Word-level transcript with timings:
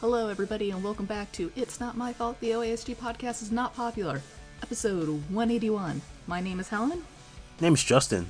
Hello, 0.00 0.28
everybody, 0.28 0.70
and 0.70 0.82
welcome 0.82 1.04
back 1.04 1.30
to 1.32 1.52
It's 1.56 1.78
Not 1.78 1.94
My 1.94 2.14
Fault 2.14 2.40
the 2.40 2.52
OASG 2.52 2.96
podcast 2.96 3.42
is 3.42 3.52
not 3.52 3.74
popular, 3.74 4.22
episode 4.62 5.08
181. 5.28 6.00
My 6.26 6.40
name 6.40 6.58
is 6.58 6.70
Helen. 6.70 7.04
Name's 7.60 7.84
Justin. 7.84 8.26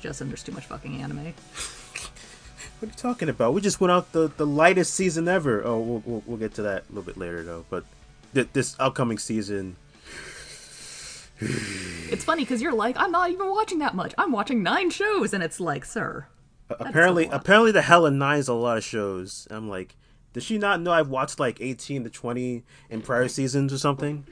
Justin, 0.00 0.28
there's 0.28 0.42
too 0.42 0.50
much 0.50 0.66
fucking 0.66 1.00
anime. 1.00 1.32
What 2.80 2.88
are 2.88 2.90
you 2.90 2.98
talking 2.98 3.28
about? 3.28 3.54
We 3.54 3.60
just 3.60 3.80
went 3.80 3.92
out 3.92 4.10
the, 4.10 4.26
the 4.36 4.44
lightest 4.44 4.94
season 4.94 5.28
ever. 5.28 5.64
Oh, 5.64 5.78
we'll, 5.78 6.02
we'll, 6.04 6.22
we'll 6.26 6.36
get 6.36 6.54
to 6.54 6.62
that 6.62 6.82
a 6.82 6.88
little 6.88 7.04
bit 7.04 7.16
later, 7.16 7.44
though. 7.44 7.64
But 7.70 7.84
th- 8.34 8.48
this 8.52 8.74
upcoming 8.80 9.18
season. 9.18 9.76
It's 11.38 12.24
funny 12.24 12.42
because 12.42 12.60
you're 12.60 12.72
like, 12.72 12.96
I'm 12.98 13.12
not 13.12 13.30
even 13.30 13.48
watching 13.50 13.78
that 13.78 13.94
much. 13.94 14.14
I'm 14.18 14.32
watching 14.32 14.64
nine 14.64 14.90
shows, 14.90 15.32
and 15.32 15.44
it's 15.44 15.60
like, 15.60 15.84
sir. 15.84 16.26
apparently, 16.70 17.26
apparently, 17.30 17.70
the 17.70 17.82
Helen 17.82 18.18
Nine's 18.18 18.48
a 18.48 18.54
lot 18.54 18.78
of 18.78 18.82
shows. 18.82 19.46
I'm 19.48 19.68
like, 19.68 19.94
does 20.32 20.44
she 20.44 20.58
not 20.58 20.80
know 20.80 20.92
I've 20.92 21.08
watched 21.08 21.38
like 21.38 21.60
18 21.60 22.04
to 22.04 22.10
20 22.10 22.64
in 22.90 23.02
prior 23.02 23.28
seasons 23.28 23.72
or 23.72 23.78
something? 23.78 24.26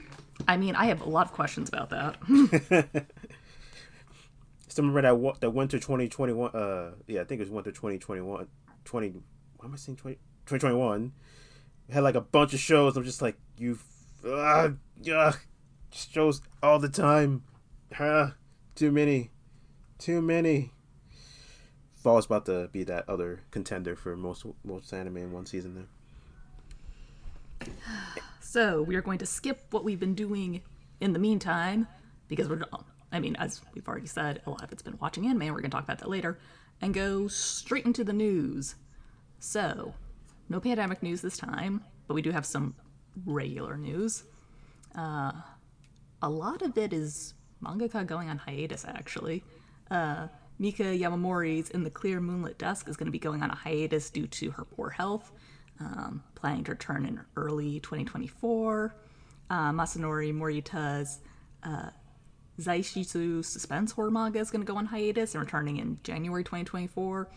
I 0.47 0.57
mean, 0.57 0.75
I 0.75 0.85
have 0.85 1.01
a 1.01 1.09
lot 1.09 1.27
of 1.27 1.33
questions 1.33 1.69
about 1.69 1.89
that. 1.91 2.17
Still 4.67 4.85
remember 4.85 5.01
that 5.01 5.17
wa- 5.17 5.35
that 5.39 5.49
winter 5.51 5.77
2021. 5.77 6.51
Uh, 6.51 6.91
yeah, 7.07 7.21
I 7.21 7.23
think 7.25 7.39
it 7.39 7.43
was 7.43 7.49
winter 7.49 7.71
2021. 7.71 8.47
20. 8.85 9.09
Why 9.57 9.65
am 9.65 9.73
I 9.73 9.75
saying 9.75 9.97
20, 9.97 10.15
2021? 10.45 11.11
Had 11.91 12.03
like 12.03 12.15
a 12.15 12.21
bunch 12.21 12.53
of 12.53 12.59
shows. 12.59 12.95
I'm 12.95 13.03
just 13.03 13.21
like, 13.21 13.37
you, 13.57 13.77
uh, 14.25 14.69
yeah, 15.01 15.33
shows 15.91 16.41
all 16.63 16.79
the 16.79 16.89
time. 16.89 17.43
Huh? 17.93 18.31
Too 18.75 18.91
many, 18.91 19.29
too 19.99 20.21
many. 20.21 20.71
Fall 22.01 22.13
Fall's 22.13 22.25
about 22.25 22.45
to 22.45 22.69
be 22.71 22.83
that 22.85 23.07
other 23.07 23.41
contender 23.51 23.95
for 23.95 24.15
most 24.15 24.45
most 24.63 24.91
anime 24.93 25.17
in 25.17 25.31
one 25.31 25.45
season. 25.45 25.75
There. 25.75 25.85
So, 28.39 28.81
we 28.81 28.95
are 28.95 29.01
going 29.01 29.19
to 29.19 29.25
skip 29.25 29.65
what 29.71 29.83
we've 29.83 29.99
been 29.99 30.15
doing 30.15 30.61
in 30.99 31.13
the 31.13 31.19
meantime 31.19 31.87
because 32.27 32.47
we're, 32.47 32.61
I 33.11 33.19
mean, 33.19 33.35
as 33.35 33.61
we've 33.73 33.87
already 33.87 34.07
said, 34.07 34.41
a 34.45 34.49
lot 34.49 34.63
of 34.63 34.71
it's 34.71 34.81
been 34.81 34.97
watching 35.01 35.25
anime, 35.25 35.41
and 35.43 35.53
we're 35.53 35.61
going 35.61 35.71
to 35.71 35.75
talk 35.75 35.83
about 35.83 35.99
that 35.99 36.09
later, 36.09 36.39
and 36.81 36.93
go 36.93 37.27
straight 37.27 37.85
into 37.85 38.03
the 38.03 38.13
news. 38.13 38.75
So, 39.39 39.93
no 40.49 40.59
pandemic 40.59 41.03
news 41.03 41.21
this 41.21 41.37
time, 41.37 41.83
but 42.07 42.13
we 42.13 42.21
do 42.21 42.31
have 42.31 42.45
some 42.45 42.75
regular 43.25 43.77
news. 43.77 44.23
Uh, 44.95 45.31
a 46.21 46.29
lot 46.29 46.61
of 46.61 46.77
it 46.77 46.93
is 46.93 47.33
mangaka 47.63 48.05
going 48.05 48.29
on 48.29 48.37
hiatus, 48.37 48.85
actually. 48.85 49.43
Uh, 49.89 50.27
Mika 50.59 50.83
Yamamori's 50.83 51.69
In 51.71 51.83
the 51.83 51.89
Clear 51.89 52.21
Moonlit 52.21 52.57
Dusk 52.57 52.87
is 52.87 52.95
going 52.95 53.07
to 53.07 53.11
be 53.11 53.19
going 53.19 53.41
on 53.41 53.49
a 53.49 53.55
hiatus 53.55 54.09
due 54.09 54.27
to 54.27 54.51
her 54.51 54.63
poor 54.63 54.89
health, 54.89 55.31
um, 55.81 56.23
planning 56.35 56.63
to 56.65 56.71
return 56.71 57.05
in 57.05 57.19
early 57.35 57.79
2024. 57.79 58.95
Uh, 59.49 59.71
Masanori 59.71 60.33
Morita's 60.33 61.19
uh, 61.63 61.89
Zaishitsu 62.59 63.43
suspense 63.43 63.91
horror 63.91 64.11
manga 64.11 64.39
is 64.39 64.51
going 64.51 64.61
to 64.61 64.71
go 64.71 64.77
on 64.77 64.85
hiatus 64.85 65.33
and 65.33 65.43
returning 65.43 65.77
in 65.77 65.99
January 66.03 66.43
2024. 66.43 67.29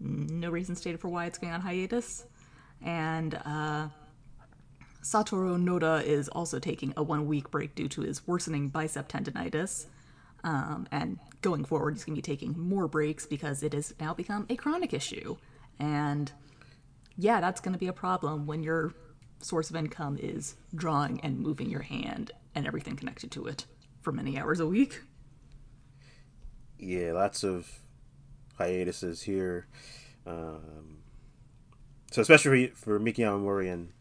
No 0.00 0.50
reason 0.50 0.76
stated 0.76 1.00
for 1.00 1.08
why 1.08 1.26
it's 1.26 1.38
going 1.38 1.52
on 1.52 1.60
hiatus. 1.60 2.24
And 2.82 3.34
uh, 3.44 3.88
Satoru 5.02 5.62
Noda 5.62 6.02
is 6.02 6.28
also 6.28 6.58
taking 6.58 6.94
a 6.96 7.02
one 7.02 7.26
week 7.26 7.50
break 7.50 7.74
due 7.74 7.88
to 7.88 8.02
his 8.02 8.26
worsening 8.26 8.68
bicep 8.68 9.08
tendonitis. 9.08 9.86
Um, 10.42 10.86
and 10.90 11.18
going 11.42 11.64
forward, 11.64 11.94
he's 11.94 12.04
going 12.04 12.16
to 12.16 12.22
be 12.22 12.22
taking 12.22 12.58
more 12.58 12.88
breaks 12.88 13.26
because 13.26 13.62
it 13.62 13.74
has 13.74 13.92
now 14.00 14.14
become 14.14 14.46
a 14.48 14.56
chronic 14.56 14.94
issue. 14.94 15.36
And 15.78 16.32
yeah, 17.16 17.40
that's 17.40 17.60
going 17.60 17.72
to 17.72 17.78
be 17.78 17.88
a 17.88 17.92
problem 17.92 18.46
when 18.46 18.62
your 18.62 18.94
source 19.40 19.70
of 19.70 19.76
income 19.76 20.18
is 20.20 20.56
drawing 20.74 21.20
and 21.20 21.38
moving 21.38 21.70
your 21.70 21.82
hand 21.82 22.30
and 22.54 22.66
everything 22.66 22.96
connected 22.96 23.30
to 23.32 23.46
it 23.46 23.66
for 24.00 24.12
many 24.12 24.38
hours 24.38 24.60
a 24.60 24.66
week. 24.66 25.00
Yeah, 26.78 27.12
lots 27.12 27.44
of 27.44 27.80
hiatuses 28.58 29.22
here. 29.22 29.66
Um, 30.26 30.98
so 32.10 32.22
especially 32.22 32.68
for, 32.68 32.76
for 32.76 32.98
Miki 32.98 33.22
Yamamori 33.22 33.72
and 33.72 33.92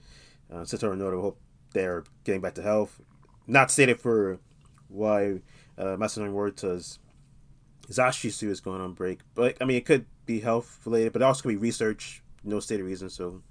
uh, 0.52 0.64
Satoru 0.64 0.98
Noda, 0.98 1.16
we 1.16 1.22
hope 1.22 1.40
they're 1.74 2.04
getting 2.24 2.42
back 2.42 2.56
to 2.56 2.62
health. 2.62 3.02
Not 3.48 3.72
stated 3.72 4.00
for 4.00 4.40
why 4.88 5.42
uh, 5.78 5.96
Masanori 5.98 6.32
Morita's 6.32 7.00
Zashisu 7.90 8.50
is 8.50 8.60
going 8.60 8.82
on 8.82 8.94
break, 8.94 9.20
but 9.34 9.58
I 9.62 9.66
mean 9.66 9.78
it 9.78 9.86
could 9.86 10.06
be 10.26 10.40
health 10.40 10.80
related, 10.86 11.14
but 11.14 11.22
it 11.22 11.26
also 11.26 11.44
could 11.44 11.50
be 11.50 11.58
research. 11.58 12.22
No 12.44 12.60
stated 12.60 12.84
reason. 12.84 13.10
So 13.10 13.42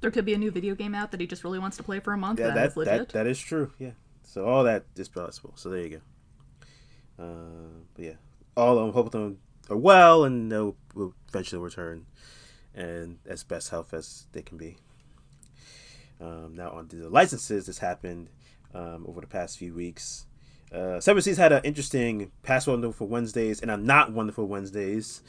There 0.00 0.10
could 0.10 0.24
be 0.24 0.34
a 0.34 0.38
new 0.38 0.50
video 0.50 0.74
game 0.74 0.94
out 0.94 1.10
that 1.12 1.20
he 1.20 1.26
just 1.26 1.44
really 1.44 1.58
wants 1.58 1.76
to 1.78 1.82
play 1.82 2.00
for 2.00 2.12
a 2.12 2.18
month. 2.18 2.38
yeah, 2.40 2.50
that 2.50 2.76
legit. 2.76 3.08
that 3.08 3.08
that 3.10 3.26
is 3.26 3.38
true. 3.38 3.72
Yeah. 3.78 3.92
So 4.24 4.46
all 4.46 4.64
that 4.64 4.84
is 4.96 5.08
possible. 5.08 5.52
So 5.56 5.68
there 5.70 5.80
you 5.82 6.00
go. 7.18 7.24
Uh, 7.24 7.84
but 7.94 8.04
yeah, 8.04 8.14
all 8.56 8.78
of 8.78 8.84
them 8.84 8.92
hope 8.94 9.12
them 9.12 9.38
are 9.70 9.76
well 9.76 10.24
and 10.24 10.50
they'll 10.50 10.76
will 10.94 11.14
eventually 11.28 11.60
return 11.62 12.06
and 12.74 13.18
as 13.26 13.44
best 13.44 13.70
health 13.70 13.92
as 13.94 14.26
they 14.32 14.42
can 14.42 14.56
be. 14.58 14.76
Um, 16.20 16.54
now 16.54 16.70
on 16.70 16.88
the 16.88 17.08
licenses. 17.08 17.66
This 17.66 17.78
happened 17.78 18.28
um, 18.74 19.04
over 19.08 19.20
the 19.20 19.26
past 19.26 19.58
few 19.58 19.74
weeks. 19.74 20.26
Uh, 20.72 21.00
Seven 21.00 21.20
Seas 21.22 21.36
had 21.36 21.52
an 21.52 21.60
interesting 21.64 22.30
past 22.42 22.66
wonderful 22.66 23.06
Wednesdays 23.06 23.60
and 23.60 23.70
a 23.70 23.76
not 23.76 24.12
wonderful 24.12 24.46
Wednesdays. 24.46 25.22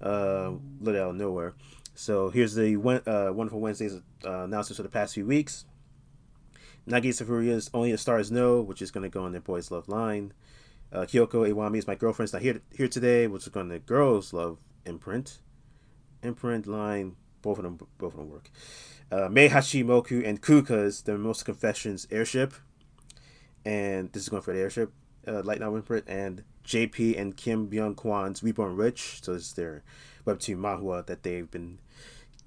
Uh, 0.00 0.52
out 0.86 0.94
of 0.94 1.16
nowhere. 1.16 1.54
So 1.98 2.30
here's 2.30 2.54
the 2.54 2.76
uh, 2.76 3.32
wonderful 3.32 3.58
Wednesdays 3.58 4.00
uh, 4.24 4.44
announcements 4.44 4.76
for 4.76 4.84
the 4.84 4.88
past 4.88 5.14
few 5.14 5.26
weeks. 5.26 5.64
Nagisa 6.86 7.26
Furuya's 7.26 7.70
Only 7.74 7.90
the 7.90 7.98
Stars 7.98 8.30
Know, 8.30 8.60
which 8.60 8.80
is 8.80 8.92
going 8.92 9.02
to 9.02 9.08
go 9.08 9.24
on 9.24 9.32
their 9.32 9.40
Boys 9.40 9.72
Love 9.72 9.88
line. 9.88 10.32
Uh, 10.92 11.00
Kiyoko 11.00 11.52
Iwami 11.52 11.78
is 11.78 11.88
my 11.88 11.96
girlfriend's 11.96 12.32
not 12.32 12.40
here 12.40 12.62
here 12.72 12.86
today, 12.86 13.26
which 13.26 13.42
is 13.42 13.48
going 13.48 13.68
to 13.70 13.80
Girls 13.80 14.32
Love 14.32 14.58
imprint. 14.86 15.40
Imprint 16.22 16.68
line, 16.68 17.16
both 17.42 17.58
of 17.58 17.64
them 17.64 17.80
both 17.98 18.12
of 18.12 18.20
them 18.20 18.30
work. 18.30 18.48
Uh, 19.10 19.28
Mei 19.28 19.48
Hachimoku 19.48 20.24
and 20.24 20.40
KUKKA's 20.40 21.02
The 21.02 21.12
Mimosa 21.18 21.44
Confessions 21.44 22.06
Airship. 22.12 22.54
And 23.64 24.12
this 24.12 24.22
is 24.22 24.28
going 24.28 24.42
for 24.42 24.54
the 24.54 24.60
airship 24.60 24.92
uh, 25.26 25.42
light 25.42 25.58
novel 25.58 25.78
imprint. 25.78 26.04
And 26.06 26.44
JP 26.64 27.18
and 27.18 27.36
Kim 27.36 27.68
Byung 27.68 27.96
Kwan's 27.96 28.44
Reborn 28.44 28.76
Rich. 28.76 29.24
So 29.24 29.32
is 29.32 29.54
their 29.54 29.82
webtoon 30.24 30.58
manhwa 30.58 31.04
that 31.06 31.24
they've 31.24 31.50
been 31.50 31.80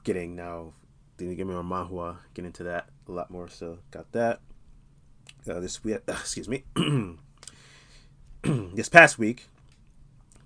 getting 0.03 0.35
now. 0.35 0.73
They 1.17 1.35
give 1.35 1.47
me 1.47 1.53
on 1.53 1.69
manhwa, 1.69 2.17
get 2.33 2.45
into 2.45 2.63
that 2.63 2.89
a 3.07 3.11
lot 3.11 3.29
more. 3.29 3.47
So 3.47 3.79
got 3.91 4.11
that. 4.13 4.39
Uh, 5.47 5.59
this 5.59 5.83
week, 5.83 5.99
excuse 6.07 6.49
me. 6.49 6.63
this 8.43 8.89
past 8.89 9.19
week, 9.19 9.47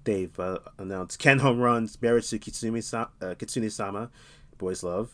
they've 0.03 0.37
uh, 0.39 0.59
announced 0.77 1.19
Ken 1.19 1.39
Homerun's 1.39 2.01
Marriage 2.01 2.29
to 2.29 2.39
Kitsune 2.39 2.81
Sa- 2.81 3.09
uh, 3.21 3.35
Kitsune 3.35 3.69
Sama, 3.69 4.09
Boys 4.57 4.83
Love 4.83 5.11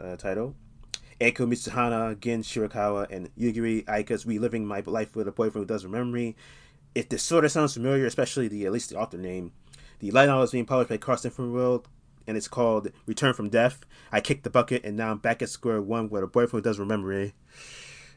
uh, 0.00 0.16
title. 0.16 0.54
Eiko 1.20 1.46
Mutsuhana, 1.48 2.18
Gin 2.20 2.42
Shirakawa, 2.42 3.10
and 3.10 3.34
Yugiri 3.36 3.84
Aika's 3.86 4.26
Reliving 4.26 4.66
My 4.66 4.82
Life 4.84 5.16
with 5.16 5.26
a 5.26 5.32
Boyfriend 5.32 5.62
Who 5.62 5.74
Doesn't 5.74 5.90
Remember 5.90 6.14
Me. 6.14 6.36
If 6.94 7.08
this 7.08 7.22
sort 7.22 7.44
of 7.44 7.52
sounds 7.52 7.74
familiar, 7.74 8.04
especially 8.04 8.48
the 8.48 8.66
at 8.66 8.72
least 8.72 8.90
the 8.90 8.98
author 8.98 9.16
name, 9.16 9.52
the 10.00 10.10
light 10.10 10.26
novel 10.26 10.44
is 10.44 10.50
being 10.50 10.66
published 10.66 10.90
by 10.90 10.98
Cross 10.98 11.24
Infinite 11.24 11.52
World, 11.52 11.88
and 12.26 12.36
it's 12.36 12.48
called 12.48 12.90
Return 13.06 13.34
from 13.34 13.48
Death. 13.48 13.84
I 14.12 14.20
kicked 14.20 14.44
the 14.44 14.50
bucket, 14.50 14.84
and 14.84 14.96
now 14.96 15.10
I'm 15.10 15.18
back 15.18 15.42
at 15.42 15.48
square 15.48 15.80
one 15.80 16.08
with 16.08 16.22
a 16.22 16.26
boyfriend 16.26 16.64
doesn't 16.64 16.82
remember 16.82 17.08
me. 17.08 17.32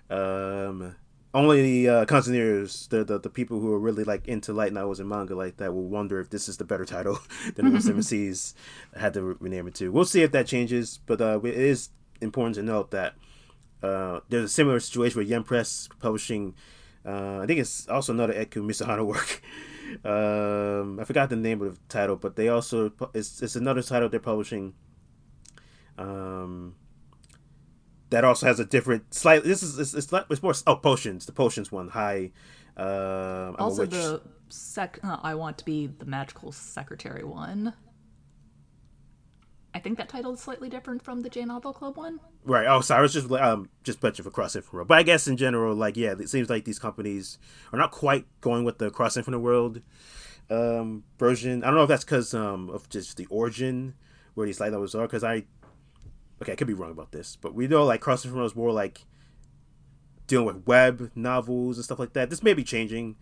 Um, 0.10 0.96
only 1.34 1.62
the 1.62 1.90
uh, 1.90 2.06
connoisseurs, 2.06 2.88
the, 2.88 3.04
the 3.04 3.20
the 3.20 3.30
people 3.30 3.60
who 3.60 3.72
are 3.72 3.80
really 3.80 4.04
like 4.04 4.28
into 4.28 4.52
light 4.52 4.74
novels 4.74 5.00
and 5.00 5.08
manga 5.08 5.36
like 5.36 5.58
that, 5.58 5.74
will 5.74 5.88
wonder 5.88 6.20
if 6.20 6.30
this 6.30 6.50
is 6.50 6.58
the 6.58 6.64
better 6.66 6.86
title 6.86 7.20
than 7.56 7.72
the 7.72 7.82
Seven 7.82 8.02
Seas 8.02 8.56
had 8.98 9.14
to 9.14 9.22
rename 9.40 9.68
it 9.68 9.76
to. 9.76 9.92
We'll 9.92 10.06
see 10.06 10.24
if 10.24 10.32
that 10.32 10.48
changes, 10.48 11.00
but 11.06 11.22
uh, 11.22 11.40
it 11.44 11.56
is 11.56 11.90
important 12.22 12.56
to 12.56 12.64
note 12.64 12.92
that 12.92 13.14
uh, 13.84 14.22
there's 14.30 14.46
a 14.46 14.50
similar 14.50 14.80
situation 14.80 15.20
with 15.20 15.28
Yen 15.28 15.44
Press 15.44 15.88
publishing. 16.00 16.56
Uh, 17.06 17.40
I 17.40 17.46
think 17.46 17.60
it's 17.60 17.88
also 17.88 18.12
another 18.14 18.34
Eku 18.34 18.64
Misahana 18.64 19.06
work. 19.06 19.42
um, 20.06 21.00
I 21.00 21.04
forgot 21.04 21.30
the 21.30 21.36
name 21.36 21.62
of 21.62 21.76
the 21.76 21.82
title, 21.88 22.16
but 22.16 22.36
they 22.36 22.48
also 22.48 22.92
it's 23.14 23.42
it's 23.42 23.56
another 23.56 23.82
title 23.82 24.10
they're 24.10 24.20
publishing. 24.20 24.74
Um, 25.98 26.76
that 28.10 28.24
also 28.24 28.48
has 28.48 28.60
a 28.60 28.66
different 28.66 29.14
slight. 29.14 29.44
This 29.44 29.62
is 29.62 29.78
it's, 29.78 29.94
it's, 29.94 30.14
it's 30.30 30.44
more 30.44 30.54
oh 30.68 30.76
potions 30.76 31.26
the 31.26 31.32
potions 31.32 31.72
one 31.72 31.90
high. 31.90 32.32
Um, 32.78 33.56
also, 33.60 33.86
the 33.86 34.22
sec. 34.50 35.00
Uh, 35.04 35.18
I 35.22 35.36
want 35.36 35.58
to 35.60 35.66
be 35.66 35.88
the 35.88 36.06
magical 36.06 36.52
secretary 36.52 37.24
one. 37.24 37.74
I 39.80 39.82
think 39.82 39.98
that 39.98 40.10
title 40.10 40.34
is 40.34 40.42
slightly 40.42 40.68
different 40.68 41.02
from 41.02 41.22
the 41.22 41.30
J 41.30 41.46
Novel 41.46 41.72
Club 41.72 41.96
one. 41.96 42.20
Right. 42.44 42.68
Oh, 42.68 42.82
sorry. 42.82 43.00
I 43.00 43.02
was 43.02 43.14
just 43.14 43.32
um 43.32 43.70
just 43.86 44.02
bunching 44.02 44.26
for 44.26 44.30
Cross 44.30 44.58
Infinite 44.58 44.74
World, 44.74 44.90
but 44.90 44.98
I 44.98 45.04
guess 45.04 45.26
in 45.26 45.38
general, 45.38 45.74
like 45.74 45.96
yeah, 45.96 46.16
it 46.20 46.28
seems 46.28 46.50
like 46.50 46.66
these 46.66 46.80
companies 46.80 47.40
are 47.72 47.80
not 47.80 47.92
quite 47.92 48.26
going 48.42 48.66
with 48.66 48.78
the 48.78 48.92
Cross 48.92 49.16
Infinite 49.16 49.40
World 49.40 49.82
um 50.50 51.06
version. 51.18 51.64
I 51.64 51.68
don't 51.68 51.78
know 51.78 51.84
if 51.84 51.88
that's 51.88 52.04
because 52.04 52.34
um 52.34 52.70
of 52.72 52.90
just 52.90 53.16
the 53.16 53.26
origin 53.28 53.94
where 54.34 54.46
these 54.46 54.60
light 54.60 54.74
novels 54.74 54.96
are. 54.96 55.04
Because 55.08 55.24
I 55.24 55.46
okay, 56.42 56.52
I 56.52 56.56
could 56.56 56.68
be 56.68 56.74
wrong 56.74 56.92
about 56.92 57.14
this, 57.14 57.38
but 57.38 57.56
we 57.56 57.70
know 57.70 57.86
like 57.86 58.02
Cross 58.02 58.26
Infinite 58.26 58.44
is 58.44 58.56
more 58.58 58.74
like 58.74 59.06
dealing 60.28 60.46
with 60.46 60.68
web 60.68 61.10
novels 61.16 61.78
and 61.78 61.86
stuff 61.86 62.00
like 62.00 62.12
that. 62.14 62.30
This 62.30 62.44
may 62.44 62.54
be 62.54 62.66
changing 62.66 63.16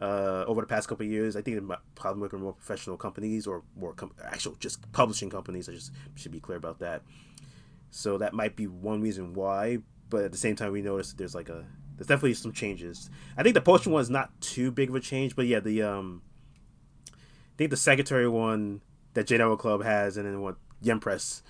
uh, 0.00 0.44
over 0.46 0.60
the 0.60 0.66
past 0.66 0.88
couple 0.88 1.06
years. 1.06 1.36
I 1.36 1.42
think 1.42 1.60
probably 1.94 2.22
working 2.22 2.40
more 2.40 2.52
professional 2.52 2.96
companies 2.96 3.46
or 3.46 3.62
more 3.76 3.92
com- 3.94 4.14
actual 4.24 4.54
just 4.60 4.90
publishing 4.92 5.30
companies. 5.30 5.68
I 5.68 5.72
just 5.72 5.92
should 6.14 6.32
be 6.32 6.40
clear 6.40 6.58
about 6.58 6.78
that. 6.80 7.02
So 7.90 8.18
that 8.18 8.34
might 8.34 8.56
be 8.56 8.66
one 8.66 9.00
reason 9.00 9.34
why. 9.34 9.78
But 10.10 10.24
at 10.24 10.32
the 10.32 10.38
same 10.38 10.56
time, 10.56 10.72
we 10.72 10.82
noticed 10.82 11.18
there's 11.18 11.34
like 11.34 11.48
a 11.48 11.66
there's 11.96 12.06
definitely 12.06 12.34
some 12.34 12.52
changes. 12.52 13.10
I 13.36 13.42
think 13.42 13.54
the 13.54 13.60
potion 13.60 13.92
one 13.92 14.02
is 14.02 14.08
not 14.08 14.40
too 14.40 14.70
big 14.70 14.88
of 14.88 14.94
a 14.94 15.00
change, 15.00 15.34
but 15.34 15.46
yeah, 15.46 15.60
the 15.60 15.82
um, 15.82 16.22
I 17.12 17.56
think 17.56 17.70
the 17.70 17.76
secretary 17.76 18.28
one 18.28 18.80
that 19.14 19.26
J 19.26 19.38
Novel 19.38 19.56
Club 19.56 19.82
has, 19.82 20.16
and 20.16 20.26
then 20.26 20.40
what 20.40 20.56
Yen 20.80 21.00
Press, 21.00 21.42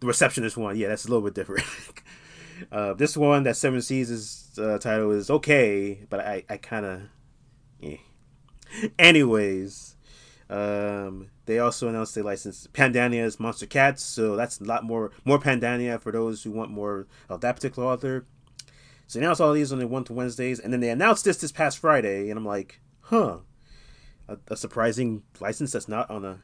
the 0.00 0.06
receptionist 0.06 0.56
one, 0.56 0.76
yeah, 0.76 0.88
that's 0.88 1.04
a 1.04 1.08
little 1.08 1.22
bit 1.22 1.34
different. 1.34 1.64
uh, 2.72 2.94
this 2.94 3.16
one 3.16 3.44
that 3.44 3.56
Seven 3.56 3.80
Seas' 3.80 4.10
is, 4.10 4.58
uh, 4.58 4.78
title 4.78 5.12
is 5.12 5.30
okay, 5.30 6.04
but 6.10 6.20
I 6.20 6.44
I 6.48 6.56
kind 6.56 6.84
of, 6.84 7.02
yeah. 7.80 7.96
Anyways, 8.98 9.96
um, 10.50 11.30
they 11.46 11.58
also 11.58 11.88
announced 11.88 12.14
they 12.14 12.22
licensed 12.22 12.72
Pandania's 12.72 13.38
Monster 13.38 13.66
Cats, 13.66 14.02
so 14.02 14.36
that's 14.36 14.60
a 14.60 14.64
lot 14.64 14.84
more 14.84 15.10
more 15.24 15.38
Pandania 15.38 16.00
for 16.00 16.12
those 16.12 16.42
who 16.42 16.50
want 16.50 16.70
more 16.70 17.06
of 17.28 17.40
that 17.40 17.56
particular 17.56 17.88
author. 17.88 18.26
So 19.06 19.18
they 19.18 19.24
announced 19.24 19.40
all 19.40 19.52
these 19.52 19.72
on 19.72 19.78
the 19.78 19.86
one 19.86 20.04
to 20.04 20.12
Wednesdays, 20.12 20.58
and 20.58 20.72
then 20.72 20.80
they 20.80 20.90
announced 20.90 21.24
this 21.24 21.36
this 21.36 21.52
past 21.52 21.78
Friday, 21.78 22.30
and 22.30 22.38
I'm 22.38 22.46
like, 22.46 22.80
huh, 23.02 23.38
a, 24.28 24.38
a 24.48 24.56
surprising 24.56 25.22
license 25.40 25.72
that's 25.72 25.88
not 25.88 26.10
on 26.10 26.24
a 26.24 26.40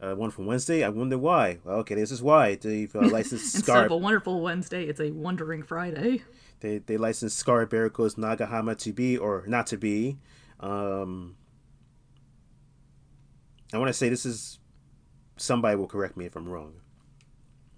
uh, 0.00 0.14
one 0.14 0.30
from 0.30 0.46
Wednesday. 0.46 0.84
I 0.84 0.88
wonder 0.88 1.18
why. 1.18 1.58
Well, 1.64 1.76
okay, 1.78 1.94
this 1.94 2.10
is 2.10 2.22
why 2.22 2.56
they've 2.56 2.94
uh, 2.94 3.00
licensed 3.08 3.54
Instead 3.54 3.64
Scar. 3.64 3.86
of 3.86 3.92
a 3.92 3.96
wonderful 3.96 4.40
Wednesday, 4.40 4.84
it's 4.84 5.00
a 5.00 5.10
wondering 5.10 5.62
Friday. 5.62 6.22
They 6.64 6.78
they 6.78 6.96
licensed 6.96 7.36
Scarlet 7.36 7.68
Beriko's 7.68 8.14
Nagahama 8.14 8.78
to 8.78 8.92
be 8.94 9.18
or 9.18 9.44
not 9.46 9.66
to 9.66 9.76
be. 9.76 10.16
Um, 10.60 11.36
I 13.70 13.76
want 13.76 13.90
to 13.90 13.92
say 13.92 14.08
this 14.08 14.24
is 14.24 14.58
somebody 15.36 15.76
will 15.76 15.86
correct 15.86 16.16
me 16.16 16.24
if 16.24 16.34
I'm 16.34 16.48
wrong. 16.48 16.72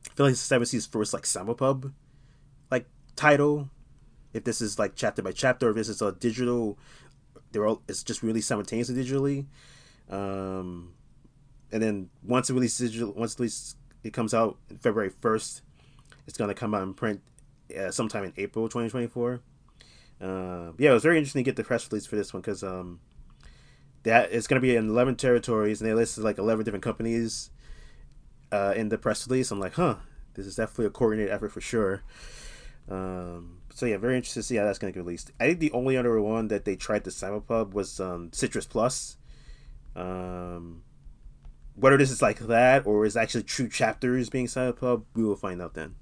I 0.09 0.15
feel 0.15 0.27
like 0.27 0.35
this 0.35 0.39
is 0.39 0.47
Seven 0.47 0.67
Seas' 0.67 0.87
first 0.87 1.13
like 1.13 1.25
simulpub 1.25 1.93
like 2.71 2.87
title. 3.17 3.71
If 4.33 4.45
this 4.45 4.61
is 4.61 4.79
like 4.79 4.93
chapter 4.95 5.21
by 5.21 5.33
chapter, 5.33 5.67
or 5.67 5.71
if 5.71 5.77
this 5.77 5.89
is 5.89 6.01
a 6.01 6.13
digital, 6.13 6.79
they're 7.51 7.67
all 7.67 7.83
it's 7.89 8.05
just 8.05 8.23
really 8.23 8.41
simultaneously 8.41 8.95
digitally. 8.95 9.47
Um, 10.09 10.93
and 11.73 11.83
then 11.83 12.11
once 12.23 12.51
it 12.51 12.55
releases 12.55 12.93
digital, 12.93 13.13
once 13.15 13.35
at 13.35 13.41
least 13.41 13.79
it 14.05 14.13
comes 14.13 14.33
out 14.33 14.59
February 14.79 15.11
first, 15.21 15.63
it's 16.29 16.39
gonna 16.39 16.55
come 16.55 16.73
out 16.73 16.85
in 16.85 16.95
print 16.95 17.21
uh, 17.77 17.91
sometime 17.91 18.25
in 18.25 18.33
April 18.37 18.69
2024. 18.69 19.41
Uh, 20.21 20.73
yeah, 20.79 20.91
it 20.91 20.95
was 20.95 21.03
very 21.03 21.19
interesting 21.19 21.45
to 21.45 21.49
get 21.49 21.57
the 21.57 21.65
press 21.65 21.91
release 21.91 22.07
for 22.07 22.17
this 22.17 22.33
one 22.33 22.41
because 22.41 22.63
um, 22.63 23.01
that 24.03 24.33
it's 24.33 24.47
gonna 24.47 24.61
be 24.61 24.77
in 24.77 24.89
11 24.89 25.17
territories 25.17 25.81
and 25.81 25.91
they 25.91 25.95
listed 25.95 26.25
like 26.25 26.39
11 26.39 26.65
different 26.65 26.85
companies 26.85 27.51
uh, 28.53 28.73
in 28.77 28.89
the 28.89 28.99
press 28.99 29.27
release. 29.29 29.51
I'm 29.51 29.61
like, 29.61 29.75
huh, 29.75 29.97
this 30.35 30.47
is 30.47 30.57
definitely 30.57 30.87
a 30.87 30.91
coordinated 30.91 31.33
effort 31.33 31.51
for 31.51 31.61
sure. 31.61 32.03
Um, 32.89 33.59
so 33.75 33.85
yeah, 33.85 33.99
very 33.99 34.17
interested 34.17 34.41
to 34.41 34.45
see 34.45 34.57
how 34.57 34.65
that's 34.65 34.79
gonna 34.79 34.93
get 34.93 35.01
released. 35.01 35.33
I 35.39 35.49
think 35.49 35.61
the 35.61 35.73
only 35.73 35.97
other 35.97 36.21
one 36.21 36.49
that 36.49 36.65
they 36.65 36.77
tried 36.77 37.05
to 37.05 37.11
simulpub 37.11 37.73
was 37.73 38.01
um, 38.01 38.31
Citrus 38.33 38.67
Plus. 38.67 39.17
Um, 39.95 40.83
whether 41.75 41.99
this 41.99 42.11
is 42.11 42.23
like 42.23 42.39
that 42.39 42.87
or 42.87 43.05
is 43.05 43.17
actually 43.17 43.43
true 43.43 43.69
chapters 43.69 44.31
being 44.31 44.47
simulpub, 44.47 45.05
we 45.15 45.25
will 45.25 45.37
find 45.37 45.61
out 45.61 45.75
then. 45.75 45.95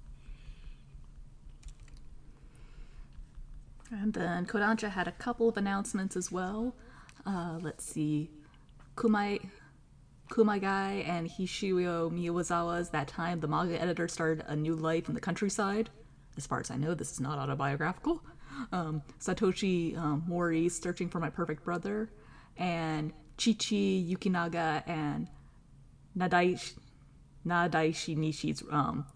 And 3.91 4.13
then 4.13 4.47
Kodansha 4.47 4.91
had 4.91 5.09
a 5.09 5.13
couple 5.13 5.49
of 5.49 5.57
announcements 5.57 6.17
as 6.17 6.33
well. 6.33 6.75
Uh, 7.27 7.59
let's 7.61 7.85
see. 7.85 8.31
Kumai 8.97 9.41
Kumagai 10.31 11.07
and 11.07 11.29
Hishiwo 11.29 12.11
Miyazawa's 12.11 12.91
That 12.91 13.09
Time 13.09 13.41
the 13.41 13.49
manga 13.49 13.81
editor 13.81 14.09
started 14.09 14.45
a 14.49 14.57
new 14.57 14.75
life 14.75 15.09
in 15.09 15.15
the 15.15 15.21
countryside. 15.21 15.91
As 16.37 16.47
far 16.47 16.61
as 16.61 16.71
I 16.71 16.77
know, 16.77 16.95
this 16.95 17.13
is 17.13 17.21
not 17.21 17.39
autobiographical. 17.39 18.23
Um, 18.73 19.03
Satoshi 19.21 19.97
um, 19.97 20.25
Mori, 20.27 20.69
Searching 20.69 21.09
for 21.09 21.21
My 21.21 21.31
Perfect 21.31 21.65
Brother, 21.65 22.11
and 22.57 23.13
Chicchi 23.37 24.09
Yukinaga 24.11 24.83
and 24.89 25.29
Nadaishi, 26.17 26.75
Nadaishi 27.47 28.17
Nishi's 28.17 28.63
um, 28.71 29.07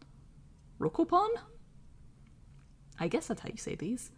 Rocopon? 0.81 1.29
I 3.01 3.09
guess 3.09 3.29
that's 3.29 3.41
how 3.41 3.49
you 3.49 3.59
say 3.59 3.75
these. 3.75 4.11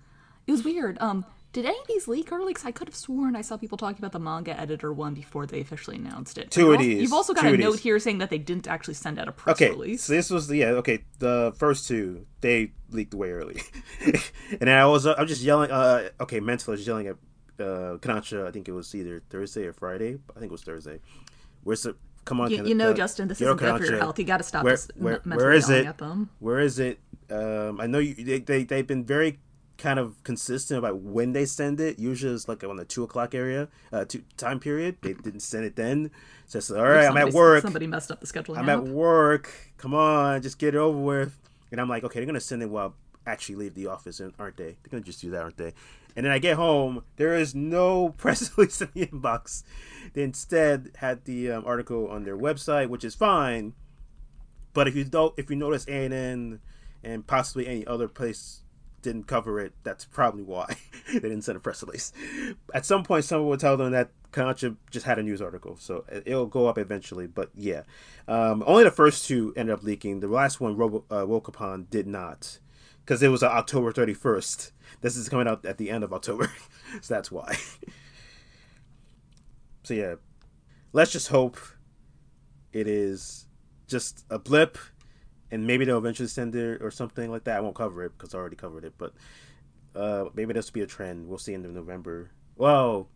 It 0.50 0.54
was 0.54 0.64
weird. 0.64 0.98
Um, 1.00 1.24
did 1.52 1.64
any 1.64 1.78
of 1.78 1.86
these 1.86 2.08
leak 2.08 2.32
early? 2.32 2.48
Because 2.52 2.66
I 2.66 2.72
could 2.72 2.88
have 2.88 2.94
sworn 2.96 3.36
I 3.36 3.40
saw 3.40 3.56
people 3.56 3.78
talking 3.78 3.98
about 3.98 4.10
the 4.10 4.18
manga 4.18 4.58
editor 4.58 4.92
one 4.92 5.14
before 5.14 5.46
they 5.46 5.60
officially 5.60 5.96
announced 5.96 6.38
it. 6.38 6.50
Two 6.50 6.66
But 6.66 6.72
of 6.72 6.80
you've 6.80 6.90
these. 6.90 7.02
You've 7.02 7.12
also 7.12 7.34
got 7.34 7.42
Two 7.42 7.54
a 7.54 7.56
note 7.56 7.78
here 7.78 8.00
saying 8.00 8.18
that 8.18 8.30
they 8.30 8.38
didn't 8.38 8.66
actually 8.66 8.94
send 8.94 9.20
out 9.20 9.28
a 9.28 9.32
press 9.32 9.54
Okay, 9.54 9.70
release. 9.70 10.02
so 10.02 10.12
this 10.12 10.28
was 10.28 10.48
the 10.48 10.56
yeah. 10.56 10.66
Okay, 10.70 11.04
the 11.20 11.54
first 11.56 11.86
two 11.86 12.26
they 12.40 12.72
leaked 12.90 13.14
way 13.14 13.30
early, 13.30 13.62
and 14.04 14.60
then 14.60 14.68
I 14.70 14.86
was 14.86 15.06
uh, 15.06 15.14
I'm 15.16 15.28
just 15.28 15.42
yelling. 15.42 15.70
Uh, 15.70 16.08
okay, 16.20 16.40
mental 16.40 16.74
is 16.74 16.84
yelling 16.84 17.06
at 17.06 17.14
uh, 17.60 17.98
Kodansha. 17.98 18.44
I 18.44 18.50
think 18.50 18.66
it 18.68 18.72
was 18.72 18.92
either 18.92 19.22
Thursday 19.30 19.66
or 19.66 19.72
Friday. 19.72 20.18
I 20.34 20.40
think 20.40 20.50
it 20.50 20.52
was 20.52 20.64
Thursday. 20.64 20.98
Where's 21.62 21.84
the 21.84 21.94
come 22.24 22.40
on? 22.40 22.50
You, 22.50 22.64
you 22.64 22.74
know, 22.74 22.90
uh, 22.90 22.94
Justin, 22.94 23.28
this 23.28 23.40
isn't 23.40 23.56
good 23.56 23.78
for 23.78 23.86
your 23.86 23.98
health. 23.98 24.18
You 24.18 24.24
got 24.24 24.38
to 24.38 24.42
stop 24.42 24.64
Where, 24.64 24.72
this 24.74 24.88
where, 24.96 25.20
where 25.24 25.52
is 25.52 25.70
it? 25.70 25.86
at 25.86 25.98
them. 25.98 26.30
Where 26.40 26.58
is 26.58 26.80
it? 26.80 26.98
Um, 27.30 27.80
I 27.80 27.86
know 27.86 28.00
you, 28.00 28.14
they, 28.14 28.40
they 28.40 28.64
they've 28.64 28.86
been 28.86 29.04
very 29.04 29.38
kind 29.80 29.98
of 29.98 30.22
consistent 30.22 30.78
about 30.78 30.98
when 30.98 31.32
they 31.32 31.44
send 31.44 31.80
it. 31.80 31.98
Usually 31.98 32.34
it's 32.34 32.48
like 32.48 32.62
on 32.62 32.76
the 32.76 32.84
two 32.84 33.02
o'clock 33.02 33.34
area, 33.34 33.68
uh, 33.92 34.04
two, 34.04 34.22
time 34.36 34.60
period. 34.60 34.98
They 35.00 35.14
didn't 35.14 35.40
send 35.40 35.64
it 35.64 35.76
then. 35.76 36.10
So 36.46 36.58
it's 36.58 36.70
all 36.70 36.82
right. 36.82 37.06
I'm 37.06 37.16
at 37.16 37.32
work. 37.32 37.62
Somebody 37.62 37.86
messed 37.86 38.10
up 38.10 38.20
the 38.20 38.26
scheduling 38.26 38.58
I'm 38.58 38.68
app. 38.68 38.80
at 38.80 38.84
work. 38.84 39.50
Come 39.78 39.94
on, 39.94 40.42
just 40.42 40.58
get 40.58 40.74
it 40.74 40.78
over 40.78 40.98
with. 40.98 41.38
And 41.72 41.80
I'm 41.80 41.88
like, 41.88 42.04
okay, 42.04 42.20
they're 42.20 42.26
gonna 42.26 42.40
send 42.40 42.62
it 42.62 42.70
while 42.70 42.94
I 43.26 43.30
actually 43.30 43.56
leave 43.56 43.74
the 43.74 43.86
office, 43.86 44.20
aren't 44.38 44.56
they? 44.56 44.64
They're 44.64 44.90
gonna 44.90 45.02
just 45.02 45.20
do 45.20 45.30
that, 45.30 45.42
aren't 45.42 45.56
they? 45.56 45.72
And 46.16 46.26
then 46.26 46.32
I 46.32 46.38
get 46.38 46.56
home, 46.56 47.04
there 47.16 47.36
is 47.36 47.54
no 47.54 48.08
press 48.16 48.50
release 48.56 48.80
in 48.80 48.88
the 48.94 49.06
inbox. 49.06 49.62
They 50.12 50.22
instead 50.22 50.90
had 50.96 51.24
the 51.24 51.50
um, 51.52 51.64
article 51.66 52.08
on 52.08 52.24
their 52.24 52.36
website, 52.36 52.88
which 52.88 53.04
is 53.04 53.14
fine. 53.14 53.74
But 54.72 54.86
if 54.86 54.94
you 54.94 55.04
don't, 55.04 55.34
if 55.36 55.50
you 55.50 55.56
notice 55.56 55.86
ANN 55.86 56.60
and 57.02 57.26
possibly 57.26 57.66
any 57.66 57.86
other 57.86 58.08
place 58.08 58.62
didn't 59.02 59.24
cover 59.24 59.60
it, 59.60 59.72
that's 59.82 60.04
probably 60.04 60.42
why 60.42 60.76
they 61.12 61.20
didn't 61.20 61.42
send 61.42 61.56
a 61.56 61.60
press 61.60 61.82
release. 61.82 62.12
At 62.74 62.84
some 62.86 63.02
point, 63.02 63.24
someone 63.24 63.48
will 63.48 63.56
tell 63.56 63.76
them 63.76 63.92
that 63.92 64.10
Kodansha 64.32 64.76
just 64.90 65.06
had 65.06 65.18
a 65.18 65.22
news 65.22 65.40
article, 65.42 65.76
so 65.78 66.04
it- 66.08 66.24
it'll 66.26 66.46
go 66.46 66.66
up 66.66 66.78
eventually. 66.78 67.26
But 67.26 67.50
yeah, 67.54 67.82
um, 68.28 68.62
only 68.66 68.84
the 68.84 68.90
first 68.90 69.26
two 69.26 69.52
ended 69.56 69.72
up 69.72 69.82
leaking. 69.82 70.20
The 70.20 70.28
last 70.28 70.60
one, 70.60 70.76
Robo, 70.76 71.04
uh, 71.10 71.26
upon, 71.26 71.86
did 71.90 72.06
not, 72.06 72.58
because 73.04 73.22
it 73.22 73.28
was 73.28 73.42
uh, 73.42 73.48
October 73.48 73.92
thirty 73.92 74.14
first. 74.14 74.72
This 75.00 75.16
is 75.16 75.28
coming 75.28 75.48
out 75.48 75.64
at 75.64 75.78
the 75.78 75.90
end 75.90 76.04
of 76.04 76.12
October, 76.12 76.50
so 77.00 77.14
that's 77.14 77.30
why. 77.30 77.56
so 79.82 79.94
yeah, 79.94 80.14
let's 80.92 81.10
just 81.12 81.28
hope 81.28 81.58
it 82.72 82.86
is 82.86 83.46
just 83.88 84.24
a 84.30 84.38
blip 84.38 84.78
and 85.50 85.66
maybe 85.66 85.84
they'll 85.84 85.98
eventually 85.98 86.28
send 86.28 86.54
it 86.54 86.82
or 86.82 86.90
something 86.90 87.30
like 87.30 87.44
that. 87.44 87.56
I 87.56 87.60
won't 87.60 87.74
cover 87.74 88.04
it 88.04 88.12
because 88.16 88.34
I 88.34 88.38
already 88.38 88.56
covered 88.56 88.84
it, 88.84 88.94
but 88.98 89.12
uh, 89.94 90.26
maybe 90.34 90.52
this 90.52 90.70
will 90.70 90.74
be 90.74 90.82
a 90.82 90.86
trend. 90.86 91.28
We'll 91.28 91.38
see 91.38 91.54
in 91.54 91.62
November. 91.74 92.30
Well, 92.56 93.08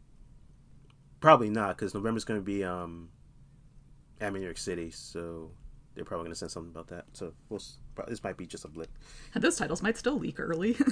probably 1.21 1.51
not 1.51 1.77
because 1.77 1.95
November's 1.95 2.25
going 2.25 2.41
to 2.41 2.45
be 2.45 2.65
um, 2.65 3.09
in 4.21 4.33
New 4.33 4.41
York 4.41 4.59
City, 4.59 4.91
so 4.91 5.51
they're 5.95 6.05
probably 6.05 6.25
going 6.25 6.33
to 6.33 6.39
send 6.39 6.51
something 6.51 6.71
about 6.71 6.89
that. 6.89 7.05
So 7.13 7.33
we'll, 7.49 7.63
this 8.09 8.23
might 8.25 8.37
be 8.37 8.47
just 8.47 8.65
a 8.65 8.69
blip. 8.69 8.91
And 9.35 9.43
those 9.43 9.57
titles 9.57 9.83
might 9.83 9.97
still 9.97 10.19
leak 10.19 10.41
early. 10.41 10.77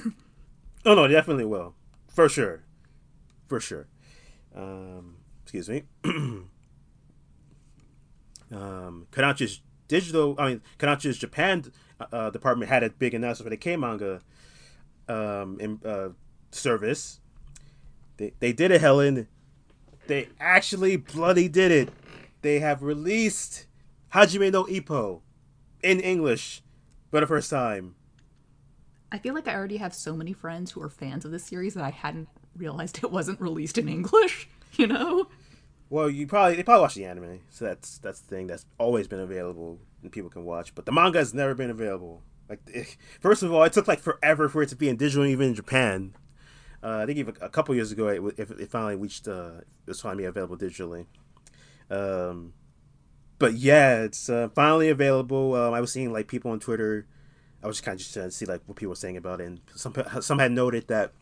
Oh 0.85 0.95
no, 0.95 1.07
definitely 1.07 1.45
will, 1.45 1.75
for 2.09 2.27
sure, 2.27 2.63
for 3.47 3.61
sure. 3.61 3.87
Um, 4.53 5.15
excuse 5.41 5.69
me. 5.69 5.83
um, 6.03 6.47
Kodansha's 9.11 9.61
digital, 9.93 10.35
I 10.39 10.49
mean, 10.49 10.61
Kodansha's 10.79 11.19
Japan 11.19 11.71
uh, 12.11 12.31
department 12.31 12.69
had 12.69 12.83
a 12.83 12.89
big 12.89 13.13
announcement 13.13 13.45
for 13.45 13.49
the 13.51 13.57
K 13.57 13.77
manga 13.77 14.21
um, 15.07 15.59
in, 15.59 15.79
uh, 15.85 16.09
service. 16.49 17.19
They 18.17 18.33
they 18.39 18.53
did 18.53 18.71
it, 18.71 18.81
Helen. 18.81 19.27
They 20.07 20.29
actually 20.39 20.95
bloody 20.97 21.47
did 21.47 21.71
it. 21.71 21.89
They 22.41 22.59
have 22.59 22.81
released 22.81 23.67
Hajime 24.13 24.51
no 24.51 24.63
Ippo 24.65 25.21
in 25.83 25.99
English 25.99 26.63
for 27.11 27.19
the 27.19 27.27
first 27.27 27.51
time. 27.51 27.93
I 29.11 29.19
feel 29.19 29.35
like 29.35 29.47
I 29.47 29.53
already 29.53 29.77
have 29.77 29.93
so 29.93 30.15
many 30.15 30.33
friends 30.33 30.71
who 30.71 30.81
are 30.81 30.89
fans 30.89 31.23
of 31.23 31.29
this 31.29 31.45
series 31.45 31.75
that 31.75 31.83
I 31.83 31.91
hadn't 31.91 32.29
realized 32.57 32.97
it 32.97 33.11
wasn't 33.11 33.39
released 33.39 33.77
in 33.77 33.87
English. 33.87 34.49
You 34.75 34.87
know? 34.87 35.27
Well, 35.89 36.09
you 36.09 36.25
probably 36.27 36.55
they 36.55 36.63
probably 36.63 36.81
watch 36.81 36.95
the 36.95 37.05
anime, 37.05 37.41
so 37.49 37.65
that's 37.65 37.97
that's 37.99 38.19
the 38.21 38.35
thing 38.35 38.47
that's 38.47 38.65
always 38.77 39.07
been 39.07 39.19
available 39.19 39.79
and 40.01 40.11
people 40.11 40.29
can 40.29 40.43
watch. 40.43 40.75
But 40.75 40.85
the 40.85 40.91
manga 40.91 41.19
has 41.19 41.33
never 41.33 41.55
been 41.55 41.69
available. 41.69 42.21
Like, 42.49 42.59
it, 42.67 42.97
first 43.19 43.43
of 43.43 43.51
all, 43.51 43.63
it 43.63 43.73
took 43.73 43.87
like 43.87 43.99
forever 43.99 44.49
for 44.49 44.61
it 44.61 44.69
to 44.69 44.75
be 44.75 44.89
in 44.89 44.97
digital, 44.97 45.25
even 45.25 45.49
in 45.49 45.55
Japan. 45.55 46.15
Uh, 46.83 46.97
I 46.97 47.05
think 47.05 47.17
even 47.17 47.35
a 47.39 47.49
couple 47.49 47.73
years 47.75 47.91
ago, 47.91 48.07
it, 48.09 48.21
it, 48.37 48.51
it 48.59 48.69
finally 48.69 48.95
reached. 48.95 49.27
Uh, 49.27 49.61
it 49.61 49.87
was 49.87 50.01
finally 50.01 50.25
available 50.25 50.57
digitally. 50.57 51.05
Um, 51.89 52.53
but 53.39 53.53
yeah, 53.53 54.01
it's 54.03 54.29
uh, 54.29 54.49
finally 54.53 54.89
available. 54.89 55.55
Um, 55.55 55.73
I 55.73 55.81
was 55.81 55.91
seeing 55.91 56.11
like 56.11 56.27
people 56.27 56.51
on 56.51 56.59
Twitter. 56.59 57.07
I 57.63 57.67
was 57.67 57.77
just 57.77 57.85
kind 57.85 57.95
of 57.95 57.99
just 57.99 58.13
trying 58.13 58.27
to 58.27 58.31
see 58.31 58.45
like 58.45 58.61
what 58.65 58.75
people 58.75 58.89
were 58.89 58.95
saying 58.95 59.15
about 59.15 59.39
it, 59.39 59.45
and 59.45 59.61
some 59.73 59.93
some 60.19 60.39
had 60.39 60.51
noted 60.51 60.87
that 60.89 61.13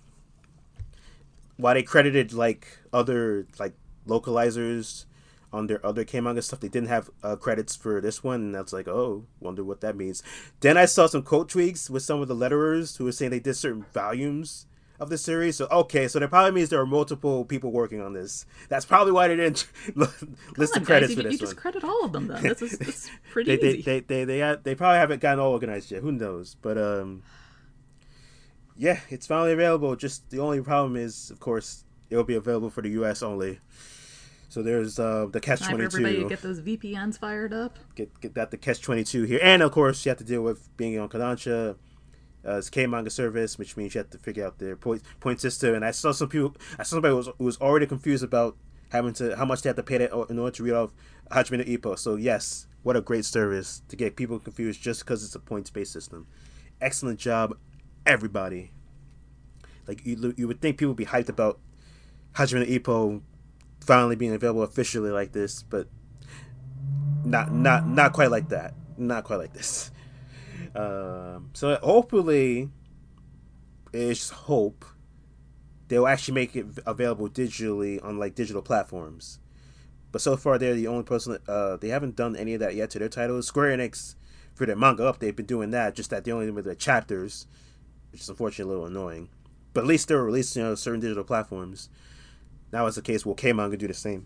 while 1.57 1.75
they 1.75 1.83
credited 1.83 2.33
like 2.33 2.79
other 2.91 3.45
like 3.59 3.73
localizers 4.07 5.05
on 5.53 5.67
their 5.67 5.85
other 5.85 6.03
K 6.03 6.21
manga 6.21 6.41
stuff, 6.41 6.61
they 6.61 6.69
didn't 6.69 6.89
have 6.89 7.09
uh, 7.23 7.35
credits 7.35 7.75
for 7.75 7.99
this 7.99 8.23
one, 8.23 8.41
and 8.41 8.55
I 8.55 8.61
was 8.61 8.73
like, 8.73 8.87
oh, 8.87 9.25
wonder 9.39 9.63
what 9.63 9.81
that 9.81 9.95
means. 9.95 10.23
Then 10.61 10.77
I 10.77 10.85
saw 10.85 11.07
some 11.07 11.23
quote 11.23 11.49
tweaks 11.49 11.89
with 11.89 12.03
some 12.03 12.21
of 12.21 12.27
the 12.27 12.35
letterers 12.35 12.97
who 12.97 13.05
were 13.05 13.11
saying 13.11 13.31
they 13.31 13.39
did 13.39 13.55
certain 13.55 13.85
volumes 13.93 14.65
of 15.01 15.09
the 15.09 15.17
series. 15.17 15.57
So 15.57 15.67
okay, 15.69 16.07
so 16.07 16.19
that 16.19 16.29
probably 16.29 16.51
means 16.51 16.69
there 16.69 16.79
are 16.79 16.85
multiple 16.85 17.43
people 17.43 17.71
working 17.71 17.99
on 18.01 18.13
this. 18.13 18.45
That's 18.69 18.85
probably 18.85 19.11
why 19.11 19.27
they 19.27 19.35
didn't 19.35 19.67
list 19.95 20.75
on, 20.75 20.83
the 20.83 20.85
credits 20.85 21.15
guys, 21.15 21.15
for 21.15 21.21
you, 21.23 21.23
this 21.23 21.33
you 21.33 21.37
just 21.39 21.57
credit 21.57 21.83
all 21.83 22.05
of 22.05 22.13
them 22.13 22.27
then. 22.27 22.43
That's, 22.43 22.77
that's 22.77 23.09
pretty 23.31 23.55
they, 23.55 23.67
easy. 23.67 23.81
they, 23.81 23.99
they, 23.99 23.99
they, 23.99 24.23
they, 24.25 24.37
had, 24.37 24.63
they 24.63 24.75
probably 24.75 24.99
haven't 24.99 25.19
gotten 25.19 25.39
all 25.39 25.51
organized 25.51 25.91
yet. 25.91 26.01
Who 26.01 26.11
knows? 26.11 26.55
But 26.61 26.77
um, 26.77 27.23
yeah, 28.77 28.99
it's 29.09 29.27
finally 29.27 29.51
available. 29.51 29.95
Just 29.95 30.29
the 30.29 30.39
only 30.39 30.61
problem 30.61 30.95
is, 30.95 31.29
of 31.29 31.39
course, 31.39 31.83
it'll 32.09 32.23
be 32.23 32.35
available 32.35 32.69
for 32.69 32.81
the 32.81 32.89
U.S. 32.89 33.21
only. 33.21 33.59
So 34.51 34.61
there's 34.61 34.99
uh, 34.99 35.27
the 35.31 35.39
catch 35.39 35.61
twenty 35.61 35.85
two. 35.85 35.89
twenty 35.89 36.03
for 36.03 36.07
everybody 36.09 36.23
to 36.23 36.29
get 36.29 36.41
those 36.41 36.59
VPNs 36.59 37.17
fired 37.17 37.53
up. 37.53 37.79
Get 37.95 38.19
get 38.19 38.33
that 38.33 38.51
the 38.51 38.57
catch 38.57 38.81
twenty 38.81 39.05
two 39.05 39.23
here, 39.23 39.39
and 39.41 39.61
of 39.61 39.71
course 39.71 40.05
you 40.05 40.09
have 40.09 40.17
to 40.17 40.25
deal 40.25 40.41
with 40.41 40.75
being 40.75 40.99
on 40.99 41.07
Kodansha. 41.07 41.77
Uh, 42.45 42.57
it's 42.57 42.69
K 42.69 42.85
manga 42.85 43.09
service, 43.09 43.57
which 43.57 43.77
means 43.77 43.95
you 43.95 43.99
have 43.99 44.09
to 44.09 44.17
figure 44.17 44.45
out 44.45 44.59
their 44.59 44.75
point 44.75 45.03
point 45.21 45.39
system. 45.39 45.73
And 45.73 45.85
I 45.85 45.91
saw 45.91 46.11
some 46.11 46.27
people, 46.27 46.57
I 46.77 46.83
saw 46.83 46.97
somebody 46.97 47.11
who 47.11 47.17
was, 47.17 47.29
who 47.37 47.45
was 47.45 47.61
already 47.61 47.85
confused 47.85 48.25
about 48.25 48.57
having 48.89 49.13
to 49.13 49.37
how 49.37 49.45
much 49.45 49.61
they 49.61 49.69
have 49.69 49.77
to 49.77 49.83
pay 49.83 49.99
that 49.99 50.11
in 50.29 50.37
order 50.37 50.51
to 50.51 50.63
read 50.63 50.73
off 50.73 50.91
Hajime 51.31 51.59
no 51.59 51.63
Ippo. 51.63 51.97
So 51.97 52.17
yes, 52.17 52.67
what 52.83 52.97
a 52.97 53.01
great 53.01 53.23
service 53.23 53.83
to 53.87 53.95
get 53.95 54.17
people 54.17 54.37
confused 54.37 54.81
just 54.81 55.05
because 55.05 55.23
it's 55.23 55.33
a 55.33 55.39
points 55.39 55.69
based 55.69 55.93
system. 55.93 56.27
Excellent 56.81 57.19
job, 57.19 57.57
everybody. 58.05 58.71
Like 59.87 60.05
you, 60.05 60.33
you 60.35 60.45
would 60.49 60.59
think 60.59 60.77
people 60.77 60.89
would 60.89 60.97
be 60.97 61.05
hyped 61.05 61.29
about 61.29 61.61
Hajime 62.33 62.67
no 62.67 62.79
Ippo 62.79 63.21
finally 63.81 64.15
being 64.15 64.33
available 64.33 64.63
officially 64.63 65.11
like 65.11 65.31
this, 65.31 65.63
but 65.63 65.87
not 67.25 67.51
not 67.51 67.87
not 67.87 68.13
quite 68.13 68.31
like 68.31 68.49
that. 68.49 68.73
Not 68.97 69.23
quite 69.23 69.37
like 69.37 69.53
this. 69.53 69.91
Um, 70.75 71.49
so 71.53 71.75
hopefully, 71.81 72.69
it's 73.93 74.29
hope 74.29 74.85
they'll 75.87 76.07
actually 76.07 76.35
make 76.35 76.55
it 76.55 76.65
available 76.85 77.27
digitally 77.27 78.03
on 78.03 78.17
like 78.17 78.35
digital 78.35 78.61
platforms. 78.61 79.39
But 80.11 80.21
so 80.21 80.37
far, 80.37 80.57
they're 80.57 80.75
the 80.75 80.87
only 80.87 81.03
person. 81.03 81.33
That, 81.33 81.51
uh, 81.51 81.77
they 81.77 81.89
haven't 81.89 82.15
done 82.15 82.35
any 82.35 82.53
of 82.53 82.59
that 82.59 82.75
yet 82.75 82.89
to 82.91 82.99
their 82.99 83.09
titles. 83.09 83.47
Square 83.47 83.77
Enix, 83.77 84.15
for 84.53 84.65
their 84.65 84.75
manga 84.75 85.05
up, 85.05 85.19
they've 85.19 85.35
been 85.35 85.45
doing 85.45 85.71
that. 85.71 85.95
Just 85.95 86.09
that 86.09 86.23
they 86.23 86.31
only 86.31 86.49
with 86.51 86.65
their 86.65 86.75
chapters, 86.75 87.47
which 88.11 88.21
is 88.21 88.29
unfortunately 88.29 88.73
a 88.73 88.77
little 88.77 88.87
annoying. 88.87 89.29
But 89.73 89.81
at 89.81 89.87
least 89.87 90.07
they're 90.07 90.23
releasing 90.23 90.63
on 90.63 90.75
certain 90.75 90.99
digital 90.99 91.23
platforms. 91.23 91.89
Now, 92.71 92.87
as 92.87 92.95
the 92.95 93.01
case, 93.01 93.25
will 93.25 93.35
K 93.35 93.53
manga 93.53 93.77
do 93.77 93.87
the 93.87 93.93
same? 93.93 94.25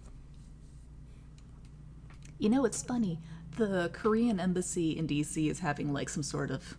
You 2.37 2.49
know, 2.49 2.65
it's 2.65 2.83
funny. 2.83 3.19
The 3.57 3.89
Korean 3.93 4.39
embassy 4.39 4.97
in 4.97 5.07
DC 5.07 5.49
is 5.49 5.59
having 5.59 5.93
like 5.93 6.09
some 6.09 6.23
sort 6.23 6.51
of 6.51 6.77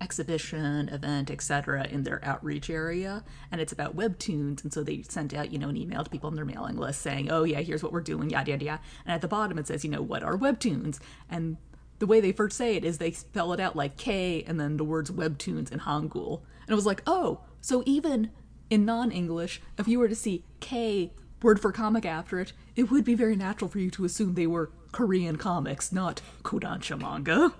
exhibition, 0.00 0.88
event, 0.88 1.30
etc. 1.30 1.86
in 1.86 2.02
their 2.02 2.24
outreach 2.24 2.68
area, 2.70 3.24
and 3.50 3.60
it's 3.60 3.72
about 3.72 3.96
webtoons. 3.96 4.62
And 4.62 4.72
so 4.72 4.82
they 4.82 5.02
sent 5.02 5.34
out, 5.34 5.52
you 5.52 5.58
know, 5.58 5.68
an 5.68 5.76
email 5.76 6.02
to 6.02 6.10
people 6.10 6.28
on 6.28 6.36
their 6.36 6.44
mailing 6.44 6.76
list 6.76 7.02
saying, 7.02 7.30
"Oh 7.30 7.44
yeah, 7.44 7.60
here's 7.60 7.82
what 7.82 7.92
we're 7.92 8.00
doing, 8.00 8.30
yada 8.30 8.50
yada 8.50 8.64
yada." 8.64 8.82
And 9.04 9.14
at 9.14 9.20
the 9.20 9.28
bottom 9.28 9.58
it 9.58 9.66
says, 9.66 9.84
you 9.84 9.90
know, 9.90 10.02
what 10.02 10.22
are 10.22 10.36
webtoons? 10.36 10.98
And 11.28 11.56
the 11.98 12.06
way 12.06 12.20
they 12.20 12.32
first 12.32 12.56
say 12.56 12.76
it 12.76 12.84
is 12.84 12.98
they 12.98 13.12
spell 13.12 13.52
it 13.52 13.60
out 13.60 13.76
like 13.76 13.96
K 13.96 14.42
and 14.46 14.58
then 14.58 14.76
the 14.76 14.84
words 14.84 15.10
webtoons 15.10 15.70
in 15.70 15.80
Hangul. 15.80 16.42
And 16.62 16.70
it 16.70 16.74
was 16.74 16.86
like, 16.86 17.02
oh, 17.06 17.40
so 17.60 17.82
even 17.86 18.30
in 18.70 18.84
non-English, 18.84 19.60
if 19.78 19.88
you 19.88 19.98
were 19.98 20.08
to 20.08 20.14
see 20.14 20.44
K 20.60 21.12
word 21.42 21.60
for 21.60 21.72
comic 21.72 22.04
after 22.06 22.40
it, 22.40 22.52
it 22.74 22.90
would 22.90 23.04
be 23.04 23.14
very 23.14 23.36
natural 23.36 23.68
for 23.68 23.78
you 23.78 23.90
to 23.90 24.04
assume 24.04 24.34
they 24.34 24.46
were 24.46 24.70
Korean 24.92 25.36
comics, 25.36 25.92
not 25.92 26.22
Kodansha 26.42 26.98
manga. 27.00 27.52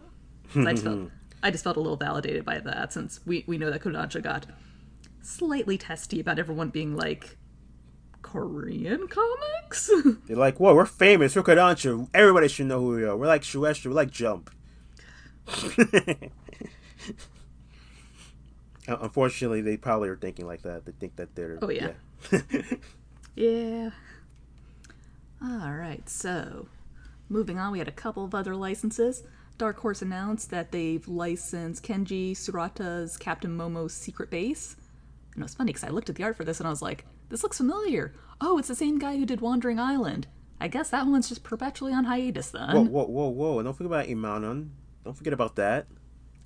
I, 0.57 0.73
just 0.73 0.85
felt, 0.85 1.11
I 1.43 1.51
just 1.51 1.65
felt 1.65 1.77
a 1.77 1.81
little 1.81 1.97
validated 1.97 2.45
by 2.45 2.61
that 2.61 2.93
since 2.93 3.21
we, 3.27 3.45
we 3.47 3.59
know 3.59 3.71
that 3.71 3.83
Kodansha 3.83 4.23
got 4.23 4.47
slightly 5.21 5.77
testy 5.77 6.21
about 6.21 6.39
everyone 6.39 6.71
being 6.71 6.97
like, 6.97 7.37
Korean 8.23 9.07
comics? 9.07 9.91
They're 10.27 10.37
like, 10.37 10.59
whoa, 10.59 10.75
we're 10.75 10.87
famous. 10.87 11.37
We're 11.37 11.43
Kodansha. 11.43 12.09
Everybody 12.15 12.49
should 12.49 12.67
know 12.67 12.81
who 12.81 12.97
we 12.97 13.05
are. 13.05 13.17
We're 13.17 13.27
like 13.27 13.43
Shueisha. 13.43 13.87
We're 13.87 13.93
like 13.93 14.11
Jump. 14.11 14.51
Uh, 18.87 18.99
unfortunately, 19.01 19.61
they 19.61 19.77
probably 19.77 20.09
are 20.09 20.17
thinking 20.17 20.47
like 20.47 20.63
that. 20.63 20.85
They 20.85 20.93
think 20.93 21.17
that 21.17 21.35
they're. 21.35 21.59
Oh, 21.63 21.71
yeah. 21.71 21.93
yeah. 22.31 22.41
yeah. 23.35 23.91
All 25.43 25.73
right, 25.75 26.09
so 26.09 26.69
moving 27.29 27.59
on, 27.59 27.73
we 27.73 27.79
had 27.79 27.89
a 27.89 27.93
couple 27.93 28.25
of 28.25 28.35
other 28.35 28.57
licenses. 28.57 29.25
Dark 29.59 29.79
Horse 29.79 30.03
announced 30.03 30.51
that 30.51 30.73
they've 30.73 31.07
licensed 31.07 31.85
Kenji 31.85 32.33
Tsuruta's 32.33 33.17
Captain 33.17 33.57
Momo's 33.57 33.93
Secret 33.93 34.31
Base. 34.31 34.77
And 35.35 35.43
it 35.43 35.45
was 35.45 35.55
funny 35.55 35.73
because 35.73 35.85
I 35.85 35.91
looked 35.91 36.09
at 36.09 36.17
the 36.17 36.25
art 36.25 36.37
for 36.37 36.45
this 36.45 36.61
and 36.61 36.67
I 36.67 36.71
was 36.71 36.83
like, 36.83 37.05
this 37.29 37.43
looks 37.43 37.59
familiar. 37.59 38.15
Oh, 38.41 38.59
it's 38.59 38.69
the 38.69 38.75
same 38.75 38.99
guy 38.99 39.17
who 39.17 39.27
did 39.27 39.41
Wandering 39.41 39.79
Island. 39.79 40.27
I 40.61 40.69
guess 40.69 40.91
that 40.91 41.07
one's 41.07 41.29
just 41.29 41.43
perpetually 41.43 41.93
on 41.93 42.05
hiatus 42.05 42.51
then. 42.51 42.71
Whoa, 42.71 42.83
whoa, 42.83 43.05
whoa, 43.05 43.29
whoa! 43.29 43.63
Don't 43.63 43.75
forget 43.75 43.87
about 43.87 44.07
Emanon. 44.07 44.71
Don't 45.05 45.17
forget 45.17 45.33
about 45.33 45.57
that. 45.57 45.87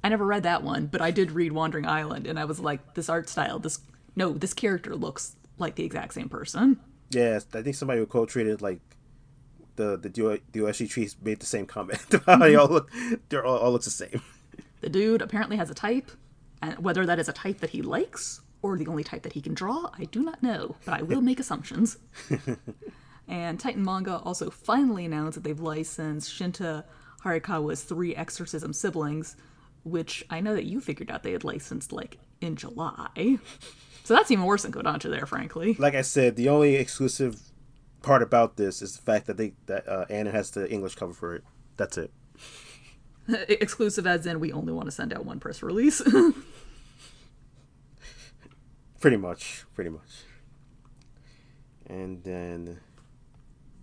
I 0.02 0.08
never 0.08 0.24
read 0.24 0.44
that 0.44 0.62
one, 0.62 0.86
but 0.86 1.00
I 1.00 1.10
did 1.10 1.32
read 1.32 1.52
Wandering 1.52 1.86
Island, 1.86 2.26
and 2.26 2.38
I 2.38 2.44
was 2.44 2.60
like, 2.60 2.94
this 2.94 3.08
art 3.08 3.28
style, 3.28 3.58
this 3.58 3.80
no, 4.14 4.32
this 4.32 4.54
character 4.54 4.96
looks 4.96 5.36
like 5.58 5.74
the 5.74 5.84
exact 5.84 6.14
same 6.14 6.28
person. 6.28 6.80
Yes, 7.10 7.46
I 7.54 7.62
think 7.62 7.76
somebody 7.76 8.00
who 8.00 8.06
co-treated 8.06 8.62
like 8.62 8.80
the 9.76 9.96
the 9.96 10.08
duo 10.08 10.38
the 10.52 10.60
OSG 10.60 10.88
trees 10.90 11.16
made 11.22 11.40
the 11.40 11.46
same 11.46 11.66
comment. 11.66 12.04
they 12.40 12.54
all 12.54 12.68
look 12.68 12.90
they 13.28 13.38
all, 13.38 13.58
all 13.58 13.72
looks 13.72 13.86
the 13.86 13.90
same. 13.90 14.22
The 14.80 14.88
dude 14.88 15.22
apparently 15.22 15.56
has 15.56 15.70
a 15.70 15.74
type, 15.74 16.12
and 16.62 16.78
whether 16.78 17.04
that 17.04 17.18
is 17.18 17.28
a 17.28 17.32
type 17.32 17.58
that 17.58 17.70
he 17.70 17.82
likes 17.82 18.42
or 18.62 18.76
the 18.76 18.86
only 18.86 19.02
type 19.02 19.22
that 19.22 19.32
he 19.32 19.40
can 19.40 19.52
draw, 19.52 19.90
I 19.98 20.04
do 20.04 20.22
not 20.22 20.40
know, 20.40 20.76
but 20.84 20.94
I 20.94 21.02
will 21.02 21.20
make 21.28 21.40
assumptions. 21.40 21.98
and 23.26 23.58
Titan 23.58 23.84
Manga 23.84 24.18
also 24.18 24.50
finally 24.50 25.04
announced 25.04 25.34
that 25.34 25.42
they've 25.42 25.58
licensed 25.58 26.30
Shinta 26.32 26.84
Harikawa's 27.24 27.82
three 27.82 28.14
exorcism 28.14 28.72
siblings, 28.72 29.34
which 29.90 30.24
I 30.30 30.40
know 30.40 30.54
that 30.54 30.64
you 30.64 30.80
figured 30.80 31.10
out 31.10 31.22
they 31.22 31.32
had 31.32 31.44
licensed 31.44 31.92
like 31.92 32.18
in 32.40 32.56
July. 32.56 33.38
So 34.04 34.14
that's 34.14 34.30
even 34.30 34.46
worse 34.46 34.62
than 34.62 34.72
Kodansha 34.72 35.10
there, 35.10 35.26
frankly. 35.26 35.76
Like 35.78 35.94
I 35.94 36.00
said, 36.00 36.36
the 36.36 36.48
only 36.48 36.76
exclusive 36.76 37.38
part 38.00 38.22
about 38.22 38.56
this 38.56 38.80
is 38.80 38.96
the 38.96 39.02
fact 39.02 39.26
that 39.26 39.36
they 39.36 39.52
that 39.66 39.86
uh, 39.86 40.06
ANN 40.08 40.28
has 40.28 40.50
the 40.50 40.66
English 40.72 40.94
cover 40.94 41.12
for 41.12 41.34
it. 41.34 41.44
That's 41.76 41.98
it. 41.98 42.10
Exclusive 43.50 44.06
as 44.06 44.24
in 44.24 44.40
we 44.40 44.50
only 44.50 44.72
want 44.72 44.86
to 44.86 44.92
send 44.92 45.12
out 45.12 45.26
one 45.26 45.40
press 45.40 45.62
release. 45.62 46.00
pretty 49.00 49.18
much, 49.18 49.66
pretty 49.74 49.90
much. 49.90 50.22
And 51.86 52.24
then 52.24 52.80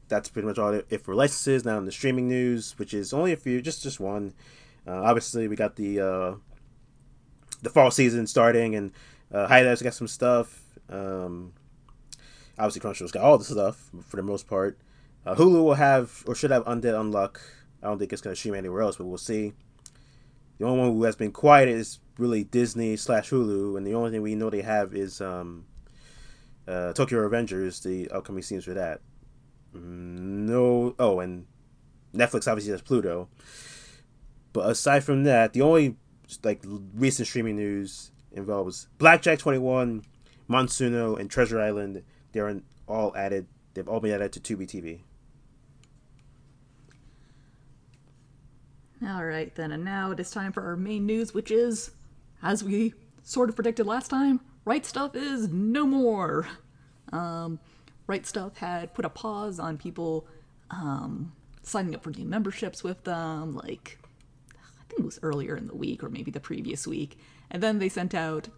that's 0.07 0.29
pretty 0.29 0.47
much 0.47 0.57
all 0.57 0.73
it 0.73 0.87
if 0.89 1.03
for 1.03 1.13
licenses. 1.13 1.65
Now 1.65 1.77
in 1.77 1.85
the 1.85 1.91
streaming 1.91 2.27
news, 2.27 2.73
which 2.79 2.95
is 2.95 3.13
only 3.13 3.31
a 3.31 3.37
few, 3.37 3.61
just 3.61 3.83
just 3.83 3.99
one. 3.99 4.33
Uh, 4.87 5.01
obviously, 5.03 5.47
we 5.47 5.55
got 5.55 5.75
the 5.75 5.99
uh, 5.99 6.35
the 7.61 7.69
fall 7.69 7.91
season 7.91 8.27
starting, 8.27 8.75
and 8.75 8.91
uh, 9.31 9.47
Highlights 9.47 9.81
got 9.81 9.93
some 9.93 10.07
stuff. 10.07 10.61
Um, 10.89 11.53
obviously, 12.57 12.81
Crunchyroll's 12.81 13.11
got 13.11 13.23
all 13.23 13.37
the 13.37 13.43
stuff 13.43 13.89
for 14.05 14.17
the 14.17 14.23
most 14.23 14.47
part. 14.47 14.77
Uh, 15.25 15.35
Hulu 15.35 15.63
will 15.63 15.73
have 15.73 16.23
or 16.27 16.35
should 16.35 16.51
have 16.51 16.65
Undead 16.65 16.93
Unluck. 16.93 17.37
I 17.81 17.87
don't 17.87 17.99
think 17.99 18.13
it's 18.13 18.21
going 18.21 18.33
to 18.33 18.39
stream 18.39 18.55
anywhere 18.55 18.81
else, 18.81 18.97
but 18.97 19.05
we'll 19.05 19.17
see. 19.17 19.53
The 20.57 20.65
only 20.65 20.79
one 20.79 20.93
who 20.93 21.03
has 21.03 21.15
been 21.15 21.31
quiet 21.31 21.67
is 21.67 21.99
really 22.17 22.43
Disney 22.43 22.95
slash 22.95 23.29
Hulu, 23.29 23.77
and 23.77 23.85
the 23.85 23.95
only 23.95 24.11
thing 24.11 24.21
we 24.21 24.35
know 24.35 24.49
they 24.49 24.61
have 24.61 24.95
is 24.95 25.19
um, 25.19 25.65
uh, 26.67 26.93
Tokyo 26.93 27.27
Revengers, 27.27 27.83
the 27.83 28.09
upcoming 28.09 28.43
scenes 28.43 28.65
for 28.65 28.73
that. 28.73 29.01
No, 29.73 30.95
oh, 30.97 31.19
and 31.19 31.45
Netflix 32.13 32.47
obviously 32.47 32.71
has 32.71 32.81
Pluto. 32.81 33.27
But 34.55 34.69
aside 34.69 35.03
from 35.03 35.25
that, 35.25 35.51
the 35.51 35.61
only 35.61 35.97
like 36.41 36.63
recent 36.93 37.27
streaming 37.27 37.57
news 37.57 38.11
involves 38.31 38.87
Blackjack 38.97 39.37
Twenty 39.37 39.57
One, 39.57 40.05
Monsuno, 40.49 41.19
and 41.19 41.29
Treasure 41.29 41.59
Island. 41.59 42.01
They're 42.31 42.61
all 42.87 43.13
added. 43.17 43.47
They've 43.73 43.87
all 43.87 43.99
been 43.99 44.13
added 44.13 44.31
to 44.31 44.39
Tubi 44.39 44.65
TV. 44.65 45.01
All 49.05 49.25
right, 49.25 49.53
then, 49.55 49.73
and 49.73 49.83
now 49.83 50.11
it 50.11 50.21
is 50.21 50.31
time 50.31 50.53
for 50.53 50.63
our 50.63 50.77
main 50.77 51.05
news, 51.05 51.33
which 51.33 51.51
is, 51.51 51.91
as 52.41 52.63
we 52.63 52.93
sort 53.23 53.49
of 53.49 53.55
predicted 53.55 53.85
last 53.85 54.07
time, 54.07 54.39
Right 54.63 54.83
Stuf 54.83 55.17
is 55.17 55.49
no 55.49 55.85
more. 55.85 56.47
Um, 57.11 57.59
right 58.07 58.23
Stuf 58.23 58.55
had 58.55 58.93
put 58.93 59.03
a 59.03 59.09
pause 59.09 59.59
on 59.59 59.77
people 59.77 60.25
um, 60.71 61.33
signing 61.61 61.93
up 61.93 62.03
for 62.03 62.11
new 62.11 62.23
memberships 62.23 62.85
with 62.85 63.03
them, 63.03 63.57
like, 63.57 63.99
think 64.89 65.01
it 65.01 65.05
was 65.05 65.19
earlier 65.23 65.55
in 65.55 65.67
the 65.67 65.75
week 65.75 66.03
or 66.03 66.09
maybe 66.09 66.31
the 66.31 66.39
previous 66.39 66.87
week. 66.87 67.19
And 67.51 67.61
then 67.61 67.79
they 67.79 67.89
sent 67.89 68.13
out 68.13 68.49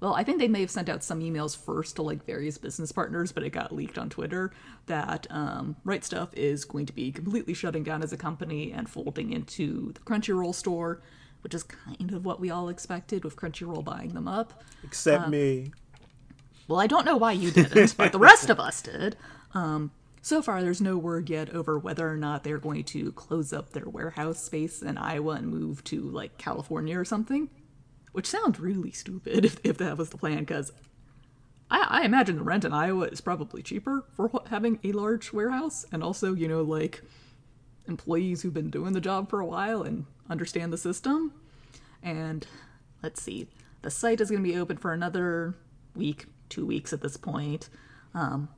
well, 0.00 0.14
I 0.14 0.22
think 0.22 0.38
they 0.38 0.48
may 0.48 0.60
have 0.60 0.70
sent 0.70 0.90
out 0.90 1.02
some 1.02 1.20
emails 1.20 1.56
first 1.56 1.96
to 1.96 2.02
like 2.02 2.26
various 2.26 2.58
business 2.58 2.92
partners, 2.92 3.32
but 3.32 3.42
it 3.42 3.50
got 3.50 3.72
leaked 3.72 3.96
on 3.96 4.10
Twitter 4.10 4.52
that 4.84 5.26
um, 5.30 5.76
Right 5.82 6.02
Stuf 6.02 6.28
is 6.34 6.66
going 6.66 6.84
to 6.84 6.92
be 6.92 7.10
completely 7.10 7.54
shutting 7.54 7.84
down 7.84 8.02
as 8.02 8.12
a 8.12 8.16
company 8.18 8.70
and 8.70 8.86
folding 8.86 9.32
into 9.32 9.92
the 9.94 10.00
Crunchyroll 10.00 10.54
store, 10.54 11.00
which 11.40 11.54
is 11.54 11.62
kind 11.62 12.12
of 12.12 12.26
what 12.26 12.38
we 12.38 12.50
all 12.50 12.68
expected 12.68 13.24
with 13.24 13.36
Crunchyroll 13.36 13.82
buying 13.82 14.10
them 14.10 14.28
up. 14.28 14.62
Except 14.82 15.30
me. 15.30 15.72
Well, 16.68 16.80
I 16.80 16.86
don't 16.86 17.06
know 17.06 17.16
why 17.16 17.32
you 17.32 17.50
didn't, 17.50 17.96
but 17.96 18.12
the 18.12 18.18
rest 18.18 18.50
of 18.50 18.60
us 18.60 18.82
did. 18.82 19.16
Um, 19.54 19.90
so 20.24 20.42
far, 20.42 20.62
there's 20.62 20.80
no 20.80 20.96
word 20.96 21.30
yet 21.30 21.50
over 21.50 21.78
whether 21.78 22.10
or 22.10 22.16
not 22.16 22.42
they're 22.42 22.58
going 22.58 22.84
to 22.84 23.12
close 23.12 23.52
up 23.52 23.70
their 23.70 23.88
warehouse 23.88 24.42
space 24.42 24.82
in 24.82 24.98
Iowa 24.98 25.32
and 25.32 25.48
move 25.48 25.84
to 25.84 26.00
like 26.00 26.38
California 26.38 26.98
or 26.98 27.04
something 27.04 27.50
which 28.14 28.28
sounds 28.28 28.60
really 28.60 28.92
stupid 28.92 29.44
if, 29.44 29.58
if 29.64 29.76
that 29.78 29.98
was 29.98 30.10
the 30.10 30.16
plan, 30.16 30.38
because 30.38 30.72
I, 31.68 32.00
I, 32.02 32.04
imagine 32.04 32.36
the 32.36 32.44
rent 32.44 32.64
in 32.64 32.72
Iowa 32.72 33.06
is 33.06 33.20
probably 33.20 33.60
cheaper 33.60 34.04
for 34.14 34.30
having 34.48 34.78
a 34.84 34.92
large 34.92 35.32
warehouse, 35.32 35.84
and 35.90 36.00
also, 36.02 36.32
you 36.32 36.46
know, 36.46 36.62
like 36.62 37.02
employees 37.88 38.40
who've 38.40 38.54
been 38.54 38.70
doing 38.70 38.92
the 38.92 39.00
job 39.00 39.28
for 39.28 39.40
a 39.40 39.46
while 39.46 39.82
and 39.82 40.06
understand 40.30 40.72
the 40.72 40.78
system. 40.78 41.32
And 42.04 42.46
let's 43.02 43.20
see, 43.20 43.48
the 43.82 43.90
site 43.90 44.20
is 44.20 44.30
going 44.30 44.44
to 44.44 44.48
be 44.48 44.56
open 44.56 44.76
for 44.76 44.92
another 44.92 45.56
week, 45.96 46.26
two 46.48 46.64
weeks 46.64 46.92
at 46.92 47.00
this 47.00 47.16
point. 47.16 47.68
Um, 48.14 48.48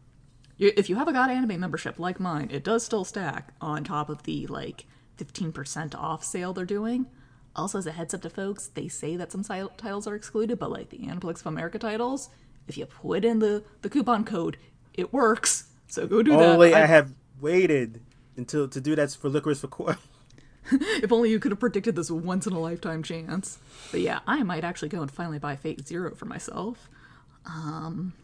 if 0.59 0.89
you 0.89 0.97
have 0.97 1.09
a 1.09 1.13
Got 1.13 1.31
Anime 1.31 1.61
membership 1.61 1.99
like 1.99 2.19
mine, 2.19 2.49
it 2.51 2.65
does 2.65 2.85
still 2.85 3.05
stack 3.05 3.53
on 3.61 3.85
top 3.85 4.09
of 4.09 4.23
the 4.23 4.47
like 4.47 4.87
15% 5.19 5.95
off 5.95 6.25
sale 6.25 6.53
they're 6.53 6.65
doing. 6.65 7.07
Also, 7.55 7.79
as 7.79 7.87
a 7.87 7.93
heads 7.93 8.13
up 8.13 8.23
to 8.23 8.31
folks, 8.31 8.69
they 8.69 8.89
say 8.89 9.17
that 9.17 9.33
some 9.33 9.43
titles 9.43 10.07
are 10.07 10.15
excluded, 10.15 10.59
but 10.59 10.71
like 10.71 10.91
the 10.91 10.99
Aniplex 10.99 11.41
of 11.41 11.47
America 11.47 11.79
titles, 11.79 12.29
if 12.69 12.77
you 12.77 12.85
put 12.87 13.25
in 13.25 13.39
the, 13.39 13.65
the 13.83 13.89
coupon 13.89 14.25
code, 14.25 14.59
it 14.93 15.13
works. 15.13 15.65
So 15.89 16.07
go 16.07 16.23
do 16.23 16.33
Only 16.33 16.45
that. 16.45 16.53
Only 16.53 16.75
I, 16.75 16.83
I 16.83 16.87
have 16.87 17.15
waited 17.41 18.03
until 18.37 18.69
to 18.69 18.81
do 18.81 18.95
that 18.97 19.13
for 19.13 19.31
Lycoris 19.31 19.63
Recoil. 19.63 19.97
if 20.71 21.13
only 21.13 21.31
you 21.31 21.39
could 21.39 21.53
have 21.53 21.61
predicted 21.61 21.97
this 21.97 22.11
once 22.11 22.47
in 22.47 22.53
a 22.53 22.59
lifetime 22.59 23.03
chance. 23.03 23.59
But 23.91 24.01
yeah, 24.01 24.21
I 24.27 24.43
might 24.43 24.65
actually 24.65 24.89
go 24.89 25.01
and 25.01 25.11
finally 25.11 25.39
buy 25.39 25.57
Fate 25.57 25.87
Zero 25.87 26.15
for 26.15 26.25
myself. 26.27 26.89
Um, 27.47 28.15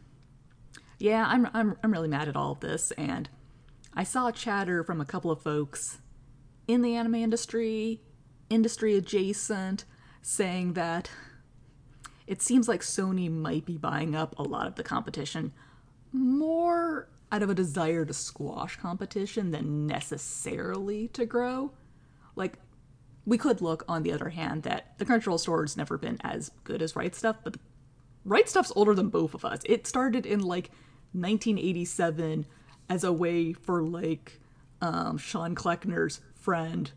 yeah, 0.98 1.24
I'm 1.26 1.48
I'm 1.52 1.76
I'm 1.82 1.92
really 1.92 2.08
mad 2.08 2.28
at 2.28 2.36
all 2.36 2.52
of 2.52 2.60
this, 2.60 2.90
and 2.92 3.28
I 3.94 4.04
saw 4.04 4.30
chatter 4.30 4.84
from 4.84 5.00
a 5.00 5.04
couple 5.04 5.30
of 5.30 5.42
folks 5.42 5.98
in 6.68 6.82
the 6.82 6.94
anime 6.94 7.16
industry 7.16 8.00
industry 8.48 8.96
adjacent, 8.96 9.84
saying 10.20 10.74
that 10.74 11.10
it 12.26 12.40
seems 12.40 12.68
like 12.68 12.80
Sony 12.82 13.30
might 13.30 13.64
be 13.64 13.76
buying 13.76 14.14
up 14.14 14.38
a 14.38 14.42
lot 14.42 14.66
of 14.66 14.76
the 14.76 14.82
competition 14.82 15.52
more 16.12 17.08
out 17.30 17.42
of 17.42 17.50
a 17.50 17.54
desire 17.54 18.04
to 18.04 18.12
squash 18.12 18.76
competition 18.76 19.50
than 19.50 19.86
necessarily 19.86 21.08
to 21.08 21.24
grow. 21.24 21.72
Like, 22.36 22.58
we 23.24 23.38
could 23.38 23.60
look, 23.60 23.84
on 23.88 24.02
the 24.02 24.12
other 24.12 24.28
hand, 24.28 24.64
that 24.64 24.98
the 24.98 25.06
Crunchyroll 25.06 25.40
store 25.40 25.62
has 25.62 25.76
never 25.76 25.96
been 25.96 26.18
as 26.22 26.50
good 26.64 26.82
as 26.82 26.94
Right 26.94 27.12
Stuf, 27.12 27.36
but 27.42 27.56
Right 28.24 28.48
Stuf's 28.48 28.72
older 28.76 28.94
than 28.94 29.08
both 29.08 29.34
of 29.34 29.44
us. 29.44 29.60
It 29.64 29.86
started 29.86 30.26
in 30.26 30.40
like 30.40 30.70
1987 31.12 32.46
as 32.88 33.04
a 33.04 33.12
way 33.12 33.52
for 33.52 33.82
like 33.82 34.40
um, 34.80 35.18
Shawne 35.18 35.54
Kleckner's 35.54 36.20
friend 36.34 36.90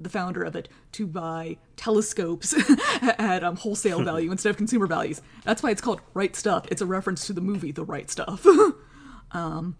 the 0.00 0.08
founder 0.08 0.42
of 0.42 0.56
it, 0.56 0.68
to 0.92 1.06
buy 1.06 1.58
telescopes 1.76 2.54
at 3.02 3.44
um, 3.44 3.56
wholesale 3.56 4.02
value 4.02 4.30
instead 4.32 4.50
of 4.50 4.56
consumer 4.56 4.86
values. 4.86 5.20
That's 5.44 5.62
why 5.62 5.70
it's 5.70 5.80
called 5.80 6.00
Right 6.14 6.32
Stuf. 6.32 6.66
It's 6.70 6.80
a 6.80 6.86
reference 6.86 7.26
to 7.26 7.32
the 7.32 7.40
movie 7.40 7.72
The 7.72 7.84
Right 7.84 8.10
Stuff. 8.10 8.46
um, 9.32 9.76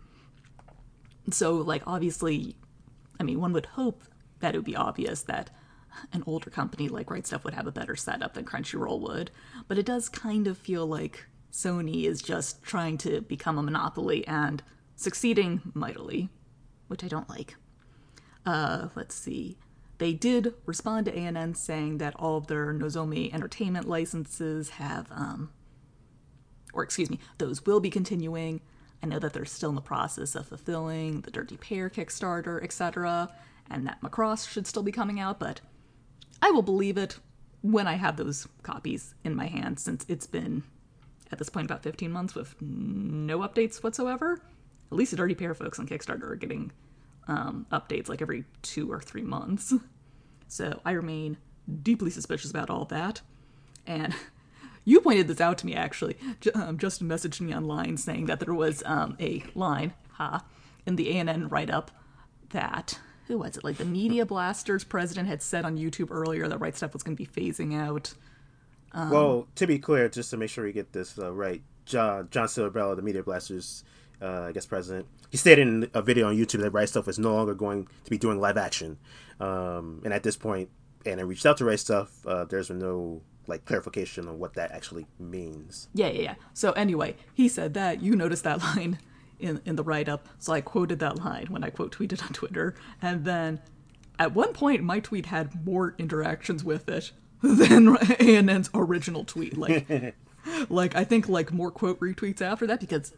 so, 1.30 1.54
like, 1.54 1.82
obviously, 1.86 2.56
I 3.18 3.22
mean, 3.22 3.40
one 3.40 3.52
would 3.52 3.66
hope 3.66 4.04
that 4.40 4.54
it 4.54 4.58
would 4.58 4.64
be 4.64 4.76
obvious 4.76 5.22
that 5.22 5.50
an 6.12 6.22
older 6.26 6.50
company 6.50 6.88
like 6.88 7.10
Right 7.10 7.24
Stuf 7.24 7.44
would 7.44 7.54
have 7.54 7.66
a 7.66 7.72
better 7.72 7.96
setup 7.96 8.34
than 8.34 8.44
Crunchyroll 8.44 9.00
would, 9.00 9.30
but 9.68 9.78
it 9.78 9.86
does 9.86 10.08
kind 10.08 10.46
of 10.46 10.56
feel 10.56 10.86
like 10.86 11.26
Sony 11.52 12.04
is 12.04 12.22
just 12.22 12.62
trying 12.62 12.98
to 12.98 13.20
become 13.22 13.58
a 13.58 13.62
monopoly 13.62 14.26
and 14.26 14.62
succeeding 14.96 15.60
mightily, 15.74 16.28
which 16.88 17.02
I 17.02 17.08
don't 17.08 17.28
like. 17.28 17.56
Uh, 18.46 18.88
let's 18.94 19.14
see. 19.14 19.58
They 19.98 20.12
did 20.12 20.54
respond 20.64 21.06
to 21.06 21.14
ANN 21.14 21.54
saying 21.54 21.98
that 21.98 22.16
all 22.16 22.38
of 22.38 22.46
their 22.46 22.72
Nozomi 22.72 23.32
entertainment 23.34 23.86
licenses 23.86 24.70
have, 24.70 25.10
um, 25.10 25.50
or 26.72 26.82
excuse 26.82 27.10
me, 27.10 27.18
those 27.38 27.66
will 27.66 27.80
be 27.80 27.90
continuing. 27.90 28.60
I 29.02 29.06
know 29.06 29.18
that 29.18 29.32
they're 29.32 29.44
still 29.44 29.70
in 29.70 29.74
the 29.74 29.82
process 29.82 30.34
of 30.34 30.48
fulfilling 30.48 31.22
the 31.22 31.30
Dirty 31.30 31.56
Pair 31.56 31.90
Kickstarter, 31.90 32.62
etc., 32.62 33.30
and 33.68 33.86
that 33.86 34.00
Macross 34.00 34.48
should 34.48 34.66
still 34.66 34.82
be 34.82 34.90
coming 34.90 35.20
out, 35.20 35.38
but 35.38 35.60
I 36.42 36.50
will 36.50 36.62
believe 36.62 36.96
it 36.96 37.18
when 37.62 37.86
I 37.86 37.94
have 37.94 38.16
those 38.16 38.48
copies 38.62 39.14
in 39.22 39.34
my 39.34 39.46
hand 39.46 39.78
since 39.78 40.04
it's 40.08 40.26
been 40.26 40.64
at 41.32 41.38
this 41.38 41.48
point 41.48 41.66
about 41.66 41.82
15 41.82 42.10
months 42.10 42.34
with 42.34 42.54
no 42.60 43.40
updates 43.40 43.82
whatsoever. 43.82 44.40
At 44.90 44.98
least 44.98 45.12
the 45.12 45.16
Dirty 45.16 45.34
Pair 45.34 45.54
folks 45.54 45.78
on 45.78 45.86
Kickstarter 45.86 46.30
are 46.30 46.36
getting 46.36 46.72
um, 47.28 47.66
updates 47.70 48.08
like 48.08 48.22
every 48.22 48.44
two 48.62 48.90
or 48.90 49.00
three 49.00 49.22
months. 49.22 49.72
So 50.48 50.80
I 50.84 50.92
remain 50.92 51.36
deeply 51.82 52.10
suspicious 52.10 52.50
about 52.50 52.70
all 52.70 52.84
that. 52.86 53.20
And 53.86 54.14
you 54.84 55.00
pointed 55.00 55.28
this 55.28 55.40
out 55.40 55.58
to 55.58 55.66
me 55.66 55.74
actually. 55.74 56.16
J- 56.40 56.50
um, 56.52 56.76
Justin 56.76 57.08
messaged 57.08 57.40
me 57.40 57.54
online 57.54 57.96
saying 57.96 58.26
that 58.26 58.40
there 58.40 58.54
was 58.54 58.82
um, 58.84 59.16
a 59.20 59.44
line, 59.54 59.94
ha, 60.12 60.44
in 60.86 60.96
the 60.96 61.16
ANN 61.16 61.48
write 61.48 61.70
up 61.70 61.92
that 62.50 62.98
who 63.30 63.38
was 63.38 63.56
it? 63.56 63.62
Like 63.62 63.76
the 63.76 63.84
Media 63.84 64.26
Blasters 64.26 64.82
president 64.82 65.28
had 65.28 65.40
said 65.40 65.64
on 65.64 65.78
YouTube 65.78 66.08
earlier 66.10 66.48
that 66.48 66.58
Right 66.58 66.74
Stuf 66.74 66.92
was 66.92 67.04
going 67.04 67.16
to 67.16 67.24
be 67.24 67.30
phasing 67.30 67.78
out. 67.80 68.12
Um, 68.92 69.10
well, 69.10 69.48
to 69.54 69.66
be 69.66 69.78
clear, 69.78 70.08
just 70.08 70.30
to 70.30 70.36
make 70.36 70.50
sure 70.50 70.64
we 70.64 70.72
get 70.72 70.92
this 70.92 71.18
uh, 71.18 71.32
right, 71.32 71.62
John 71.84 72.28
John 72.30 72.48
Sirabella, 72.48 72.96
the 72.96 73.02
Media 73.02 73.22
Blasters 73.22 73.84
uh, 74.22 74.42
I 74.48 74.52
guess 74.52 74.66
president. 74.66 75.06
He 75.30 75.36
stated 75.36 75.66
in 75.66 75.90
a 75.94 76.02
video 76.02 76.28
on 76.28 76.36
YouTube 76.36 76.60
that 76.60 76.70
Right 76.70 76.88
Stuf 76.88 77.08
is 77.08 77.18
no 77.18 77.34
longer 77.34 77.54
going 77.54 77.86
to 78.04 78.10
be 78.10 78.18
doing 78.18 78.40
live 78.40 78.56
action, 78.56 78.98
um, 79.38 80.02
and 80.04 80.12
at 80.12 80.22
this 80.22 80.36
point, 80.36 80.68
and 81.06 81.20
I 81.20 81.22
reached 81.22 81.46
out 81.46 81.56
to 81.58 81.64
Right 81.64 81.78
Stuf. 81.78 82.08
Uh, 82.26 82.44
there's 82.44 82.70
no 82.70 83.22
like 83.46 83.64
clarification 83.64 84.28
on 84.28 84.38
what 84.38 84.54
that 84.54 84.72
actually 84.72 85.06
means. 85.18 85.88
Yeah, 85.94 86.08
yeah, 86.08 86.22
yeah. 86.22 86.34
So 86.52 86.72
anyway, 86.72 87.16
he 87.34 87.48
said 87.48 87.74
that 87.74 88.02
you 88.02 88.14
noticed 88.14 88.44
that 88.44 88.58
line 88.76 88.98
in 89.38 89.60
in 89.64 89.76
the 89.76 89.84
write 89.84 90.08
up, 90.08 90.28
so 90.38 90.52
I 90.52 90.60
quoted 90.60 90.98
that 90.98 91.18
line 91.18 91.46
when 91.48 91.64
I 91.64 91.70
quote 91.70 91.96
tweeted 91.96 92.22
on 92.22 92.32
Twitter, 92.32 92.74
and 93.00 93.24
then 93.24 93.60
at 94.18 94.34
one 94.34 94.52
point 94.52 94.82
my 94.82 95.00
tweet 95.00 95.26
had 95.26 95.64
more 95.64 95.94
interactions 95.96 96.62
with 96.62 96.88
it 96.88 97.12
than 97.42 97.96
ANN's 97.96 98.70
original 98.74 99.24
tweet. 99.24 99.56
Like, 99.56 100.14
like 100.68 100.94
I 100.94 101.04
think 101.04 101.28
like 101.28 101.52
more 101.52 101.70
quote 101.70 101.98
retweets 102.00 102.42
after 102.42 102.66
that 102.66 102.80
because 102.80 103.14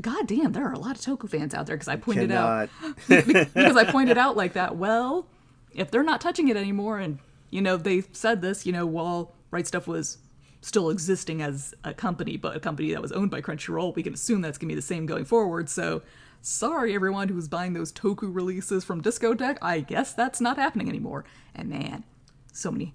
God 0.00 0.26
damn, 0.26 0.52
there 0.52 0.66
are 0.66 0.72
a 0.72 0.78
lot 0.78 0.96
of 0.96 1.02
Toku 1.02 1.28
fans 1.28 1.54
out 1.54 1.66
there 1.66 1.76
because 1.76 1.88
I 1.88 1.96
pointed 1.96 2.30
out 2.30 2.68
because 3.08 3.76
I 3.76 3.84
pointed 3.90 4.18
out 4.18 4.36
like 4.36 4.52
that. 4.52 4.76
Well, 4.76 5.26
if 5.72 5.90
they're 5.90 6.02
not 6.02 6.20
touching 6.20 6.48
it 6.48 6.56
anymore, 6.56 6.98
and 6.98 7.18
you 7.50 7.62
know 7.62 7.76
they 7.76 8.02
said 8.12 8.42
this, 8.42 8.66
you 8.66 8.72
know, 8.72 8.86
while 8.86 9.34
Right 9.50 9.64
Stuf 9.64 9.86
was 9.86 10.18
still 10.60 10.90
existing 10.90 11.42
as 11.42 11.74
a 11.82 11.94
company, 11.94 12.36
but 12.36 12.56
a 12.56 12.60
company 12.60 12.92
that 12.92 13.00
was 13.00 13.12
owned 13.12 13.30
by 13.30 13.40
Crunchyroll, 13.40 13.94
we 13.94 14.02
can 14.02 14.14
assume 14.14 14.42
that's 14.42 14.58
gonna 14.58 14.68
be 14.68 14.74
the 14.74 14.82
same 14.82 15.06
going 15.06 15.24
forward. 15.24 15.68
So, 15.70 16.02
sorry 16.42 16.94
everyone 16.94 17.28
who 17.28 17.34
was 17.34 17.48
buying 17.48 17.72
those 17.72 17.92
Toku 17.92 18.32
releases 18.32 18.84
from 18.84 19.00
Disco 19.00 19.34
Discotek. 19.34 19.58
I 19.62 19.80
guess 19.80 20.12
that's 20.12 20.40
not 20.40 20.56
happening 20.56 20.88
anymore. 20.88 21.24
And 21.54 21.70
man, 21.70 22.04
so 22.52 22.70
many 22.70 22.94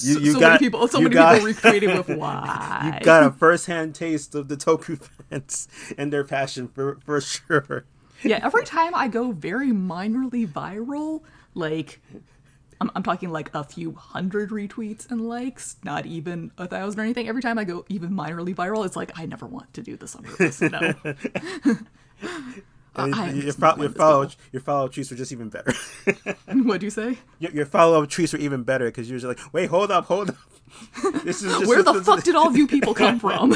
you, 0.00 0.20
you 0.20 0.32
so 0.32 0.40
got, 0.40 0.48
many 0.52 0.58
people 0.58 0.88
so 0.88 1.00
many 1.00 1.14
got, 1.14 1.34
people 1.34 1.46
recreating 1.46 1.96
with 1.96 2.08
why? 2.18 2.98
you 2.98 3.04
got 3.04 3.24
a 3.24 3.30
first-hand 3.30 3.94
taste 3.94 4.34
of 4.34 4.48
the 4.48 4.56
toku 4.56 4.98
fans 5.30 5.68
and 5.98 6.12
their 6.12 6.24
passion 6.24 6.68
for 6.68 6.98
for 7.04 7.20
sure. 7.20 7.84
Yeah 8.22 8.40
every 8.42 8.64
time 8.64 8.94
i 8.94 9.08
go 9.08 9.32
very 9.32 9.70
minorly 9.70 10.46
viral 10.46 11.22
like 11.54 12.00
I'm, 12.80 12.90
I'm 12.96 13.02
talking 13.04 13.30
like 13.30 13.50
a 13.54 13.62
few 13.62 13.92
hundred 13.92 14.50
retweets 14.50 15.08
and 15.10 15.28
likes 15.28 15.76
not 15.84 16.04
even 16.04 16.50
a 16.58 16.66
thousand 16.66 16.98
or 16.98 17.04
anything. 17.04 17.28
Every 17.28 17.42
time 17.42 17.58
i 17.58 17.64
go 17.64 17.84
even 17.88 18.10
minorly 18.10 18.54
viral 18.54 18.84
it's 18.86 18.96
like 18.96 19.18
i 19.18 19.26
never 19.26 19.46
want 19.46 19.72
to 19.74 19.82
do 19.82 19.96
this 19.96 20.14
on 20.16 20.24
purpose 20.24 20.60
no 20.60 20.94
Your, 22.96 23.52
fo- 23.54 23.76
your 23.76 23.90
follow 23.90 24.26
people. 24.26 24.42
your 24.52 24.60
follow 24.62 24.84
up 24.86 24.92
tweets 24.92 25.10
were 25.10 25.16
just 25.16 25.32
even 25.32 25.48
better. 25.48 25.72
what 26.52 26.80
do 26.80 26.86
you 26.86 26.90
say? 26.90 27.16
your, 27.38 27.50
your 27.52 27.66
follow 27.66 28.02
up 28.02 28.08
tweets 28.10 28.32
were 28.32 28.38
even 28.38 28.64
better 28.64 28.84
because 28.86 29.08
you 29.08 29.14
were 29.14 29.20
just 29.20 29.28
like, 29.28 29.54
wait, 29.54 29.70
hold 29.70 29.90
up, 29.90 30.04
hold 30.06 30.30
up. 30.30 30.36
This 31.24 31.42
is 31.42 31.52
just, 31.52 31.66
Where 31.66 31.82
the 31.82 32.02
fuck 32.02 32.22
did 32.24 32.34
all 32.34 32.48
of 32.48 32.56
you 32.56 32.66
people 32.66 32.94
come 32.94 33.18
from? 33.20 33.54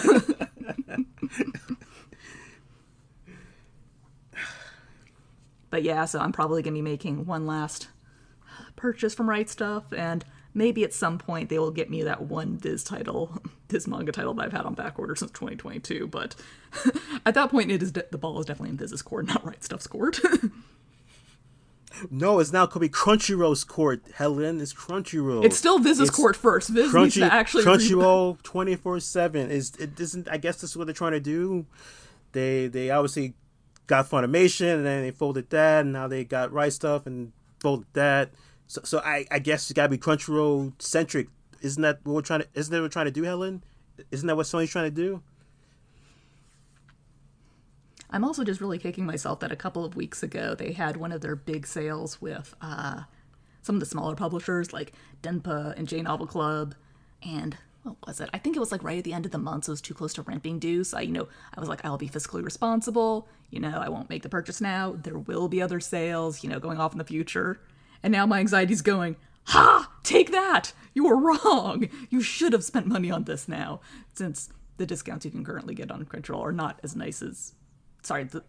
but 5.71 5.83
yeah, 5.83 6.05
so 6.05 6.19
I'm 6.19 6.33
probably 6.33 6.63
gonna 6.63 6.75
be 6.75 6.83
making 6.83 7.27
one 7.27 7.47
last 7.47 7.89
purchase 8.77 9.15
from 9.15 9.29
Right 9.29 9.47
Stuf, 9.47 9.85
and 9.97 10.25
maybe 10.55 10.85
at 10.85 10.93
some 10.93 11.19
point 11.19 11.49
they 11.49 11.59
will 11.59 11.71
get 11.71 11.91
me 11.91 12.03
that 12.03 12.23
one 12.23 12.57
Viz 12.59 12.85
title, 12.85 13.41
Viz 13.69 13.87
manga 13.87 14.13
title 14.13 14.35
that 14.35 14.47
I've 14.47 14.53
had 14.53 14.65
on 14.67 14.75
back 14.75 14.99
order 14.99 15.15
since 15.17 15.31
2022. 15.33 16.07
But 16.07 16.35
at 17.27 17.35
that 17.35 17.51
point, 17.51 17.71
it 17.71 17.83
is 17.83 17.93
de- 17.93 18.07
the 18.11 18.19
ball 18.19 18.39
is 18.41 18.47
definitely 18.47 18.71
in 18.71 18.77
Viz's 18.77 19.03
court, 19.03 19.27
not 19.27 19.45
Right 19.45 19.61
Stuf's 19.61 19.87
court. 19.87 20.21
No, 22.11 22.41
it's 22.41 22.53
now 22.53 22.67
could 22.67 22.81
be 22.81 22.89
Crunchyroll's 22.89 23.65
court. 23.65 24.03
Helen, 24.15 24.61
it's 24.61 24.75
Crunchyroll. 24.75 25.45
it's 25.45 25.57
still 25.57 25.79
Viz's 25.79 26.09
It's 26.09 26.17
court 26.17 26.37
first. 26.37 26.69
Viz 26.69 26.93
needs 26.93 27.17
Crunchy, 27.17 27.27
to 27.27 27.33
actually 27.33 27.65
Crunchyroll 27.65 28.43
twenty 28.43 28.77
four 28.77 29.01
seven 29.01 29.51
is 29.51 29.75
it 29.77 29.99
isn't. 29.99 30.29
I 30.31 30.37
guess 30.37 30.61
this 30.61 30.71
is 30.71 30.77
what 30.77 30.87
they're 30.87 30.95
trying 30.95 31.13
to 31.13 31.21
do. 31.21 31.65
They 32.33 32.67
they 32.67 32.91
obviously 32.91 33.35
got 33.87 34.11
Funimation 34.11 34.75
and 34.75 34.85
then 34.85 35.03
they 35.03 35.11
folded 35.11 35.49
that, 35.51 35.83
and 35.83 35.93
now 35.93 36.07
they 36.07 36.25
got 36.25 36.53
Right 36.53 36.73
Stuf 36.73 37.07
and 37.07 37.33
folded 37.61 37.87
that. 37.95 38.33
So 38.67 38.83
so 38.85 38.99
I 38.99 39.25
I 39.31 39.39
guess 39.39 39.65
it's 39.71 39.73
got 39.73 39.85
to 39.85 39.89
be 39.89 39.99
Crunchyroll 39.99 40.75
centric. 40.81 41.29
Isn't 41.63 41.83
that 41.83 42.01
what 42.05 42.15
we're 42.15 42.23
trying 42.23 42.41
to? 42.41 42.49
Isn't 42.55 42.73
that 42.73 42.79
what 42.79 42.85
we're 42.85 42.89
trying 42.89 43.07
to 43.07 43.13
do, 43.13 43.23
Helen? 43.23 43.65
Isn't 44.11 44.27
that 44.27 44.37
what 44.37 44.47
Sony's 44.47 44.71
trying 44.71 44.87
to 44.87 44.91
do? 44.91 45.23
I'm 48.11 48.25
also 48.25 48.45
just 48.45 48.61
really 48.61 48.79
kicking 48.79 49.05
myself 49.05 49.41
that 49.41 49.51
a 49.51 49.57
couple 49.57 49.85
of 49.85 49.97
weeks 49.97 50.23
ago 50.23 50.55
they 50.55 50.73
had 50.73 50.97
one 50.97 51.13
of 51.13 51.21
their 51.21 51.35
big 51.35 51.67
sales 51.67 52.21
with 52.21 52.55
uh, 52.61 53.03
some 53.63 53.77
of 53.77 53.81
the 53.81 53.87
smaller 53.87 54.15
publishers 54.15 54.73
like 54.73 54.93
Denpa 55.23 55.77
and 55.77 55.89
J 55.89 56.03
Novel 56.03 56.27
Club, 56.27 56.75
and 57.23 57.57
what 57.83 57.97
was 58.07 58.21
it? 58.21 58.29
I 58.33 58.39
think 58.39 58.57
it 58.57 58.61
was 58.61 58.73
like 58.73 58.83
right 58.83 58.99
at 58.99 59.05
the 59.05 59.13
end 59.13 59.27
of 59.27 59.33
the 59.33 59.39
month, 59.39 59.65
so 59.65 59.71
it 59.71 59.75
was 59.75 59.81
too 59.81 59.95
close 59.95 60.13
to 60.15 60.23
rent 60.23 60.43
being 60.43 60.59
due. 60.59 60.85
So 60.85 60.99
I, 60.99 61.03
you 61.03 61.13
know, 61.13 61.29
I 61.55 61.61
was 61.61 61.69
like, 61.69 61.85
I'll 61.85 61.97
be 61.97 62.09
fiscally 62.09 62.45
responsible. 62.45 63.29
You 63.51 63.61
know, 63.61 63.79
I 63.79 63.89
won't 63.89 64.11
make 64.11 64.23
the 64.23 64.29
purchase 64.29 64.61
now. 64.61 64.97
There 64.97 65.19
will 65.19 65.49
be 65.49 65.63
other 65.63 65.79
sales, 65.81 66.43
you 66.43 66.51
know, 66.51 66.59
going 66.59 66.79
off 66.79 66.93
in 66.93 66.99
the 66.99 67.05
future. 67.05 67.61
And 68.03 68.13
now 68.13 68.27
my 68.27 68.41
anxiety's 68.41 68.83
going, 68.83 69.17
ha! 69.47 69.93
Take 70.03 70.31
that! 70.33 70.73
You 70.95 71.05
were 71.05 71.17
wrong. 71.17 71.89
You 72.11 72.23
should 72.23 72.53
have 72.53 72.65
spent 72.65 72.87
money 72.87 73.11
on 73.11 73.25
this 73.25 73.49
now, 73.49 73.81
since 74.15 74.49
the 74.77 74.87
discounts 74.87 75.25
you 75.25 75.31
can 75.31 75.45
currently 75.45 75.75
get 75.75 75.91
on 75.91 76.05
Crunchyroll 76.05 76.43
are 76.43 76.53
not 76.53 76.81
as 76.83 76.95
nice 76.95 77.23
as 77.23 77.55
sorry, 78.07 78.25
the, 78.25 78.43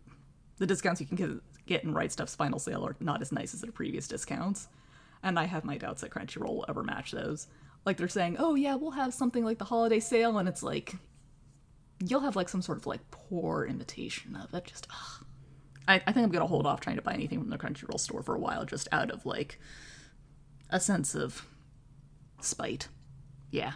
the 0.57 0.67
discounts 0.67 1.01
you 1.01 1.07
can 1.07 1.41
get, 1.65 1.83
in 1.83 1.93
Right 1.93 2.11
Stuf's 2.11 2.35
final 2.35 2.59
sale 2.59 2.85
are 2.85 2.95
not 2.99 3.21
as 3.21 3.31
nice 3.31 3.53
as 3.53 3.61
their 3.61 3.71
previous 3.71 4.07
discounts. 4.07 4.67
And 5.23 5.39
I 5.39 5.45
have 5.45 5.65
my 5.65 5.77
doubts 5.77 6.01
that 6.01 6.11
Crunchyroll 6.11 6.55
will 6.55 6.65
ever 6.69 6.83
match 6.83 7.11
those. 7.11 7.47
Like 7.85 7.97
they're 7.97 8.07
saying, 8.07 8.37
oh 8.39 8.55
yeah, 8.55 8.75
we'll 8.75 8.91
have 8.91 9.13
something 9.13 9.43
like 9.43 9.57
the 9.57 9.65
holiday 9.65 9.99
sale, 9.99 10.37
and 10.37 10.47
it's 10.47 10.63
like, 10.63 10.95
you'll 12.05 12.21
have 12.21 12.35
like 12.35 12.49
some 12.49 12.61
sort 12.61 12.77
of 12.77 12.85
like 12.85 13.09
poor 13.11 13.65
imitation 13.65 14.35
of 14.35 14.53
it. 14.53 14.65
Just, 14.65 14.87
ugh. 14.91 15.25
I, 15.87 15.95
I 15.95 16.11
think 16.11 16.23
I'm 16.23 16.31
gonna 16.31 16.47
hold 16.47 16.67
off 16.67 16.81
trying 16.81 16.97
to 16.97 17.01
buy 17.01 17.13
anything 17.13 17.39
from 17.39 17.49
the 17.49 17.57
Crunchyroll 17.57 17.99
store 17.99 18.21
for 18.21 18.35
a 18.35 18.39
while, 18.39 18.65
just 18.65 18.87
out 18.91 19.09
of 19.09 19.25
like 19.25 19.59
a 20.69 20.79
sense 20.79 21.15
of 21.15 21.47
spite. 22.41 22.89
Yeah. 23.51 23.73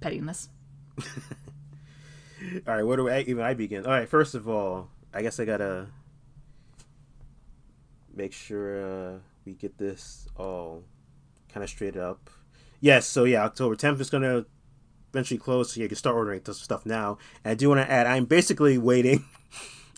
Pettiness. 0.00 0.48
All 2.66 2.74
right, 2.74 2.82
where 2.82 2.96
do 2.96 3.08
I 3.08 3.20
even 3.20 3.42
I 3.42 3.54
begin? 3.54 3.84
All 3.84 3.92
right, 3.92 4.08
first 4.08 4.34
of 4.34 4.48
all, 4.48 4.88
I 5.12 5.22
guess 5.22 5.38
I 5.38 5.44
gotta 5.44 5.88
make 8.14 8.32
sure 8.32 8.82
uh, 8.82 9.18
we 9.44 9.52
get 9.52 9.76
this 9.78 10.26
all 10.36 10.84
kind 11.52 11.62
of 11.62 11.70
straight 11.70 11.96
up. 11.96 12.30
Yes, 12.80 13.06
so 13.06 13.24
yeah, 13.24 13.44
October 13.44 13.76
10th 13.76 14.00
is 14.00 14.08
gonna 14.08 14.46
eventually 15.12 15.38
close, 15.38 15.72
so 15.72 15.80
you 15.80 15.88
can 15.88 15.96
start 15.96 16.16
ordering 16.16 16.40
this 16.42 16.58
stuff 16.60 16.86
now. 16.86 17.18
And 17.44 17.52
I 17.52 17.54
do 17.54 17.68
want 17.68 17.86
to 17.86 17.90
add, 17.90 18.06
I'm 18.06 18.24
basically 18.24 18.78
waiting 18.78 19.24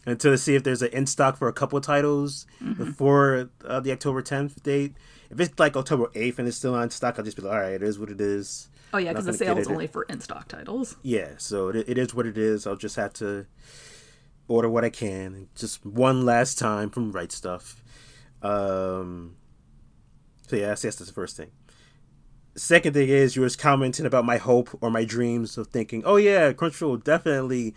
until 0.07 0.33
to 0.33 0.38
see 0.38 0.55
if 0.55 0.65
there's 0.65 0.83
an 0.83 0.91
in 0.93 1.07
stock 1.07 1.37
for 1.37 1.49
a 1.49 1.53
couple 1.53 1.79
of 1.79 1.85
titles 1.85 2.47
before 2.77 3.51
uh, 3.65 3.81
the 3.81 3.93
October 3.93 4.23
10th 4.23 4.62
date. 4.62 4.95
If 5.31 5.41
it's 5.41 5.59
like 5.59 5.77
October 5.77 6.09
8th 6.09 6.38
and 6.38 6.49
it's 6.49 6.57
still 6.57 6.75
on 6.75 6.91
stock, 6.91 7.19
I'll 7.19 7.25
just 7.25 7.37
be 7.37 7.43
like, 7.43 7.53
all 7.53 7.61
right, 7.61 7.73
it 7.73 7.83
is 7.83 7.99
what 7.99 8.11
it 8.11 8.21
is. 8.21 8.69
Oh 8.93 8.99
yeah, 8.99 9.12
because 9.12 9.25
the 9.25 9.33
sale 9.33 9.57
is 9.57 9.69
only 9.69 9.87
for 9.87 10.03
in-stock 10.03 10.49
titles. 10.49 10.97
Yeah, 11.03 11.31
so 11.38 11.69
it, 11.69 11.88
it 11.88 11.97
is 11.97 12.15
what 12.15 12.27
it 12.27 12.37
is. 12.37 12.67
I'll 12.67 12.77
just 12.77 12.97
have 12.97 13.15
to 13.15 13.47
order 14.49 14.69
what 14.69 14.85
I 14.85 14.91
can, 14.91 15.49
just 15.55 15.87
one 15.87 16.27
last 16.27 16.59
time 16.59 16.91
from 16.91 17.12
Right 17.12 17.31
Stuf. 17.31 17.77
Um, 18.43 19.37
so 20.47 20.57
yeah, 20.57 20.69
that's, 20.69 20.83
that's 20.83 20.99
the 20.99 21.12
first 21.12 21.37
thing. 21.37 21.53
Second 22.55 22.93
thing 22.93 23.09
is 23.09 23.35
you 23.35 23.41
was 23.41 23.57
commenting 23.57 24.05
about 24.05 24.27
my 24.27 24.37
hope 24.37 24.77
or 24.83 24.91
my 24.91 25.05
dreams 25.05 25.57
of 25.57 25.69
thinking, 25.69 26.03
oh 26.05 26.17
yeah, 26.17 26.53
Crunchyroll 26.53 27.03
definitely 27.03 27.75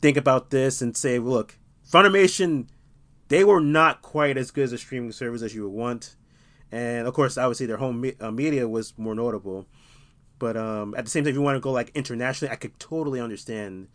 think 0.00 0.16
about 0.16 0.50
this 0.50 0.80
and 0.82 0.96
say, 0.96 1.18
look, 1.18 1.58
Funimation, 1.90 2.68
they 3.28 3.44
were 3.44 3.60
not 3.60 4.02
quite 4.02 4.36
as 4.36 4.50
good 4.50 4.64
as 4.64 4.72
a 4.72 4.78
streaming 4.78 5.12
service 5.12 5.42
as 5.42 5.54
you 5.54 5.62
would 5.62 5.72
want, 5.72 6.16
and 6.70 7.06
of 7.06 7.14
course, 7.14 7.38
obviously 7.38 7.66
their 7.66 7.78
home 7.78 8.00
me- 8.00 8.14
uh, 8.20 8.30
media 8.30 8.68
was 8.68 8.92
more 8.98 9.14
notable. 9.14 9.66
But 10.38 10.56
um, 10.56 10.94
at 10.96 11.04
the 11.04 11.10
same 11.10 11.24
time, 11.24 11.30
if 11.30 11.34
you 11.34 11.42
want 11.42 11.56
to 11.56 11.60
go 11.60 11.72
like 11.72 11.90
internationally, 11.94 12.52
I 12.52 12.56
could 12.56 12.78
totally 12.78 13.20
understand, 13.20 13.88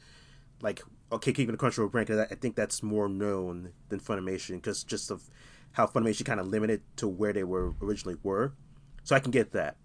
like, 0.62 0.82
okay, 1.12 1.32
keeping 1.32 1.56
the 1.56 1.58
Crunchyroll 1.58 1.92
brand 1.92 2.08
because 2.08 2.20
I 2.20 2.34
I 2.34 2.36
think 2.36 2.56
that's 2.56 2.84
more 2.84 3.08
known 3.08 3.72
than 3.89 4.00
Funimation 4.00 4.56
because 4.56 4.84
just 4.84 5.12
of 5.12 5.30
how 5.74 5.88
Funimation 5.88 6.26
kind 6.26 6.39
of 6.39 6.48
limited 6.48 6.82
to 6.98 7.08
where 7.08 7.34
they 7.34 7.44
were 7.44 7.74
originally 7.82 8.18
were. 8.24 8.54
So 9.04 9.16
I 9.16 9.20
can 9.20 9.32
get 9.32 9.52
that. 9.52 9.78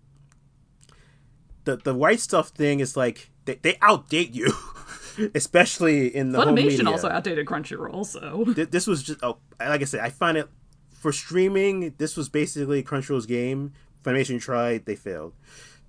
The 1.65 1.77
the 1.77 1.95
Right 1.95 2.19
Stuf 2.19 2.49
thing 2.49 2.81
is 2.81 2.97
like 2.97 3.31
they, 3.45 3.57
they 3.57 3.75
outdate 3.75 4.35
you, 4.35 4.53
especially 5.35 6.15
in 6.15 6.33
the 6.33 6.41
home 6.41 6.55
media. 6.55 6.79
Funimation 6.79 6.89
also 6.89 7.09
outdated 7.09 7.47
Crunchyroll, 7.47 8.07
so 8.07 8.45
Th- 8.55 8.71
this 8.71 8.87
was 8.87 9.03
just 9.03 9.21
oh, 9.23 9.39
like 9.61 9.83
I 9.83 9.85
said, 9.85 10.01
I 10.01 10.11
find 10.11 10.39
it 10.39 10.49
for 10.93 11.13
streaming. 11.13 11.95
This 11.99 12.17
was 12.17 12.29
basically 12.29 12.83
Crunchyroll's 12.83 13.27
game. 13.27 13.73
Funimation 14.05 14.41
tried, 14.41 14.87
they 14.87 14.97
failed 14.97 15.35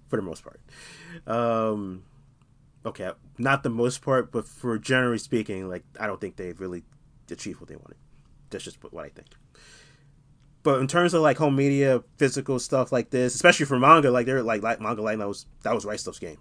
for 0.07 0.15
the 0.15 0.21
most 0.21 0.43
part. 0.43 0.59
Um, 1.27 2.03
okay, 2.85 3.11
not 3.37 3.63
the 3.63 3.69
most 3.69 4.01
part, 4.01 4.31
but 4.31 4.47
for 4.47 4.77
generally 4.77 5.17
speaking, 5.19 5.69
like 5.69 5.83
I 5.99 6.07
don't 6.07 6.19
think 6.19 6.35
they 6.35 6.51
really 6.53 6.83
achieved 7.31 7.59
what 7.59 7.69
they 7.69 7.75
wanted. 7.75 7.97
That's 8.49 8.63
just 8.63 8.81
what 8.83 9.05
I 9.05 9.09
think. 9.09 9.27
But 10.63 10.81
in 10.81 10.87
terms 10.87 11.13
of 11.13 11.21
like 11.21 11.37
home 11.37 11.55
media, 11.55 12.03
physical 12.17 12.59
stuff 12.59 12.91
like 12.91 13.11
this, 13.11 13.33
especially 13.33 13.65
for 13.65 13.79
manga, 13.79 14.11
like 14.11 14.25
they're 14.25 14.43
like, 14.43 14.61
like 14.61 14.81
manga, 14.81 15.01
like 15.01 15.17
that 15.17 15.27
was 15.27 15.45
that 15.63 15.73
was 15.73 15.85
Right 15.85 15.99
Stuf's 15.99 16.19
game. 16.19 16.37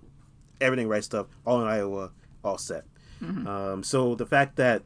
Everything 0.61 0.89
Right 0.89 1.03
Stuf, 1.03 1.27
all 1.47 1.61
in 1.61 1.69
Iowa, 1.69 2.11
set. 2.57 2.85
Um, 3.49 3.83
so 3.83 4.15
the 4.15 4.27
fact 4.27 4.57
that 4.57 4.83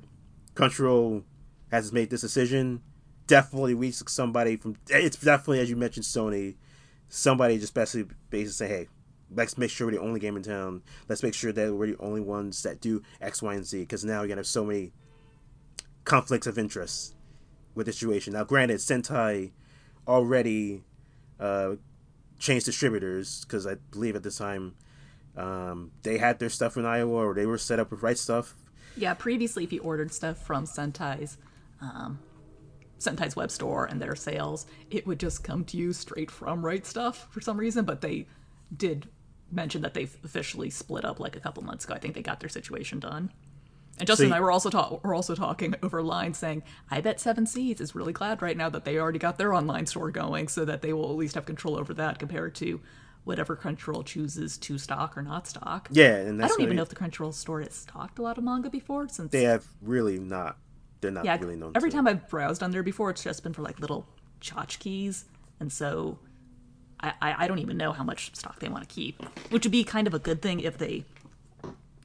Crunchyroll 0.54 1.22
has 1.70 1.92
made 1.92 2.10
this 2.10 2.22
decision 2.22 2.82
definitely 3.26 3.74
weeks 3.74 4.02
somebody 4.08 4.56
from. 4.56 4.76
It's 4.88 5.16
definitely 5.16 5.60
as 5.60 5.70
you 5.70 5.76
mentioned, 5.76 6.04
Sony. 6.04 6.56
Somebody 7.08 7.58
just 7.58 7.74
basically 7.74 8.14
basically 8.30 8.52
say, 8.52 8.68
hey, 8.68 8.88
let's 9.34 9.58
make 9.58 9.70
sure 9.70 9.86
we're 9.86 9.92
the 9.92 10.00
only 10.00 10.18
game 10.18 10.36
in 10.36 10.42
town. 10.42 10.82
Let's 11.08 11.22
make 11.22 11.34
sure 11.34 11.52
that 11.52 11.74
we're 11.74 11.88
the 11.88 11.98
only 11.98 12.22
ones 12.22 12.62
that 12.62 12.80
do 12.80 13.02
X, 13.20 13.42
Y, 13.42 13.54
and 13.54 13.66
Z. 13.66 13.80
Because 13.80 14.04
now 14.04 14.20
you're 14.20 14.28
gonna 14.28 14.38
have 14.38 14.46
so 14.46 14.64
many 14.64 14.92
conflicts 16.04 16.46
of 16.46 16.58
interest 16.58 17.14
with 17.74 17.86
the 17.86 17.92
situation. 17.92 18.32
Now, 18.32 18.44
granted, 18.44 18.78
Sentai 18.78 19.52
already 20.06 20.84
uh, 21.38 21.76
changed 22.38 22.66
distributors 22.66 23.44
because 23.44 23.66
I 23.66 23.74
believe 23.90 24.16
at 24.16 24.22
the 24.22 24.30
time 24.30 24.74
um, 25.36 25.90
they 26.02 26.18
had 26.18 26.38
their 26.38 26.50
stuff 26.50 26.76
in 26.76 26.84
Iowa 26.84 27.26
or 27.26 27.34
they 27.34 27.46
were 27.46 27.58
set 27.58 27.78
up 27.80 27.90
with 27.90 28.02
Right 28.02 28.16
Stuf. 28.16 28.52
yeah. 28.96 29.14
Previously, 29.14 29.64
if 29.64 29.72
you 29.72 29.80
ordered 29.80 30.12
stuff 30.12 30.38
from 30.44 30.64
Sentai's, 30.66 31.38
um, 31.80 32.18
Sentai's 32.98 33.34
web 33.34 33.50
store 33.50 33.86
and 33.86 34.00
their 34.00 34.14
sales, 34.14 34.66
it 34.90 35.06
would 35.06 35.18
just 35.18 35.42
come 35.42 35.64
to 35.66 35.76
you 35.76 35.92
straight 35.92 36.30
from 36.30 36.64
Right 36.64 36.84
Stuf 36.84 37.14
for 37.30 37.40
some 37.40 37.56
reason. 37.56 37.84
But 37.84 38.00
they 38.00 38.26
did 38.76 39.08
mention 39.50 39.82
that 39.82 39.94
they've 39.94 40.16
officially 40.24 40.70
split 40.70 41.04
up 41.04 41.18
like 41.20 41.36
a 41.36 41.40
couple 41.40 41.62
months 41.62 41.84
ago. 41.84 41.94
I 41.94 41.98
think 41.98 42.14
they 42.14 42.22
got 42.22 42.40
their 42.40 42.48
situation 42.48 43.00
done. 43.00 43.30
And 43.98 44.06
Justin 44.06 44.26
and 44.26 44.30
you- 44.32 44.36
I 44.36 44.40
were 44.40 44.50
also 44.50 44.70
ta- 44.70 44.98
were 45.02 45.14
also 45.14 45.34
talking 45.34 45.74
over 45.82 46.02
line, 46.02 46.32
saying, 46.32 46.62
"I 46.90 47.00
bet 47.02 47.20
Seven 47.20 47.44
Seas 47.46 47.80
is 47.80 47.94
really 47.94 48.12
glad 48.14 48.40
right 48.40 48.56
now 48.56 48.70
that 48.70 48.84
they 48.86 48.98
already 48.98 49.18
got 49.18 49.36
their 49.36 49.52
online 49.52 49.84
store 49.86 50.10
going, 50.10 50.48
so 50.48 50.64
that 50.64 50.80
they 50.80 50.92
will 50.94 51.10
at 51.10 51.16
least 51.16 51.34
have 51.34 51.44
control 51.44 51.78
over 51.78 51.92
that 51.94 52.18
compared 52.18 52.54
to 52.56 52.80
whatever 53.24 53.56
Crunchyroll 53.56 54.04
chooses 54.04 54.58
to 54.58 54.78
stock 54.78 55.16
or 55.16 55.22
not 55.22 55.46
stock." 55.46 55.88
Yeah, 55.90 56.16
and 56.16 56.42
I 56.42 56.48
don't 56.48 56.60
even 56.60 56.70
be- 56.70 56.76
know 56.76 56.82
if 56.82 56.88
the 56.88 56.96
Crunchyroll 56.96 57.34
store 57.34 57.60
has 57.60 57.74
stocked 57.74 58.18
a 58.18 58.22
lot 58.22 58.38
of 58.38 58.44
manga 58.44 58.70
before, 58.70 59.08
since 59.08 59.32
they 59.32 59.44
have 59.44 59.66
really 59.80 60.18
not. 60.18 60.56
They're 61.00 61.10
not 61.10 61.24
yeah, 61.24 61.36
really 61.40 61.56
known. 61.56 61.72
every 61.74 61.90
time 61.90 62.06
I've 62.06 62.28
browsed 62.28 62.62
on 62.62 62.70
there 62.70 62.84
before, 62.84 63.10
it's 63.10 63.24
just 63.24 63.42
been 63.42 63.52
for 63.52 63.62
like 63.62 63.80
little 63.80 64.06
tchotchkes, 64.40 65.24
and 65.58 65.72
so 65.72 66.18
I, 67.00 67.12
I 67.20 67.34
I 67.44 67.48
don't 67.48 67.58
even 67.58 67.76
know 67.76 67.92
how 67.92 68.04
much 68.04 68.34
stock 68.36 68.60
they 68.60 68.68
want 68.68 68.88
to 68.88 68.94
keep, 68.94 69.20
which 69.50 69.64
would 69.64 69.72
be 69.72 69.84
kind 69.84 70.06
of 70.06 70.14
a 70.14 70.18
good 70.18 70.40
thing 70.40 70.60
if 70.60 70.78
they 70.78 71.04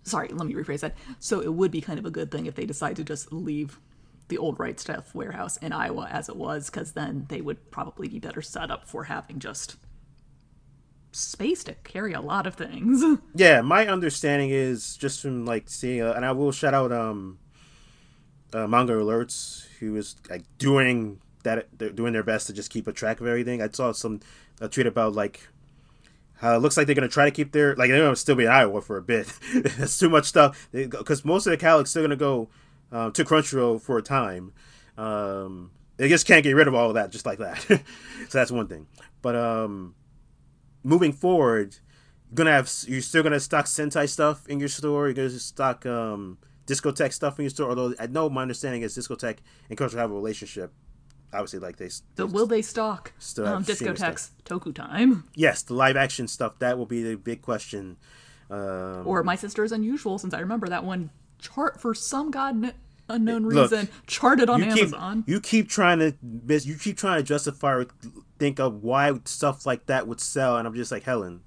sorry, 0.08 0.30
let 0.30 0.48
me 0.48 0.54
rephrase 0.54 0.80
that. 0.80 0.96
So 1.20 1.42
it 1.42 1.54
would 1.54 1.72
be 1.72 1.82
kind 1.82 2.00
of 2.00 2.06
a 2.06 2.10
good 2.10 2.32
thing 2.32 2.46
if 2.46 2.56
they 2.56 2.66
decide 2.66 2.96
to 2.96 3.04
just 3.04 3.32
leave 3.32 3.80
the 4.30 4.38
old 4.38 4.60
Right 4.60 4.78
Stuf 4.78 5.14
warehouse 5.14 5.58
in 5.58 5.72
Iowa 5.72 6.08
as 6.10 6.30
it 6.30 6.36
was, 6.36 6.70
because 6.70 6.94
then 6.94 7.26
they 7.30 7.42
would 7.42 7.72
probably 7.72 8.08
be 8.08 8.20
better 8.20 8.42
set 8.42 8.72
up 8.72 8.88
for 8.88 9.06
having 9.06 9.40
just 9.40 9.76
space 11.18 11.64
to 11.66 11.74
carry 11.84 12.14
a 12.14 12.22
lot 12.22 12.48
of 12.48 12.56
things. 12.56 13.04
Yeah, 13.36 13.62
my 13.62 13.88
understanding 13.88 14.50
is 14.50 14.98
just 14.98 15.22
from 15.22 15.46
like 15.46 15.70
seeing, 15.70 16.02
uh, 16.02 16.14
and 16.14 16.26
I 16.26 16.32
will 16.32 16.52
shout 16.52 16.74
out 16.74 16.92
um, 16.92 17.40
uh, 18.54 18.68
Manga 18.68 18.94
Alerts, 18.94 19.68
who 19.80 19.96
is 19.96 20.16
like 20.30 20.44
doing 20.58 21.20
that, 21.44 21.68
they're 21.78 21.92
doing 21.92 22.14
their 22.14 22.24
best 22.24 22.48
to 22.48 22.54
just 22.54 22.72
keep 22.72 22.88
a 22.88 22.94
track 22.94 23.22
of 23.22 23.28
everything. 23.28 23.62
I 23.62 23.70
saw 23.70 23.92
some 23.92 24.22
a 24.60 24.68
tweet 24.68 24.88
about 24.88 25.14
like 25.14 25.48
how 26.38 26.56
it 26.56 26.60
looks 26.60 26.78
like 26.78 26.88
they're 26.88 26.96
gonna 26.96 27.08
try 27.08 27.26
to 27.26 27.32
keep 27.32 27.52
their 27.52 27.76
like 27.76 27.90
they're 27.90 28.04
gonna 28.04 28.16
still 28.16 28.36
be 28.36 28.46
in 28.46 28.50
Iowa 28.52 28.82
for 28.82 28.98
a 28.98 29.02
bit. 29.02 29.32
That's 29.54 29.98
too 29.98 30.10
much 30.10 30.26
stuff 30.26 30.68
because 30.72 31.26
most 31.26 31.46
of 31.48 31.52
the 31.52 31.58
catalog's 31.58 31.90
still 31.90 32.04
gonna 32.04 32.16
go 32.16 32.50
um, 32.92 33.12
to 33.14 33.24
Crunchyroll 33.24 33.82
for 33.82 33.98
a 33.98 34.02
time. 34.02 34.54
Um, 34.98 35.72
they 35.98 36.10
just 36.10 36.26
can't 36.26 36.44
get 36.44 36.54
rid 36.54 36.68
of 36.68 36.76
all 36.76 36.90
of 36.90 36.96
that 36.96 37.12
just 37.12 37.26
like 37.26 37.40
that. 37.40 37.60
so 37.68 37.80
that's 38.32 38.52
one 38.52 38.68
thing. 38.68 38.88
But 39.22 39.36
um, 39.36 39.96
moving 40.84 41.12
forward, 41.12 41.78
you're 42.30 42.36
gonna 42.36 42.52
have 42.52 42.72
you're 42.88 43.02
still 43.02 43.24
gonna 43.24 43.40
stock 43.40 43.66
Sentai 43.66 44.08
stuff 44.10 44.48
in 44.48 44.60
your 44.60 44.70
store. 44.70 45.08
You're 45.08 45.14
gonna 45.14 45.30
stock 45.32 45.86
um, 45.86 46.38
Discotek 46.66 47.14
stuff 47.14 47.40
in 47.40 47.44
your 47.44 47.50
store. 47.50 47.70
Although 47.70 47.94
I 48.00 48.08
know 48.08 48.30
my 48.30 48.42
understanding 48.42 48.82
is 48.82 48.98
Discotek 48.98 49.38
and 49.70 49.78
Crunchyroll 49.78 49.98
have 49.98 50.12
a 50.12 50.16
relationship. 50.16 50.74
Obviously, 51.34 51.60
like 51.60 51.76
they. 51.78 51.90
So 51.90 52.26
will 52.26 52.48
they 52.48 52.62
stock 52.62 53.12
Still 53.20 53.48
um, 53.48 53.64
have 53.64 53.78
Toku 54.46 54.74
Time? 54.74 55.26
yes, 55.36 55.62
the 55.62 55.74
live 55.74 55.98
action 55.98 56.28
stuff 56.28 56.60
that 56.60 56.78
will 56.78 56.86
be 56.86 57.04
the 57.04 57.16
big 57.16 57.42
question. 57.42 57.98
Um, 58.50 59.06
Or 59.06 59.24
My 59.24 59.36
Sister 59.36 59.66
is 59.66 59.74
Unusual, 59.74 60.18
since 60.18 60.34
I 60.34 60.40
remember 60.40 60.68
that 60.68 60.86
one 60.86 61.10
chart 61.40 61.82
for 61.82 61.94
some 61.94 62.32
god 62.32 62.74
kn- 63.08 63.16
unknown 63.22 63.50
Look, 63.50 63.72
reason 63.72 63.90
charted 64.08 64.50
on 64.50 64.60
you 64.60 64.66
keep 64.72 64.80
Amazon. 64.84 65.24
you 65.28 65.40
keep 65.42 65.70
trying 65.70 66.00
to 66.00 66.14
you 66.22 66.76
keep 66.76 66.98
trying 66.98 67.18
to 67.18 67.24
justify 67.24 67.74
or 67.74 67.86
think 68.40 68.60
of 68.60 68.84
why 68.84 69.14
stuff 69.26 69.66
like 69.66 69.86
that 69.88 70.08
would 70.08 70.20
sell, 70.22 70.58
and 70.58 70.68
I'm 70.68 70.74
just 70.76 70.92
like 70.92 71.04
Helen. 71.04 71.42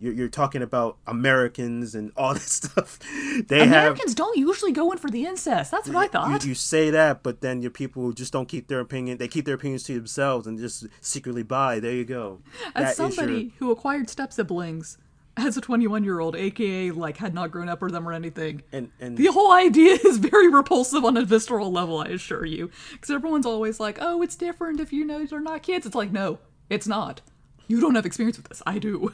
You're, 0.00 0.14
you're 0.14 0.28
talking 0.28 0.62
about 0.62 0.96
Americans 1.06 1.94
and 1.94 2.10
all 2.16 2.34
this 2.34 2.50
stuff. 2.54 2.98
They 3.46 3.60
have 3.60 3.68
Americans 3.68 4.16
don't 4.16 4.36
usually 4.36 4.72
go 4.72 4.90
in 4.90 4.98
for 4.98 5.08
the 5.08 5.24
incest. 5.26 5.70
That's 5.70 5.86
what 5.88 5.96
I 5.96 6.08
thought. 6.08 6.42
You, 6.42 6.48
you 6.48 6.54
say 6.56 6.90
that, 6.90 7.22
but 7.22 7.40
then 7.40 7.62
your 7.62 7.70
people 7.70 8.10
just 8.12 8.32
don't 8.32 8.48
keep 8.48 8.66
their 8.66 8.80
opinion. 8.80 9.18
They 9.18 9.28
keep 9.28 9.44
their 9.44 9.54
opinions 9.54 9.84
to 9.84 9.94
themselves 9.94 10.48
and 10.48 10.58
just 10.58 10.88
secretly 11.00 11.44
buy. 11.44 11.78
There 11.78 11.92
you 11.92 12.04
go. 12.04 12.40
As 12.74 12.82
That 12.82 12.92
is 12.92 12.98
your- 12.98 13.10
somebody 13.12 13.54
who 13.60 13.70
acquired 13.70 14.10
step 14.10 14.32
siblings 14.32 14.98
as 15.36 15.56
a 15.56 15.60
21 15.60 16.04
year 16.04 16.20
old, 16.20 16.36
aka 16.36 16.90
like 16.90 17.16
had 17.16 17.34
not 17.34 17.50
grown 17.50 17.68
up 17.68 17.80
with 17.80 17.92
them 17.92 18.08
or 18.08 18.12
anything, 18.12 18.62
and 18.72 18.90
and 19.00 19.16
the 19.16 19.26
whole 19.26 19.52
idea 19.52 19.98
is 20.04 20.18
very 20.18 20.48
repulsive 20.48 21.04
on 21.04 21.16
a 21.16 21.24
visceral 21.24 21.72
level. 21.72 21.98
I 21.98 22.06
assure 22.06 22.44
you, 22.44 22.70
because 22.92 23.10
everyone's 23.10 23.46
always 23.46 23.80
like, 23.80 23.98
"Oh, 24.00 24.22
it's 24.22 24.36
different 24.36 24.80
if 24.80 24.92
you 24.92 25.04
know 25.04 25.24
they're 25.24 25.40
not 25.40 25.62
kids." 25.62 25.86
It's 25.86 25.94
like, 25.94 26.12
no, 26.12 26.38
it's 26.68 26.86
not. 26.86 27.22
You 27.66 27.80
don't 27.80 27.94
have 27.94 28.06
experience 28.06 28.36
with 28.36 28.48
this. 28.48 28.62
I 28.66 28.78
do. 28.78 29.12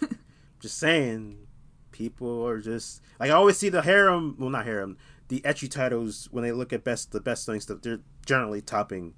just 0.60 0.78
saying, 0.78 1.46
people 1.90 2.46
are 2.46 2.60
just 2.60 3.00
like 3.18 3.30
I 3.30 3.34
always 3.34 3.56
see 3.56 3.68
the 3.68 3.82
harem. 3.82 4.36
Well, 4.38 4.50
not 4.50 4.66
harem. 4.66 4.98
The 5.28 5.40
ecchi 5.40 5.70
titles 5.70 6.28
when 6.30 6.44
they 6.44 6.52
look 6.52 6.72
at 6.72 6.84
best 6.84 7.12
the 7.12 7.20
best 7.20 7.46
things 7.46 7.66
that 7.66 7.82
they're 7.82 8.00
generally 8.26 8.60
topping, 8.60 9.14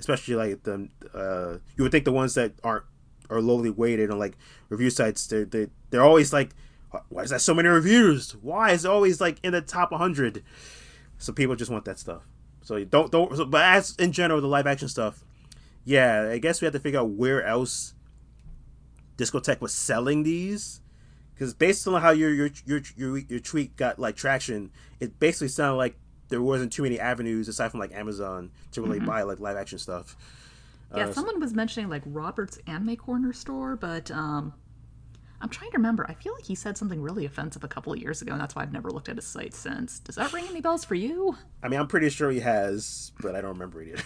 especially 0.00 0.34
like 0.34 0.62
the 0.62 0.88
uh, 1.14 1.58
you 1.76 1.84
would 1.84 1.92
think 1.92 2.04
the 2.04 2.12
ones 2.12 2.34
that 2.34 2.54
aren't 2.64 2.84
are 3.32 3.40
lowly 3.40 3.70
weighted 3.70 4.10
on 4.10 4.18
like 4.18 4.36
review 4.68 4.90
sites. 4.90 5.26
They're 5.26 5.44
they 5.44 5.68
they're 5.90 6.04
always 6.04 6.32
like, 6.32 6.50
why 7.08 7.22
is 7.22 7.30
that 7.30 7.40
so 7.40 7.54
many 7.54 7.68
reviews? 7.68 8.32
Why 8.36 8.72
is 8.72 8.84
it 8.84 8.90
always 8.90 9.20
like 9.20 9.38
in 9.42 9.52
the 9.52 9.60
top 9.60 9.90
100? 9.90 10.42
So 11.18 11.32
people 11.32 11.56
just 11.56 11.70
want 11.70 11.84
that 11.84 11.98
stuff. 11.98 12.22
So 12.62 12.76
you 12.76 12.84
don't 12.84 13.10
don't. 13.10 13.36
So, 13.36 13.44
but 13.44 13.62
as 13.62 13.96
in 13.96 14.12
general, 14.12 14.40
the 14.40 14.46
live 14.46 14.66
action 14.66 14.88
stuff, 14.88 15.24
yeah, 15.84 16.28
I 16.30 16.38
guess 16.38 16.60
we 16.60 16.66
have 16.66 16.74
to 16.74 16.80
figure 16.80 17.00
out 17.00 17.10
where 17.10 17.44
else 17.44 17.94
Discotek 19.16 19.60
was 19.60 19.72
selling 19.72 20.22
these 20.22 20.80
because 21.34 21.54
based 21.54 21.86
on 21.88 22.00
how 22.00 22.10
your 22.10 22.32
your 22.32 22.50
your 22.64 22.82
your 22.96 23.18
your 23.18 23.40
tweet 23.40 23.76
got 23.76 23.98
like 23.98 24.16
traction, 24.16 24.70
it 25.00 25.18
basically 25.18 25.48
sounded 25.48 25.76
like 25.76 25.96
there 26.28 26.42
wasn't 26.42 26.72
too 26.72 26.82
many 26.82 26.98
avenues 26.98 27.48
aside 27.48 27.70
from 27.70 27.80
like 27.80 27.92
Amazon 27.92 28.50
to 28.72 28.80
really 28.80 28.98
mm-hmm. 28.98 29.06
buy 29.06 29.22
like 29.22 29.40
live 29.40 29.56
action 29.56 29.78
stuff. 29.78 30.16
Yeah, 30.94 31.08
Uh, 31.08 31.12
someone 31.12 31.40
was 31.40 31.54
mentioning 31.54 31.88
like 31.88 32.02
Robert's 32.06 32.58
Anime 32.66 32.96
Corner 32.96 33.32
store, 33.32 33.76
but 33.76 34.10
um, 34.10 34.54
I'm 35.40 35.48
trying 35.48 35.70
to 35.72 35.76
remember. 35.76 36.06
I 36.08 36.14
feel 36.14 36.34
like 36.34 36.44
he 36.44 36.54
said 36.54 36.78
something 36.78 37.02
really 37.02 37.24
offensive 37.24 37.64
a 37.64 37.68
couple 37.68 37.92
of 37.92 37.98
years 37.98 38.22
ago, 38.22 38.32
and 38.32 38.40
that's 38.40 38.54
why 38.54 38.62
I've 38.62 38.72
never 38.72 38.90
looked 38.90 39.08
at 39.08 39.16
his 39.16 39.26
site 39.26 39.54
since. 39.54 39.98
Does 39.98 40.14
that 40.14 40.32
ring 40.32 40.46
any 40.48 40.60
bells 40.60 40.84
for 40.84 40.94
you? 40.94 41.36
I 41.62 41.68
mean, 41.68 41.80
I'm 41.80 41.88
pretty 41.88 42.10
sure 42.10 42.30
he 42.30 42.40
has, 42.40 43.10
but 43.20 43.34
I 43.34 43.40
don't 43.40 43.54
remember 43.54 43.82
it 43.82 43.88
either. 43.88 44.04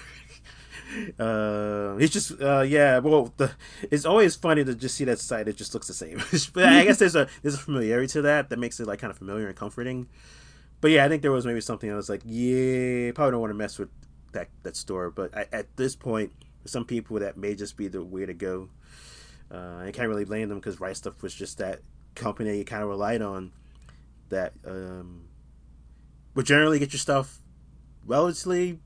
uh, 1.19 1.97
he's 1.99 2.11
just 2.11 2.41
uh, 2.41 2.63
yeah. 2.63 2.99
Well, 2.99 3.35
the 3.37 3.53
it's 3.91 4.07
always 4.07 4.35
funny 4.35 4.65
to 4.65 4.75
just 4.75 4.95
see 4.95 5.05
that 5.05 5.19
site. 5.19 5.47
It 5.47 5.57
just 5.57 5.75
looks 5.75 5.89
the 5.89 5.95
same. 5.95 6.23
but 6.55 6.65
I 6.65 6.85
guess 6.85 6.99
there's 6.99 7.17
a 7.17 7.29
there's 7.43 7.55
a 7.55 7.59
familiarity 7.59 8.09
to 8.15 8.23
that 8.23 8.49
that 8.49 8.59
makes 8.59 8.81
it 8.81 8.87
like 8.87 9.01
kind 9.01 9.11
of 9.11 9.19
familiar 9.19 9.47
and 9.49 9.57
comforting. 9.57 10.09
But 10.81 10.91
yeah, 10.91 11.05
I 11.05 11.09
think 11.09 11.23
there 11.23 11.33
was 11.33 11.45
maybe 11.47 11.61
something 11.61 11.91
I 11.91 11.97
was 11.97 12.09
like, 12.09 12.23
yeah, 12.25 13.13
probably 13.13 13.33
don't 13.33 13.41
want 13.41 13.51
to 13.51 13.55
mess 13.55 13.79
with 13.79 13.89
that 14.33 14.49
that 14.63 14.77
store. 14.77 15.11
But 15.11 15.37
I, 15.37 15.47
at 15.53 15.77
this 15.77 15.97
point, 15.97 16.33
some 16.67 16.85
people, 16.85 17.19
that 17.21 17.37
may 17.37 17.55
just 17.55 17.77
be 17.77 17.89
the 17.89 18.03
way 18.03 18.27
to 18.27 18.35
go. 18.35 18.69
Uh, 19.51 19.77
I 19.79 19.91
can't 19.93 20.09
really 20.09 20.25
blame 20.25 20.49
them 20.49 20.59
because 20.59 20.81
Right 20.81 20.95
Stuf 20.95 21.23
was 21.23 21.35
just 21.35 21.59
that 21.59 21.81
company 22.15 22.59
you 22.59 22.65
kind 22.65 22.83
of 22.83 22.89
relied 22.89 23.23
on 23.23 23.53
that 24.31 24.53
um, 24.67 25.29
would 26.35 26.47
generally 26.47 26.79
get 26.79 26.93
your 26.93 26.99
stuff 26.99 27.41
relatively 28.05 28.81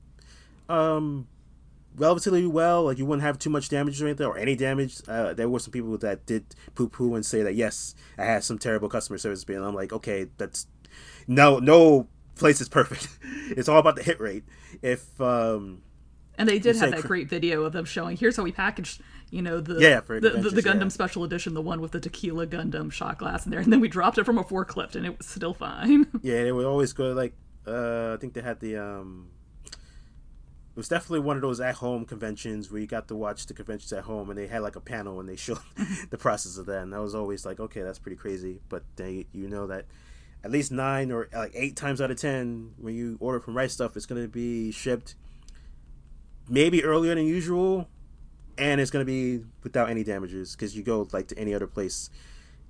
um, 0.69 1.27
relatively 1.95 2.45
well. 2.45 2.83
Like 2.83 2.97
you 2.97 3.05
wouldn't 3.05 3.23
have 3.23 3.39
too 3.39 3.49
much 3.49 3.69
damage 3.69 4.01
or 4.01 4.07
anything, 4.07 4.25
or 4.25 4.37
any 4.37 4.55
damage. 4.55 5.01
Uh, 5.07 5.33
there 5.33 5.49
were 5.49 5.59
some 5.59 5.71
people 5.71 5.97
that 5.97 6.25
did 6.25 6.45
poo 6.75 6.89
poo 6.89 7.15
and 7.15 7.25
say 7.25 7.43
that 7.43 7.55
yes, 7.55 7.95
I 8.17 8.25
had 8.25 8.43
some 8.43 8.57
terrible 8.57 8.89
customer 8.89 9.17
service, 9.17 9.43
and 9.47 9.65
I'm 9.65 9.75
like, 9.75 9.93
okay, 9.93 10.27
that's 10.37 10.67
no 11.27 11.59
no 11.59 12.07
place 12.35 12.61
is 12.61 12.69
perfect. 12.69 13.07
it's 13.49 13.69
all 13.69 13.79
about 13.79 13.95
the 13.95 14.03
hit 14.03 14.19
rate. 14.19 14.43
If 14.81 15.19
um, 15.19 15.81
And 16.37 16.47
they 16.47 16.59
did 16.59 16.75
You 16.75 16.81
have 16.81 16.91
that 16.91 17.01
cr- 17.01 17.07
great 17.07 17.29
video 17.29 17.63
of 17.63 17.73
them 17.73 17.85
showing 17.85 18.17
here's 18.17 18.37
how 18.37 18.43
we 18.43 18.51
packaged, 18.51 19.01
you 19.29 19.41
know, 19.41 19.59
the 19.59 19.79
Yeah, 19.79 19.99
the, 19.99 20.41
the, 20.41 20.49
the 20.49 20.61
Gundam 20.63 20.83
yeah. 20.83 20.87
Special 20.89 21.23
Edition, 21.23 21.53
the 21.53 21.61
one 21.61 21.81
with 21.81 21.91
the 21.91 21.99
tequila 21.99 22.47
Gundam 22.47 22.91
shot 22.91 23.17
glass 23.17 23.45
in 23.45 23.51
there, 23.51 23.59
and 23.59 23.71
then 23.71 23.79
we 23.79 23.87
dropped 23.87 24.17
it 24.17 24.23
from 24.23 24.37
a 24.37 24.43
forklift, 24.43 24.95
and 24.95 25.05
it 25.05 25.17
was 25.17 25.27
still 25.27 25.53
fine. 25.53 26.07
yeah, 26.21 26.37
and 26.37 26.47
it 26.47 26.53
would 26.53 26.65
always 26.65 26.93
go 26.93 27.11
like 27.11 27.33
uh, 27.67 28.13
I 28.13 28.17
think 28.19 28.33
they 28.33 28.41
had 28.41 28.59
the 28.59 28.77
um. 28.77 29.29
It 29.65 30.77
was 30.77 30.87
definitely 30.87 31.19
one 31.19 31.35
of 31.35 31.41
those 31.41 31.59
at 31.59 31.75
home 31.75 32.05
conventions 32.05 32.71
where 32.71 32.79
you 32.79 32.87
got 32.87 33.09
to 33.09 33.15
watch 33.15 33.45
the 33.45 33.53
conventions 33.53 33.91
at 33.91 34.05
home, 34.05 34.29
and 34.29 34.39
they 34.39 34.47
had 34.47 34.61
like 34.61 34.77
a 34.77 34.81
panel 34.81 35.19
and 35.19 35.27
they 35.27 35.35
showed 35.35 35.59
the 36.09 36.17
process 36.17 36.57
of 36.57 36.65
that, 36.67 36.83
and 36.83 36.95
I 36.95 36.99
was 36.99 37.13
always 37.13 37.45
like, 37.45 37.59
okay, 37.59 37.81
that's 37.81 37.99
pretty 37.99 38.15
crazy. 38.15 38.61
But 38.69 38.83
they, 38.95 39.27
you 39.33 39.49
know 39.49 39.67
that 39.67 39.85
at 40.43 40.51
least 40.51 40.71
nine 40.71 41.11
or 41.11 41.27
like 41.33 41.51
eight 41.55 41.75
times 41.75 42.01
out 42.01 42.09
of 42.09 42.17
ten, 42.17 42.73
when 42.77 42.95
you 42.95 43.17
order 43.19 43.39
from 43.39 43.55
Right 43.55 43.69
Stuf, 43.69 43.95
it's 43.95 44.05
gonna 44.05 44.27
be 44.27 44.71
shipped 44.71 45.15
maybe 46.51 46.83
earlier 46.83 47.15
than 47.15 47.25
usual, 47.25 47.87
and 48.57 48.79
it's 48.79 48.91
gonna 48.91 49.05
be 49.05 49.41
without 49.63 49.89
any 49.89 50.03
damages 50.03 50.55
because 50.55 50.75
you 50.75 50.83
go 50.83 51.07
like 51.11 51.27
to 51.29 51.39
any 51.39 51.53
other 51.55 51.67
place. 51.67 52.09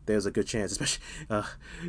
There's 0.06 0.26
a 0.26 0.32
good 0.32 0.48
chance, 0.48 0.72
especially 0.80 1.04
uh, 1.30 1.44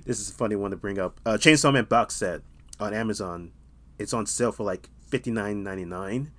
this 0.05 0.19
is 0.19 0.31
a 0.31 0.33
funny 0.33 0.57
one 0.57 0.73
to 0.73 0.77
bring 0.77 0.99
up. 0.99 1.21
Uh, 1.25 1.35
Chainsaw 1.35 1.73
Man 1.73 1.85
box 1.85 2.17
set 2.17 2.41
on 2.81 2.93
Amazon, 2.93 3.53
it's 3.99 4.13
on 4.13 4.27
sale 4.27 4.51
for 4.51 4.65
like 4.65 4.89
fifty 5.07 5.31
nine 5.31 5.63
ninety 5.63 5.85
nine. 5.85 6.33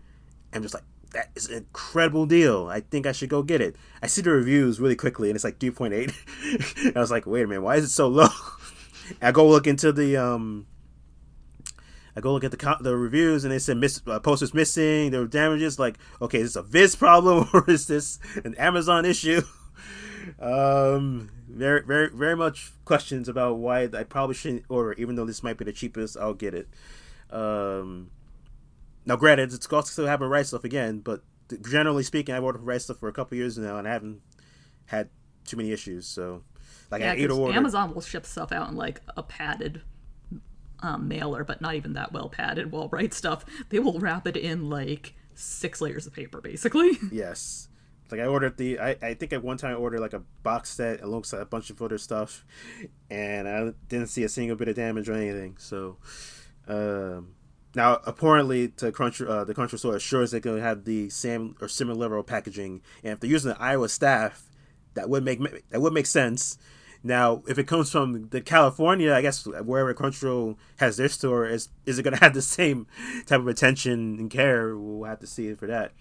I'm 0.52 0.62
just 0.62 0.74
like, 0.74 0.84
that 1.14 1.30
is 1.36 1.48
an 1.50 1.58
incredible 1.58 2.26
deal. 2.26 2.68
I 2.68 2.82
think 2.82 3.08
I 3.08 3.12
should 3.12 3.30
go 3.30 3.42
get 3.42 3.62
it. 3.62 3.76
I 4.02 4.08
see 4.08 4.22
the 4.22 4.32
reviews 4.32 4.80
really 4.80 4.96
quickly, 4.96 5.30
and 5.30 5.36
it's 5.36 5.44
like 5.44 5.60
three 5.60 5.72
point 5.72 5.94
eight. 5.94 6.12
I 6.96 7.00
was 7.00 7.12
like, 7.12 7.26
wait 7.26 7.44
a 7.44 7.48
minute, 7.48 7.62
why 7.62 7.76
is 7.76 7.86
it 7.86 7.90
so 7.90 8.08
low? 8.08 8.28
I 9.22 9.32
go 9.32 9.48
look 9.48 9.68
into 9.68 9.92
the 9.92 10.18
um. 10.18 10.68
I 12.16 12.22
go 12.22 12.34
look 12.34 12.44
at 12.44 12.52
the 12.52 12.58
co- 12.58 12.78
the 12.80 12.96
reviews 12.96 13.44
and 13.44 13.52
they 13.52 13.60
said 13.60 13.78
miss, 13.78 14.02
uh, 14.06 14.20
posters 14.20 14.54
missing. 14.54 15.12
There 15.12 15.22
were 15.22 15.28
damages. 15.28 15.80
Like, 15.80 15.98
okay, 16.22 16.40
is 16.40 16.54
this 16.54 16.56
a 16.56 16.62
Viz 16.62 16.96
problem 16.96 17.50
or 17.54 17.70
is 17.70 17.88
this 17.88 18.20
an 18.44 18.56
Amazon 18.56 19.06
issue? 19.06 19.42
um, 20.40 21.32
very, 21.50 21.82
very, 21.84 22.10
very 22.10 22.36
much 22.36 22.72
questions 22.86 23.28
about 23.28 23.58
why 23.58 23.84
I 23.94 24.04
probably 24.04 24.36
shouldn't 24.36 24.66
order, 24.70 24.94
even 24.94 25.16
though 25.16 25.26
this 25.26 25.44
might 25.44 25.58
be 25.58 25.66
the 25.66 25.74
cheapest. 25.74 26.18
I'll 26.18 26.34
get 26.34 26.54
it. 26.54 26.68
Um, 27.32 28.12
now, 29.06 29.16
granted, 29.16 29.54
it's 29.54 29.72
also 29.72 29.90
still 29.90 30.06
having 30.06 30.28
Right 30.30 30.46
Stuf 30.46 30.64
again, 30.64 31.00
but 31.00 31.22
generally 31.62 32.04
speaking, 32.04 32.36
I've 32.36 32.44
ordered 32.44 32.64
Right 32.64 32.80
Stuf 32.80 33.00
for 33.00 33.10
a 33.10 33.14
couple 33.14 33.38
years 33.38 33.58
now, 33.58 33.78
and 33.78 33.88
I 33.88 33.92
haven't 33.92 34.22
had 34.86 35.10
too 35.46 35.58
many 35.58 35.72
issues. 35.72 36.08
So, 36.08 36.44
like, 36.92 37.02
yeah, 37.02 37.14
I 37.14 37.26
order. 37.26 37.58
Amazon 37.58 37.94
will 37.94 38.02
ship 38.02 38.26
stuff 38.26 38.52
out 38.52 38.70
in 38.70 38.76
like 38.76 39.02
a 39.18 39.24
padded 39.24 39.82
um, 40.84 41.08
mailer, 41.08 41.44
but 41.44 41.62
not 41.62 41.76
even 41.76 41.94
that 41.94 42.12
well 42.12 42.30
padded. 42.30 42.72
While 42.72 42.90
Right 42.90 43.12
Stuf, 43.12 43.44
they 43.70 43.80
will 43.80 44.00
wrap 44.00 44.28
it 44.28 44.38
in 44.38 44.70
like 44.70 45.16
six 45.34 45.82
layers 45.82 46.06
of 46.06 46.14
paper, 46.14 46.42
basically. 46.42 47.00
Yes. 47.12 47.70
Like 48.12 48.20
I 48.20 48.26
ordered 48.26 48.58
the, 48.58 48.80
I, 48.80 48.96
I 49.02 49.14
think 49.16 49.34
at 49.34 49.44
one 49.44 49.58
time 49.58 49.72
I 49.72 49.76
ordered 49.76 50.02
like 50.02 50.14
a 50.14 50.22
box 50.44 50.70
set 50.70 51.02
alongside 51.02 51.42
a 51.42 51.46
bunch 51.46 51.72
of 51.72 51.82
other 51.82 51.98
stuff, 51.98 52.46
and 53.10 53.48
I 53.48 53.72
didn't 53.88 54.08
see 54.08 54.24
a 54.24 54.30
single 54.30 54.56
bit 54.56 54.68
of 54.68 54.76
damage 54.76 55.10
or 55.10 55.14
anything. 55.14 55.56
So, 55.58 55.98
um, 56.68 57.34
now 57.76 58.02
apparently 58.06 58.68
to 58.68 58.92
Crunch, 58.92 59.20
uh, 59.22 59.46
the 59.46 59.56
Crunchyroll 59.56 59.80
store 59.80 59.96
assures 59.96 60.30
they're 60.30 60.40
going 60.42 60.58
to 60.58 60.64
have 60.64 60.86
the 60.86 61.10
same 61.10 61.56
or 61.60 61.68
similar 61.68 61.98
level 61.98 62.20
of 62.20 62.28
packaging, 62.28 62.82
and 63.04 63.14
if 63.14 63.20
they're 63.20 63.30
using 63.32 63.50
the 63.50 63.60
Iowa 63.60 63.90
staff, 63.90 64.44
that 64.94 65.10
would 65.10 65.24
make 65.24 65.40
that 65.70 65.82
would 65.82 65.94
make 65.94 66.06
sense. 66.06 66.60
Now, 67.04 67.44
if 67.48 67.60
it 67.60 67.68
comes 67.68 67.92
from 67.92 68.30
the 68.30 68.40
California, 68.40 69.14
I 69.14 69.22
guess 69.22 69.46
wherever 69.46 69.94
Crunchyroll 69.94 70.56
has 70.78 70.96
their 70.96 71.10
store, 71.10 71.46
is 71.46 71.68
is 71.86 72.00
it 72.00 72.04
going 72.04 72.14
to 72.18 72.24
have 72.24 72.34
the 72.34 72.42
same 72.42 72.88
type 73.26 73.42
of 73.42 73.48
attention 73.48 74.18
and 74.20 74.32
care? 74.32 74.76
We'll 74.78 75.08
have 75.10 75.20
to 75.20 75.28
see 75.28 75.48
it 75.48 75.60
for 75.60 75.68
that. 75.68 75.92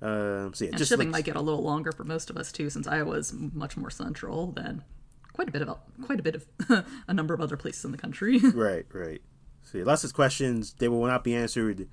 Um, 0.00 0.52
so 0.52 0.64
yeah, 0.64 0.70
And 0.70 0.78
just 0.78 0.90
shipping 0.90 1.10
might 1.10 1.24
get 1.24 1.36
a 1.36 1.40
little 1.40 1.62
longer 1.62 1.92
for 1.92 2.04
most 2.04 2.30
of 2.30 2.36
us 2.36 2.50
too, 2.50 2.70
since 2.70 2.86
Iowa's 2.86 3.32
much 3.32 3.76
more 3.76 3.90
central 3.90 4.52
than 4.52 4.84
quite 5.32 5.48
a 5.48 5.52
bit 5.52 5.62
of 5.62 5.76
quite 6.04 6.20
a 6.20 6.22
bit 6.22 6.36
of 6.36 6.84
a 7.08 7.14
number 7.14 7.34
of 7.34 7.40
other 7.40 7.56
places 7.56 7.84
in 7.84 7.92
the 7.92 7.98
country. 7.98 8.38
right, 8.54 8.86
right. 8.92 9.22
So 9.62 9.78
yeah, 9.78 9.84
lots 9.84 10.04
of 10.04 10.12
questions. 10.14 10.74
They 10.74 10.88
will 10.88 11.06
not 11.06 11.24
be 11.24 11.34
answered. 11.34 11.88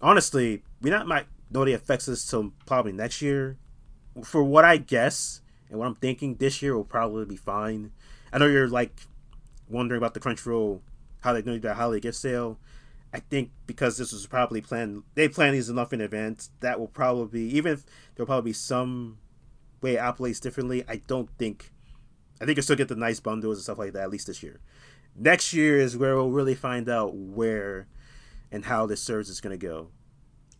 Honestly, 0.00 0.62
we 0.82 0.90
not 0.90 1.06
might 1.06 1.26
know 1.50 1.64
the 1.64 1.72
effects 1.72 2.08
us 2.08 2.26
till 2.26 2.52
probably 2.66 2.92
next 2.92 3.22
year. 3.22 3.56
For 4.22 4.42
what 4.42 4.64
I 4.64 4.76
guess 4.76 5.40
and 5.74 5.80
what 5.80 5.88
I'm 5.88 5.96
thinking, 5.96 6.36
this 6.36 6.62
year 6.62 6.76
will 6.76 6.84
probably 6.84 7.24
be 7.24 7.34
fine. 7.36 7.90
I 8.32 8.38
know 8.38 8.46
you're 8.46 8.68
like 8.68 9.08
wondering 9.68 9.98
about 9.98 10.14
the 10.14 10.20
Crunchyroll 10.20 10.80
how 11.22 11.32
they 11.32 11.42
do 11.42 11.58
that 11.58 11.74
holiday 11.74 12.00
gift 12.00 12.16
sale. 12.16 12.58
I 13.12 13.18
think 13.18 13.50
because 13.66 13.98
this 13.98 14.12
was 14.12 14.24
probably 14.26 14.60
planned, 14.60 15.02
they 15.14 15.28
planned 15.28 15.56
these 15.56 15.68
enough 15.68 15.92
in 15.92 16.00
advance. 16.00 16.50
That 16.60 16.78
will 16.78 16.86
probably 16.86 17.40
be, 17.48 17.56
even 17.56 17.72
if 17.72 17.84
there'll 18.14 18.26
probably 18.26 18.50
be 18.50 18.54
some 18.54 19.18
way 19.80 19.94
it 19.94 19.98
operates 19.98 20.38
differently. 20.38 20.84
I 20.88 20.96
don't 21.08 21.28
think. 21.38 21.72
I 22.40 22.44
think 22.44 22.56
you'll 22.56 22.62
still 22.64 22.76
get 22.76 22.86
the 22.88 22.94
nice 22.96 23.18
bundles 23.20 23.56
and 23.58 23.62
stuff 23.64 23.78
like 23.78 23.94
that 23.94 24.02
at 24.02 24.10
least 24.10 24.28
this 24.28 24.42
year. 24.44 24.60
Next 25.16 25.52
year 25.52 25.78
is 25.78 25.96
where 25.96 26.14
we'll 26.14 26.30
really 26.30 26.54
find 26.54 26.88
out 26.88 27.14
where 27.16 27.86
and 28.52 28.64
how 28.64 28.86
this 28.86 29.02
service 29.02 29.28
is 29.28 29.40
going 29.40 29.58
to 29.58 29.66
go. 29.66 29.88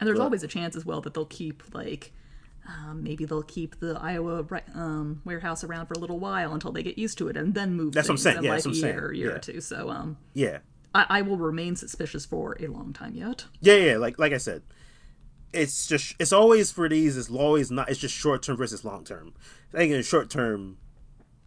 And 0.00 0.09
there's 0.09 0.18
Well- 0.18 0.27
always 0.27 0.42
a 0.42 0.48
chance 0.48 0.74
as 0.74 0.85
well 0.85 1.00
that 1.03 1.14
they'll 1.14 1.24
keep 1.27 1.62
like 1.72 2.12
um, 2.66 3.03
maybe 3.03 3.24
they'll 3.24 3.42
keep 3.42 3.81
the 3.81 3.98
Iowa 4.00 4.44
um, 4.74 5.22
warehouse 5.24 5.64
around 5.64 5.87
for 5.87 5.94
a 5.94 5.98
little 5.98 6.18
while 6.18 6.53
until 6.55 6.72
they 6.72 6.83
get 6.83 6.98
used 6.98 7.18
to 7.18 7.29
it, 7.29 7.37
and 7.37 7.55
then 7.55 7.74
move. 7.74 7.92
That's 7.92 8.09
what 8.09 8.14
I'm 8.14 8.18
saying, 8.18 8.42
yeah, 8.42 8.50
like 8.50 8.62
that's 8.62 8.66
what 8.66 8.74
a 8.74 8.79
I'm 8.79 8.81
saying, 8.81 8.94
year, 8.94 9.12
year 9.12 9.31
yeah. 9.31 9.37
or 9.37 9.38
two. 9.38 9.61
So 9.61 9.90
um, 9.90 10.16
Yeah, 10.33 10.59
I, 10.94 11.07
I 11.09 11.22
will 11.22 11.37
remain 11.37 11.77
suspicious 11.77 12.24
for 12.24 12.57
a 12.61 12.66
long 12.68 12.92
time 12.92 13.14
yet. 13.14 13.46
yeah, 13.61 13.77
yeah. 13.77 13.96
Like 13.96 14.18
like 14.18 14.33
I 14.33 14.38
said, 14.38 14.62
it's 15.53 15.87
just 15.87 16.14
it's 16.18 16.33
always 16.33 16.72
for 16.72 16.88
these. 16.88 17.16
It's 17.16 17.31
always 17.31 17.70
not. 17.70 17.88
It's 17.88 18.00
just 18.00 18.14
short 18.14 18.42
term 18.42 18.57
versus 18.57 18.85
long 18.85 19.05
term. 19.05 19.35
I 19.72 19.79
think 19.79 19.90
in 19.90 19.96
the 19.98 20.03
short 20.03 20.31
term, 20.31 20.79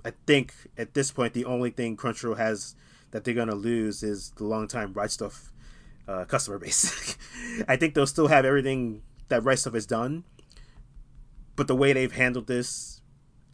I 0.06 0.12
think 0.26 0.54
at 0.78 0.94
this 0.94 1.12
point 1.12 1.34
the 1.34 1.46
only 1.46 1.70
thing 1.72 1.98
Crunchyroll 1.98 2.38
has 2.38 2.76
that 3.12 3.24
they're 3.24 3.34
gonna 3.34 3.56
lose 3.56 4.04
is 4.04 4.32
the 4.38 4.44
long 4.44 4.68
time 4.68 4.94
right 4.94 5.10
Stuf 5.10 5.50
uh, 6.08 6.26
customer 6.26 6.58
base. 6.58 7.18
I 7.68 7.76
think 7.76 7.94
they'll 7.94 8.08
still 8.08 8.28
have 8.28 8.46
everything 8.46 9.02
that 9.30 9.44
right 9.44 9.58
Stuf 9.58 9.74
has 9.74 9.86
done, 9.86 10.24
but 11.58 11.68
the 11.68 11.76
way 11.76 11.92
they've 11.92 12.14
handled 12.14 12.48
this, 12.48 13.02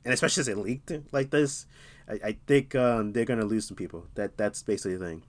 and 0.06 0.13
especially 0.13 0.42
as 0.42 0.48
it 0.48 0.58
leaked 0.60 0.92
like 1.12 1.32
this, 1.32 1.66
I, 2.08 2.20
I 2.24 2.38
think 2.46 2.76
um, 2.76 3.13
they're 3.13 3.26
gonna 3.26 3.46
lose 3.46 3.68
some 3.68 3.78
people. 3.78 4.06
That 4.13 4.38
that's 4.38 4.62
basically 4.62 4.98
the 4.98 5.06
thing. 5.06 5.24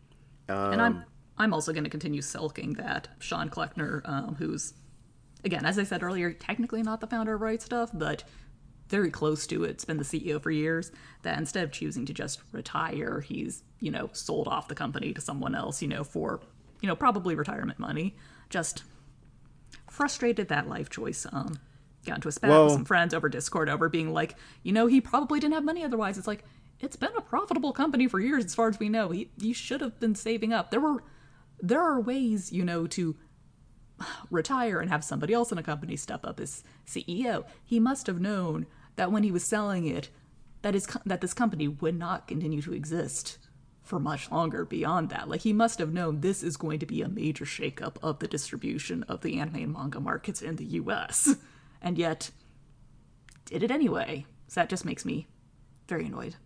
Um, 0.51 0.73
And 0.73 0.83
I'm 0.83 1.05
I'm 1.39 1.55
also 1.55 1.73
going 1.73 1.85
to 1.85 1.91
continue 1.91 2.23
sulking 2.23 2.75
that 2.75 3.09
Shawne 3.19 3.51
Kleckner, 3.51 4.07
um, 4.09 4.35
who's 4.37 4.75
again, 5.45 5.65
as 5.65 5.79
I 5.79 5.85
said 5.85 6.03
earlier, 6.03 6.33
technically 6.33 6.83
not 6.83 7.01
the 7.01 7.07
founder 7.07 7.35
of 7.35 7.41
Right 7.41 7.61
Stuf, 7.61 7.91
but 7.93 8.25
very 8.89 9.11
close 9.11 9.47
to 9.47 9.65
it. 9.65 9.71
It's 9.71 9.85
been 9.85 9.97
the 9.97 10.05
CEO 10.05 10.41
for 10.41 10.51
years. 10.51 10.93
That 11.23 11.39
instead 11.39 11.65
of 11.65 11.73
choosing 11.73 12.05
to 12.07 12.13
just 12.13 12.41
retire, 12.53 13.21
he's 13.21 13.63
you 13.81 13.91
know 13.91 14.11
sold 14.13 14.49
off 14.49 14.69
the 14.69 14.75
company 14.75 15.13
to 15.15 15.21
someone 15.21 15.55
else, 15.55 15.81
you 15.81 15.89
know, 15.89 16.05
for 16.05 16.41
you 16.81 16.89
know 16.89 16.97
probably 16.97 17.35
retirement 17.35 17.79
money. 17.79 18.17
Just 18.51 18.85
frustrated 19.89 20.49
that 20.49 20.69
life 20.69 20.91
choice. 20.91 21.27
Um, 21.33 21.59
got 22.05 22.17
into 22.17 22.29
a 22.29 22.33
spat 22.33 22.51
Well- 22.51 22.64
with 22.64 22.75
some 22.75 22.85
friends 22.85 23.14
over 23.14 23.29
Discord 23.29 23.69
over 23.69 23.88
being 23.88 24.12
like, 24.12 24.37
you 24.62 24.73
know, 24.73 24.87
he 24.87 25.01
probably 25.01 25.40
didn't 25.40 25.55
have 25.55 25.64
money 25.64 25.85
otherwise. 25.85 26.19
It's 26.19 26.27
like 26.27 26.45
it's 26.81 26.97
been 26.97 27.11
a 27.17 27.21
profitable 27.21 27.73
company 27.73 28.09
for 28.09 28.21
years, 28.21 28.45
as 28.45 28.55
far 28.55 28.69
as 28.69 28.79
we 28.79 28.88
know. 28.88 29.11
He 29.11 29.31
he 29.40 29.53
should 29.53 29.81
have 29.81 29.99
been 30.01 30.14
saving 30.14 30.53
up. 30.53 30.71
There 30.71 30.81
were 30.81 31.03
there 31.61 31.81
are 31.81 32.01
ways, 32.01 32.53
you 32.53 32.64
know, 32.64 32.87
to 32.88 33.17
retire 34.31 34.81
and 34.81 34.90
have 34.90 35.05
somebody 35.05 35.33
else 35.33 35.53
in 35.53 35.59
a 35.59 35.62
company 35.62 35.97
step 35.97 36.25
up 36.25 36.40
as 36.40 36.62
CEO. 36.87 37.45
He 37.64 37.81
must 37.81 38.07
have 38.07 38.21
known 38.21 38.67
that 38.97 39.11
when 39.11 39.23
he 39.23 39.33
was 39.33 39.45
selling 39.45 39.87
it, 39.87 40.11
that 40.62 40.75
is 40.75 40.87
that 41.05 41.21
this 41.21 41.35
company 41.35 41.69
would 41.69 41.99
not 41.99 42.27
continue 42.27 42.62
to 42.62 42.73
exist 42.73 43.38
for 43.83 44.01
much 44.01 44.31
longer 44.31 44.64
beyond 44.64 45.11
that. 45.11 45.29
Like 45.29 45.43
he 45.43 45.53
must 45.53 45.79
have 45.79 45.93
known 45.93 46.21
this 46.21 46.43
is 46.43 46.57
going 46.57 46.79
to 46.79 46.87
be 46.87 47.03
a 47.03 47.09
major 47.09 47.45
shakeup 47.45 47.97
of 48.03 48.19
the 48.19 48.27
distribution 48.27 49.03
of 49.05 49.21
the 49.21 49.38
anime 49.38 49.57
and 49.57 49.73
manga 49.73 50.01
markets 50.01 50.40
in 50.40 50.57
the 50.57 50.64
US. 50.64 51.37
And 51.85 51.99
yet 51.99 52.31
did 53.44 53.62
it 53.62 53.70
anyway. 53.70 54.27
So 54.49 54.61
that 54.61 54.70
just 54.70 54.85
makes 54.85 55.05
me 55.05 55.29
very 55.87 56.07
annoyed. 56.07 56.37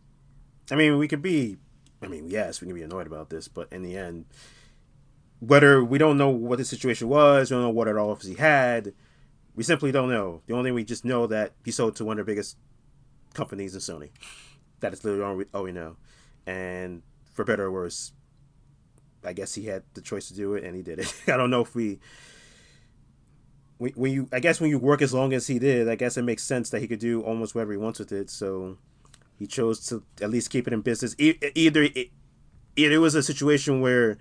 I 0.71 0.75
mean, 0.75 0.99
we 0.99 1.09
could 1.09 1.23
be. 1.23 1.57
I 2.03 2.09
mean, 2.09 2.29
yes, 2.29 2.61
we 2.61 2.67
can 2.67 2.75
be 2.75 2.83
annoyed 2.83 3.07
about 3.07 3.31
this, 3.31 3.49
but 3.49 3.73
in 3.73 3.83
the 3.83 3.97
end, 3.97 4.27
whether 5.41 5.83
we 5.83 5.99
don't 5.99 6.19
know 6.19 6.29
what 6.29 6.59
the 6.59 6.65
situation 6.65 7.09
was, 7.09 7.51
we 7.51 7.55
don't 7.55 7.63
know 7.63 7.71
what 7.71 7.89
other 7.89 7.99
offers 7.99 8.27
he 8.27 8.35
had, 8.35 8.93
we 9.55 9.65
simply 9.65 9.91
don't 9.91 10.09
know. 10.09 10.43
The 10.47 10.55
only 10.55 10.69
thing 10.69 10.75
we 10.75 10.85
just 10.85 11.05
know 11.05 11.27
that 11.27 11.55
he 11.65 11.73
sold 11.73 11.97
to 11.97 12.05
one 12.05 12.19
of 12.19 12.27
the 12.27 12.31
biggest 12.31 12.57
companies 13.35 13.75
in 13.75 13.81
Sony. 13.81 14.11
That 14.81 14.93
is 14.93 15.05
literally 15.05 15.25
all 15.25 15.37
we, 15.37 15.45
all 15.53 15.63
we 15.65 15.73
know. 15.73 15.97
And 16.47 17.03
for 17.33 17.45
better 17.45 17.65
or 17.65 17.73
worse, 17.73 18.13
I 19.25 19.33
guess 19.33 19.55
he 19.55 19.67
had 19.67 19.83
the 19.95 20.01
choice 20.01 20.29
to 20.29 20.35
do 20.35 20.55
it, 20.55 20.63
and 20.63 20.77
he 20.77 20.83
did 20.83 21.01
it. 21.01 21.13
I 21.27 21.37
don't 21.37 21.51
know 21.51 21.63
if 21.63 21.75
we. 21.75 21.99
When 23.79 23.93
when 23.93 24.13
you, 24.13 24.29
I 24.33 24.41
guess 24.41 24.61
when 24.61 24.71
you 24.71 24.79
work 24.79 25.03
as 25.03 25.15
long 25.15 25.33
as 25.33 25.47
he 25.47 25.59
did, 25.59 25.89
I 25.89 25.95
guess 25.95 26.17
it 26.17 26.23
makes 26.23 26.43
sense 26.43 26.71
that 26.71 26.81
he 26.81 26.89
could 26.89 26.99
do 26.99 27.23
almost 27.23 27.55
whatever 27.55 27.73
he 27.73 27.79
wants 27.79 27.99
with 27.99 28.13
it. 28.13 28.31
So 28.31 28.77
he 29.39 29.47
chose 29.47 29.87
to 29.89 30.03
at 30.21 30.31
least 30.31 30.51
keep 30.51 30.67
it 30.67 30.73
in 30.73 30.81
business. 30.81 31.15
Either 31.19 31.83
it, 31.83 32.11
it 32.77 32.99
was 32.99 33.15
a 33.15 33.23
situation 33.23 33.81
where 33.81 34.19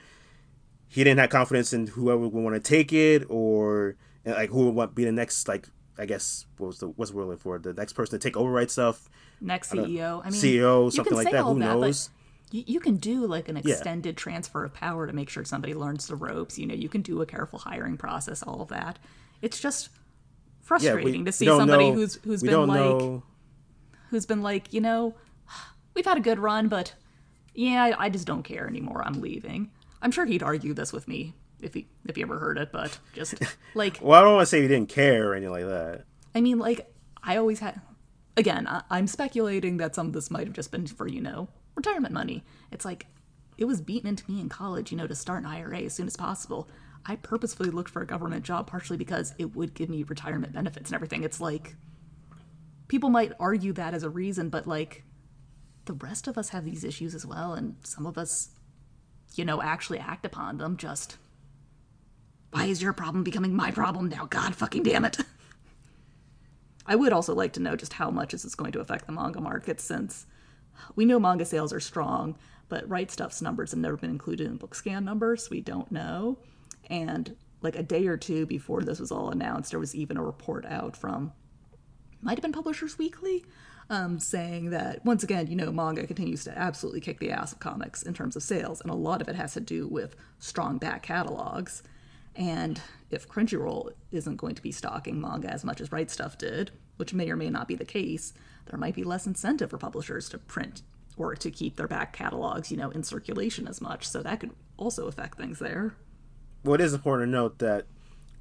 he 0.87 1.03
didn't 1.03 1.19
have 1.19 1.29
confidence 1.29 1.73
in 1.73 1.87
whoever 1.87 2.27
would 2.27 2.33
want 2.33 2.55
to 2.55 2.59
take 2.59 2.93
it, 2.93 3.25
or 3.29 3.95
like 4.25 4.49
who 4.49 4.65
would 4.65 4.75
want 4.75 4.95
be 4.95 5.05
the 5.05 5.11
next 5.11 5.47
like 5.47 5.67
I 5.97 6.05
guess 6.05 6.45
what 6.57 6.67
was 6.67 6.79
the 6.79 6.87
what's 6.89 7.11
the 7.11 7.17
word 7.17 7.39
for 7.39 7.57
the 7.59 7.73
next 7.73 7.93
person 7.93 8.19
to 8.19 8.23
take 8.23 8.37
over 8.37 8.51
right 8.51 8.67
Stuf, 8.67 9.07
Next 9.41 9.71
CEO. 9.71 10.21
I 10.23 10.29
mean 10.29 10.39
CEO, 10.39 10.91
something 10.91 11.13
like 11.13 11.31
that. 11.31 11.43
Who 11.43 11.59
that, 11.59 11.77
knows? 11.77 12.09
You, 12.51 12.63
you 12.65 12.79
can 12.79 12.97
do 12.97 13.25
like 13.25 13.49
an 13.49 13.57
extended 13.57 14.15
transfer 14.15 14.63
of 14.63 14.73
power 14.73 15.05
to 15.05 15.13
make 15.13 15.29
sure 15.29 15.43
somebody 15.43 15.73
learns 15.73 16.07
the 16.07 16.15
ropes. 16.15 16.57
You 16.57 16.65
know, 16.65 16.75
you 16.75 16.89
can 16.89 17.01
do 17.01 17.21
a 17.21 17.25
careful 17.25 17.59
hiring 17.59 17.97
process, 17.97 18.41
all 18.41 18.61
of 18.61 18.69
that. 18.69 18.99
It's 19.41 19.59
just 19.59 19.89
Yeah, 19.91 19.97
frustrating 20.61 21.21
we, 21.21 21.25
to 21.25 21.31
see 21.31 21.45
somebody 21.45 21.89
know- 21.89 21.95
who's 21.95 22.15
who's 22.23 22.41
been 22.41 22.67
like 22.67 22.79
know. 22.79 23.23
who's 24.09 24.25
been 24.25 24.41
like, 24.41 24.73
you 24.73 24.81
know, 24.81 25.15
we've 25.93 26.05
had 26.05 26.17
a 26.17 26.21
good 26.21 26.39
run, 26.39 26.67
but 26.67 26.93
yeah, 27.53 27.83
I, 27.83 28.05
I 28.05 28.09
just 28.09 28.27
don't 28.27 28.43
care 28.43 28.67
anymore. 28.67 29.01
I'm 29.05 29.21
leaving. 29.21 29.71
I'm 30.01 30.11
sure 30.11 30.25
he'd 30.25 30.43
argue 30.43 30.73
this 30.73 30.93
with 30.93 31.07
me 31.07 31.33
if 31.61 31.73
he 31.73 31.87
if 32.05 32.15
he 32.15 32.21
ever 32.21 32.37
heard 32.39 32.57
it, 32.57 32.71
but 32.71 32.97
just 33.13 33.35
like 33.75 33.99
Well, 34.01 34.19
I 34.19 34.23
don't 34.23 34.35
want 34.35 34.43
to 34.43 34.49
say 34.49 34.61
he 34.61 34.67
didn't 34.67 34.89
care 34.89 35.29
or 35.29 35.33
anything 35.35 35.51
like 35.51 35.65
that. 35.65 36.05
I 36.35 36.41
mean, 36.41 36.59
like, 36.59 36.93
I 37.23 37.37
always 37.37 37.59
had. 37.59 37.81
Again, 38.35 38.67
I, 38.67 38.83
I'm 38.91 39.07
speculating 39.07 39.77
that 39.77 39.95
some 39.95 40.05
of 40.05 40.13
this 40.13 40.29
might 40.29 40.45
have 40.45 40.55
just 40.55 40.69
been 40.71 40.85
for, 40.85 41.07
you 41.07 41.19
know, 41.21 41.47
retirement 41.73 42.13
money. 42.13 42.43
It's 42.71 42.85
like, 42.85 43.07
it 43.57 43.65
was 43.65 43.81
beaten 43.81 44.07
into 44.07 44.29
me 44.31 44.39
in 44.39 44.47
college, 44.49 44.91
you 44.91 44.97
know, 44.99 45.07
to 45.07 45.15
start 45.15 45.39
an 45.39 45.47
IRA 45.47 45.79
as 45.79 45.93
soon 45.95 46.05
as 46.05 46.15
possible. 46.15 46.69
I 47.07 47.15
purposefully 47.15 47.69
looked 47.69 47.89
for 47.89 48.01
a 48.01 48.07
government 48.07 48.43
job 48.43 48.67
partially 48.67 48.97
because 48.97 49.33
it 49.37 49.55
would 49.55 49.73
give 49.73 49.89
me 49.89 50.03
retirement 50.03 50.53
benefits 50.53 50.89
and 50.89 50.95
everything. 50.95 51.23
It's 51.23 51.39
like, 51.39 51.75
people 52.87 53.09
might 53.09 53.31
argue 53.39 53.73
that 53.73 53.93
as 53.93 54.03
a 54.03 54.09
reason, 54.09 54.49
but 54.49 54.67
like, 54.67 55.03
the 55.85 55.93
rest 55.93 56.27
of 56.27 56.37
us 56.37 56.49
have 56.49 56.65
these 56.65 56.83
issues 56.83 57.15
as 57.15 57.25
well, 57.25 57.53
and 57.53 57.77
some 57.83 58.05
of 58.05 58.17
us, 58.17 58.49
you 59.35 59.45
know, 59.45 59.61
actually 59.61 59.99
act 59.99 60.25
upon 60.25 60.57
them. 60.57 60.75
Just, 60.75 61.15
why 62.51 62.65
is 62.65 62.81
your 62.81 62.91
problem 62.91 63.23
becoming 63.23 63.55
my 63.55 63.71
problem 63.71 64.09
now? 64.09 64.25
God 64.25 64.53
fucking 64.53 64.83
damn 64.83 65.05
it. 65.05 65.17
I 66.85 66.95
would 66.95 67.13
also 67.13 67.33
like 67.33 67.53
to 67.53 67.61
know 67.61 67.77
just 67.77 67.93
how 67.93 68.11
much 68.11 68.33
is 68.33 68.43
this 68.43 68.55
going 68.55 68.73
to 68.73 68.81
affect 68.81 69.05
the 69.05 69.13
manga 69.13 69.39
market 69.39 69.79
since 69.79 70.25
we 70.95 71.05
know 71.05 71.19
manga 71.19 71.45
sales 71.45 71.73
are 71.73 71.79
strong, 71.79 72.37
but 72.69 72.87
Right 72.89 73.09
Stuf's 73.09 73.41
numbers 73.41 73.71
have 73.71 73.79
never 73.79 73.97
been 73.97 74.09
included 74.09 74.47
in 74.47 74.59
BookScan 74.59 75.03
numbers. 75.03 75.49
We 75.49 75.61
don't 75.61 75.91
know. 75.91 76.37
And 76.87 77.35
like 77.61 77.75
a 77.75 77.83
day 77.83 78.07
or 78.07 78.17
two 78.17 78.45
before 78.45 78.81
this 78.81 78.99
was 78.99 79.11
all 79.11 79.29
announced, 79.29 79.71
there 79.71 79.79
was 79.79 79.95
even 79.95 80.17
a 80.17 80.23
report 80.23 80.65
out 80.65 80.95
from 80.95 81.33
might 82.21 82.37
have 82.37 82.41
been 82.41 82.51
Publishers 82.51 82.97
Weekly, 82.97 83.45
um, 83.89 84.19
saying 84.19 84.71
that 84.71 85.05
once 85.05 85.23
again, 85.23 85.47
you 85.47 85.55
know, 85.55 85.71
manga 85.71 86.05
continues 86.07 86.43
to 86.45 86.57
absolutely 86.57 86.99
kick 86.99 87.19
the 87.19 87.31
ass 87.31 87.53
of 87.53 87.59
comics 87.59 88.03
in 88.03 88.13
terms 88.13 88.35
of 88.35 88.43
sales, 88.43 88.81
and 88.81 88.89
a 88.89 88.95
lot 88.95 89.21
of 89.21 89.29
it 89.29 89.35
has 89.35 89.53
to 89.53 89.61
do 89.61 89.87
with 89.87 90.15
strong 90.39 90.77
back 90.77 91.03
catalogs. 91.03 91.83
And 92.35 92.81
if 93.09 93.27
Crunchyroll 93.27 93.91
isn't 94.11 94.35
going 94.35 94.55
to 94.55 94.61
be 94.61 94.71
stocking 94.71 95.21
manga 95.21 95.51
as 95.51 95.63
much 95.63 95.81
as 95.81 95.91
Right 95.91 96.07
Stuf 96.07 96.37
did, 96.37 96.71
which 96.97 97.13
may 97.13 97.29
or 97.29 97.35
may 97.35 97.49
not 97.49 97.67
be 97.67 97.75
the 97.75 97.85
case, 97.85 98.33
there 98.65 98.79
might 98.79 98.95
be 98.95 99.03
less 99.03 99.25
incentive 99.25 99.69
for 99.69 99.77
publishers 99.77 100.29
to 100.29 100.37
print 100.37 100.81
or 101.15 101.35
to 101.35 101.49
keep 101.49 101.77
their 101.77 101.87
back 101.87 102.13
catalogs, 102.13 102.69
you 102.69 102.77
know, 102.77 102.91
in 102.91 103.03
circulation 103.03 103.67
as 103.67 103.81
much. 103.81 104.07
So 104.07 104.21
that 104.21 104.39
could 104.39 104.51
also 104.77 105.07
affect 105.07 105.37
things 105.37 105.59
there. 105.59 105.95
Well, 106.63 106.75
it 106.75 106.81
is 106.81 106.93
important 106.93 107.27
to 107.27 107.31
note 107.31 107.59
that 107.59 107.85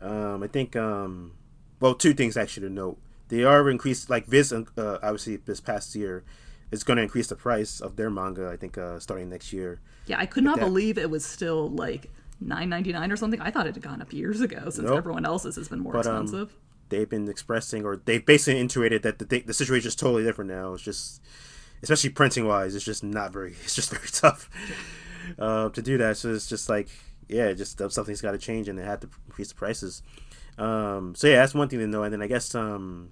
um, 0.00 0.42
I 0.42 0.46
think, 0.46 0.76
um, 0.76 1.32
well, 1.80 1.94
two 1.94 2.14
things 2.14 2.36
actually 2.36 2.68
to 2.68 2.72
note. 2.72 2.98
They 3.28 3.44
are 3.44 3.68
increased, 3.68 4.08
like 4.08 4.26
Viz, 4.26 4.52
uh, 4.52 4.64
obviously, 4.78 5.36
this 5.36 5.60
past 5.60 5.94
year 5.94 6.24
is 6.70 6.84
going 6.84 6.96
to 6.96 7.02
increase 7.02 7.28
the 7.28 7.36
price 7.36 7.80
of 7.80 7.96
their 7.96 8.10
manga, 8.10 8.48
I 8.48 8.56
think, 8.56 8.78
uh, 8.78 9.00
starting 9.00 9.28
next 9.28 9.52
year. 9.52 9.80
Yeah, 10.06 10.18
I 10.18 10.26
could 10.26 10.44
not 10.44 10.58
that, 10.58 10.64
believe 10.64 10.98
it 10.98 11.10
was 11.10 11.24
still 11.24 11.68
like 11.68 12.10
nine 12.40 12.68
ninety 12.68 12.92
nine 12.92 13.10
or 13.10 13.16
something. 13.16 13.40
I 13.40 13.50
thought 13.50 13.66
it 13.66 13.74
had 13.74 13.82
gone 13.82 14.00
up 14.00 14.12
years 14.12 14.40
ago 14.40 14.70
since 14.70 14.88
nope. 14.88 14.98
everyone 14.98 15.24
else's 15.24 15.56
has 15.56 15.68
been 15.68 15.80
more 15.80 15.92
but, 15.92 16.06
um, 16.06 16.22
expensive. 16.22 16.50
Um, 16.50 16.56
they've 16.88 17.08
been 17.08 17.28
expressing, 17.28 17.84
or 17.84 17.96
they've 17.96 18.24
basically 18.24 18.60
intuited 18.60 19.02
that 19.02 19.18
the, 19.18 19.40
the 19.40 19.54
situation 19.54 19.88
is 19.88 19.96
totally 19.96 20.22
different 20.22 20.50
now. 20.50 20.74
It's 20.74 20.82
just, 20.82 21.20
especially 21.82 22.10
printing 22.10 22.46
wise, 22.46 22.76
it's 22.76 22.84
just 22.84 23.02
not 23.02 23.32
very, 23.32 23.52
it's 23.64 23.74
just 23.74 23.90
very 23.90 24.08
tough 24.08 24.48
uh, 25.38 25.70
to 25.70 25.82
do 25.82 25.98
that. 25.98 26.16
So 26.16 26.32
it's 26.32 26.48
just 26.48 26.68
like, 26.68 26.88
yeah, 27.28 27.52
just 27.52 27.78
something's 27.90 28.20
got 28.20 28.32
to 28.32 28.38
change, 28.38 28.68
and 28.68 28.78
they 28.78 28.84
have 28.84 29.00
to 29.00 29.08
increase 29.26 29.48
the 29.48 29.54
prices. 29.54 30.02
Um, 30.58 31.14
so 31.14 31.26
yeah, 31.26 31.36
that's 31.36 31.54
one 31.54 31.68
thing 31.68 31.78
to 31.80 31.86
know. 31.86 32.02
And 32.02 32.12
then 32.12 32.22
I 32.22 32.26
guess 32.26 32.54
um, 32.54 33.10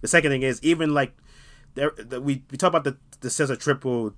the 0.00 0.08
second 0.08 0.30
thing 0.30 0.42
is 0.42 0.62
even 0.62 0.94
like 0.94 1.16
there, 1.74 1.92
the, 1.96 2.20
we 2.20 2.42
we 2.50 2.58
talk 2.58 2.68
about 2.68 2.84
the 2.84 2.96
the 3.20 3.30
sales 3.30 3.50
are 3.50 3.56
tripled 3.56 4.14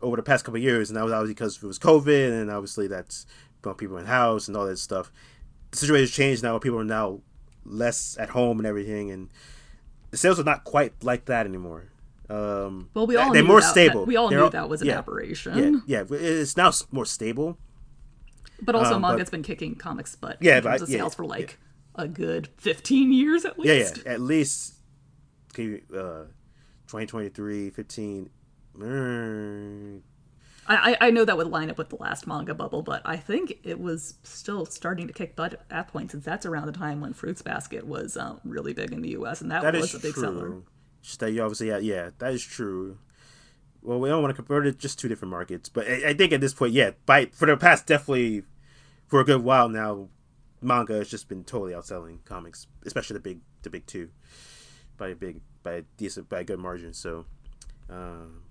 over 0.00 0.16
the 0.16 0.22
past 0.22 0.44
couple 0.44 0.60
years, 0.60 0.90
and 0.90 0.96
that 0.96 1.04
was 1.04 1.12
obviously 1.12 1.34
because 1.34 1.62
it 1.62 1.66
was 1.66 1.78
COVID, 1.78 2.40
and 2.40 2.50
obviously 2.50 2.86
that's 2.86 3.26
people 3.76 3.98
in 3.98 4.06
house 4.06 4.48
and 4.48 4.56
all 4.56 4.66
that 4.66 4.78
stuff. 4.78 5.12
The 5.72 5.76
situation 5.76 6.02
has 6.04 6.10
changed 6.10 6.42
now. 6.42 6.58
People 6.58 6.78
are 6.78 6.84
now 6.84 7.20
less 7.64 8.16
at 8.18 8.30
home 8.30 8.58
and 8.58 8.66
everything, 8.66 9.10
and 9.10 9.28
the 10.10 10.16
sales 10.16 10.40
are 10.40 10.44
not 10.44 10.64
quite 10.64 11.02
like 11.02 11.26
that 11.26 11.46
anymore. 11.46 11.84
Um, 12.30 12.90
well, 12.94 13.06
we 13.06 13.16
all 13.16 13.32
they're 13.32 13.42
more 13.42 13.60
that, 13.60 13.70
stable. 13.70 14.00
That, 14.00 14.08
we 14.08 14.16
all 14.16 14.28
they're 14.28 14.38
knew 14.38 14.44
all, 14.44 14.50
that 14.50 14.68
was 14.68 14.82
an 14.82 14.88
yeah, 14.88 14.98
aberration. 14.98 15.82
Yeah, 15.86 16.00
yeah, 16.00 16.16
it's 16.16 16.56
now 16.56 16.72
more 16.90 17.06
stable. 17.06 17.58
But 18.60 18.74
also, 18.74 18.94
um, 18.94 19.02
manga's 19.02 19.26
but, 19.26 19.32
been 19.32 19.42
kicking 19.42 19.74
comics 19.74 20.14
butt. 20.16 20.38
Yeah, 20.40 20.58
in 20.58 20.62
terms 20.64 20.82
of 20.82 20.88
sales 20.88 21.12
yeah, 21.12 21.16
for 21.16 21.24
like 21.24 21.58
yeah. 21.96 22.04
a 22.04 22.08
good 22.08 22.48
fifteen 22.56 23.12
years 23.12 23.44
at 23.44 23.58
least. 23.58 23.98
Yeah, 23.98 24.02
yeah, 24.04 24.12
at 24.12 24.20
least. 24.20 24.74
Uh, 25.58 26.24
2023, 26.88 27.70
15. 27.70 28.30
Mm. 28.78 30.00
I, 30.68 30.96
I 31.00 31.10
know 31.10 31.24
that 31.24 31.36
would 31.36 31.48
line 31.48 31.70
up 31.70 31.78
with 31.78 31.88
the 31.88 31.96
last 31.96 32.26
manga 32.26 32.54
bubble, 32.54 32.82
but 32.82 33.00
I 33.04 33.16
think 33.16 33.58
it 33.64 33.80
was 33.80 34.14
still 34.22 34.66
starting 34.66 35.06
to 35.06 35.12
kick 35.12 35.34
butt 35.34 35.54
at 35.54 35.68
that 35.70 35.88
point, 35.88 36.10
since 36.10 36.24
that's 36.24 36.44
around 36.44 36.66
the 36.66 36.72
time 36.72 37.00
when 37.00 37.14
Fruits 37.14 37.40
Basket 37.40 37.86
was 37.86 38.16
um, 38.16 38.40
really 38.44 38.74
big 38.74 38.92
in 38.92 39.00
the 39.00 39.10
U.S. 39.10 39.40
and 39.40 39.50
that, 39.50 39.62
that 39.62 39.74
was 39.74 39.94
a 39.94 39.98
big 39.98 40.14
true. 40.14 40.22
seller. 40.22 41.30
You 41.30 41.42
obviously, 41.42 41.68
yeah, 41.68 41.78
yeah, 41.78 42.10
that 42.18 42.34
is 42.34 42.44
true. 42.44 42.98
Well, 43.82 44.00
we 44.00 44.08
don't 44.08 44.22
want 44.22 44.34
to 44.34 44.42
convert 44.42 44.66
it 44.66 44.78
just 44.78 44.98
two 44.98 45.08
different 45.08 45.30
markets, 45.30 45.68
but 45.68 45.86
I, 45.86 46.10
I 46.10 46.14
think 46.14 46.32
at 46.32 46.40
this 46.40 46.54
point, 46.54 46.72
yeah, 46.72 46.92
by 47.06 47.26
for 47.26 47.46
the 47.46 47.56
past 47.56 47.86
definitely 47.86 48.42
for 49.06 49.20
a 49.20 49.24
good 49.24 49.42
while 49.42 49.68
now, 49.68 50.08
manga 50.60 50.94
has 50.94 51.08
just 51.08 51.28
been 51.28 51.44
totally 51.44 51.72
outselling 51.72 52.24
comics, 52.24 52.66
especially 52.84 53.14
the 53.14 53.20
big 53.20 53.40
the 53.62 53.70
big 53.70 53.86
two 53.86 54.10
by 54.96 55.08
a 55.08 55.14
big 55.14 55.40
by 55.62 55.72
a 55.72 55.82
decent 55.96 56.28
by 56.28 56.40
a 56.40 56.44
good 56.44 56.58
margin. 56.58 56.92
So, 56.92 57.24
um, 57.88 58.42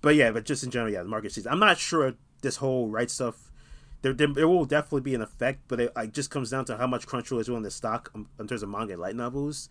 but 0.00 0.14
yeah, 0.14 0.30
but 0.30 0.44
just 0.44 0.64
in 0.64 0.70
general, 0.70 0.92
yeah, 0.92 1.02
the 1.02 1.08
market 1.08 1.32
sees. 1.32 1.46
I'm 1.46 1.60
not 1.60 1.78
sure 1.78 2.14
this 2.40 2.56
whole 2.56 2.88
right 2.88 3.08
Stuf. 3.08 3.34
There, 4.00 4.12
there, 4.12 4.26
there 4.26 4.48
will 4.48 4.64
definitely 4.64 5.02
be 5.02 5.14
an 5.14 5.22
effect, 5.22 5.60
but 5.68 5.78
it, 5.78 5.92
it, 5.96 6.12
just 6.12 6.28
comes 6.28 6.50
down 6.50 6.64
to 6.64 6.76
how 6.76 6.88
much 6.88 7.06
Crunchyroll 7.06 7.40
is 7.40 7.48
willing 7.48 7.62
to 7.62 7.70
stock 7.70 8.10
um, 8.16 8.28
in 8.40 8.48
terms 8.48 8.64
of 8.64 8.68
manga 8.68 8.96
light 8.96 9.14
novels. 9.14 9.68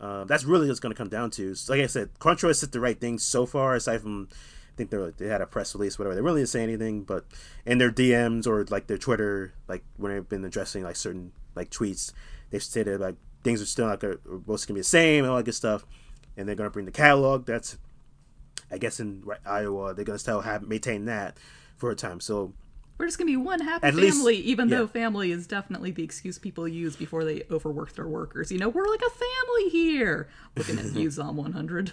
Uh, 0.00 0.24
that's 0.24 0.44
really 0.44 0.66
what's 0.66 0.80
going 0.80 0.94
to 0.94 0.98
come 0.98 1.08
down 1.08 1.30
to. 1.30 1.54
So, 1.54 1.72
like 1.74 1.82
I 1.82 1.86
said, 1.86 2.10
Crunchyroll 2.18 2.48
has 2.48 2.60
said 2.60 2.72
the 2.72 2.80
right 2.80 2.98
things 2.98 3.22
so 3.22 3.44
far, 3.44 3.74
aside 3.74 4.00
from 4.00 4.28
I 4.32 4.76
think 4.76 5.18
they 5.18 5.26
had 5.26 5.42
a 5.42 5.46
press 5.46 5.74
release, 5.74 5.98
whatever. 5.98 6.14
They 6.14 6.22
really 6.22 6.40
didn't 6.40 6.50
say 6.50 6.62
anything, 6.62 7.02
but 7.02 7.26
in 7.66 7.76
their 7.78 7.90
DMs 7.90 8.46
or 8.46 8.64
like 8.70 8.86
their 8.86 8.96
Twitter, 8.96 9.52
like 9.68 9.84
when 9.98 10.12
they've 10.12 10.28
been 10.28 10.44
addressing 10.44 10.84
like 10.84 10.96
certain 10.96 11.32
like 11.54 11.70
tweets, 11.70 12.12
they've 12.48 12.62
stated 12.62 12.98
like 12.98 13.16
things 13.42 13.60
are 13.60 13.66
still 13.66 13.88
not 13.88 14.00
going 14.00 14.16
to, 14.24 14.72
be 14.72 14.80
the 14.80 14.84
same 14.84 15.24
and 15.24 15.30
all 15.30 15.36
that 15.36 15.44
good 15.44 15.54
stuff 15.54 15.84
and 16.36 16.48
they're 16.48 16.56
gonna 16.56 16.70
bring 16.70 16.86
the 16.86 16.92
catalog. 16.92 17.46
That's 17.46 17.78
I 18.70 18.78
guess 18.78 19.00
in 19.00 19.24
Iowa 19.44 19.94
they're 19.94 20.04
gonna 20.04 20.18
still 20.18 20.40
have 20.40 20.62
maintain 20.62 21.04
that 21.04 21.36
for 21.76 21.90
a 21.90 21.96
time. 21.96 22.20
So 22.20 22.54
we're 23.00 23.06
just 23.06 23.16
gonna 23.16 23.30
be 23.30 23.36
one 23.36 23.60
happy 23.60 23.86
At 23.86 23.94
family, 23.94 24.36
least, 24.36 24.46
even 24.46 24.68
yeah. 24.68 24.76
though 24.76 24.86
family 24.86 25.32
is 25.32 25.46
definitely 25.46 25.90
the 25.90 26.04
excuse 26.04 26.38
people 26.38 26.68
use 26.68 26.96
before 26.96 27.24
they 27.24 27.44
overwork 27.50 27.94
their 27.94 28.06
workers. 28.06 28.52
You 28.52 28.58
know, 28.58 28.68
we're 28.68 28.86
like 28.86 29.00
a 29.00 29.10
family 29.10 29.70
here. 29.70 30.28
Looking 30.54 30.78
at 30.78 30.84
Views 30.84 31.18
on 31.18 31.34
100. 31.34 31.92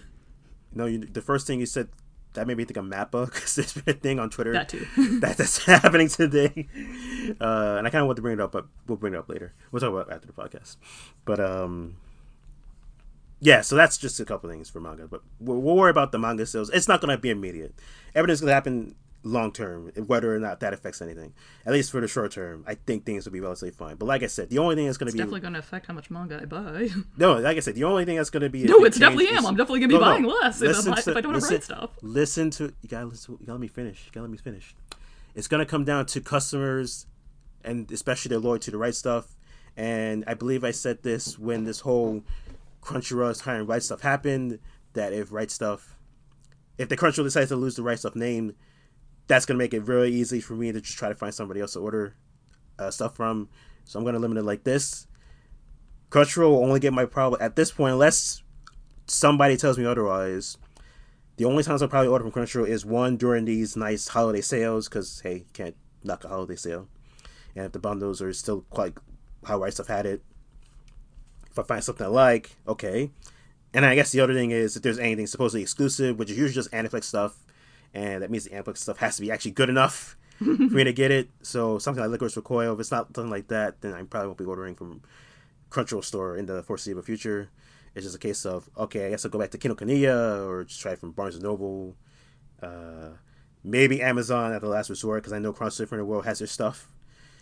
No, 0.76 0.86
you, 0.86 1.00
the 1.00 1.22
first 1.22 1.48
thing 1.48 1.62
you 1.62 1.66
said 1.66 1.88
that 2.34 2.46
made 2.46 2.58
me 2.58 2.66
think 2.66 2.76
of 2.76 2.84
Mappa 2.84 3.26
because 3.34 3.56
there's 3.56 3.74
been 3.74 3.96
a 3.96 3.98
thing 3.98 4.20
on 4.20 4.30
Twitter 4.30 4.52
that 4.52 4.68
too 4.68 4.86
that, 5.22 5.38
that's 5.38 5.58
happening 5.66 6.10
today, 6.10 6.68
uh, 7.40 7.76
and 7.78 7.88
I 7.88 7.90
kind 7.90 8.02
of 8.02 8.08
want 8.08 8.18
to 8.18 8.22
bring 8.22 8.34
it 8.34 8.42
up, 8.42 8.52
but 8.52 8.68
we'll 8.86 8.98
bring 8.98 9.14
it 9.14 9.18
up 9.18 9.30
later. 9.30 9.54
We'll 9.72 9.80
talk 9.80 9.92
about 9.92 10.12
after 10.12 10.28
the 10.28 10.34
podcast. 10.34 10.76
But 11.24 11.40
um, 11.40 11.96
yeah, 13.40 13.62
so 13.62 13.78
that's 13.78 13.98
just 13.98 14.20
a 14.20 14.26
couple 14.26 14.50
things 14.50 14.70
for 14.70 14.82
manga, 14.82 15.08
but 15.08 15.22
we'll, 15.40 15.62
we'll 15.62 15.78
worry 15.78 15.90
about 15.90 16.12
the 16.12 16.20
manga 16.20 16.46
sales. 16.46 16.70
It's 16.70 16.90
not 16.90 17.00
going 17.00 17.16
to 17.16 17.18
be 17.18 17.30
immediate. 17.30 17.74
Everything's 18.14 18.42
going 18.42 18.50
to 18.50 18.56
happen 18.56 18.96
long 19.24 19.52
term, 19.52 19.92
whether 20.06 20.34
or 20.34 20.40
not 20.40 20.60
that 20.62 20.74
affects 20.74 21.02
anything. 21.02 21.34
At 21.66 21.74
least 21.74 21.92
for 21.92 22.02
the 22.02 22.08
short 22.08 22.32
term, 22.32 22.64
I 22.68 22.76
think 22.76 23.06
things 23.06 23.26
will 23.26 23.34
be 23.34 23.40
relatively 23.40 23.72
fine. 23.72 23.96
But 23.96 24.06
like 24.06 24.24
I 24.24 24.28
said, 24.28 24.50
the 24.50 24.60
only 24.60 24.76
thing 24.76 24.86
that's 24.86 24.98
going 24.98 25.08
to 25.08 25.14
be 25.14 25.18
definitely 25.18 25.42
going 25.42 25.54
to 25.54 25.60
affect 25.60 25.88
how 25.88 25.94
much 25.94 26.10
manga 26.10 26.40
I 26.42 26.46
buy. 26.46 26.90
no, 27.18 27.38
like 27.40 27.58
I 27.58 27.60
said, 27.60 27.76
the 27.76 27.84
only 27.84 28.06
thing 28.06 28.18
that's 28.18 28.30
going 28.30 28.44
to 28.44 28.50
be 28.50 28.64
no, 28.64 28.84
it's 28.86 29.00
definitely 29.00 29.28
am. 29.30 29.46
I'm 29.46 29.56
definitely 29.56 29.82
going 29.82 29.90
to 29.90 29.96
be 29.96 30.00
no, 30.00 30.06
buying 30.06 30.24
no. 30.24 30.30
less 30.30 30.62
if, 30.62 30.84
to, 30.84 30.92
if, 30.92 31.08
I 31.10 31.22
don't 31.22 31.34
listen, 31.34 31.60
have 31.60 31.70
right 31.70 31.80
Stuf. 31.80 31.90
Listen 32.02 32.50
to 32.52 32.74
you 32.82 32.90
got 32.90 33.02
to 33.02 33.06
listen. 33.08 33.38
You 33.40 33.46
got 33.46 33.46
to 33.46 33.52
let 33.54 33.62
me 33.62 33.68
finish. 33.68 34.06
You 34.06 34.12
got 34.12 34.20
to 34.20 34.24
let 34.24 34.32
me 34.32 34.38
finish. 34.38 34.76
It's 35.36 35.48
going 35.48 35.60
to 35.60 35.70
come 35.70 35.84
down 35.84 36.06
to 36.08 36.22
customers, 36.22 37.06
and 37.64 37.92
especially 37.92 38.30
their 38.30 38.40
loyalty 38.40 38.66
to 38.66 38.72
the 38.72 38.78
right 38.78 38.94
Stuf. 38.94 39.26
And 39.76 40.24
I 40.26 40.34
believe 40.34 40.64
I 40.64 40.72
said 40.72 41.04
this 41.04 41.38
when 41.38 41.64
this 41.64 41.82
whole 41.82 42.24
Crunchyroll's 42.82 43.42
hiring 43.42 43.68
Right 43.68 43.82
Stuf 43.82 44.02
happened, 44.02 44.60
that 44.94 45.14
if 45.14 45.32
Right 45.32 45.50
Stuf, 45.50 45.82
if 46.80 46.90
the 46.90 46.98
Crunchyroll 46.98 47.26
decides 47.26 47.50
to 47.50 47.56
lose 47.56 47.76
the 47.76 47.84
Right 47.84 47.98
Stuf 47.98 48.16
name, 48.16 48.56
that's 49.28 49.46
gonna 49.46 49.58
make 49.58 49.74
it 49.74 49.82
very 49.82 50.10
easy 50.10 50.40
for 50.40 50.54
me 50.54 50.72
to 50.72 50.82
just 50.82 50.98
try 50.98 51.10
to 51.10 51.16
find 51.16 51.34
somebody 51.34 51.62
else 51.62 51.74
to 51.74 51.80
order 51.80 52.16
uh, 52.80 52.92
stuff 52.92 53.16
from. 53.16 53.50
So 53.86 54.00
I'm 54.00 54.06
gonna 54.06 54.20
limit 54.20 54.38
it 54.38 54.44
like 54.44 54.64
this. 54.64 55.08
Crunchyroll 56.10 56.52
will 56.52 56.64
only 56.64 56.80
get 56.80 56.94
my 56.94 57.06
problem 57.06 57.42
at 57.42 57.56
this 57.56 57.72
point 57.72 57.94
unless 57.94 58.42
somebody 59.08 59.58
tells 59.58 59.78
me 59.78 59.86
otherwise. 59.86 60.58
The 61.36 61.46
only 61.46 61.64
times 61.64 61.82
I'll 61.82 61.88
probably 61.88 62.08
order 62.08 62.24
from 62.24 62.32
Crunchyroll 62.32 62.68
is 62.68 62.86
one 62.86 63.18
during 63.18 63.46
these 63.46 63.76
nice 63.76 64.08
holiday 64.08 64.42
sales 64.42 64.88
because 64.88 65.20
hey, 65.22 65.36
you 65.36 65.46
can't 65.54 65.76
knock 66.04 66.24
a 66.24 66.30
holiday 66.30 66.56
sale, 66.56 66.88
and 67.56 67.66
if 67.66 67.74
the 67.74 67.80
bundles 67.80 68.22
are 68.22 68.34
still 68.34 68.62
quite 68.70 68.94
how 69.46 69.60
Stuf 69.60 69.88
had 69.88 70.06
it, 70.06 70.24
if 71.52 71.60
I 71.60 71.64
find 71.64 71.84
something 71.84 72.06
I 72.06 72.10
like, 72.10 72.56
okay. 72.68 73.12
And 73.74 73.86
I 73.86 73.96
guess 73.96 74.12
the 74.12 74.22
other 74.22 74.34
thing 74.34 74.52
is 74.52 74.76
if 74.76 74.82
there's 74.82 74.98
anything 74.98 75.28
supposedly 75.28 75.62
exclusive, 75.62 76.18
which 76.18 76.32
is 76.32 76.38
usually 76.38 76.56
just 76.56 76.72
Aniplex 76.72 77.04
stuff, 77.04 77.38
and 77.94 78.22
that 78.22 78.32
means 78.32 78.46
the 78.46 78.52
Aniplex 78.52 78.78
stuff 78.78 78.98
has 78.98 79.16
to 79.16 79.22
be 79.22 79.32
actually 79.32 79.52
good 79.52 79.70
enough 79.70 80.18
for 80.38 80.46
me 80.46 80.84
to 80.84 80.94
get 80.94 81.12
it. 81.12 81.30
So 81.42 81.80
something 81.80 82.04
like 82.04 82.20
Lycoris 82.20 82.36
Recoil, 82.36 82.74
if 82.74 82.80
it's 82.80 82.92
not 82.92 83.16
something 83.16 83.32
like 83.32 83.48
that, 83.48 83.82
then 83.82 83.94
I 83.94 84.04
probably 84.04 84.28
won't 84.28 84.38
be 84.38 84.46
ordering 84.46 84.76
from 84.76 85.02
Crunchyroll 85.70 86.04
store 86.04 86.36
in 86.38 86.46
the 86.46 86.62
foreseeable 86.64 87.02
future. 87.02 87.50
It's 87.96 88.06
just 88.06 88.16
a 88.16 88.20
case 88.20 88.46
of 88.46 88.70
okay, 88.78 89.08
I 89.08 89.10
guess 89.10 89.26
I'll 89.26 89.32
go 89.32 89.40
back 89.40 89.52
to 89.52 89.58
Kinokuniya 89.58 90.46
or 90.46 90.66
just 90.66 90.82
try 90.82 90.92
it 90.92 91.00
from 91.00 91.12
Barnes 91.12 91.36
and 91.36 91.44
Noble, 91.44 91.96
uh, 92.62 93.12
maybe 93.64 94.02
Amazon 94.02 94.54
at 94.54 94.62
the 94.62 94.68
last 94.68 94.90
resort 94.90 95.24
because 95.24 95.34
I 95.34 95.40
know 95.40 95.54
Crunchyroll 95.54 95.78
Different 95.78 96.06
World 96.06 96.26
has 96.26 96.40
their 96.40 96.48
stuff. 96.48 96.90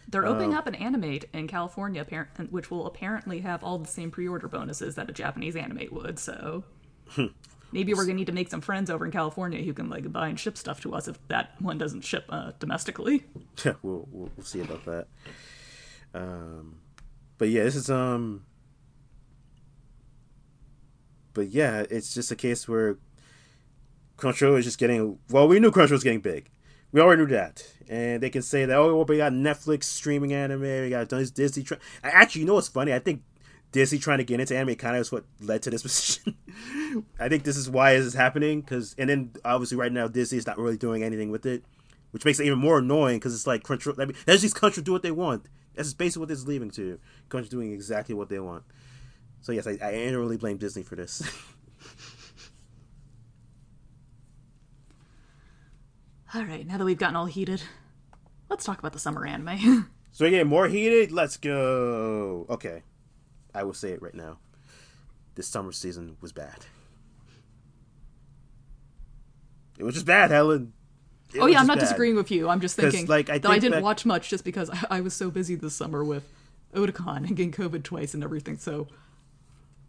They're 0.07 0.25
opening 0.25 0.51
um, 0.51 0.59
up 0.59 0.67
an 0.67 0.75
animate 0.75 1.25
in 1.33 1.47
California, 1.47 2.05
which 2.51 2.69
will 2.69 2.85
apparently 2.85 3.39
have 3.39 3.63
all 3.63 3.79
the 3.79 3.87
same 3.87 4.11
pre-order 4.11 4.47
bonuses 4.47 4.95
that 4.95 5.09
a 5.09 5.13
Japanese 5.13 5.55
animate 5.55 5.91
would. 5.91 6.19
So 6.19 6.63
hmm. 7.09 7.25
maybe 7.71 7.93
we're 7.93 8.05
gonna 8.05 8.15
need 8.15 8.27
to 8.27 8.33
make 8.33 8.49
some 8.49 8.61
friends 8.61 8.89
over 8.89 9.05
in 9.05 9.11
California 9.11 9.61
who 9.63 9.73
can 9.73 9.89
like 9.89 10.11
buy 10.11 10.27
and 10.27 10.39
ship 10.39 10.57
stuff 10.57 10.81
to 10.81 10.93
us 10.93 11.07
if 11.07 11.19
that 11.27 11.59
one 11.59 11.77
doesn't 11.77 12.01
ship 12.01 12.25
uh, 12.29 12.51
domestically. 12.59 13.23
Yeah, 13.63 13.73
we'll, 13.81 14.07
we'll, 14.11 14.29
we'll 14.35 14.45
see 14.45 14.59
about 14.59 14.83
that. 14.85 15.07
Um, 16.13 16.79
but 17.37 17.49
yeah, 17.49 17.63
this 17.63 17.75
is 17.75 17.89
um. 17.89 18.45
But 21.33 21.47
yeah, 21.49 21.85
it's 21.89 22.13
just 22.13 22.31
a 22.31 22.35
case 22.35 22.67
where 22.67 22.97
Crunchyroll 24.17 24.59
is 24.59 24.65
just 24.65 24.77
getting. 24.77 25.19
Well, 25.29 25.47
we 25.47 25.59
knew 25.59 25.71
Crunchyroll 25.71 25.91
was 25.91 26.03
getting 26.03 26.19
big. 26.19 26.49
We 26.91 27.01
already 27.01 27.23
knew 27.23 27.29
that 27.29 27.65
and 27.87 28.21
they 28.21 28.29
can 28.29 28.41
say 28.41 28.65
that 28.65 28.75
oh 28.75 28.95
well, 28.95 29.05
we 29.05 29.17
got 29.17 29.31
Netflix 29.31 29.85
streaming 29.85 30.33
anime, 30.33 30.61
we 30.61 30.89
got 30.89 31.07
Disney. 31.09 31.63
Tra-. 31.63 31.79
Actually, 32.03 32.41
you 32.41 32.47
know 32.47 32.55
what's 32.55 32.67
funny? 32.67 32.93
I 32.93 32.99
think 32.99 33.23
Disney 33.71 33.99
trying 33.99 34.19
to 34.19 34.23
get 34.23 34.39
into 34.39 34.55
anime 34.55 34.75
kind 34.75 34.95
of 34.95 35.01
is 35.01 35.11
what 35.11 35.25
led 35.41 35.61
to 35.63 35.69
this 35.69 35.81
position. 35.83 36.35
I 37.19 37.27
think 37.27 37.43
this 37.43 37.57
is 37.57 37.69
why 37.69 37.97
this 37.97 38.05
is 38.05 38.13
happening 38.13 38.61
because, 38.61 38.95
and 38.97 39.09
then 39.09 39.31
obviously 39.43 39.77
right 39.77 39.91
now 39.91 40.07
Disney 40.07 40.37
is 40.37 40.47
not 40.47 40.57
really 40.57 40.77
doing 40.77 41.03
anything 41.03 41.29
with 41.29 41.45
it, 41.45 41.63
which 42.11 42.23
makes 42.25 42.39
it 42.39 42.45
even 42.45 42.59
more 42.59 42.79
annoying 42.79 43.17
because 43.17 43.35
it's 43.35 43.47
like 43.47 43.63
Crunchyroll. 43.63 43.99
I 43.99 44.05
mean, 44.05 44.15
that's 44.25 44.41
just 44.41 44.55
Crunchyroll 44.55 44.83
do 44.83 44.91
what 44.91 45.03
they 45.03 45.11
want. 45.11 45.45
That's 45.75 45.93
basically 45.93 46.21
what 46.21 46.29
this 46.29 46.39
is 46.39 46.47
leaving 46.47 46.71
to. 46.71 46.99
Crunchyroll 47.29 47.49
doing 47.49 47.73
exactly 47.73 48.15
what 48.15 48.29
they 48.29 48.39
want. 48.39 48.63
So 49.41 49.51
yes, 49.51 49.67
I, 49.67 49.77
I 49.81 49.91
annually 49.91 50.37
blame 50.37 50.57
Disney 50.57 50.83
for 50.83 50.95
this. 50.95 51.21
All 56.33 56.43
right, 56.43 56.65
now 56.67 56.77
that 56.77 56.83
we've 56.83 56.97
gotten 56.97 57.15
all 57.15 57.27
heated, 57.27 57.63
let's 58.49 58.65
talk 58.65 58.79
about 58.79 58.91
the 58.91 58.99
summer 58.99 59.25
anime. 59.25 59.89
so 60.11 60.25
again, 60.25 60.47
more 60.47 60.67
heated. 60.67 61.13
Let's 61.13 61.37
go. 61.37 62.45
Okay, 62.49 62.83
I 63.55 63.63
will 63.63 63.73
say 63.73 63.91
it 63.91 64.01
right 64.01 64.13
now. 64.13 64.37
This 65.35 65.47
summer 65.47 65.71
season 65.71 66.17
was 66.21 66.31
bad. 66.31 66.65
It 69.77 69.83
was 69.83 69.95
just 69.95 70.05
bad, 70.05 70.31
Helen. 70.31 70.73
It 71.33 71.39
oh 71.39 71.47
yeah, 71.47 71.59
I'm 71.59 71.67
not 71.67 71.77
bad. 71.77 71.85
disagreeing 71.85 72.15
with 72.15 72.31
you. 72.31 72.47
I'm 72.47 72.61
just 72.61 72.75
thinking 72.75 73.07
like, 73.07 73.29
I 73.29 73.39
that 73.39 73.49
I 73.49 73.59
didn't 73.59 73.81
watch 73.81 74.05
much 74.05 74.29
just 74.29 74.43
because 74.43 74.69
I, 74.69 74.79
I 74.97 75.01
was 75.01 75.13
so 75.13 75.31
busy 75.31 75.55
this 75.55 75.75
summer 75.75 76.03
with 76.03 76.31
Otakon 76.73 77.27
and 77.27 77.35
getting 77.35 77.51
COVID 77.51 77.83
twice 77.83 78.13
and 78.13 78.23
everything. 78.23 78.57
So 78.57 78.87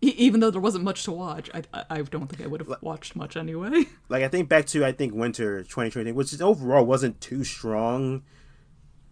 e- 0.00 0.14
even 0.16 0.40
though 0.40 0.50
there 0.50 0.60
wasn't 0.60 0.84
much 0.84 1.04
to 1.04 1.12
watch, 1.12 1.50
I, 1.54 1.62
I, 1.72 1.84
I 1.90 2.02
don't 2.02 2.26
think 2.26 2.42
I 2.42 2.46
would 2.46 2.60
have 2.60 2.82
watched 2.82 3.14
much 3.14 3.36
anyway. 3.36 3.84
like 4.08 4.22
I 4.22 4.28
think 4.28 4.48
back 4.48 4.66
to 4.66 4.84
I 4.84 4.92
think 4.92 5.14
winter 5.14 5.62
2020, 5.62 6.12
which 6.12 6.32
is 6.32 6.42
overall 6.42 6.84
wasn't 6.84 7.20
too 7.20 7.44
strong, 7.44 8.22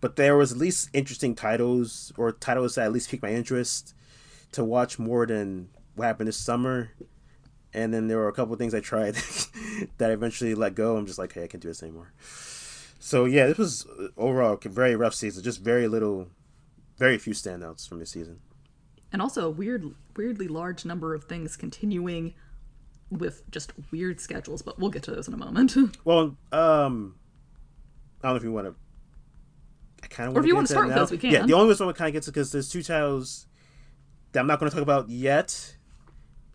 but 0.01 0.17
there 0.17 0.37
was 0.37 0.53
at 0.53 0.59
least 0.59 0.91
interesting 0.93 1.35
titles 1.35 2.13
or 2.17 2.33
titles 2.33 2.75
that 2.75 2.87
at 2.87 2.93
least 2.93 3.11
piqued 3.11 3.23
my 3.23 3.33
interest 3.33 3.95
to 4.55 4.65
watch 4.65 4.99
more 4.99 5.27
than 5.27 5.69
what 5.95 6.07
happened 6.07 6.29
this 6.29 6.37
summer. 6.37 6.91
And 7.73 7.93
then 7.93 8.07
there 8.09 8.19
were 8.19 8.29
a 8.29 8.33
couple 8.33 8.53
of 8.53 8.59
things 8.59 8.75
I 8.75 8.81
tried 8.81 9.15
that 9.99 10.11
I 10.11 10.13
eventually 10.13 10.55
let 10.55 10.75
go. 10.75 10.97
I'm 10.97 11.07
just 11.07 11.19
like, 11.19 11.33
hey, 11.33 11.45
I 11.45 11.47
can't 11.47 11.63
do 11.63 11.69
this 11.69 11.83
anymore. 11.83 12.13
So 13.01 13.25
yeah, 13.25 13.47
this 13.47 13.59
was 13.59 13.87
overall 14.17 14.59
a 14.65 14.69
very 14.69 14.97
rough 14.97 15.15
season. 15.15 15.43
Just 15.43 15.61
very 15.61 15.89
little, 15.89 16.29
very 16.99 17.19
few 17.19 17.33
standouts 17.35 17.89
from 17.89 17.99
this 17.99 18.11
season. 18.11 18.41
and 19.13 19.21
also 19.21 19.47
a 19.47 19.51
weird, 19.51 19.95
weirdly 20.17 20.49
large 20.49 20.85
number 20.85 21.15
of 21.15 21.25
things 21.25 21.57
continuing 21.57 22.35
with 23.11 23.49
just 23.51 23.73
weird 23.91 24.21
schedules. 24.21 24.63
But 24.63 24.79
we'll 24.79 24.91
get 24.91 25.03
to 25.05 25.11
those 25.11 25.29
in 25.29 25.35
a 25.35 25.37
moment. 25.37 25.75
Well, 26.05 26.37
um, 26.53 27.17
I 28.23 28.29
don't 28.29 28.33
know 28.33 28.37
if 28.37 28.45
you 28.45 28.53
want 28.53 28.69
to. 28.69 28.75
I 30.03 30.07
kind 30.07 30.31
of. 30.31 30.37
Or 30.37 30.41
if 30.41 30.47
you 30.47 30.55
wanna 30.55 30.67
start 30.67 30.87
with 30.87 30.95
those, 30.97 31.11
we 31.11 31.19
can. 31.19 31.31
Yeah, 31.31 31.45
the 31.45 31.53
only 31.55 31.69
reason 31.69 31.89
I 31.89 31.93
kind 31.93 32.09
of 32.09 32.13
get 32.15 32.23
to 32.25 32.31
because 32.31 32.53
there's 32.53 32.69
two 32.71 32.83
titles 32.83 33.47
that 34.35 34.41
I'm 34.41 34.47
not 34.47 34.61
going 34.61 34.71
to 34.71 34.77
talk 34.77 34.83
about 34.83 35.09
yet 35.09 35.77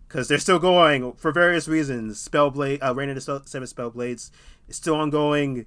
because 0.07 0.27
they're 0.27 0.37
still 0.37 0.59
going 0.59 1.13
for 1.13 1.31
various 1.31 1.67
reasons. 1.67 2.25
Spellblade, 2.25 2.83
uh, 2.83 2.93
Reign 2.93 3.09
of 3.09 3.15
the 3.15 3.21
Seven 3.45 3.67
Spellblades 3.67 4.31
is 4.67 4.75
still 4.75 4.95
ongoing. 4.95 5.65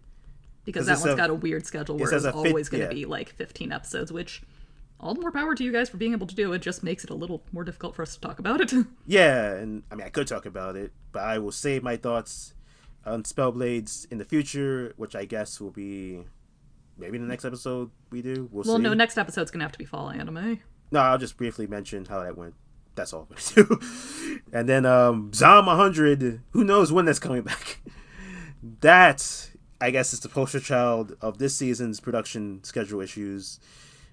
Because 0.64 0.86
that 0.86 1.00
one's 1.00 1.14
a- 1.14 1.16
got 1.16 1.30
a 1.30 1.34
weird 1.34 1.66
schedule 1.66 1.98
where 1.98 2.12
it's 2.14 2.24
always 2.24 2.68
going 2.68 2.82
to 2.82 2.88
yeah. 2.88 2.94
be 2.94 3.04
like 3.04 3.30
15 3.30 3.72
episodes, 3.72 4.12
which 4.12 4.42
all 5.00 5.14
the 5.14 5.20
more 5.20 5.32
power 5.32 5.54
to 5.54 5.64
you 5.64 5.72
guys 5.72 5.88
for 5.88 5.96
being 5.96 6.12
able 6.12 6.26
to 6.26 6.34
do 6.34 6.52
it. 6.52 6.60
Just 6.60 6.84
makes 6.84 7.02
it 7.02 7.10
a 7.10 7.14
little 7.14 7.42
more 7.50 7.64
difficult 7.64 7.96
for 7.96 8.02
us 8.02 8.14
to 8.14 8.20
talk 8.20 8.38
about 8.38 8.60
it. 8.60 8.72
Yeah, 9.06 9.54
and 9.54 9.82
I 9.90 9.96
mean 9.96 10.06
I 10.06 10.10
could 10.10 10.28
talk 10.28 10.46
about 10.46 10.76
it, 10.76 10.92
but 11.10 11.22
I 11.22 11.38
will 11.38 11.50
save 11.50 11.82
my 11.82 11.96
thoughts 11.96 12.54
on 13.04 13.24
Spellblades 13.24 14.10
in 14.12 14.18
the 14.18 14.24
future, 14.24 14.92
which 14.96 15.16
I 15.16 15.24
guess 15.24 15.60
will 15.60 15.72
be 15.72 16.22
maybe 16.96 17.18
the 17.18 17.26
next 17.26 17.44
episode 17.44 17.90
we 18.10 18.22
do. 18.22 18.48
We'll, 18.52 18.64
well, 18.64 18.76
see. 18.76 18.82
no, 18.82 18.94
next 18.94 19.18
episode's 19.18 19.50
going 19.50 19.58
to 19.58 19.64
have 19.64 19.72
to 19.72 19.78
be 19.78 19.84
fall 19.84 20.10
anime. 20.10 20.60
No, 20.92 21.00
I'll 21.00 21.18
just 21.18 21.36
briefly 21.36 21.66
mention 21.66 22.04
how 22.04 22.22
that 22.22 22.36
went. 22.36 22.54
That's 22.94 23.12
all 23.14 23.26
I'm 23.30 23.36
gonna 23.56 23.68
do. 23.68 24.38
and 24.52 24.68
then 24.68 24.84
um 24.86 25.32
Zom 25.32 25.66
100, 25.66 26.42
who 26.50 26.62
knows 26.64 26.92
when 26.92 27.06
that's 27.06 27.18
coming 27.18 27.42
back. 27.42 27.80
that 28.80 29.48
I 29.80 29.90
guess 29.90 30.12
is 30.12 30.20
the 30.20 30.28
poster 30.28 30.60
child 30.60 31.16
of 31.20 31.38
this 31.38 31.56
season's 31.56 32.00
production 32.00 32.62
schedule 32.64 33.00
issues. 33.00 33.58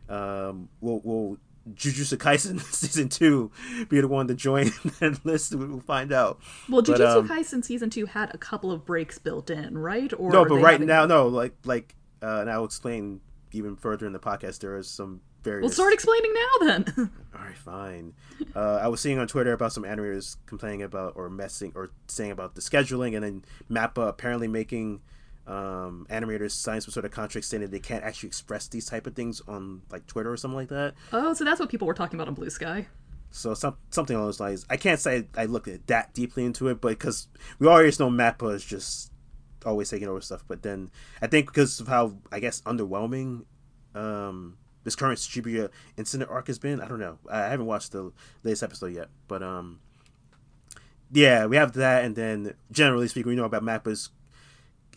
Um, 0.07 0.69
will 0.82 1.01
will 1.01 1.38
Jujutsu 1.73 2.17
Kaisen 2.17 2.59
season 2.73 3.09
two 3.09 3.51
be 3.89 4.01
the 4.01 4.07
one 4.07 4.27
to 4.27 4.34
join 4.34 4.65
that 4.99 5.19
list? 5.23 5.53
We'll 5.53 5.82
find 5.82 6.11
out. 6.11 6.39
Well, 6.67 6.82
But, 6.82 6.99
Jujutsu 6.99 7.17
um, 7.17 7.27
Kaisen 7.27 7.63
season 7.63 7.89
two 7.89 8.05
had 8.07 8.34
a 8.34 8.38
couple 8.38 8.71
of 8.71 8.86
breaks 8.86 9.19
built 9.19 9.49
in, 9.49 9.77
right? 9.77 10.11
Or 10.17 10.32
No, 10.32 10.45
but 10.45 10.55
right 10.55 10.71
having- 10.73 10.88
now, 10.88 11.05
no, 11.05 11.27
like 11.27 11.53
like, 11.65 11.95
uh, 12.23 12.39
and 12.41 12.49
I'll 12.49 12.65
explain 12.65 13.21
even 13.51 13.75
further 13.75 14.07
in 14.07 14.13
the 14.13 14.19
podcast. 14.19 14.59
There 14.59 14.77
is 14.77 14.88
some 14.89 15.21
various. 15.44 15.64
Well, 15.64 15.72
start 15.72 15.94
explaining 15.94 16.34
now 16.34 16.68
then. 16.68 17.12
All 17.36 17.46
right, 17.46 17.58
fine. 17.58 18.14
Uh, 18.56 18.80
I 18.82 18.88
was 18.88 19.00
seeing 19.00 19.20
on 19.20 19.28
Twitter 19.28 19.54
about 19.54 19.74
some 19.74 19.84
animators 19.84 20.38
complaining 20.46 20.84
about 20.84 21.14
or 21.16 21.30
messing 21.30 21.72
or 21.76 21.92
saying 22.08 22.32
about 22.32 22.56
the 22.56 22.62
scheduling, 22.62 23.16
and 23.16 23.24
then 23.24 23.46
Mappa 23.70 24.08
apparently 24.08 24.48
making 24.48 25.02
um, 25.48 26.06
animators 26.10 26.52
sign 26.52 26.80
some 26.82 26.92
sort 26.92 27.06
of 27.06 27.12
contract 27.12 27.46
saying 27.46 27.62
that 27.62 27.72
they 27.72 27.80
can't 27.80 28.04
actually 28.04 28.28
express 28.28 28.68
these 28.68 28.86
type 28.86 29.08
of 29.08 29.16
things 29.16 29.42
on 29.48 29.82
like 29.92 30.06
Twitter 30.06 30.32
or 30.32 30.38
something 30.38 30.58
like 30.58 30.70
that. 30.70 30.94
oh, 31.12 31.34
so 31.34 31.44
that's 31.44 31.60
what 31.60 31.70
people 31.70 31.88
were 31.88 31.94
talking 31.94 32.18
about 32.18 32.28
on 32.28 32.36
Blue 32.36 32.50
Sky. 32.50 32.88
So 33.32 33.54
some 33.54 33.78
something 33.92 34.16
along 34.16 34.28
those 34.28 34.40
lines. 34.40 34.66
I 34.70 34.78
can't 34.78 35.00
say 35.00 35.28
I 35.36 35.46
looked 35.46 35.68
at 35.68 35.88
that 35.88 36.14
deeply 36.14 36.46
into 36.46 36.68
it, 36.68 36.82
but 36.82 36.90
because 36.90 37.28
we 37.60 37.68
already 37.68 37.96
know 38.00 38.10
Mappa 38.10 38.54
is 38.54 38.66
just 38.66 39.12
always 39.66 39.90
taking 39.90 40.08
over 40.08 40.22
stuff. 40.22 40.44
But 40.48 40.64
then 40.64 40.92
I 41.22 41.28
think 41.28 41.48
because 41.48 41.80
of 41.80 41.88
how 41.88 42.16
I 42.32 42.40
guess 42.40 42.62
underwhelming 42.62 43.46
um, 43.96 44.58
this 44.90 44.96
current 44.96 45.20
Shibuya 45.20 45.70
incident 45.98 46.32
arc 46.32 46.48
has 46.48 46.58
been, 46.58 46.82
I 46.82 46.88
don't 46.88 47.00
know. 47.00 47.20
I 47.30 47.44
haven't 47.44 47.68
watched 47.68 47.92
the 47.92 48.12
latest 48.44 48.64
episode 48.64 48.96
yet, 48.96 49.10
but 49.28 49.44
um, 49.44 49.80
yeah, 51.12 51.46
we 51.46 51.58
have 51.58 51.74
that, 51.74 52.04
and 52.04 52.16
then 52.16 52.56
generally 52.72 53.08
speaking, 53.08 53.30
we 53.30 53.36
know 53.36 53.46
about 53.46 53.62
Mappa's 53.64 54.10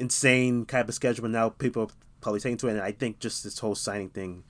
insane 0.00 0.64
type 0.64 0.88
of 0.88 0.94
schedule. 0.94 1.26
And 1.26 1.32
now 1.34 1.50
people 1.50 1.82
are 1.82 1.88
probably 2.22 2.40
taking 2.40 2.56
to 2.58 2.68
it, 2.68 2.72
and 2.72 2.80
I 2.80 2.92
think 2.92 3.18
just 3.18 3.44
this 3.44 3.58
whole 3.58 3.74
signing 3.74 4.08
thing 4.08 4.44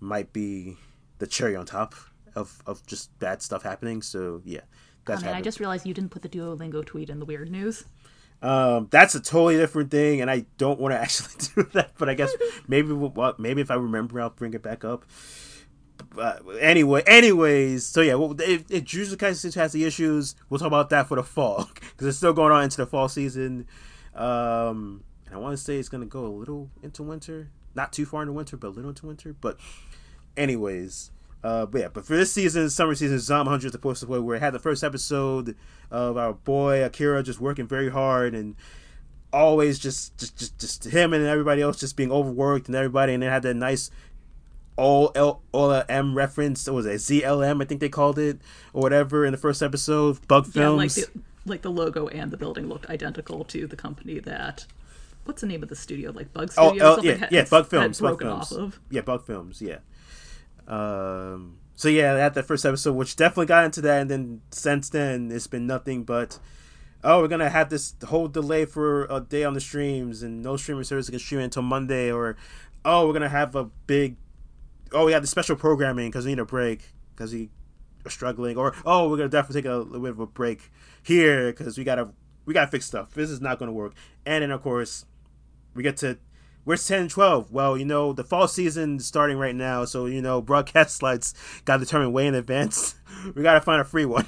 might 0.00 0.34
be 0.34 0.76
the 1.18 1.26
cherry 1.26 1.56
on 1.56 1.64
top 1.64 1.94
of, 2.34 2.62
of 2.66 2.84
just 2.86 3.18
bad 3.18 3.40
stuff 3.40 3.62
happening. 3.62 4.02
So 4.02 4.42
yeah, 4.44 4.60
that's 5.06 5.22
I 5.22 5.28
mean, 5.28 5.34
I 5.34 5.40
just 5.40 5.60
realized 5.60 5.86
you 5.86 5.94
didn't 5.94 6.10
put 6.10 6.20
the 6.20 6.28
Duolingo 6.28 6.84
tweet 6.84 7.08
in 7.08 7.20
the 7.20 7.24
weird 7.24 7.50
news. 7.50 7.84
Um, 8.42 8.88
that's 8.90 9.14
a 9.14 9.20
totally 9.20 9.56
different 9.56 9.90
thing, 9.90 10.20
and 10.20 10.30
I 10.30 10.44
don't 10.58 10.78
want 10.78 10.92
to 10.92 10.98
actually 11.00 11.34
do 11.54 11.70
that. 11.74 11.92
But 11.96 12.08
I 12.08 12.14
guess 12.14 12.32
maybe 12.68 12.92
we'll, 12.92 13.34
maybe 13.38 13.60
if 13.60 13.70
I 13.70 13.74
remember, 13.74 14.20
I'll 14.20 14.30
bring 14.30 14.54
it 14.54 14.62
back 14.62 14.84
up. 14.84 15.04
But 16.14 16.42
anyway, 16.60 17.02
anyways, 17.06 17.86
so 17.86 18.00
yeah, 18.00 18.14
well, 18.14 18.32
if, 18.40 18.70
if 18.70 18.84
Jujutsu 18.84 19.16
Kaisen 19.16 19.54
has 19.54 19.72
the 19.72 19.84
issues, 19.84 20.34
we'll 20.48 20.58
talk 20.58 20.68
about 20.68 20.90
that 20.90 21.08
for 21.08 21.16
the 21.16 21.22
fall 21.22 21.68
because 21.74 22.06
it's 22.06 22.16
still 22.16 22.32
going 22.32 22.52
on 22.52 22.64
into 22.64 22.76
the 22.76 22.86
fall 22.86 23.08
season. 23.08 23.66
Um, 24.14 25.02
and 25.26 25.34
I 25.34 25.38
want 25.38 25.56
to 25.56 25.62
say 25.62 25.76
it's 25.76 25.88
gonna 25.88 26.06
go 26.06 26.26
a 26.26 26.28
little 26.28 26.70
into 26.82 27.02
winter, 27.02 27.50
not 27.74 27.92
too 27.92 28.06
far 28.06 28.22
into 28.22 28.32
winter, 28.32 28.56
but 28.56 28.68
a 28.68 28.70
little 28.70 28.90
into 28.90 29.06
winter. 29.06 29.34
But 29.40 29.58
anyways, 30.36 31.10
uh, 31.44 31.66
but 31.66 31.80
yeah, 31.80 31.88
but 31.92 32.04
for 32.04 32.16
this 32.16 32.32
season, 32.32 32.68
summer 32.70 32.94
season, 32.96 33.18
Zom 33.20 33.46
100 33.46 33.66
is 33.66 33.72
supposed 33.72 34.00
to 34.00 34.06
play 34.06 34.18
where 34.18 34.36
it 34.36 34.40
had 34.40 34.52
the 34.54 34.58
first 34.58 34.82
episode 34.82 35.54
of 35.90 36.16
our 36.16 36.32
boy 36.32 36.82
Akira 36.84 37.22
just 37.22 37.38
working 37.40 37.66
very 37.68 37.90
hard 37.90 38.34
and 38.34 38.56
always 39.32 39.78
just 39.78 40.16
just 40.18 40.36
just, 40.38 40.58
just 40.60 40.84
him 40.84 41.12
and 41.12 41.24
everybody 41.26 41.60
else 41.62 41.78
just 41.78 41.96
being 41.96 42.10
overworked 42.10 42.66
and 42.66 42.74
everybody, 42.74 43.14
and 43.14 43.22
it 43.22 43.28
had 43.28 43.42
that 43.42 43.54
nice 43.54 43.90
all 44.76 45.12
L 45.14 45.42
all 45.52 45.82
M 45.88 46.16
reference. 46.16 46.66
What 46.66 46.74
was 46.76 46.86
it 46.86 46.96
ZLM? 46.96 47.62
I 47.62 47.64
think 47.64 47.80
they 47.80 47.88
called 47.88 48.18
it 48.18 48.40
or 48.72 48.82
whatever 48.82 49.24
in 49.24 49.32
the 49.32 49.38
first 49.38 49.62
episode. 49.62 50.26
Bug 50.26 50.46
Yeah, 50.54 50.68
like 50.70 50.90
Films. 50.90 50.94
the 51.12 51.20
like 51.46 51.62
the 51.62 51.70
logo 51.70 52.08
and 52.08 52.30
the 52.30 52.36
building 52.36 52.68
looked 52.68 52.86
identical 52.90 53.44
to 53.44 53.66
the 53.66 53.76
company 53.76 54.18
that. 54.20 54.66
What's 55.26 55.40
the 55.40 55.46
name 55.46 55.62
of 55.62 55.70
the 55.70 55.76
studio? 55.76 56.10
Like 56.10 56.32
Bug 56.34 56.50
Oh, 56.58 56.68
Studio? 56.68 56.84
or 56.84 56.86
oh 56.90 56.94
something 56.96 57.10
yeah, 57.12 57.16
had- 57.16 57.32
yeah, 57.32 57.44
Bug 57.48 57.66
Films, 57.66 57.98
Bug 58.00 58.20
Films, 58.20 58.52
of. 58.52 58.78
yeah, 58.90 59.00
Bug 59.00 59.24
Films, 59.24 59.62
yeah. 59.62 59.78
Um, 60.66 61.58
so 61.76 61.88
yeah, 61.88 62.16
had 62.16 62.34
that 62.34 62.44
first 62.44 62.64
episode, 62.64 62.94
which 62.94 63.16
definitely 63.16 63.46
got 63.46 63.64
into 63.64 63.80
that, 63.82 64.00
and 64.00 64.10
then 64.10 64.40
since 64.50 64.88
then 64.88 65.30
it's 65.32 65.46
been 65.46 65.66
nothing 65.66 66.04
but, 66.04 66.38
oh, 67.02 67.20
we're 67.20 67.28
gonna 67.28 67.50
have 67.50 67.68
this 67.68 67.94
whole 68.06 68.28
delay 68.28 68.64
for 68.64 69.06
a 69.06 69.20
day 69.20 69.44
on 69.44 69.54
the 69.54 69.60
streams, 69.60 70.22
and 70.22 70.42
no 70.42 70.56
streaming 70.56 70.84
service 70.84 71.10
can 71.10 71.18
stream 71.18 71.40
until 71.40 71.62
Monday, 71.62 72.12
or 72.12 72.36
oh, 72.84 73.06
we're 73.06 73.12
gonna 73.12 73.28
have 73.28 73.54
a 73.56 73.64
big, 73.86 74.16
oh, 74.92 75.06
we 75.06 75.12
have 75.12 75.22
the 75.22 75.28
special 75.28 75.56
programming 75.56 76.10
because 76.10 76.24
we 76.24 76.32
need 76.32 76.38
a 76.38 76.44
break 76.44 76.82
because 77.14 77.32
we 77.32 77.50
are 78.06 78.10
struggling, 78.10 78.56
or 78.56 78.74
oh, 78.86 79.08
we're 79.08 79.16
gonna 79.16 79.28
definitely 79.28 79.62
take 79.62 79.70
a 79.70 79.76
little 79.76 80.00
bit 80.00 80.10
of 80.10 80.20
a 80.20 80.26
break 80.26 80.70
here 81.02 81.50
because 81.50 81.76
we 81.76 81.84
gotta 81.84 82.10
we 82.46 82.54
gotta 82.54 82.70
fix 82.70 82.86
stuff. 82.86 83.14
This 83.14 83.30
is 83.30 83.40
not 83.40 83.58
gonna 83.58 83.72
work, 83.72 83.94
and 84.24 84.42
then 84.42 84.50
of 84.50 84.62
course 84.62 85.06
we 85.74 85.82
get 85.82 85.96
to 85.98 86.18
where's 86.64 86.86
10 86.86 87.02
and 87.02 87.10
12 87.10 87.52
well 87.52 87.76
you 87.76 87.84
know 87.84 88.12
the 88.12 88.24
fall 88.24 88.48
season 88.48 88.96
is 88.96 89.06
starting 89.06 89.38
right 89.38 89.54
now 89.54 89.84
so 89.84 90.06
you 90.06 90.20
know 90.22 90.40
broadcast 90.40 90.96
slides 90.98 91.34
got 91.64 91.80
determined 91.80 92.12
way 92.12 92.26
in 92.26 92.34
advance 92.34 92.96
we 93.34 93.42
gotta 93.42 93.60
find 93.60 93.80
a 93.80 93.84
free 93.84 94.04
one 94.06 94.26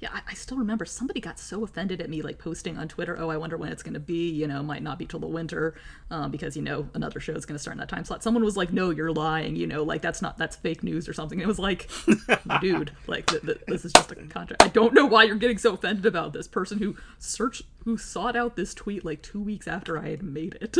Yeah, 0.00 0.10
I, 0.12 0.20
I 0.28 0.34
still 0.34 0.58
remember 0.58 0.84
somebody 0.84 1.18
got 1.18 1.40
so 1.40 1.64
offended 1.64 2.00
at 2.00 2.08
me, 2.08 2.22
like 2.22 2.38
posting 2.38 2.78
on 2.78 2.86
Twitter, 2.86 3.18
"Oh, 3.18 3.30
I 3.30 3.36
wonder 3.36 3.56
when 3.56 3.72
it's 3.72 3.82
going 3.82 3.94
to 3.94 4.00
be." 4.00 4.30
You 4.30 4.46
know, 4.46 4.62
might 4.62 4.80
not 4.80 4.96
be 4.96 5.06
till 5.06 5.18
the 5.18 5.26
winter, 5.26 5.74
um, 6.08 6.30
because 6.30 6.56
you 6.56 6.62
know 6.62 6.88
another 6.94 7.18
show 7.18 7.32
is 7.32 7.44
going 7.44 7.56
to 7.56 7.58
start 7.58 7.74
in 7.74 7.80
that 7.80 7.88
time 7.88 8.04
slot. 8.04 8.22
Someone 8.22 8.44
was 8.44 8.56
like, 8.56 8.72
"No, 8.72 8.90
you're 8.90 9.10
lying." 9.10 9.56
You 9.56 9.66
know, 9.66 9.82
like 9.82 10.00
that's 10.00 10.22
not 10.22 10.38
that's 10.38 10.54
fake 10.54 10.84
news 10.84 11.08
or 11.08 11.12
something. 11.12 11.40
And 11.40 11.44
it 11.44 11.48
was 11.48 11.58
like, 11.58 11.90
dude, 12.60 12.92
like 13.08 13.26
th- 13.26 13.42
th- 13.42 13.60
this 13.66 13.84
is 13.84 13.92
just 13.92 14.12
a 14.12 14.14
contract. 14.14 14.62
I 14.62 14.68
don't 14.68 14.94
know 14.94 15.04
why 15.04 15.24
you're 15.24 15.34
getting 15.34 15.58
so 15.58 15.74
offended 15.74 16.06
about 16.06 16.32
this 16.32 16.46
person 16.46 16.78
who 16.78 16.96
searched 17.18 17.62
who 17.84 17.98
sought 17.98 18.36
out 18.36 18.54
this 18.54 18.74
tweet 18.74 19.04
like 19.04 19.20
two 19.20 19.40
weeks 19.40 19.66
after 19.66 19.98
I 19.98 20.10
had 20.10 20.22
made 20.22 20.58
it. 20.60 20.76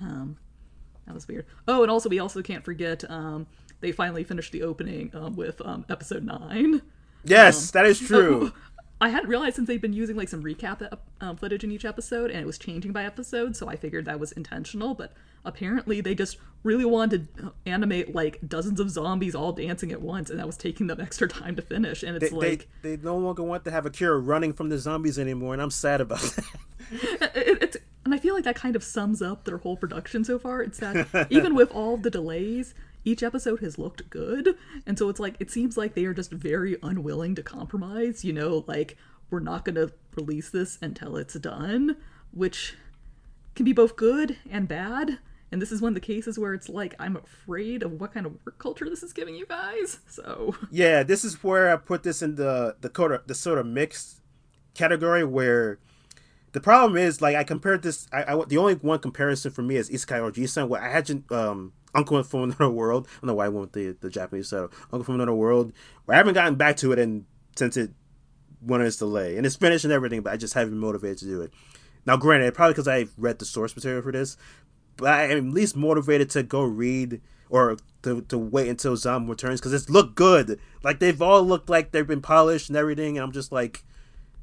Um, 0.00 0.36
that 1.06 1.14
was 1.14 1.26
weird. 1.26 1.46
Oh, 1.66 1.82
and 1.82 1.90
also 1.90 2.08
we 2.08 2.18
also 2.18 2.42
can't 2.42 2.64
forget 2.64 3.08
um, 3.10 3.46
they 3.80 3.92
finally 3.92 4.24
finished 4.24 4.52
the 4.52 4.62
opening 4.62 5.10
um, 5.14 5.36
with 5.36 5.60
um, 5.64 5.84
episode 5.88 6.24
nine. 6.24 6.82
Yes, 7.24 7.70
that 7.72 7.86
is 7.86 7.98
true. 7.98 8.52
I 9.00 9.10
hadn't 9.10 9.28
realized 9.28 9.56
since 9.56 9.68
they've 9.68 9.80
been 9.80 9.92
using 9.92 10.16
like 10.16 10.28
some 10.28 10.42
recap 10.42 10.98
um, 11.20 11.36
footage 11.36 11.62
in 11.62 11.70
each 11.70 11.84
episode, 11.84 12.30
and 12.30 12.40
it 12.40 12.46
was 12.46 12.58
changing 12.58 12.92
by 12.92 13.04
episode, 13.04 13.54
so 13.56 13.68
I 13.68 13.76
figured 13.76 14.06
that 14.06 14.18
was 14.18 14.32
intentional. 14.32 14.94
But 14.94 15.12
apparently, 15.44 16.00
they 16.00 16.16
just 16.16 16.36
really 16.64 16.84
wanted 16.84 17.34
to 17.36 17.52
animate 17.64 18.14
like 18.14 18.40
dozens 18.46 18.80
of 18.80 18.90
zombies 18.90 19.36
all 19.36 19.52
dancing 19.52 19.92
at 19.92 20.02
once, 20.02 20.30
and 20.30 20.38
that 20.40 20.46
was 20.46 20.56
taking 20.56 20.88
them 20.88 21.00
extra 21.00 21.28
time 21.28 21.54
to 21.56 21.62
finish. 21.62 22.02
And 22.02 22.16
it's 22.16 22.30
they, 22.30 22.36
like 22.36 22.68
they, 22.82 22.96
they 22.96 23.02
no 23.02 23.16
longer 23.16 23.44
want 23.44 23.64
to 23.66 23.70
have 23.70 23.86
Akira 23.86 24.18
running 24.18 24.52
from 24.52 24.68
the 24.68 24.78
zombies 24.78 25.18
anymore, 25.18 25.52
and 25.52 25.62
I'm 25.62 25.70
sad 25.70 26.00
about 26.00 26.20
that. 26.80 27.36
it, 27.36 27.62
it's 27.62 27.76
and 28.08 28.14
I 28.14 28.18
feel 28.18 28.34
like 28.34 28.44
that 28.44 28.56
kind 28.56 28.74
of 28.74 28.82
sums 28.82 29.20
up 29.20 29.44
their 29.44 29.58
whole 29.58 29.76
production 29.76 30.24
so 30.24 30.38
far. 30.38 30.62
It's 30.62 30.78
that 30.78 31.26
even 31.30 31.54
with 31.54 31.70
all 31.72 31.98
the 31.98 32.08
delays, 32.08 32.72
each 33.04 33.22
episode 33.22 33.60
has 33.60 33.78
looked 33.78 34.08
good, 34.08 34.56
and 34.86 34.98
so 34.98 35.10
it's 35.10 35.20
like 35.20 35.36
it 35.40 35.50
seems 35.50 35.76
like 35.76 35.92
they 35.92 36.06
are 36.06 36.14
just 36.14 36.32
very 36.32 36.78
unwilling 36.82 37.34
to 37.34 37.42
compromise. 37.42 38.24
You 38.24 38.32
know, 38.32 38.64
like 38.66 38.96
we're 39.28 39.40
not 39.40 39.66
going 39.66 39.74
to 39.74 39.92
release 40.16 40.48
this 40.48 40.78
until 40.80 41.18
it's 41.18 41.34
done, 41.34 41.98
which 42.32 42.76
can 43.54 43.66
be 43.66 43.74
both 43.74 43.94
good 43.94 44.38
and 44.50 44.66
bad. 44.66 45.18
And 45.52 45.60
this 45.60 45.70
is 45.70 45.82
one 45.82 45.90
of 45.90 45.94
the 45.94 46.00
cases 46.00 46.38
where 46.38 46.54
it's 46.54 46.70
like 46.70 46.94
I'm 46.98 47.16
afraid 47.16 47.82
of 47.82 48.00
what 48.00 48.14
kind 48.14 48.24
of 48.24 48.38
work 48.46 48.58
culture 48.58 48.88
this 48.88 49.02
is 49.02 49.12
giving 49.12 49.34
you 49.34 49.44
guys. 49.44 49.98
So 50.08 50.54
yeah, 50.70 51.02
this 51.02 51.26
is 51.26 51.44
where 51.44 51.70
I 51.70 51.76
put 51.76 52.04
this 52.04 52.22
in 52.22 52.36
the 52.36 52.76
the 52.80 53.20
the 53.26 53.34
sort 53.34 53.58
of 53.58 53.66
mixed 53.66 54.22
category 54.72 55.24
where 55.24 55.78
the 56.52 56.60
problem 56.60 56.96
is 56.96 57.20
like 57.20 57.36
I 57.36 57.44
compared 57.44 57.82
this. 57.82 58.06
I, 58.12 58.34
I 58.34 58.44
the 58.44 58.58
only 58.58 58.74
one 58.74 58.98
comparison 58.98 59.50
for 59.52 59.62
me 59.62 59.76
is 59.76 59.90
Isekai 59.90 60.20
Ojisan, 60.20 60.68
where 60.68 60.82
I 60.82 60.90
had 60.90 61.10
um 61.30 61.72
Uncle 61.94 62.22
from 62.22 62.42
Another 62.44 62.70
World. 62.70 63.06
I 63.08 63.20
don't 63.20 63.28
know 63.28 63.34
why 63.34 63.46
I 63.46 63.48
went 63.48 63.60
with 63.60 63.72
the 63.72 63.96
the 64.00 64.10
Japanese 64.10 64.50
title, 64.50 64.70
Uncle 64.92 65.04
from 65.04 65.16
Another 65.16 65.34
World. 65.34 65.72
Where 66.04 66.14
I 66.14 66.18
haven't 66.18 66.34
gotten 66.34 66.54
back 66.54 66.76
to 66.78 66.92
it, 66.92 66.98
and 66.98 67.24
since 67.56 67.76
it 67.76 67.90
went 68.60 68.82
its 68.82 68.96
delay, 68.96 69.36
and 69.36 69.46
it's 69.46 69.56
finished 69.56 69.84
and 69.84 69.92
everything, 69.92 70.22
but 70.22 70.32
I 70.32 70.36
just 70.36 70.54
haven't 70.54 70.70
been 70.70 70.80
motivated 70.80 71.18
to 71.18 71.24
do 71.26 71.42
it. 71.42 71.52
Now, 72.06 72.16
granted, 72.16 72.54
probably 72.54 72.72
because 72.72 72.88
I 72.88 73.06
read 73.16 73.38
the 73.38 73.44
source 73.44 73.76
material 73.76 74.02
for 74.02 74.12
this, 74.12 74.36
but 74.96 75.12
I 75.12 75.24
am 75.24 75.48
at 75.48 75.54
least 75.54 75.76
motivated 75.76 76.30
to 76.30 76.42
go 76.42 76.62
read 76.62 77.20
or 77.50 77.76
to, 78.02 78.22
to 78.22 78.38
wait 78.38 78.68
until 78.68 78.96
Zom 78.96 79.28
returns 79.28 79.60
because 79.60 79.72
it's 79.72 79.90
looked 79.90 80.14
good. 80.14 80.58
Like 80.82 81.00
they've 81.00 81.20
all 81.20 81.42
looked 81.42 81.68
like 81.68 81.90
they've 81.90 82.06
been 82.06 82.22
polished 82.22 82.68
and 82.68 82.76
everything, 82.76 83.16
and 83.16 83.24
I'm 83.24 83.32
just 83.32 83.52
like, 83.52 83.84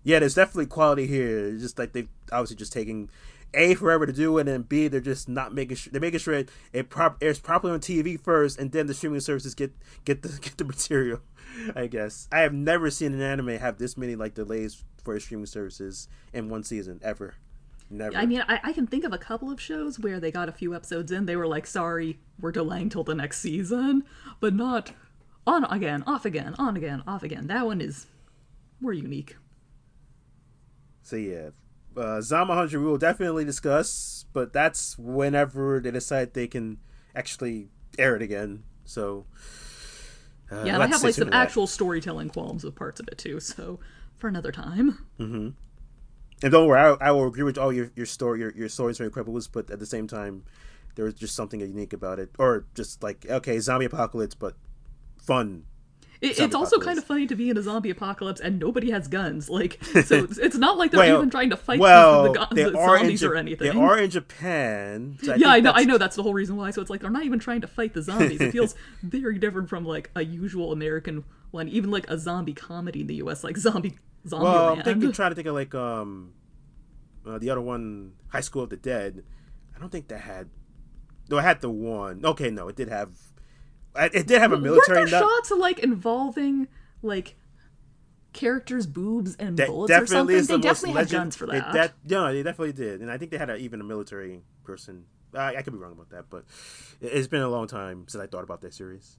yeah, 0.06 0.20
there's 0.20 0.36
definitely 0.36 0.68
quality 0.68 1.08
here. 1.08 1.48
It's 1.48 1.64
just 1.64 1.80
like 1.80 1.92
they've 1.92 2.08
obviously 2.32 2.56
just 2.56 2.72
taking 2.72 3.10
a 3.56 3.74
forever 3.74 4.06
to 4.06 4.14
do 4.14 4.38
it, 4.38 4.48
and 4.48 4.70
B 4.70 4.88
they're 4.88 5.02
just 5.02 5.28
not 5.28 5.54
making 5.54 5.78
sure 5.78 5.92
they're 5.92 6.00
making 6.00 6.20
sure 6.20 6.36
it, 6.36 6.50
it 6.72 6.90
prop 6.90 7.18
airs 7.22 7.40
properly 7.40 7.74
on 7.74 7.80
TV 7.80 8.20
first, 8.20 8.60
and 8.60 8.72
then 8.72 8.86
the 8.86 8.94
streaming 8.94 9.20
services 9.20 9.56
get 9.56 9.74
get 10.06 10.22
the 10.22 10.30
get 10.42 10.58
the 10.58 10.64
material. 10.64 11.22
I 11.76 11.88
guess 11.88 12.28
I 12.32 12.42
have 12.42 12.54
never 12.54 12.92
seen 12.92 13.14
an 13.14 13.22
anime 13.22 13.58
have 13.58 13.80
this 13.80 13.98
many 13.98 14.16
like 14.16 14.36
delays 14.36 14.84
for 15.04 15.20
streaming 15.20 15.48
services 15.48 16.08
in 16.32 16.50
one 16.50 16.64
season 16.64 17.00
ever. 17.04 17.34
Never. 17.90 18.16
I 18.16 18.26
mean, 18.26 18.44
I, 18.48 18.60
I 18.64 18.74
can 18.74 18.88
think 18.88 19.06
of 19.06 19.14
a 19.14 19.18
couple 19.18 19.52
of 19.52 19.62
shows 19.62 20.00
where 20.00 20.20
they 20.20 20.32
got 20.32 20.50
a 20.50 20.52
few 20.52 20.76
episodes 20.76 21.12
in, 21.12 21.26
they 21.26 21.36
were 21.36 21.48
like, 21.48 21.66
"Sorry, 21.66 22.20
we're 22.40 22.52
delaying 22.52 22.90
till 22.90 23.04
the 23.04 23.16
next 23.16 23.40
season," 23.40 24.04
but 24.40 24.54
not 24.54 24.92
on 25.48 25.64
again, 25.66 26.04
off 26.06 26.26
again, 26.26 26.56
on 26.60 26.78
again, 26.78 27.04
off 27.08 27.24
again. 27.24 27.48
That 27.48 27.66
one 27.66 27.82
is 27.82 28.06
more 28.80 28.94
unique. 28.94 29.36
So 31.06 31.18
yeah, 31.18 31.50
uh, 31.96 32.20
Zom 32.20 32.48
100 32.48 32.80
we 32.80 32.86
will 32.86 32.98
definitely 32.98 33.46
discuss, 33.46 34.26
but 34.34 34.52
that's 34.54 34.98
whenever 34.98 35.80
they 35.80 35.92
decide 35.92 36.34
they 36.34 36.48
can 36.48 36.80
actually 37.16 37.70
air 38.00 38.16
it 38.16 38.24
again. 38.24 38.64
So 38.86 39.28
uh, 40.52 40.64
yeah, 40.66 40.74
and 40.74 40.84
I 40.84 40.88
have 40.88 41.04
like 41.04 41.14
some 41.14 41.30
actual 41.32 41.68
storytelling 41.68 42.30
qualms 42.30 42.64
with 42.64 42.74
parts 42.74 43.00
of 43.00 43.08
it 43.08 43.20
too. 43.20 43.40
So 43.40 43.80
for 44.18 44.28
another 44.28 44.52
time. 44.52 45.06
Mm-hmm. 45.20 45.50
And 46.42 46.52
don't 46.52 46.68
worry, 46.68 46.80
I, 46.80 47.10
I 47.10 47.12
will 47.12 47.28
agree 47.28 47.44
with 47.44 47.60
all 47.60 47.72
your 47.72 47.92
your 47.96 48.08
story, 48.08 48.40
your 48.40 48.52
your 48.54 48.70
stories 48.70 49.00
are 49.00 49.06
incredible, 49.06 49.40
but 49.52 49.70
at 49.70 49.78
the 49.78 49.86
same 49.86 50.08
time, 50.08 50.44
there 50.96 51.06
was 51.06 51.14
just 51.14 51.36
something 51.36 51.60
unique 51.60 51.94
about 51.94 52.18
it, 52.18 52.32
or 52.40 52.66
just 52.74 53.04
like 53.04 53.28
okay, 53.30 53.60
zombie 53.60 53.86
apocalypse, 53.86 54.34
but 54.34 54.56
fun 55.22 55.66
it, 56.22 56.40
it's 56.40 56.56
also 56.56 56.80
kind 56.80 56.98
of 56.98 57.04
funny 57.04 57.28
to 57.28 57.36
be 57.36 57.50
in 57.50 57.58
a 57.58 57.62
zombie 57.62 57.90
apocalypse 57.90 58.40
and 58.40 58.60
nobody 58.60 58.92
has 58.92 59.08
guns. 59.08 59.50
Like, 59.50 59.84
so 60.06 60.28
it's, 60.30 60.56
not 60.56 60.78
like 60.78 60.92
they're 60.92 61.00
well, 61.00 61.18
even 61.18 61.30
trying 61.30 61.50
to 61.50 61.58
fight 61.58 61.80
well, 61.80 62.34
the, 62.34 62.48
the, 62.52 62.72
the 62.72 62.72
zombies 62.72 63.24
or 63.24 63.36
anything. 63.36 63.74
They 63.74 63.80
are 63.80 63.98
in 63.98 64.10
Japan. 64.10 65.18
So 65.22 65.34
I 65.34 65.36
yeah, 65.36 65.50
I 65.50 65.60
know. 65.60 65.72
I 65.74 65.84
know 65.84 65.98
that's 65.98 66.16
the 66.16 66.24
whole 66.24 66.34
reason 66.34 66.56
why. 66.56 66.72
So 66.72 66.82
it's 66.82 66.90
like 66.90 67.02
they're 67.02 67.10
not 67.10 67.24
even 67.24 67.40
trying 67.40 67.62
to 67.62 67.68
fight 67.68 67.94
the 67.94 68.02
zombies. 68.02 68.42
it 68.42 68.52
feels 68.52 68.76
very 69.04 69.38
different 69.38 69.70
from 69.70 69.86
like 69.86 70.12
a 70.16 70.24
usual 70.24 70.72
American 70.72 71.24
one, 71.52 71.68
even 71.70 71.92
like 71.92 72.10
a 72.10 72.18
zombie 72.18 72.54
comedy 72.54 73.02
in 73.02 73.08
the 73.08 73.16
U.S. 73.16 73.44
Like 73.44 73.58
zombie 73.58 73.98
zombie. 74.28 74.46
Well, 74.46 74.74
I'm 74.74 74.84
thinking, 74.84 75.12
trying 75.14 75.32
to 75.32 75.36
think 75.36 75.48
of 75.48 75.56
like 75.56 75.76
um, 75.76 76.34
uh, 77.26 77.38
the 77.38 77.50
other 77.50 77.62
one, 77.62 78.14
High 78.30 78.42
School 78.42 78.64
of 78.64 78.70
the 78.70 78.78
Dead. 78.78 79.24
I 79.76 79.80
don't 79.80 79.92
think 79.92 80.08
that 80.10 80.22
had. 80.22 80.50
No, 81.30 81.38
it 81.40 81.42
had 81.42 81.62
the 81.62 81.70
one. 81.70 82.24
Okay, 82.24 82.52
no, 82.52 82.68
it 82.68 82.76
did 82.76 82.88
have 82.90 83.10
it 83.98 84.28
did 84.28 84.42
have 84.42 84.52
a 84.52 84.58
military. 84.58 85.00
Weren't 85.00 85.12
there 85.12 85.20
nut- 85.22 85.30
shots 85.30 85.52
like 85.52 85.80
involving 85.80 86.68
like 87.02 87.36
characters' 88.34 88.86
boobs 88.86 89.36
and 89.36 89.58
that 89.58 89.68
bullets 89.68 89.94
or 89.94 90.06
something? 90.06 90.36
They 90.46 90.58
definitely 90.58 90.94
legend- 90.94 90.96
had 90.96 91.10
guns 91.10 91.36
for 91.36 91.48
that. 91.48 91.74
that. 91.74 91.94
No, 92.06 92.32
they 92.34 92.44
definitely 92.44 92.74
did, 92.74 93.02
and 93.02 93.12
I 93.12 93.18
think 93.18 93.32
they 93.32 93.38
had 93.38 93.50
a, 93.50 93.56
even 93.58 93.82
a 93.82 93.84
military 93.84 94.42
person. 94.64 95.06
I, 95.34 95.58
I 95.58 95.62
could 95.62 95.74
be 95.74 95.80
wrong 95.80 95.92
about 95.92 96.10
that, 96.12 96.26
but 96.30 96.46
it's 97.02 97.28
been 97.28 97.42
a 97.42 97.50
long 97.50 97.68
time 97.68 98.06
since 98.08 98.22
I 98.22 98.28
thought 98.28 98.44
about 98.44 98.62
that 98.62 98.74
series. 98.74 99.18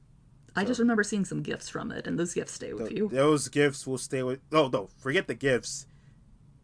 I 0.59 0.65
just 0.65 0.81
remember 0.81 1.03
seeing 1.03 1.27
some 1.27 1.43
gifts 1.43 1.69
from 1.69 1.93
it, 1.93 2.07
and 2.07 2.19
those 2.19 2.33
gifts 2.33 2.53
stay 2.53 2.73
with 2.73 2.89
the, 2.89 2.97
you. 2.97 3.09
Those 3.09 3.49
gifts 3.49 3.87
will 3.87 3.99
stay 3.99 4.23
with. 4.23 4.41
Oh 4.53 4.69
no, 4.69 4.89
forget 4.99 5.27
the 5.27 5.35
gifts. 5.35 5.87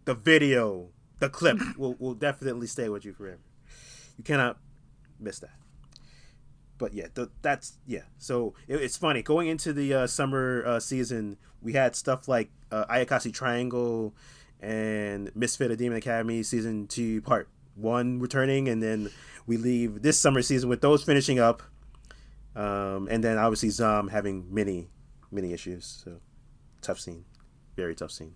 The 0.04 0.14
video, 0.14 0.88
the 1.18 1.28
clip 1.28 1.58
will 1.76 1.94
will 1.98 2.14
definitely 2.14 2.66
stay 2.66 2.88
with 2.88 3.04
you 3.04 3.12
forever. 3.12 3.40
You 4.16 4.24
cannot 4.24 4.58
miss 5.20 5.38
that 5.40 5.61
but 6.82 6.94
yeah, 6.94 7.06
th- 7.14 7.28
that's 7.42 7.78
yeah. 7.86 8.02
So 8.18 8.54
it, 8.66 8.74
it's 8.74 8.96
funny 8.96 9.22
going 9.22 9.46
into 9.46 9.72
the 9.72 9.94
uh, 9.94 10.06
summer 10.08 10.64
uh, 10.66 10.80
season. 10.80 11.36
We 11.62 11.74
had 11.74 11.94
stuff 11.94 12.26
like 12.26 12.50
uh, 12.72 12.86
Ayakashi 12.86 13.32
Triangle 13.32 14.12
and 14.60 15.30
Misfit 15.36 15.70
of 15.70 15.78
Demon 15.78 15.98
Academy 15.98 16.42
season 16.42 16.88
two 16.88 17.22
part 17.22 17.48
one 17.76 18.18
returning, 18.18 18.68
and 18.68 18.82
then 18.82 19.10
we 19.46 19.58
leave 19.58 20.02
this 20.02 20.18
summer 20.18 20.42
season 20.42 20.68
with 20.68 20.80
those 20.80 21.04
finishing 21.04 21.38
up, 21.38 21.62
um, 22.56 23.06
and 23.08 23.22
then 23.22 23.38
obviously 23.38 23.68
Zom 23.68 24.08
having 24.08 24.52
many 24.52 24.88
many 25.30 25.52
issues. 25.52 26.02
So 26.04 26.16
tough 26.80 26.98
scene, 26.98 27.24
very 27.76 27.94
tough 27.94 28.10
scene. 28.10 28.34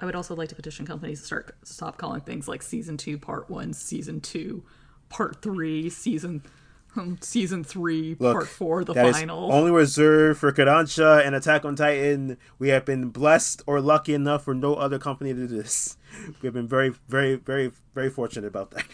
I 0.00 0.04
would 0.04 0.14
also 0.14 0.36
like 0.36 0.50
to 0.50 0.54
petition 0.54 0.84
companies 0.84 1.20
to 1.20 1.26
start 1.26 1.56
stop 1.64 1.96
calling 1.96 2.20
things 2.20 2.46
like 2.46 2.62
season 2.62 2.98
two, 2.98 3.16
part 3.16 3.48
one, 3.48 3.72
season 3.72 4.20
two, 4.20 4.64
part 5.08 5.40
three, 5.40 5.88
season 5.88 6.42
season 7.20 7.64
three, 7.64 8.16
Look, 8.18 8.34
part 8.34 8.48
four, 8.48 8.84
the 8.84 8.94
final. 8.94 9.52
only 9.52 9.70
reserved 9.70 10.40
for 10.40 10.52
Kodansha 10.52 11.24
and 11.26 11.34
Attack 11.34 11.64
on 11.64 11.76
Titan. 11.76 12.36
We 12.58 12.68
have 12.68 12.84
been 12.84 13.08
blessed 13.10 13.62
or 13.66 13.80
lucky 13.80 14.14
enough 14.14 14.44
for 14.44 14.54
no 14.54 14.74
other 14.74 14.98
company 14.98 15.32
to 15.34 15.46
do 15.46 15.46
this. 15.46 15.96
We 16.40 16.46
have 16.46 16.54
been 16.54 16.68
very, 16.68 16.94
very, 17.08 17.34
very, 17.34 17.72
very 17.94 18.08
fortunate 18.08 18.46
about 18.46 18.70
that. 18.70 18.84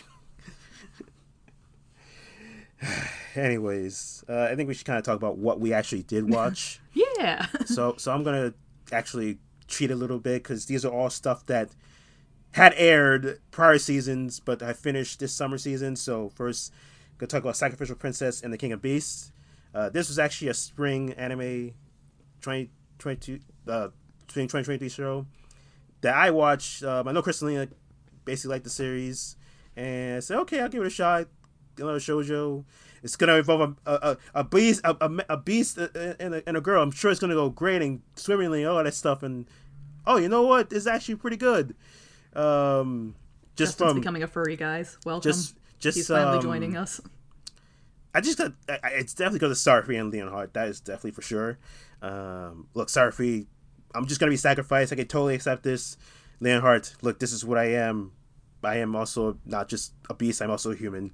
Anyways, 3.35 4.25
uh, 4.29 4.49
I 4.51 4.57
think 4.57 4.69
we 4.69 4.75
should 4.75 4.87
kind 4.87 4.99
of 4.99 5.05
talk 5.05 5.17
about 5.17 5.37
what 5.37 5.61
we 5.61 5.73
actually 5.73 6.03
did 6.03 6.31
watch. 6.35 6.81
yeah. 6.95 7.47
so, 7.67 7.95
so 7.99 8.13
I'm 8.13 8.23
gonna 8.23 8.55
actually 8.91 9.39
cheat 9.69 9.91
a 9.91 9.95
little 9.95 10.19
bit 10.19 10.43
because 10.43 10.67
these 10.67 10.85
are 10.85 10.93
all 10.93 11.11
stuff 11.11 11.47
that 11.47 11.71
had 12.53 12.75
aired 12.77 13.39
prior 13.51 13.79
seasons, 13.79 14.41
but 14.41 14.63
I 14.63 14.73
finished 14.73 15.21
this 15.21 15.33
summer 15.33 15.59
season. 15.59 15.95
So 15.95 16.31
first 16.31 16.73
Gonna 17.21 17.29
talk 17.29 17.43
about 17.43 17.57
Sacrificial 17.57 17.97
Princess 17.97 18.41
and 18.41 18.51
the 18.51 18.57
King 18.57 18.73
of 18.73 18.81
Beasts. 18.81 19.31
Uh, 19.75 19.91
this 19.91 20.09
was 20.09 20.19
actually 20.19 20.49
a 20.49 20.55
spring 20.55 21.13
anime 21.13 21.75
2022 22.41 23.41
uh, 23.69 23.89
2023 24.29 24.89
show 24.89 25.27
that 26.01 26.15
I 26.15 26.31
watched. 26.31 26.83
Um, 26.83 27.07
I 27.07 27.13
know 27.13 27.21
Kristalina 27.21 27.69
basically 28.25 28.55
liked 28.55 28.65
the 28.65 28.71
series 28.71 29.37
and 29.77 30.17
I 30.17 30.21
said, 30.21 30.39
okay, 30.39 30.61
I'll 30.61 30.71
give 30.71 30.81
it 30.81 30.87
a 30.87 30.91
shot. 30.91 31.29
Another 31.77 31.99
shoujo. 31.99 32.65
It's 33.03 33.17
gonna 33.17 33.35
involve 33.35 33.77
a 33.85 33.91
a, 33.93 34.17
a 34.37 34.45
beast 34.45 34.81
a, 34.83 34.97
a, 35.05 35.25
a 35.29 35.37
beast 35.37 35.77
and 35.77 36.35
a, 36.37 36.43
and 36.49 36.57
a 36.57 36.61
girl. 36.63 36.83
I'm 36.83 36.91
sure 36.91 37.11
it's 37.11 37.21
gonna 37.21 37.35
go 37.35 37.51
great 37.51 37.83
and 37.83 38.01
swimmingly 38.17 38.65
all 38.65 38.83
that 38.83 38.95
stuff. 38.95 39.23
And 39.23 39.47
oh, 40.07 40.17
you 40.17 40.31
know 40.31 40.47
what? 40.47 40.73
It's 40.73 40.87
actually 40.87 41.17
pretty 41.17 41.37
good. 41.37 41.77
Um, 42.33 43.15
just 43.57 43.73
Justin's 43.73 43.91
from 43.91 44.01
becoming 44.01 44.23
a 44.23 44.27
furry, 44.27 44.57
guys. 44.57 44.97
Welcome. 45.05 45.31
Just 45.31 45.60
just 45.81 45.97
he's 45.97 46.09
finally 46.09 46.37
um, 46.37 46.43
joining 46.43 46.77
us. 46.77 47.01
I 48.15 48.21
just 48.21 48.39
got. 48.39 48.53
It's 48.85 49.15
definitely 49.15 49.39
because 49.39 49.67
of 49.67 49.87
Sariphi 49.87 49.99
and 49.99 50.13
Leonhardt. 50.13 50.55
That 50.55 50.69
is 50.69 50.81
definitely 50.81 51.13
for 51.13 51.23
sure. 51.23 51.59
Um, 52.03 52.69
look, 52.75 52.89
Sariphi, 52.89 53.47
I'm 53.95 54.07
just 54.07 54.21
gonna 54.21 54.31
be 54.31 54.37
sacrificed. 54.37 54.93
I 54.93 54.97
can 54.97 55.07
totally 55.07 55.35
accept 55.35 55.63
this. 55.63 55.97
Leonhardt, 56.41 56.95
look, 57.03 57.19
this 57.19 57.33
is 57.33 57.45
what 57.45 57.59
I 57.59 57.73
am. 57.75 58.13
I 58.63 58.77
am 58.77 58.95
also 58.95 59.39
not 59.45 59.69
just 59.69 59.93
a 60.09 60.15
beast. 60.15 60.43
I'm 60.43 60.51
also 60.51 60.73
a 60.73 60.77
human. 60.77 61.13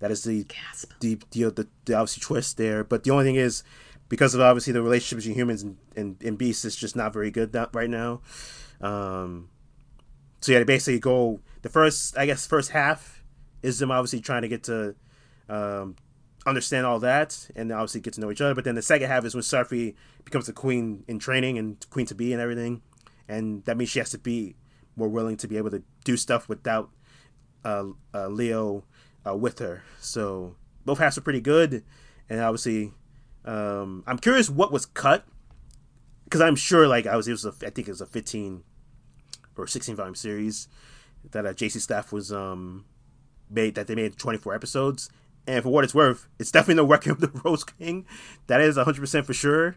That 0.00 0.10
is 0.10 0.24
the 0.24 0.44
Gasp. 0.44 0.92
the, 1.00 1.18
the, 1.30 1.50
the, 1.50 1.68
the 1.84 1.94
obviously 1.94 2.22
twist 2.22 2.56
there. 2.56 2.82
But 2.82 3.04
the 3.04 3.10
only 3.10 3.24
thing 3.24 3.36
is, 3.36 3.62
because 4.08 4.34
of 4.34 4.40
obviously 4.40 4.72
the 4.72 4.82
relationship 4.82 5.18
between 5.18 5.36
humans 5.36 5.62
and, 5.62 5.76
and, 5.96 6.16
and 6.22 6.38
beasts 6.38 6.64
is 6.64 6.74
just 6.74 6.96
not 6.96 7.12
very 7.12 7.30
good 7.30 7.52
that, 7.52 7.70
right 7.72 7.90
now. 7.90 8.20
Um, 8.80 9.48
so 10.40 10.52
yeah, 10.52 10.58
they 10.58 10.64
basically 10.64 10.98
go 10.98 11.40
the 11.62 11.68
first, 11.68 12.16
I 12.16 12.26
guess, 12.26 12.46
first 12.46 12.70
half 12.70 13.17
is 13.62 13.78
them 13.78 13.90
obviously 13.90 14.20
trying 14.20 14.42
to 14.42 14.48
get 14.48 14.64
to 14.64 14.94
um, 15.48 15.96
understand 16.46 16.86
all 16.86 16.98
that 17.00 17.48
and 17.56 17.72
obviously 17.72 18.00
get 18.00 18.14
to 18.14 18.20
know 18.20 18.30
each 18.30 18.40
other. 18.40 18.54
But 18.54 18.64
then 18.64 18.74
the 18.74 18.82
second 18.82 19.08
half 19.08 19.24
is 19.24 19.34
when 19.34 19.42
Sariphi 19.42 19.94
becomes 20.24 20.46
the 20.46 20.52
queen 20.52 21.04
in 21.08 21.18
training 21.18 21.58
and 21.58 21.84
queen 21.90 22.06
to 22.06 22.14
be 22.14 22.32
and 22.32 22.40
everything, 22.40 22.82
and 23.28 23.64
that 23.64 23.76
means 23.76 23.90
she 23.90 23.98
has 23.98 24.10
to 24.10 24.18
be 24.18 24.56
more 24.96 25.08
willing 25.08 25.36
to 25.36 25.48
be 25.48 25.56
able 25.56 25.70
to 25.70 25.82
do 26.04 26.16
stuff 26.16 26.48
without 26.48 26.90
uh, 27.64 27.84
uh, 28.14 28.28
Leo 28.28 28.84
uh, 29.26 29.36
with 29.36 29.58
her. 29.58 29.82
So 30.00 30.56
both 30.84 30.98
halves 30.98 31.18
are 31.18 31.22
pretty 31.22 31.40
good, 31.40 31.84
and 32.28 32.40
obviously, 32.40 32.92
um, 33.44 34.04
I'm 34.06 34.18
curious 34.18 34.50
what 34.50 34.72
was 34.72 34.86
cut 34.86 35.24
because 36.24 36.40
I'm 36.40 36.56
sure 36.56 36.86
like 36.86 37.06
I 37.06 37.16
was 37.16 37.26
it 37.26 37.32
was 37.32 37.44
a, 37.44 37.54
I 37.64 37.70
think 37.70 37.88
it 37.88 37.92
was 37.92 38.00
a 38.00 38.06
15 38.06 38.62
or 39.56 39.66
16 39.66 39.96
volume 39.96 40.14
series 40.14 40.68
that 41.30 41.46
uh, 41.46 41.52
JC 41.52 41.80
Staff 41.80 42.12
was 42.12 42.32
um 42.32 42.84
made 43.50 43.74
that 43.74 43.86
they 43.86 43.94
made 43.94 44.16
24 44.16 44.54
episodes. 44.54 45.10
And 45.46 45.62
for 45.62 45.70
what 45.70 45.84
it's 45.84 45.94
worth, 45.94 46.28
it's 46.38 46.50
definitely 46.50 46.82
no 46.82 46.88
Requiem 46.88 47.14
of 47.14 47.20
the 47.20 47.40
Rose 47.44 47.64
King. 47.64 48.06
That 48.48 48.60
is 48.60 48.76
100% 48.76 49.24
for 49.24 49.32
sure. 49.32 49.76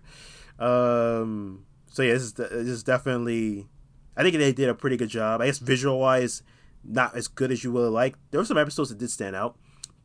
Um, 0.59 1.65
so 1.87 2.03
yeah, 2.03 2.13
this 2.13 2.23
is, 2.23 2.33
this 2.33 2.51
is 2.51 2.83
definitely. 2.83 3.67
I 4.15 4.23
think 4.23 4.35
they 4.35 4.51
did 4.51 4.69
a 4.69 4.75
pretty 4.75 4.97
good 4.97 5.09
job. 5.09 5.41
I 5.41 5.45
guess 5.45 5.59
visual 5.59 5.99
wise, 5.99 6.43
not 6.83 7.15
as 7.15 7.27
good 7.27 7.51
as 7.51 7.63
you 7.63 7.71
would 7.71 7.91
like. 7.91 8.15
There 8.29 8.39
were 8.39 8.45
some 8.45 8.57
episodes 8.57 8.89
that 8.89 8.97
did 8.97 9.09
stand 9.09 9.35
out, 9.35 9.57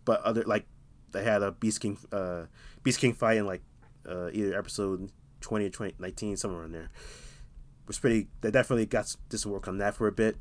but 0.04 0.22
other 0.22 0.44
like 0.44 0.66
they 1.12 1.24
had 1.24 1.42
a 1.42 1.50
Beast 1.52 1.80
King, 1.80 1.98
uh, 2.12 2.44
Beast 2.82 3.00
King 3.00 3.12
fight 3.12 3.36
in 3.38 3.46
like 3.46 3.62
uh, 4.08 4.30
either 4.32 4.56
episode 4.56 5.10
20 5.40 5.64
or 5.64 5.68
2019, 5.68 6.36
somewhere 6.36 6.64
in 6.64 6.72
there. 6.72 6.90
It 6.90 7.88
was 7.88 7.98
pretty. 7.98 8.28
They 8.40 8.50
definitely 8.50 8.86
got 8.86 9.14
some 9.28 9.52
work 9.52 9.68
on 9.68 9.78
that 9.78 9.94
for 9.94 10.06
a 10.06 10.12
bit, 10.12 10.36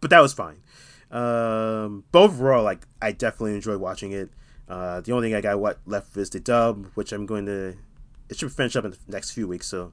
but 0.00 0.10
that 0.10 0.20
was 0.20 0.32
fine. 0.32 0.62
Um, 1.14 2.04
but 2.10 2.22
overall, 2.22 2.64
like 2.64 2.86
I 3.00 3.12
definitely 3.12 3.54
enjoy 3.54 3.78
watching 3.78 4.12
it. 4.12 4.30
Uh, 4.68 5.00
the 5.00 5.12
only 5.12 5.28
thing 5.28 5.36
I 5.36 5.40
got 5.40 5.60
what 5.60 5.78
left 5.86 6.16
is 6.16 6.28
the 6.30 6.40
dub, 6.40 6.86
which 6.94 7.12
I'm 7.12 7.24
going 7.24 7.46
to. 7.46 7.76
It 8.28 8.38
should 8.38 8.52
finish 8.52 8.74
up 8.74 8.84
in 8.84 8.90
the 8.90 8.98
next 9.08 9.30
few 9.30 9.46
weeks, 9.46 9.66
so 9.66 9.92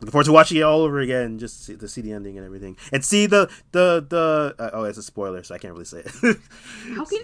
looking 0.00 0.10
forward 0.10 0.24
to 0.24 0.32
watching 0.32 0.56
it 0.56 0.62
all 0.62 0.80
over 0.80 0.98
again, 0.98 1.38
just 1.38 1.66
to 1.66 1.88
see 1.88 2.00
the 2.00 2.12
ending 2.12 2.36
and 2.36 2.44
everything, 2.44 2.76
and 2.92 3.04
see 3.04 3.26
the 3.26 3.48
the 3.70 4.04
the. 4.08 4.56
Uh, 4.58 4.70
oh, 4.72 4.84
it's 4.84 4.98
a 4.98 5.02
spoiler, 5.02 5.44
so 5.44 5.54
I 5.54 5.58
can't 5.58 5.72
really 5.72 5.84
say 5.84 5.98
it. 6.00 6.10
how 6.96 7.04
can? 7.04 7.20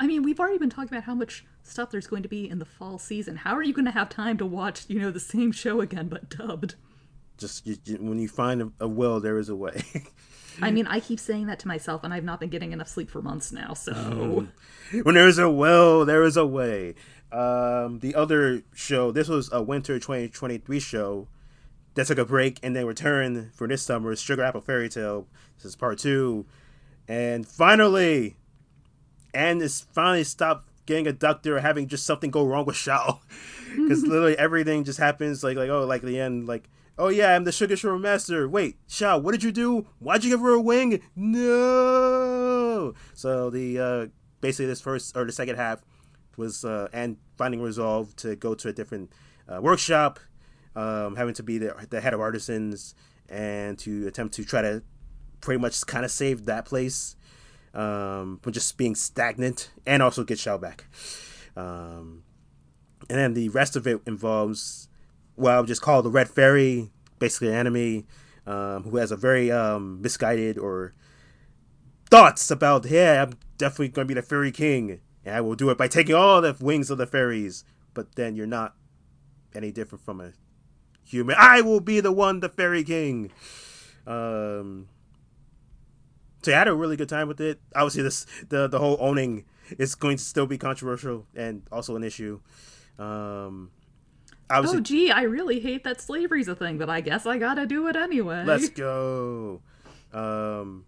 I 0.00 0.06
mean, 0.06 0.22
we've 0.22 0.40
already 0.40 0.58
been 0.58 0.70
talking 0.70 0.88
about 0.88 1.04
how 1.04 1.14
much 1.14 1.44
stuff 1.64 1.90
there's 1.90 2.06
going 2.06 2.22
to 2.22 2.28
be 2.28 2.48
in 2.48 2.60
the 2.60 2.64
fall 2.64 2.98
season. 2.98 3.36
How 3.36 3.54
are 3.54 3.62
you 3.62 3.74
going 3.74 3.84
to 3.84 3.90
have 3.90 4.08
time 4.08 4.38
to 4.38 4.46
watch, 4.46 4.84
you 4.88 5.00
know, 5.00 5.10
the 5.10 5.20
same 5.20 5.52
show 5.52 5.80
again 5.80 6.08
but 6.08 6.30
dubbed? 6.30 6.76
Just 7.36 7.66
you, 7.66 7.76
you, 7.84 7.96
when 7.96 8.18
you 8.18 8.28
find 8.28 8.62
a, 8.62 8.72
a 8.80 8.88
will, 8.88 9.20
there 9.20 9.38
is 9.38 9.48
a 9.48 9.56
way. 9.56 9.82
I 10.60 10.70
mean, 10.70 10.86
I 10.86 11.00
keep 11.00 11.20
saying 11.20 11.46
that 11.46 11.58
to 11.60 11.68
myself, 11.68 12.04
and 12.04 12.12
I've 12.12 12.24
not 12.24 12.40
been 12.40 12.48
getting 12.48 12.72
enough 12.72 12.88
sleep 12.88 13.10
for 13.10 13.22
months 13.22 13.52
now. 13.52 13.74
So, 13.74 14.48
when 15.02 15.14
there 15.14 15.28
is 15.28 15.38
a 15.38 15.50
will, 15.50 16.04
there 16.04 16.22
is 16.24 16.36
a 16.36 16.46
way. 16.46 16.94
Um, 17.30 17.98
the 17.98 18.14
other 18.14 18.62
show, 18.74 19.12
this 19.12 19.28
was 19.28 19.50
a 19.52 19.62
winter 19.62 19.98
2023 19.98 20.80
show 20.80 21.28
that 21.94 22.06
took 22.06 22.18
a 22.18 22.24
break 22.24 22.58
and 22.62 22.74
then 22.74 22.86
returned 22.86 23.52
for 23.54 23.66
this 23.68 23.82
summer. 23.82 24.14
Sugar 24.16 24.42
Apple 24.42 24.60
Fairy 24.60 24.88
Tale. 24.88 25.26
This 25.56 25.66
is 25.66 25.76
part 25.76 25.98
two, 25.98 26.46
and 27.06 27.46
finally, 27.46 28.36
and 29.34 29.60
it's 29.60 29.80
finally 29.80 30.24
stopped 30.24 30.68
getting 30.86 31.06
a 31.06 31.12
doctor 31.12 31.56
or 31.56 31.60
having 31.60 31.86
just 31.86 32.06
something 32.06 32.30
go 32.30 32.46
wrong 32.46 32.64
with 32.64 32.76
Challe, 32.76 33.20
because 33.76 34.02
literally 34.06 34.38
everything 34.38 34.84
just 34.84 34.98
happens 34.98 35.44
like 35.44 35.56
like 35.56 35.68
oh 35.68 35.84
like 35.84 36.02
the 36.02 36.18
end 36.18 36.46
like 36.46 36.68
Oh 37.00 37.10
yeah, 37.10 37.36
I'm 37.36 37.44
the 37.44 37.52
Sugar 37.52 37.76
Shore 37.76 37.96
Master. 37.96 38.48
Wait, 38.48 38.76
Challe, 38.88 39.22
what 39.22 39.30
did 39.30 39.44
you 39.44 39.52
do? 39.52 39.86
Why'd 40.00 40.24
you 40.24 40.30
give 40.30 40.40
her 40.40 40.54
a 40.54 40.60
wing? 40.60 41.00
No. 41.14 42.92
So 43.14 43.50
the 43.50 43.78
uh, 43.78 44.06
basically 44.40 44.66
this 44.66 44.80
first 44.80 45.16
or 45.16 45.24
the 45.24 45.30
second 45.30 45.54
half 45.54 45.80
was 46.36 46.64
uh, 46.64 46.88
and 46.92 47.16
finding 47.36 47.62
resolve 47.62 48.16
to 48.16 48.34
go 48.34 48.52
to 48.56 48.68
a 48.70 48.72
different 48.72 49.12
uh, 49.48 49.60
workshop, 49.60 50.18
um, 50.74 51.14
having 51.14 51.34
to 51.34 51.44
be 51.44 51.58
the, 51.58 51.72
the 51.88 52.00
head 52.00 52.14
of 52.14 52.20
artisans 52.20 52.96
and 53.28 53.78
to 53.78 54.08
attempt 54.08 54.34
to 54.34 54.44
try 54.44 54.60
to 54.60 54.82
pretty 55.40 55.60
much 55.60 55.86
kind 55.86 56.04
of 56.04 56.10
save 56.10 56.46
that 56.46 56.64
place 56.64 57.14
um, 57.74 58.40
from 58.42 58.52
just 58.52 58.76
being 58.76 58.96
stagnant 58.96 59.70
and 59.86 60.02
also 60.02 60.24
get 60.24 60.38
Challe 60.38 60.58
back. 60.58 60.86
Um, 61.56 62.24
and 63.08 63.18
then 63.18 63.34
the 63.34 63.50
rest 63.50 63.76
of 63.76 63.86
it 63.86 64.00
involves 64.04 64.88
well, 65.38 65.64
just 65.64 65.82
call 65.82 66.02
the 66.02 66.10
Red 66.10 66.28
Fairy, 66.28 66.90
basically 67.18 67.48
an 67.48 67.54
enemy 67.54 68.06
um, 68.46 68.84
who 68.84 68.96
has 68.96 69.12
a 69.12 69.16
very 69.16 69.50
um, 69.50 70.02
misguided 70.02 70.58
or 70.58 70.94
thoughts 72.10 72.50
about, 72.50 72.86
yeah, 72.86 73.22
I'm 73.22 73.34
definitely 73.56 73.88
going 73.88 74.06
to 74.06 74.14
be 74.14 74.20
the 74.20 74.26
Fairy 74.26 74.50
King, 74.50 75.00
and 75.24 75.36
I 75.36 75.40
will 75.40 75.54
do 75.54 75.70
it 75.70 75.78
by 75.78 75.88
taking 75.88 76.14
all 76.14 76.40
the 76.40 76.56
wings 76.60 76.90
of 76.90 76.98
the 76.98 77.06
fairies. 77.06 77.64
But 77.94 78.14
then 78.14 78.36
you're 78.36 78.46
not 78.46 78.74
any 79.54 79.72
different 79.72 80.04
from 80.04 80.20
a 80.20 80.32
human. 81.04 81.36
I 81.38 81.60
will 81.60 81.80
be 81.80 82.00
the 82.00 82.12
one, 82.12 82.40
the 82.40 82.48
Fairy 82.48 82.84
King. 82.84 83.30
Um, 84.06 84.88
so 86.42 86.52
I 86.52 86.56
had 86.56 86.68
a 86.68 86.74
really 86.74 86.96
good 86.96 87.08
time 87.08 87.28
with 87.28 87.40
it. 87.40 87.60
Obviously, 87.74 88.02
this 88.02 88.26
the 88.48 88.68
the 88.68 88.78
whole 88.78 88.96
owning 89.00 89.44
is 89.78 89.94
going 89.94 90.16
to 90.16 90.22
still 90.22 90.46
be 90.46 90.56
controversial 90.56 91.26
and 91.34 91.62
also 91.70 91.96
an 91.96 92.04
issue. 92.04 92.40
Um, 92.98 93.70
oh, 94.50 94.80
gee, 94.80 95.10
I 95.10 95.22
really 95.22 95.60
hate 95.60 95.84
that 95.84 96.00
slavery's 96.00 96.48
a 96.48 96.54
thing, 96.54 96.78
but 96.78 96.88
I 96.88 97.00
guess 97.00 97.26
I 97.26 97.38
gotta 97.38 97.66
do 97.66 97.86
it 97.88 97.96
anyway. 97.96 98.44
Let's 98.44 98.68
go. 98.70 99.60
Um, 100.12 100.84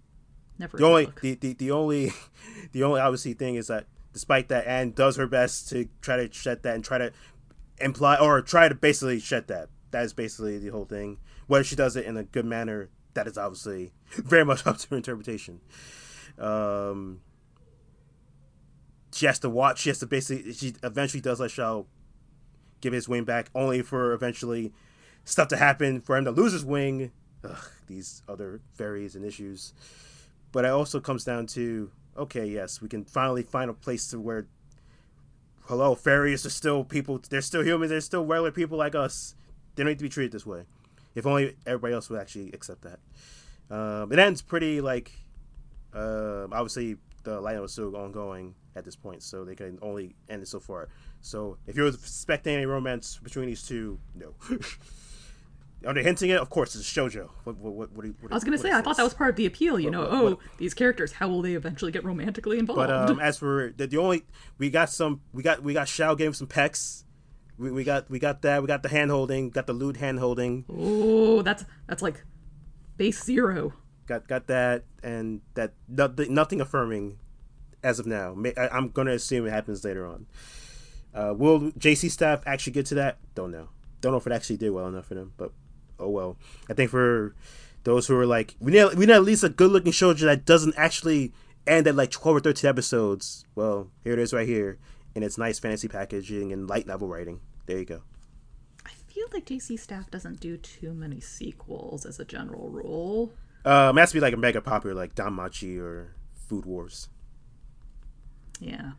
Never 0.59 0.77
the 0.77 0.85
only 0.85 1.09
the, 1.21 1.35
the, 1.35 1.53
the 1.55 1.71
only 1.71 2.13
the 2.73 2.83
only 2.83 3.01
obviously 3.01 3.35
thing 3.35 3.55
is 3.55 3.69
that 3.69 3.87
despite 4.13 4.49
that, 4.49 4.67
Anne 4.67 4.93
does 4.93 5.17
her 5.17 5.27
best 5.27 5.69
to 5.71 5.89
try 6.01 6.17
to 6.17 6.33
shut 6.33 6.63
that 6.63 6.75
and 6.75 6.85
try 6.85 6.99
to 6.99 7.13
imply 7.81 8.17
or 8.17 8.43
try 8.43 8.69
to 8.69 8.75
basically 8.75 9.21
shut 9.21 9.49
that. 9.49 9.69
That 9.91 10.05
is 10.05 10.13
basically 10.13 10.59
the 10.59 10.69
whole 10.69 10.85
thing. 10.85 11.19
Whether 11.47 11.65
she 11.65 11.77
does 11.77 11.97
it 11.97 12.07
in 12.07 12.17
a 12.17 12.25
good 12.25 12.45
manner, 12.45 12.91
that 13.15 13.27
is 13.27 13.37
obviously 13.37 13.93
very 14.11 14.45
much 14.45 14.67
up 14.67 14.79
to 14.79 14.89
her 14.91 14.97
interpretation. 14.97 15.61
Um, 16.39 17.21
she 19.13 19.27
has 19.27 19.39
to 19.41 19.51
watch. 19.51 19.81
She 19.81 19.91
has 19.91 19.99
to 19.99 20.07
basically. 20.07 20.53
She 20.53 20.75
eventually 20.83 21.21
does 21.21 21.41
let 21.41 21.51
Challe 21.51 21.87
give 22.81 22.93
his 22.93 23.09
wing 23.09 23.24
back, 23.24 23.51
only 23.55 23.83
for 23.83 24.12
eventually 24.12 24.72
stuff 25.24 25.49
to 25.49 25.57
happen 25.57 26.01
for 26.01 26.16
him 26.16 26.24
to 26.24 26.31
lose 26.31 26.53
his 26.53 26.64
wing. 26.64 27.12
Ugh, 27.45 27.70
these 27.87 28.22
other 28.28 28.61
fairies 28.74 29.14
and 29.14 29.24
issues. 29.24 29.72
But 30.53 30.64
it 30.64 30.70
also 30.70 31.01
comes 31.01 31.24
down 31.24 31.47
to 31.49 31.91
okay, 32.16 32.47
yes, 32.47 32.83
we 32.83 32.89
can 32.89 33.05
finally 33.05 33.43
find 33.43 33.70
a 33.70 33.74
place 33.74 34.09
to 34.11 34.20
where 34.20 34.47
hello, 35.64 35.95
fairies 35.95 36.45
are 36.45 36.51
still 36.51 36.85
people. 36.85 37.20
They're 37.31 37.41
still 37.41 37.62
humans. 37.62 37.91
They're 37.91 38.01
still 38.01 38.26
regular 38.26 38.51
people 38.51 38.76
like 38.76 38.95
us. 38.95 39.35
They 39.74 39.83
don't 39.83 39.91
need 39.91 39.99
to 39.99 40.05
be 40.05 40.09
treated 40.09 40.33
this 40.33 40.45
way. 40.45 40.64
If 41.14 41.26
only 41.26 41.57
everybody 41.66 41.95
else 41.95 42.11
would 42.11 42.20
actually 42.20 42.51
accept 42.53 42.83
that. 42.83 42.99
Um, 43.74 44.12
it 44.12 44.18
ends 44.18 44.43
pretty 44.43 44.81
like 44.81 45.12
uh, 45.95 46.45
obviously 46.53 46.97
the 47.22 47.41
line 47.41 47.61
was 47.61 47.72
still 47.72 47.97
ongoing 47.97 48.55
at 48.76 48.85
this 48.85 48.97
point, 48.97 49.22
so 49.22 49.45
they 49.45 49.55
can 49.55 49.78
only 49.83 50.14
end 50.28 50.43
it 50.43 50.49
so 50.49 50.61
far. 50.61 50.89
So 51.21 51.59
if 51.66 51.77
you're 51.77 51.89
expecting 51.89 52.55
any 52.55 52.66
romance 52.66 53.18
between 53.23 53.47
these 53.47 53.62
two, 53.62 53.99
no. 54.14 54.35
Are 55.87 55.95
they 55.95 56.03
hinting 56.03 56.31
at 56.31 56.37
it? 56.37 56.43
Of 56.43 56.51
course, 56.51 56.75
it's 56.75 56.91
shojo. 56.91 57.31
What, 57.45 57.57
what, 57.57 57.73
what, 57.73 57.93
what, 57.95 58.31
I 58.31 58.35
was 58.35 58.45
going 58.45 58.57
to 58.57 58.62
say, 58.62 58.71
I 58.71 58.83
thought 58.83 58.99
that 58.99 59.03
was 59.03 59.14
part 59.14 59.31
of 59.31 59.37
the 59.37 59.47
appeal. 59.47 59.81
You 59.81 59.91
know, 59.91 60.03
oh, 60.03 60.39
these 60.59 60.75
characters, 60.75 61.12
how 61.12 61.29
will 61.29 61.41
they 61.41 61.55
eventually 61.55 61.91
get 61.91 62.05
romantically 62.05 62.59
involved? 62.59 62.77
But 62.77 62.91
um, 62.91 63.18
as 63.23 63.39
for 63.39 63.73
the, 63.75 63.87
the 63.87 63.97
only, 63.97 64.25
we 64.59 64.68
got 64.68 64.91
some, 64.91 65.23
we 65.33 65.43
got 65.43 65.62
we 65.62 65.73
got 65.73 65.87
Challe 65.87 66.16
gave 66.16 66.29
him 66.29 66.35
some 66.35 66.49
pecs. 66.49 67.05
We, 67.57 67.71
we 67.71 67.85
got 67.85 68.11
we 68.11 68.18
got 68.18 68.43
that. 68.43 68.61
We 68.61 68.68
got 68.68 68.83
the 68.83 68.91
hand 68.91 69.11
holding. 69.11 69.49
Got 69.49 69.66
the 69.66 69.73
lewd 69.73 69.97
hand 69.97 70.18
holding. 70.18 70.66
Oh, 70.68 71.41
that's 71.41 71.64
that's 71.87 72.03
like 72.03 72.25
base 72.99 73.25
zero. 73.25 73.73
Got 74.07 74.29
got 74.29 74.49
that, 74.49 74.85
and 75.03 75.41
that 75.55 75.73
nothing, 75.89 76.35
nothing 76.35 76.61
affirming 76.61 77.18
as 77.83 77.99
of 77.99 78.07
now. 78.07 78.37
I, 78.57 78.68
I'm 78.68 78.91
going 78.91 79.07
to 79.07 79.14
assume 79.14 79.47
it 79.47 79.51
happens 79.51 79.83
later 79.83 80.07
on. 80.07 80.27
Uh, 81.15 81.35
will 81.37 81.73
JC 81.73 82.11
staff 82.11 82.43
actually 82.47 82.73
get 82.73 82.87
to 82.87 82.95
that? 82.97 83.19
Don't 83.35 83.51
know. 83.51 83.69
Don't 84.01 84.13
know 84.13 84.19
if 84.19 84.27
it 84.27 84.33
actually 84.33 84.57
did 84.57 84.71
well 84.71 84.87
enough 84.87 85.07
for 85.07 85.15
them, 85.15 85.33
but 85.37 85.53
oh 85.99 86.09
well. 86.09 86.37
I 86.69 86.75
think 86.75 86.91
for 86.91 87.35
those 87.85 88.07
who 88.07 88.17
are 88.19 88.27
like, 88.27 88.55
we 88.61 88.73
need 88.73 88.95
we 88.95 89.07
need 89.07 89.15
at 89.15 89.25
least 89.25 89.45
a 89.45 89.49
good 89.49 89.71
looking 89.71 89.93
show 89.93 90.13
that 90.13 90.45
doesn't 90.45 90.75
actually 90.77 91.33
end 91.67 91.87
at 91.87 91.95
like 91.95 92.11
twelve 92.11 92.37
or 92.37 92.41
thirteen 92.41 92.71
episodes. 92.71 93.45
Well, 93.55 93.91
here 94.05 94.13
it 94.13 94.19
is 94.19 94.33
right 94.33 94.47
here, 94.47 94.79
and 95.15 95.25
it's 95.25 95.39
nice 95.39 95.59
fantasy 95.59 95.89
packaging 95.89 96.53
and 96.53 96.69
light 96.69 96.87
novel 96.87 97.09
writing. 97.09 97.41
There 97.67 97.79
you 97.79 97.85
go. 97.85 98.03
I 98.87 98.91
feel 98.91 99.27
like 99.33 99.47
JC 99.47 99.79
staff 99.79 100.11
doesn't 100.11 100.41
do 100.41 100.57
too 100.57 100.95
many 100.95 101.21
sequels 101.21 102.07
as 102.07 102.19
a 102.19 102.25
general 102.25 102.69
rule. 102.69 103.33
Um, 103.65 103.99
it 103.99 104.01
has 104.01 104.11
to 104.11 104.17
be 104.17 104.21
like 104.21 104.33
a 104.33 104.39
mega 104.39 104.61
popular 104.61 104.95
like 104.95 105.15
DanMachi 105.15 105.79
or 105.79 106.15
Food 106.49 106.65
Wars. 106.65 107.09
Yeah. 108.59 108.93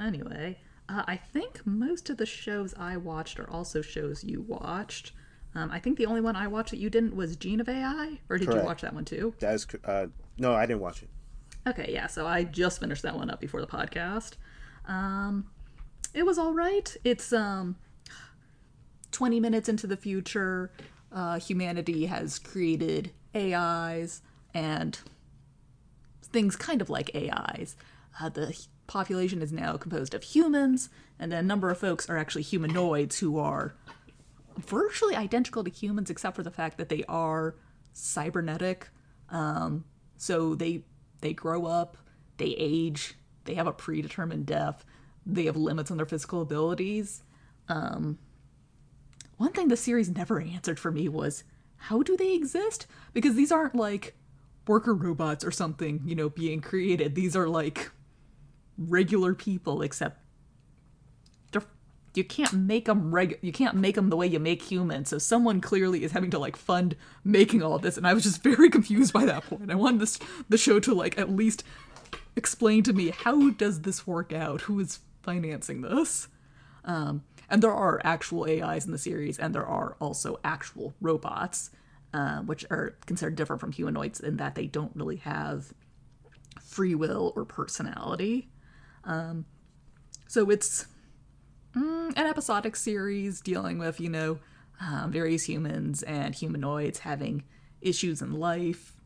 Anyway, 0.00 0.58
Uh, 0.88 1.04
I 1.06 1.16
think 1.16 1.64
most 1.64 2.10
of 2.10 2.16
the 2.16 2.26
shows 2.26 2.74
I 2.76 2.96
watched 2.96 3.38
are 3.38 3.48
also 3.48 3.80
shows 3.82 4.24
you 4.24 4.42
watched. 4.42 5.12
Um, 5.54 5.70
I 5.70 5.78
think 5.78 5.96
the 5.96 6.06
only 6.06 6.20
one 6.20 6.34
I 6.34 6.48
watched 6.48 6.70
that 6.72 6.78
you 6.78 6.90
didn't 6.90 7.14
was 7.14 7.36
Gene 7.36 7.60
of 7.60 7.68
AI, 7.68 8.18
or 8.28 8.36
did 8.36 8.46
Correct. 8.48 8.60
you 8.62 8.66
watch 8.66 8.82
that 8.82 8.92
one 8.92 9.04
too? 9.04 9.32
That 9.38 9.54
is 9.54 9.66
uh, 9.84 10.06
no, 10.38 10.52
I 10.54 10.66
didn't 10.66 10.80
watch 10.80 11.02
it. 11.02 11.08
Okay, 11.66 11.92
yeah, 11.92 12.08
so 12.08 12.26
I 12.26 12.42
just 12.44 12.80
finished 12.80 13.02
that 13.04 13.14
one 13.16 13.30
up 13.30 13.40
before 13.40 13.60
the 13.60 13.66
podcast. 13.66 14.32
Um, 14.86 15.46
it 16.12 16.26
was 16.26 16.36
all 16.36 16.52
right. 16.52 16.94
It's 17.04 17.32
um, 17.32 17.76
20 19.12 19.38
minutes 19.40 19.68
into 19.68 19.86
the 19.86 19.96
future. 19.96 20.72
Uh, 21.12 21.38
humanity 21.38 22.06
has 22.06 22.38
created 22.38 23.12
AIs 23.34 24.22
and 24.52 24.98
things 26.22 26.56
kind 26.56 26.80
of 26.82 26.90
like 26.90 27.10
AIs. 27.14 27.76
Uh, 28.20 28.28
the 28.28 28.66
population 28.86 29.42
is 29.42 29.52
now 29.52 29.76
composed 29.76 30.14
of 30.14 30.22
humans, 30.22 30.90
and 31.18 31.32
a 31.32 31.42
number 31.42 31.70
of 31.70 31.78
folks 31.78 32.08
are 32.08 32.18
actually 32.18 32.42
humanoids 32.42 33.18
who 33.18 33.38
are 33.38 33.74
virtually 34.58 35.16
identical 35.16 35.64
to 35.64 35.70
humans, 35.70 36.10
except 36.10 36.36
for 36.36 36.42
the 36.42 36.50
fact 36.50 36.78
that 36.78 36.88
they 36.88 37.04
are 37.08 37.54
cybernetic. 37.92 38.90
Um, 39.30 39.84
so 40.16 40.54
they 40.54 40.84
they 41.20 41.32
grow 41.32 41.66
up, 41.66 41.96
they 42.36 42.54
age, 42.58 43.14
they 43.44 43.54
have 43.54 43.66
a 43.66 43.72
predetermined 43.72 44.46
death, 44.46 44.84
they 45.24 45.44
have 45.44 45.56
limits 45.56 45.90
on 45.90 45.96
their 45.96 46.06
physical 46.06 46.42
abilities. 46.42 47.22
Um, 47.68 48.18
one 49.36 49.52
thing 49.52 49.68
the 49.68 49.76
series 49.76 50.10
never 50.10 50.40
answered 50.40 50.78
for 50.78 50.90
me 50.90 51.08
was 51.08 51.44
how 51.76 52.02
do 52.02 52.16
they 52.16 52.34
exist? 52.34 52.86
Because 53.12 53.34
these 53.34 53.50
aren't 53.50 53.74
like 53.74 54.14
worker 54.66 54.94
robots 54.94 55.44
or 55.44 55.50
something, 55.50 56.02
you 56.04 56.14
know, 56.14 56.28
being 56.28 56.60
created. 56.60 57.14
These 57.14 57.34
are 57.34 57.48
like 57.48 57.90
regular 58.88 59.34
people, 59.34 59.82
except 59.82 60.22
you 62.14 62.24
can't 62.24 62.52
make 62.52 62.84
them 62.84 63.14
reg 63.14 63.38
you 63.40 63.52
can't 63.52 63.74
make 63.74 63.94
them 63.94 64.10
the 64.10 64.16
way 64.16 64.26
you 64.26 64.38
make 64.38 64.62
humans. 64.62 65.08
So 65.08 65.18
someone 65.18 65.60
clearly 65.60 66.04
is 66.04 66.12
having 66.12 66.30
to 66.30 66.38
like 66.38 66.56
fund 66.56 66.96
making 67.24 67.62
all 67.62 67.78
this, 67.78 67.96
and 67.96 68.06
I 68.06 68.14
was 68.14 68.22
just 68.22 68.42
very 68.42 68.70
confused 68.70 69.12
by 69.12 69.24
that 69.24 69.44
point. 69.44 69.70
I 69.70 69.74
wanted 69.74 70.00
this 70.00 70.18
the 70.48 70.58
show 70.58 70.80
to 70.80 70.94
like 70.94 71.18
at 71.18 71.30
least 71.30 71.64
explain 72.36 72.82
to 72.84 72.92
me 72.92 73.10
how 73.10 73.50
does 73.50 73.82
this 73.82 74.06
work 74.06 74.32
out? 74.32 74.62
Who 74.62 74.78
is 74.80 75.00
financing 75.22 75.82
this? 75.82 76.28
Um, 76.84 77.22
and 77.48 77.62
there 77.62 77.72
are 77.72 78.00
actual 78.04 78.44
AIs 78.44 78.86
in 78.86 78.92
the 78.92 78.98
series, 78.98 79.38
and 79.38 79.54
there 79.54 79.66
are 79.66 79.96
also 80.00 80.38
actual 80.42 80.94
robots, 81.00 81.70
uh, 82.12 82.40
which 82.40 82.64
are 82.70 82.96
considered 83.06 83.36
different 83.36 83.60
from 83.60 83.72
humanoids 83.72 84.20
in 84.20 84.36
that 84.38 84.54
they 84.54 84.66
don't 84.66 84.94
really 84.94 85.16
have 85.16 85.72
free 86.60 86.94
will 86.94 87.32
or 87.36 87.44
personality. 87.44 88.48
Um, 89.04 89.46
so 90.28 90.50
it's 90.50 90.86
mm, 91.76 92.12
an 92.16 92.26
episodic 92.26 92.76
series 92.76 93.40
dealing 93.40 93.78
with, 93.78 94.00
you 94.00 94.08
know, 94.08 94.38
um, 94.80 95.12
various 95.12 95.44
humans 95.44 96.02
and 96.02 96.34
humanoids 96.34 97.00
having 97.00 97.44
issues 97.80 98.22
in 98.22 98.32
life 98.32 98.96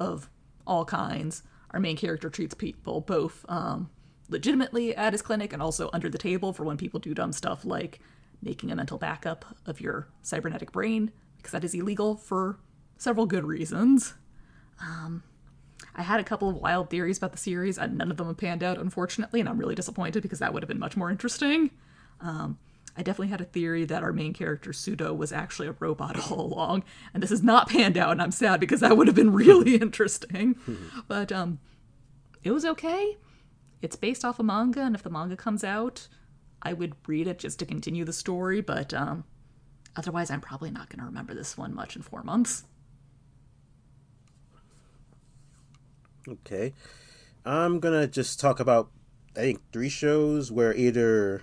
of 0.00 0.30
all 0.66 0.84
kinds. 0.84 1.42
Our 1.70 1.80
main 1.80 1.96
character 1.96 2.30
treats 2.30 2.54
people 2.54 3.00
both 3.00 3.44
um, 3.48 3.90
legitimately 4.28 4.96
at 4.96 5.12
his 5.12 5.22
clinic 5.22 5.52
and 5.52 5.62
also 5.62 5.90
under 5.92 6.08
the 6.08 6.18
table 6.18 6.52
for 6.52 6.64
when 6.64 6.76
people 6.76 7.00
do 7.00 7.14
dumb 7.14 7.32
stuff 7.32 7.64
like 7.64 8.00
making 8.42 8.70
a 8.70 8.76
mental 8.76 8.98
backup 8.98 9.44
of 9.66 9.80
your 9.80 10.08
cybernetic 10.22 10.72
brain, 10.72 11.10
because 11.36 11.52
that 11.52 11.64
is 11.64 11.74
illegal 11.74 12.16
for 12.16 12.58
several 12.96 13.26
good 13.26 13.44
reasons. 13.44 14.14
Um, 14.80 15.24
I 15.98 16.02
had 16.02 16.20
a 16.20 16.24
couple 16.24 16.48
of 16.48 16.54
wild 16.54 16.90
theories 16.90 17.18
about 17.18 17.32
the 17.32 17.38
series, 17.38 17.76
and 17.76 17.98
none 17.98 18.12
of 18.12 18.16
them 18.16 18.28
have 18.28 18.36
panned 18.36 18.62
out, 18.62 18.78
unfortunately, 18.78 19.40
and 19.40 19.48
I'm 19.48 19.58
really 19.58 19.74
disappointed 19.74 20.22
because 20.22 20.38
that 20.38 20.54
would 20.54 20.62
have 20.62 20.68
been 20.68 20.78
much 20.78 20.96
more 20.96 21.10
interesting. 21.10 21.72
Um, 22.20 22.56
I 22.96 23.02
definitely 23.02 23.28
had 23.28 23.40
a 23.40 23.44
theory 23.44 23.84
that 23.84 24.04
our 24.04 24.12
main 24.12 24.32
character, 24.32 24.70
Sudo, 24.70 25.16
was 25.16 25.32
actually 25.32 25.66
a 25.66 25.74
robot 25.80 26.16
all 26.30 26.40
along, 26.40 26.84
and 27.12 27.20
this 27.20 27.30
has 27.30 27.42
not 27.42 27.68
panned 27.68 27.98
out, 27.98 28.12
and 28.12 28.22
I'm 28.22 28.30
sad 28.30 28.60
because 28.60 28.78
that 28.78 28.96
would 28.96 29.08
have 29.08 29.16
been 29.16 29.32
really 29.32 29.74
interesting. 29.80 30.54
but 31.08 31.32
um, 31.32 31.58
it 32.44 32.52
was 32.52 32.64
okay. 32.64 33.16
It's 33.82 33.96
based 33.96 34.24
off 34.24 34.38
a 34.38 34.44
manga, 34.44 34.82
and 34.82 34.94
if 34.94 35.02
the 35.02 35.10
manga 35.10 35.36
comes 35.36 35.64
out, 35.64 36.06
I 36.62 36.74
would 36.74 36.94
read 37.08 37.26
it 37.26 37.40
just 37.40 37.58
to 37.58 37.66
continue 37.66 38.04
the 38.04 38.12
story, 38.12 38.60
but 38.60 38.94
um, 38.94 39.24
otherwise, 39.96 40.30
I'm 40.30 40.40
probably 40.40 40.70
not 40.70 40.90
going 40.90 41.00
to 41.00 41.06
remember 41.06 41.34
this 41.34 41.58
one 41.58 41.74
much 41.74 41.96
in 41.96 42.02
four 42.02 42.22
months. 42.22 42.64
Okay. 46.28 46.74
I'm 47.44 47.80
gonna 47.80 48.06
just 48.06 48.40
talk 48.40 48.60
about 48.60 48.90
I 49.36 49.40
think 49.40 49.60
three 49.72 49.88
shows 49.88 50.52
where 50.52 50.74
either 50.74 51.42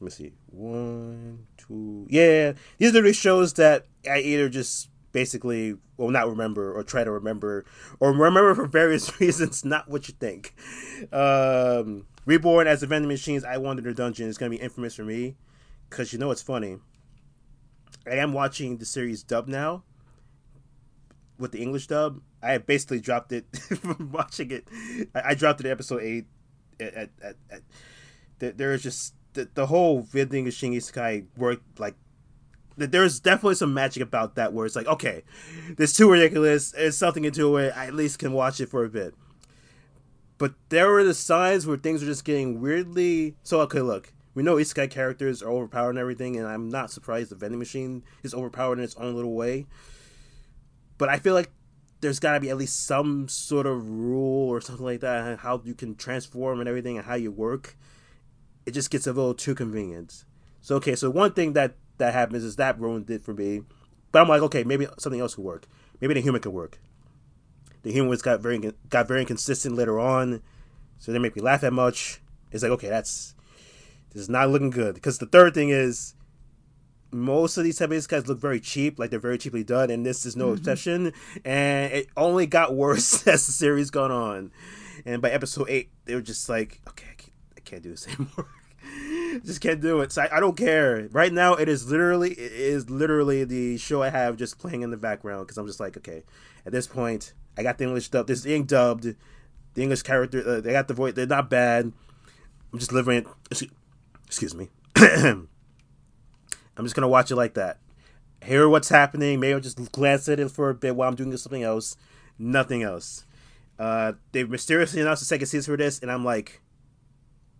let 0.00 0.02
me 0.02 0.10
see. 0.10 0.32
One, 0.50 1.46
two 1.56 2.06
yeah. 2.08 2.52
These 2.78 2.94
are 2.94 3.02
the 3.02 3.12
shows 3.12 3.54
that 3.54 3.86
I 4.08 4.18
either 4.20 4.48
just 4.48 4.90
basically 5.12 5.76
will 5.96 6.10
not 6.10 6.28
remember 6.28 6.72
or 6.76 6.82
try 6.82 7.02
to 7.02 7.10
remember 7.10 7.64
or 7.98 8.12
remember 8.12 8.54
for 8.54 8.66
various 8.66 9.18
reasons, 9.20 9.64
not 9.64 9.88
what 9.88 10.08
you 10.08 10.14
think. 10.18 10.54
Um 11.12 12.06
Reborn 12.26 12.66
as 12.66 12.82
the 12.82 12.86
vending 12.86 13.08
machines, 13.08 13.42
I 13.42 13.56
wanted 13.56 13.86
a 13.86 13.94
dungeon 13.94 14.28
is 14.28 14.36
gonna 14.36 14.50
be 14.50 14.56
infamous 14.56 14.94
for 14.94 15.04
me. 15.04 15.36
Cause 15.88 16.12
you 16.12 16.18
know 16.18 16.28
what's 16.28 16.42
funny? 16.42 16.76
I 18.06 18.16
am 18.16 18.34
watching 18.34 18.76
the 18.76 18.84
series 18.84 19.22
dub 19.22 19.48
now 19.48 19.84
with 21.38 21.52
the 21.52 21.62
English 21.62 21.86
dub. 21.86 22.20
I 22.42 22.58
basically 22.58 23.00
dropped 23.00 23.32
it 23.32 23.44
from 23.56 24.10
watching 24.12 24.50
it. 24.50 24.68
I, 25.14 25.30
I 25.30 25.34
dropped 25.34 25.60
it 25.60 25.66
at 25.66 25.72
episode 25.72 26.02
eight. 26.02 26.26
At, 26.80 26.94
at, 26.94 27.10
at, 27.22 27.36
at 27.50 28.58
there 28.58 28.72
is 28.72 28.82
just 28.82 29.14
the, 29.32 29.48
the 29.54 29.66
whole 29.66 30.02
vending 30.02 30.44
machine 30.44 30.72
isekai 30.72 31.26
worked 31.36 31.78
like 31.78 31.94
there's 32.76 33.18
definitely 33.18 33.56
some 33.56 33.74
magic 33.74 34.02
about 34.02 34.36
that 34.36 34.52
where 34.52 34.64
it's 34.64 34.76
like 34.76 34.86
okay 34.86 35.22
this 35.76 35.92
too 35.92 36.10
ridiculous 36.10 36.72
there's 36.72 36.96
something 36.96 37.24
into 37.24 37.56
it 37.56 37.72
i 37.76 37.86
at 37.86 37.94
least 37.94 38.18
can 38.18 38.32
watch 38.32 38.60
it 38.60 38.68
for 38.68 38.84
a 38.84 38.88
bit 38.88 39.14
but 40.38 40.54
there 40.68 40.88
were 40.88 41.04
the 41.04 41.14
signs 41.14 41.66
where 41.66 41.76
things 41.76 42.00
were 42.00 42.08
just 42.08 42.24
getting 42.24 42.60
weirdly 42.60 43.36
so 43.42 43.60
okay 43.60 43.80
look 43.80 44.12
we 44.34 44.42
know 44.42 44.56
isekai 44.56 44.90
characters 44.90 45.42
are 45.42 45.50
overpowered 45.50 45.90
and 45.90 45.98
everything 45.98 46.36
and 46.36 46.46
i'm 46.46 46.68
not 46.68 46.90
surprised 46.90 47.30
the 47.30 47.36
vending 47.36 47.58
machine 47.58 48.02
is 48.22 48.34
overpowered 48.34 48.78
in 48.78 48.84
its 48.84 48.96
own 48.96 49.14
little 49.14 49.34
way 49.34 49.66
but 50.98 51.08
i 51.08 51.18
feel 51.18 51.34
like 51.34 51.50
there's 52.00 52.20
got 52.20 52.34
to 52.34 52.40
be 52.40 52.50
at 52.50 52.56
least 52.56 52.86
some 52.86 53.28
sort 53.28 53.66
of 53.66 53.88
rule 53.88 54.48
or 54.48 54.60
something 54.60 54.84
like 54.84 55.00
that 55.00 55.40
how 55.40 55.60
you 55.64 55.74
can 55.74 55.94
transform 55.94 56.60
and 56.60 56.68
everything 56.68 56.96
and 56.96 57.06
how 57.06 57.14
you 57.14 57.30
work. 57.30 57.76
It 58.66 58.72
just 58.72 58.90
gets 58.90 59.06
a 59.06 59.12
little 59.12 59.34
too 59.34 59.54
convenient. 59.54 60.24
So 60.60 60.76
okay 60.76 60.94
so 60.94 61.10
one 61.10 61.32
thing 61.32 61.54
that 61.54 61.76
that 61.98 62.12
happens 62.12 62.44
is 62.44 62.56
that 62.56 62.78
ruined 62.78 63.10
it 63.10 63.24
for 63.24 63.34
me. 63.34 63.62
But 64.12 64.22
i'm 64.22 64.28
like 64.28 64.42
okay 64.42 64.64
maybe 64.64 64.86
something 64.98 65.20
else 65.20 65.34
could 65.34 65.44
work. 65.44 65.66
Maybe 66.00 66.14
the 66.14 66.20
human 66.20 66.40
could 66.40 66.52
work. 66.52 66.78
The 67.82 67.92
humans 67.92 68.22
got 68.22 68.40
very 68.40 68.72
got 68.88 69.08
very 69.08 69.20
inconsistent 69.20 69.74
later 69.74 69.98
on 69.98 70.42
so 70.98 71.12
they 71.12 71.18
make 71.18 71.36
me 71.36 71.42
laugh 71.42 71.62
that 71.62 71.72
much. 71.72 72.20
It's 72.52 72.62
like 72.62 72.72
okay 72.72 72.88
that's 72.88 73.34
this 74.12 74.22
is 74.22 74.28
not 74.28 74.50
looking 74.50 74.70
good. 74.70 74.94
Because 74.94 75.18
the 75.18 75.26
third 75.26 75.54
thing 75.54 75.70
is 75.70 76.14
most 77.10 77.56
of 77.56 77.64
these 77.64 77.78
type 77.78 77.90
of 77.90 78.08
guys 78.08 78.28
look 78.28 78.38
very 78.38 78.60
cheap, 78.60 78.98
like 78.98 79.10
they're 79.10 79.18
very 79.18 79.38
cheaply 79.38 79.64
done, 79.64 79.90
and 79.90 80.04
this 80.04 80.26
is 80.26 80.36
no 80.36 80.46
mm-hmm. 80.46 80.58
exception. 80.58 81.12
And 81.44 81.92
it 81.92 82.08
only 82.16 82.46
got 82.46 82.74
worse 82.74 83.26
as 83.26 83.46
the 83.46 83.52
series 83.52 83.90
gone 83.90 84.10
on. 84.10 84.52
And 85.06 85.22
by 85.22 85.30
episode 85.30 85.68
eight, 85.70 85.90
they 86.04 86.14
were 86.14 86.20
just 86.20 86.48
like, 86.48 86.80
okay, 86.88 87.06
I 87.10 87.14
can't, 87.14 87.32
I 87.56 87.60
can't 87.60 87.82
do 87.82 87.90
this 87.90 88.06
anymore. 88.08 88.48
just 89.44 89.60
can't 89.60 89.80
do 89.80 90.00
it. 90.00 90.12
So 90.12 90.22
I, 90.22 90.36
I, 90.36 90.40
don't 90.40 90.56
care. 90.56 91.08
Right 91.12 91.32
now, 91.32 91.54
it 91.54 91.68
is 91.68 91.90
literally, 91.90 92.32
it 92.32 92.52
is 92.52 92.90
literally 92.90 93.44
the 93.44 93.78
show 93.78 94.02
I 94.02 94.10
have 94.10 94.36
just 94.36 94.58
playing 94.58 94.82
in 94.82 94.90
the 94.90 94.96
background 94.96 95.46
because 95.46 95.58
I'm 95.58 95.66
just 95.66 95.80
like, 95.80 95.96
okay, 95.96 96.24
at 96.66 96.72
this 96.72 96.86
point, 96.86 97.32
I 97.56 97.62
got 97.62 97.78
the 97.78 97.84
English 97.84 98.08
dub. 98.08 98.26
This 98.26 98.40
is 98.40 98.44
being 98.44 98.64
dubbed. 98.64 99.14
The 99.74 99.82
English 99.82 100.02
character, 100.02 100.42
uh, 100.46 100.60
they 100.60 100.72
got 100.72 100.88
the 100.88 100.94
voice. 100.94 101.14
They're 101.14 101.26
not 101.26 101.48
bad. 101.48 101.92
I'm 102.72 102.78
just 102.78 102.92
living 102.92 103.18
it. 103.18 103.26
Excuse 104.26 104.54
me. 104.54 104.68
I'm 106.78 106.84
just 106.84 106.94
gonna 106.94 107.08
watch 107.08 107.30
it 107.30 107.36
like 107.36 107.54
that. 107.54 107.78
Hear 108.42 108.68
what's 108.68 108.88
happening. 108.88 109.40
Maybe 109.40 109.52
I'll 109.52 109.60
just 109.60 109.90
glance 109.90 110.28
at 110.28 110.38
it 110.38 110.50
for 110.50 110.70
a 110.70 110.74
bit 110.74 110.94
while 110.94 111.08
I'm 111.08 111.16
doing 111.16 111.36
something 111.36 111.64
else. 111.64 111.96
Nothing 112.38 112.84
else. 112.84 113.26
Uh, 113.78 114.12
they've 114.32 114.48
mysteriously 114.48 115.00
announced 115.00 115.22
a 115.22 115.26
second 115.26 115.48
season 115.48 115.72
for 115.72 115.76
this, 115.76 115.98
and 115.98 116.10
I'm 116.10 116.24
like, 116.24 116.60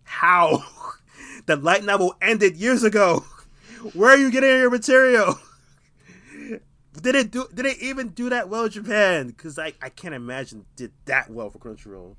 how? 0.03 0.63
the 1.45 1.57
light 1.57 1.83
novel 1.83 2.15
ended 2.21 2.55
years 2.55 2.83
ago. 2.83 3.25
Where 3.93 4.11
are 4.11 4.17
you 4.17 4.31
getting 4.31 4.49
your 4.57 4.69
material? 4.69 5.37
did 7.01 7.15
it 7.15 7.31
do? 7.31 7.47
Did 7.53 7.65
it 7.65 7.81
even 7.81 8.09
do 8.09 8.29
that 8.29 8.47
well 8.49 8.65
in 8.65 8.71
Japan? 8.71 9.27
Because 9.27 9.59
I, 9.59 9.73
I 9.81 9.89
can't 9.89 10.15
imagine 10.15 10.65
did 10.75 10.91
that 11.05 11.29
well 11.29 11.49
for 11.49 11.59
Crunchyroll. 11.59 12.15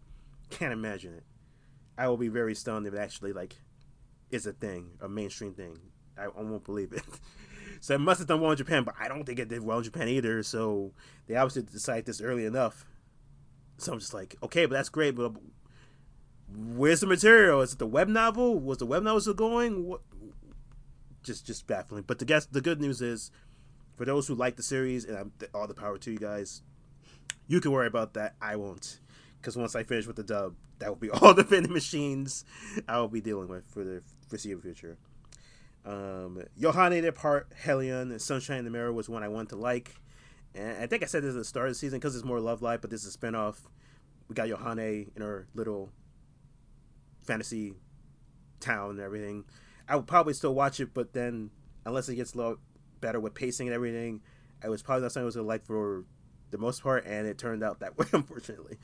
Can't 0.50 0.72
imagine 0.72 1.14
it. 1.14 1.24
I 1.96 2.08
will 2.08 2.16
be 2.16 2.28
very 2.28 2.54
stunned 2.54 2.86
if 2.86 2.94
it 2.94 2.98
actually 2.98 3.32
like 3.32 3.56
is 4.30 4.46
a 4.46 4.52
thing, 4.52 4.92
a 5.00 5.08
mainstream 5.08 5.54
thing. 5.54 5.78
I, 6.24 6.42
won't 6.42 6.64
believe 6.64 6.92
it. 6.92 7.02
so 7.80 7.94
it 7.94 8.00
must 8.00 8.18
have 8.18 8.28
done 8.28 8.40
well 8.40 8.50
in 8.50 8.56
Japan, 8.56 8.84
but 8.84 8.94
I 8.98 9.08
don't 9.08 9.24
think 9.24 9.38
it 9.38 9.48
did 9.48 9.62
well 9.62 9.78
in 9.78 9.84
Japan 9.84 10.08
either. 10.08 10.42
So 10.42 10.92
they 11.26 11.36
obviously 11.36 11.62
decided 11.62 12.06
this 12.06 12.20
early 12.20 12.44
enough. 12.44 12.84
So 13.78 13.92
I'm 13.92 13.98
just 13.98 14.14
like, 14.14 14.36
okay, 14.42 14.66
but 14.66 14.74
that's 14.74 14.90
great, 14.90 15.14
but 15.14 15.32
where's 16.54 17.00
the 17.00 17.06
material? 17.06 17.60
Is 17.60 17.72
it 17.72 17.78
the 17.78 17.86
web 17.86 18.08
novel? 18.08 18.58
Was 18.58 18.78
the 18.78 18.86
web 18.86 19.02
novel 19.02 19.20
still 19.20 19.34
going? 19.34 19.86
What? 19.86 20.00
Just 21.22 21.46
just 21.46 21.66
baffling. 21.66 22.04
But 22.06 22.18
the 22.18 22.24
guess 22.24 22.46
the 22.46 22.60
good 22.60 22.80
news 22.80 23.00
is, 23.00 23.30
for 23.96 24.04
those 24.04 24.26
who 24.26 24.34
like 24.34 24.56
the 24.56 24.62
series, 24.62 25.04
and 25.04 25.16
I'm, 25.16 25.32
all 25.54 25.66
the 25.66 25.74
power 25.74 25.98
to 25.98 26.10
you 26.10 26.18
guys, 26.18 26.62
you 27.46 27.60
can 27.60 27.72
worry 27.72 27.86
about 27.86 28.14
that. 28.14 28.34
I 28.40 28.56
won't, 28.56 29.00
because 29.40 29.56
once 29.56 29.74
I 29.74 29.82
finish 29.82 30.06
with 30.06 30.16
the 30.16 30.22
dub, 30.22 30.54
that 30.78 30.88
will 30.88 30.96
be 30.96 31.10
all 31.22 31.34
the 31.34 31.44
vending 31.44 31.72
machines 31.72 32.44
I 32.88 32.98
will 32.98 33.08
be 33.08 33.20
dealing 33.20 33.48
with 33.48 33.66
for 33.66 33.84
the 33.84 34.02
foreseeable 34.28 34.62
future. 34.62 34.96
Um, 35.84 36.42
Yohane 36.60 37.00
their 37.02 37.12
part 37.12 37.50
Helion, 37.64 38.10
and 38.10 38.20
Sunshine 38.20 38.58
in 38.58 38.64
the 38.64 38.70
Mirror 38.70 38.92
was 38.92 39.08
one 39.08 39.22
I 39.22 39.28
wanted 39.28 39.50
to 39.50 39.56
like. 39.56 39.94
And 40.54 40.78
I 40.78 40.86
think 40.86 41.02
I 41.02 41.06
said 41.06 41.22
this 41.22 41.30
at 41.30 41.38
the 41.38 41.44
start 41.44 41.68
of 41.68 41.74
the 41.74 41.78
season 41.78 41.98
because 41.98 42.16
it's 42.16 42.24
more 42.24 42.40
Love 42.40 42.62
Live, 42.62 42.80
but 42.80 42.90
this 42.90 43.04
is 43.04 43.14
a 43.14 43.18
spinoff. 43.18 43.56
We 44.28 44.34
got 44.34 44.48
Yohane 44.48 45.08
in 45.14 45.22
her 45.22 45.46
little 45.54 45.90
fantasy 47.22 47.74
town 48.58 48.90
and 48.90 49.00
everything. 49.00 49.44
I 49.88 49.96
would 49.96 50.06
probably 50.06 50.34
still 50.34 50.54
watch 50.54 50.80
it, 50.80 50.92
but 50.94 51.12
then 51.12 51.50
unless 51.84 52.08
it 52.08 52.16
gets 52.16 52.34
a 52.34 52.36
little 52.36 52.58
better 53.00 53.18
with 53.18 53.34
pacing 53.34 53.68
and 53.68 53.74
everything, 53.74 54.20
I 54.62 54.68
was 54.68 54.82
probably 54.82 55.02
not 55.02 55.12
something 55.12 55.24
I 55.24 55.26
was 55.26 55.36
gonna 55.36 55.48
like 55.48 55.64
for 55.64 56.04
the 56.50 56.58
most 56.58 56.82
part, 56.82 57.06
and 57.06 57.26
it 57.26 57.38
turned 57.38 57.62
out 57.62 57.80
that 57.80 57.98
way, 57.98 58.06
unfortunately. 58.12 58.78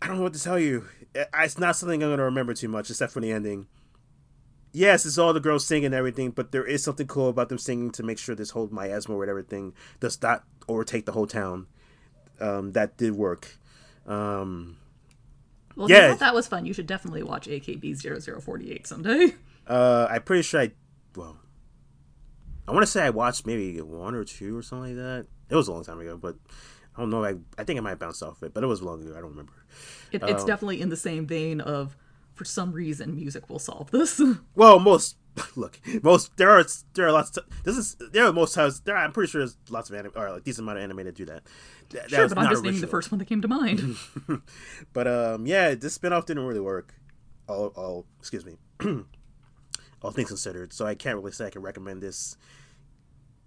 I 0.00 0.08
don't 0.08 0.16
know 0.16 0.22
what 0.22 0.34
to 0.34 0.42
tell 0.42 0.58
you. 0.58 0.88
It's 1.14 1.58
not 1.58 1.76
something 1.76 2.02
I'm 2.02 2.10
gonna 2.10 2.24
remember 2.24 2.54
too 2.54 2.68
much, 2.68 2.90
except 2.90 3.12
for 3.12 3.20
the 3.20 3.30
ending. 3.30 3.66
Yes, 4.72 5.04
it's 5.04 5.18
all 5.18 5.32
the 5.32 5.40
girls 5.40 5.66
singing 5.66 5.86
and 5.86 5.94
everything, 5.94 6.30
but 6.30 6.50
there 6.50 6.64
is 6.64 6.82
something 6.82 7.06
cool 7.06 7.28
about 7.28 7.50
them 7.50 7.58
singing 7.58 7.90
to 7.92 8.02
make 8.02 8.18
sure 8.18 8.34
this 8.34 8.50
whole 8.50 8.68
miasma 8.68 9.14
or 9.14 9.18
whatever 9.18 9.42
thing 9.42 9.74
does 10.00 10.20
not 10.22 10.44
overtake 10.68 11.04
the 11.04 11.12
whole 11.12 11.26
town. 11.26 11.66
Um, 12.40 12.72
that 12.72 12.96
did 12.96 13.12
work. 13.12 13.58
Um, 14.06 14.78
well, 15.76 15.90
yeah, 15.90 16.14
that 16.14 16.34
was 16.34 16.48
fun. 16.48 16.66
You 16.66 16.72
should 16.72 16.86
definitely 16.86 17.22
watch 17.22 17.46
AKB 17.46 17.96
0048 17.96 18.86
someday. 18.86 19.34
Uh, 19.66 20.06
I'm 20.10 20.22
pretty 20.22 20.42
sure 20.42 20.62
I, 20.62 20.72
well, 21.14 21.36
I 22.66 22.72
want 22.72 22.82
to 22.82 22.90
say 22.90 23.04
I 23.04 23.10
watched 23.10 23.46
maybe 23.46 23.80
one 23.80 24.14
or 24.14 24.24
two 24.24 24.56
or 24.56 24.62
something 24.62 24.96
like 24.96 25.04
that. 25.04 25.26
It 25.50 25.54
was 25.54 25.68
a 25.68 25.72
long 25.72 25.84
time 25.84 26.00
ago, 26.00 26.16
but 26.16 26.36
I 26.96 27.00
don't 27.00 27.10
know. 27.10 27.24
I, 27.24 27.36
I 27.58 27.64
think 27.64 27.78
I 27.78 27.80
might 27.80 27.98
bounce 27.98 28.22
off 28.22 28.42
it, 28.42 28.54
but 28.54 28.62
it 28.62 28.66
was 28.66 28.82
long 28.82 29.02
ago. 29.02 29.12
I 29.16 29.20
don't 29.20 29.30
remember. 29.30 29.52
It, 30.10 30.22
it's 30.24 30.42
um, 30.42 30.46
definitely 30.46 30.80
in 30.80 30.88
the 30.88 30.96
same 30.96 31.26
vein 31.26 31.60
of, 31.60 31.96
for 32.42 32.46
some 32.46 32.72
reason, 32.72 33.14
music 33.14 33.48
will 33.48 33.60
solve 33.60 33.92
this. 33.92 34.20
well, 34.56 34.80
most 34.80 35.16
look, 35.56 35.78
most 36.02 36.36
there 36.36 36.50
are 36.50 36.64
there 36.94 37.06
are 37.06 37.12
lots. 37.12 37.36
Of, 37.36 37.44
this 37.62 37.76
is 37.76 37.96
there 38.12 38.26
are 38.26 38.32
most 38.32 38.52
times. 38.52 38.80
There, 38.80 38.96
I'm 38.96 39.12
pretty 39.12 39.30
sure 39.30 39.42
there's 39.42 39.56
lots 39.70 39.88
of 39.90 39.94
anime 39.94 40.10
or 40.16 40.32
like 40.32 40.42
decent 40.42 40.64
amount 40.64 40.78
of 40.78 40.84
anime 40.84 41.04
that 41.04 41.14
do 41.14 41.24
that. 41.26 41.44
that 41.90 42.10
sure, 42.10 42.28
but 42.28 42.38
I'm 42.38 42.50
just 42.50 42.64
naming 42.64 42.80
the 42.80 42.88
first 42.88 43.12
one 43.12 43.20
that 43.20 43.26
came 43.26 43.40
to 43.42 43.48
mind. 43.48 43.96
but 44.92 45.06
um, 45.06 45.46
yeah, 45.46 45.76
this 45.76 45.96
spinoff 45.96 46.26
didn't 46.26 46.44
really 46.44 46.60
work. 46.60 46.94
All, 47.48 47.66
all 47.76 48.06
excuse 48.18 48.44
me. 48.44 48.56
all 50.02 50.10
things 50.10 50.28
considered, 50.28 50.72
so 50.72 50.84
I 50.84 50.96
can't 50.96 51.16
really 51.16 51.30
say 51.30 51.46
I 51.46 51.50
can 51.50 51.62
recommend 51.62 52.02
this. 52.02 52.36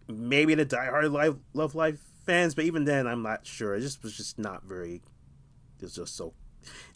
Maybe 0.07 0.55
the 0.55 0.65
diehard 0.65 1.11
live 1.11 1.37
Love 1.53 1.75
life 1.75 1.99
fans, 2.25 2.55
but 2.55 2.63
even 2.63 2.85
then, 2.85 3.07
I'm 3.07 3.23
not 3.23 3.45
sure. 3.45 3.75
It 3.75 3.81
just 3.81 4.03
was 4.03 4.15
just 4.15 4.39
not 4.39 4.63
very. 4.63 5.01
It 5.79 5.81
was 5.81 5.95
just 5.95 6.15
so. 6.15 6.33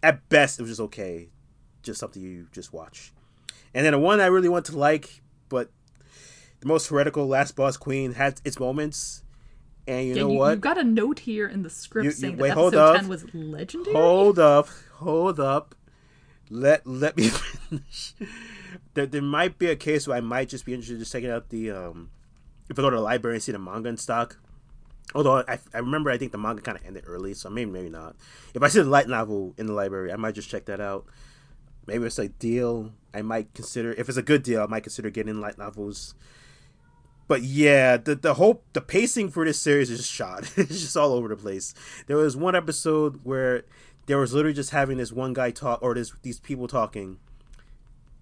At 0.02 0.30
best, 0.30 0.60
it 0.60 0.64
was 0.64 0.72
just 0.72 0.82
okay, 0.82 1.30
just 1.84 2.00
something 2.00 2.22
you 2.22 2.48
just 2.52 2.74
watch. 2.74 3.12
And 3.74 3.86
then 3.86 3.94
the 3.94 4.00
one 4.00 4.20
I 4.20 4.28
really 4.28 4.50
want 4.50 4.66
to 4.66 4.78
like, 4.78 5.22
but 5.48 5.70
the 6.60 6.68
most 6.68 6.88
heretical 6.88 7.28
Last 7.28 7.56
Boss 7.56 7.78
Queen 7.78 8.14
had 8.14 8.42
its 8.44 8.60
moments. 8.60 9.24
And 9.88 10.08
you 10.08 10.16
yeah, 10.16 10.22
know 10.22 10.32
you, 10.32 10.38
what? 10.38 10.52
You've 10.52 10.62
got 10.62 10.78
a 10.78 10.84
note 10.84 11.20
here 11.20 11.48
in 11.48 11.64
the 11.64 11.70
script 11.70 12.06
you, 12.06 12.12
saying 12.12 12.38
wait, 12.38 12.50
that 12.50 12.58
episode 12.58 12.76
up. 12.76 13.02
10 13.02 13.10
was 13.10 13.34
legendary. 13.34 13.96
Hold 13.96 14.40
up. 14.40 14.68
Hold 14.96 15.40
up. 15.40 15.76
Let 16.50 16.86
let 16.86 17.16
me 17.16 17.30
finish. 17.70 18.14
there, 18.94 19.06
there 19.06 19.22
might 19.22 19.58
be 19.58 19.68
a 19.68 19.76
case 19.76 20.08
where 20.08 20.18
I 20.18 20.22
might 20.22 20.50
just 20.50 20.66
be 20.66 20.74
interested 20.74 20.96
in 20.96 21.00
just 21.00 21.12
checking 21.12 21.30
out 21.30 21.50
the 21.50 21.72
um 21.72 22.10
if 22.70 22.78
I 22.78 22.82
go 22.82 22.90
to 22.90 22.96
the 22.96 23.02
library 23.02 23.38
and 23.38 23.44
see 23.44 23.52
the 23.52 23.60
manga 23.60 23.90
in 23.90 23.98
stock. 23.98 24.38
Although 25.16 25.44
I, 25.48 25.58
I 25.74 25.80
remember 25.80 26.12
I 26.12 26.20
think 26.20 26.32
the 26.32 26.38
manga 26.38 26.62
kind 26.62 26.78
of 26.78 26.86
ended 26.86 27.04
early, 27.08 27.34
so 27.34 27.50
maybe 27.50 27.72
maybe 27.72 27.90
not. 27.90 28.16
If 28.54 28.62
I 28.62 28.68
see 28.68 28.80
the 28.80 28.86
light 28.86 29.08
novel 29.08 29.54
in 29.58 29.66
the 29.66 29.74
library, 29.74 30.12
I 30.12 30.18
might 30.18 30.36
just 30.36 30.50
check 30.50 30.66
that 30.66 30.80
out. 30.80 31.06
Maybe 31.90 32.06
it's 32.06 32.20
a 32.20 32.30
deal. 32.30 32.92
I 33.14 33.24
might 33.24 33.54
consider 33.54 33.92
if 33.94 34.08
it's 34.08 34.18
a 34.18 34.24
good 34.24 34.44
deal. 34.44 34.62
I 34.62 34.68
might 34.68 34.84
consider 34.84 35.10
getting 35.10 35.42
light 35.42 35.58
novels. 35.58 36.14
But 37.28 37.44
yeah, 37.44 37.98
the 37.98 38.16
the 38.16 38.36
whole 38.36 38.64
the 38.74 38.82
pacing 38.82 39.30
for 39.30 39.46
this 39.46 39.60
series 39.60 39.90
is 39.90 40.00
just 40.00 40.12
shot. 40.12 40.52
it's 40.58 40.82
just 40.82 40.98
all 40.98 41.14
over 41.14 41.28
the 41.28 41.36
place. 41.36 41.74
There 42.08 42.18
was 42.18 42.38
one 42.38 42.56
episode 42.56 43.22
where 43.24 43.64
there 44.06 44.18
was 44.18 44.34
literally 44.34 44.56
just 44.56 44.72
having 44.72 44.98
this 44.98 45.12
one 45.12 45.34
guy 45.34 45.52
talk 45.52 45.82
or 45.82 45.94
this 45.96 46.14
these 46.22 46.40
people 46.40 46.68
talking 46.68 47.18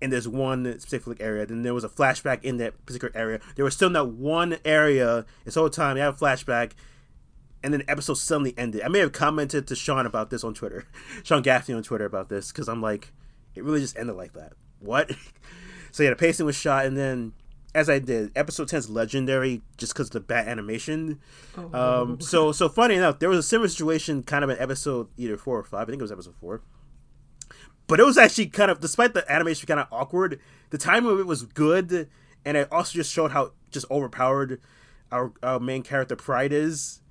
in 0.01 0.09
this 0.09 0.27
one 0.27 0.79
specific 0.79 1.21
area. 1.21 1.45
Then 1.45 1.63
there 1.63 1.73
was 1.73 1.83
a 1.83 1.89
flashback 1.89 2.43
in 2.43 2.57
that 2.57 2.85
particular 2.85 3.15
area. 3.15 3.39
There 3.55 3.65
was 3.65 3.73
still 3.73 3.89
that 3.89 4.07
one 4.09 4.57
area 4.63 5.25
this 5.45 5.55
whole 5.55 5.69
time. 5.69 5.97
You 5.97 6.03
have 6.03 6.21
a 6.21 6.25
flashback, 6.25 6.71
and 7.63 7.73
then 7.73 7.81
the 7.81 7.89
episode 7.89 8.15
suddenly 8.15 8.53
ended. 8.57 8.81
I 8.83 8.87
may 8.89 8.99
have 8.99 9.11
commented 9.11 9.67
to 9.67 9.75
Sean 9.75 10.05
about 10.05 10.29
this 10.29 10.43
on 10.43 10.53
Twitter, 10.53 10.85
Sean 11.23 11.41
Gaffney 11.41 11.75
on 11.75 11.83
Twitter 11.83 12.05
about 12.05 12.29
this 12.29 12.51
because 12.51 12.67
I'm 12.67 12.81
like, 12.81 13.11
it 13.57 13.63
really 13.63 13.81
just 13.81 13.97
ended 13.97 14.15
like 14.15 14.33
that. 14.33 14.53
What? 14.79 15.11
so 15.91 16.03
yeah, 16.03 16.11
the 16.11 16.15
pacing 16.15 16.45
was 16.45 16.55
shot, 16.55 16.85
and 16.85 16.97
then 16.97 17.33
as 17.75 17.89
I 17.89 17.99
did, 17.99 18.31
episode 18.35 18.69
10 18.69 18.79
is 18.79 18.89
legendary 18.89 19.61
just 19.77 19.93
because 19.93 20.07
of 20.07 20.13
the 20.13 20.19
bad 20.19 20.47
animation. 20.47 21.19
Oh. 21.57 22.01
Um, 22.03 22.21
so 22.21 22.51
so 22.51 22.69
funny 22.69 22.95
enough, 22.95 23.19
there 23.19 23.29
was 23.29 23.39
a 23.39 23.43
similar 23.43 23.67
situation 23.67 24.23
kind 24.23 24.43
of 24.43 24.49
in 24.49 24.57
episode 24.57 25.09
either 25.17 25.37
four 25.37 25.59
or 25.59 25.63
five. 25.63 25.81
I 25.81 25.91
think 25.91 25.99
it 25.99 26.03
was 26.03 26.11
episode 26.11 26.35
four. 26.35 26.61
But 27.87 27.99
it 27.99 28.05
was 28.05 28.17
actually 28.17 28.47
kind 28.47 28.69
of, 28.69 28.81
despite 28.81 29.13
the 29.13 29.29
animation 29.31 29.65
kind 29.65 29.79
of 29.79 29.87
awkward, 29.91 30.41
the 30.71 30.77
timing 30.77 31.11
of 31.11 31.19
it 31.19 31.25
was 31.25 31.43
good, 31.43 32.09
and 32.43 32.57
it 32.57 32.67
also 32.71 32.93
just 32.93 33.13
showed 33.13 33.31
how 33.31 33.53
just 33.71 33.85
overpowered 33.89 34.59
our, 35.11 35.31
our 35.41 35.59
main 35.59 35.83
character 35.83 36.15
Pride 36.15 36.51
is. 36.51 37.01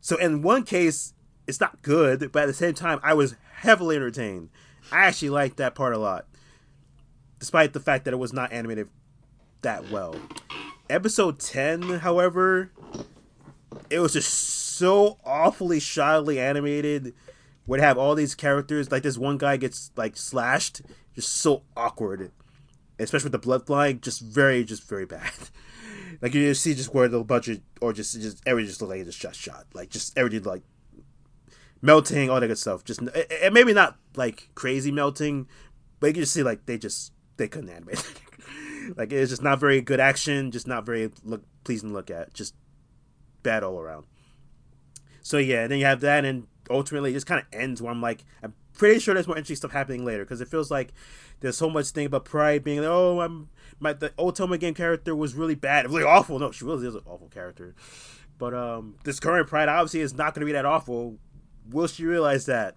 So 0.00 0.16
in 0.16 0.42
one 0.42 0.62
case, 0.62 1.14
it's 1.46 1.60
not 1.60 1.82
good, 1.82 2.30
but 2.30 2.44
at 2.44 2.46
the 2.46 2.54
same 2.54 2.74
time, 2.74 3.00
I 3.02 3.14
was 3.14 3.34
heavily 3.54 3.96
entertained. 3.96 4.50
I 4.92 5.06
actually 5.06 5.30
liked 5.30 5.58
that 5.58 5.74
part 5.74 5.94
a 5.94 5.98
lot, 5.98 6.26
despite 7.38 7.72
the 7.72 7.80
fact 7.80 8.04
that 8.04 8.14
it 8.14 8.18
was 8.18 8.32
not 8.32 8.52
animated 8.52 8.88
that 9.62 9.90
well. 9.90 10.16
Episode 10.88 11.38
10, 11.38 12.00
however, 12.00 12.72
it 13.88 14.00
was 14.00 14.14
just 14.14 14.32
so 14.32 15.18
awfully 15.24 15.78
shoddily 15.78 16.38
animated. 16.38 17.14
Would 17.66 17.80
have 17.80 17.98
all 17.98 18.16
these 18.16 18.34
characters, 18.34 18.90
like 18.90 19.04
this 19.04 19.16
one 19.16 19.38
guy 19.38 19.56
gets 19.56 19.92
like 19.96 20.16
slashed, 20.16 20.82
just 21.14 21.28
so 21.28 21.62
awkward, 21.76 22.32
especially 22.98 23.26
with 23.26 23.32
the 23.32 23.38
blood 23.38 23.66
flying, 23.66 24.00
just 24.00 24.20
very, 24.20 24.64
just 24.64 24.88
very 24.88 25.06
bad. 25.06 25.30
like 26.20 26.34
you 26.34 26.52
see 26.54 26.74
just 26.74 26.92
where 26.92 27.06
the 27.06 27.22
budget 27.22 27.62
or 27.80 27.92
just 27.92 28.20
just 28.20 28.42
everything 28.44 28.68
just 28.68 28.80
look 28.80 28.90
like 28.90 29.00
it 29.00 29.04
just 29.04 29.20
shot 29.20 29.36
shot, 29.36 29.66
like 29.72 29.90
just 29.90 30.18
everything 30.18 30.42
like 30.42 30.62
melting, 31.82 32.30
all 32.30 32.40
that 32.40 32.48
good 32.48 32.58
stuff. 32.58 32.84
Just 32.84 33.00
and 33.00 33.54
maybe 33.54 33.72
not 33.72 33.96
like 34.16 34.50
crazy 34.54 34.90
melting, 34.92 35.46
but 35.98 36.08
you 36.08 36.12
can 36.14 36.22
just 36.22 36.32
see 36.32 36.42
like 36.42 36.66
they 36.66 36.78
just 36.78 37.12
they 37.36 37.48
couldn't 37.48 37.70
animate. 37.70 38.04
like 38.96 39.12
it's 39.12 39.30
just 39.30 39.42
not 39.42 39.60
very 39.60 39.80
good 39.80 40.00
action, 40.00 40.50
just 40.50 40.66
not 40.66 40.84
very 40.84 41.10
look 41.24 41.42
pleasing 41.64 41.90
to 41.90 41.94
look 41.94 42.10
at, 42.10 42.34
just 42.34 42.54
bad 43.42 43.62
all 43.62 43.78
around. 43.78 44.06
So 45.22 45.38
yeah, 45.38 45.66
then 45.66 45.78
you 45.78 45.84
have 45.84 46.00
that, 46.00 46.24
and 46.24 46.46
ultimately 46.68 47.10
it 47.10 47.14
just 47.14 47.26
kind 47.26 47.40
of 47.40 47.46
ends 47.52 47.82
where 47.82 47.92
I'm 47.92 48.00
like, 48.00 48.24
I'm 48.42 48.54
pretty 48.74 49.00
sure 49.00 49.14
there's 49.14 49.26
more 49.26 49.36
interesting 49.36 49.56
stuff 49.56 49.72
happening 49.72 50.04
later 50.04 50.24
because 50.24 50.40
it 50.40 50.48
feels 50.48 50.70
like 50.70 50.92
there's 51.40 51.56
so 51.56 51.68
much 51.68 51.88
thing 51.88 52.06
about 52.06 52.24
Pride 52.24 52.64
being 52.64 52.80
like, 52.80 52.88
oh, 52.88 53.20
I'm 53.20 53.48
my 53.78 53.92
the 53.92 54.10
Otome 54.10 54.58
game 54.58 54.74
character 54.74 55.14
was 55.14 55.34
really 55.34 55.54
bad, 55.54 55.86
really 55.86 56.04
awful. 56.04 56.38
No, 56.38 56.50
she 56.50 56.64
really 56.64 56.86
is 56.86 56.94
an 56.94 57.02
awful 57.06 57.28
character. 57.28 57.74
But 58.38 58.54
um, 58.54 58.96
this 59.04 59.20
current 59.20 59.48
Pride 59.48 59.68
obviously 59.68 60.00
is 60.00 60.14
not 60.14 60.34
going 60.34 60.40
to 60.40 60.46
be 60.46 60.52
that 60.52 60.64
awful. 60.64 61.18
Will 61.68 61.86
she 61.86 62.04
realize 62.04 62.46
that? 62.46 62.76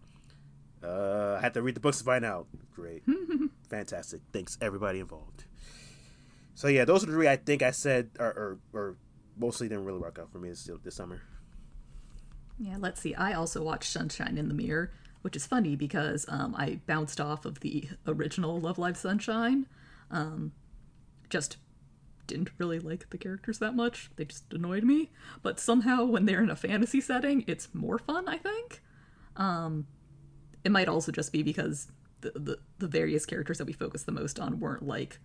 Uh, 0.84 1.36
I 1.38 1.42
had 1.42 1.54
to 1.54 1.62
read 1.62 1.76
the 1.76 1.80
books 1.80 2.00
to 2.00 2.04
find 2.04 2.26
out. 2.26 2.48
Great, 2.76 3.04
fantastic. 3.70 4.22
Thanks 4.32 4.58
everybody 4.62 5.00
involved. 5.00 5.46
So 6.56 6.68
yeah, 6.68 6.86
those 6.86 7.04
are 7.04 7.08
the 7.08 7.14
three 7.14 7.28
I 7.28 7.38
think 7.38 7.62
I 7.62 7.72
said 7.72 8.10
or 8.20 8.28
or, 8.28 8.58
or 8.74 8.98
mostly 9.38 9.68
didn't 9.68 9.86
really 9.86 10.00
work 10.00 10.20
out 10.20 10.32
for 10.32 10.40
me 10.40 10.50
this, 10.50 10.70
this 10.84 10.96
summer. 10.96 11.22
Yeah, 12.60 12.76
let's 12.80 13.02
see. 13.02 13.16
I 13.16 13.34
also 13.34 13.64
watched 13.64 13.92
Sunshine 13.92 14.38
in 14.38 14.48
the 14.48 14.54
Mirror, 14.54 14.92
which 15.22 15.36
is 15.36 15.46
funny 15.46 15.76
because 15.76 16.26
um, 16.28 16.56
I 16.56 16.80
bounced 16.86 17.20
off 17.20 17.46
of 17.46 17.62
the 17.62 17.90
original 18.06 18.60
Love 18.60 18.78
Live 18.78 18.98
Sunshine. 18.98 19.66
Um, 20.12 20.52
just 21.30 21.58
didn't 22.28 22.52
really 22.58 22.80
like 22.80 23.10
the 23.10 23.18
characters 23.18 23.60
that 23.60 23.76
much. 23.76 24.10
They 24.16 24.26
just 24.26 24.52
annoyed 24.54 24.84
me. 24.84 25.12
But 25.42 25.60
somehow, 25.60 26.06
when 26.06 26.26
they're 26.26 26.44
in 26.44 26.50
a 26.50 26.56
fantasy 26.56 27.02
setting, 27.02 27.44
it's 27.48 27.74
more 27.74 28.00
fun, 28.00 28.28
I 28.28 28.38
think. 28.38 28.82
Um, 29.36 29.88
it 30.64 30.72
might 30.72 30.88
also 30.88 31.12
just 31.12 31.32
be 31.32 31.44
because 31.44 31.88
the, 32.22 32.32
the, 32.32 32.60
the 32.80 32.88
various 32.88 33.26
characters 33.26 33.58
that 33.58 33.66
we 33.66 33.74
focused 33.74 34.06
the 34.06 34.12
most 34.12 34.40
on 34.40 34.60
weren't 34.60 34.86
like 34.86 35.20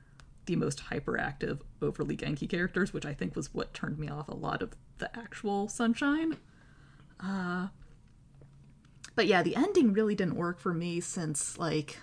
the 0.47 0.57
most 0.57 0.85
hyperactive, 0.91 1.61
overly 1.81 2.17
genki 2.17 2.49
characters, 2.49 2.93
which 2.93 3.07
I 3.07 3.15
think 3.15 3.37
was 3.37 3.55
what 3.55 3.75
turned 3.75 3.99
me 3.99 4.09
off 4.09 4.29
a 4.29 4.35
lot 4.35 4.63
of 4.63 4.73
the 4.99 5.17
actual 5.17 5.69
Sunshine. 5.69 6.37
Uh, 7.21 7.69
but 9.15 9.27
yeah, 9.27 9.43
the 9.43 9.57
ending 9.57 9.93
really 9.93 10.15
didn't 10.15 10.37
work 10.37 10.59
for 10.59 10.73
me 10.73 11.01
since 11.01 11.59
like 11.59 11.99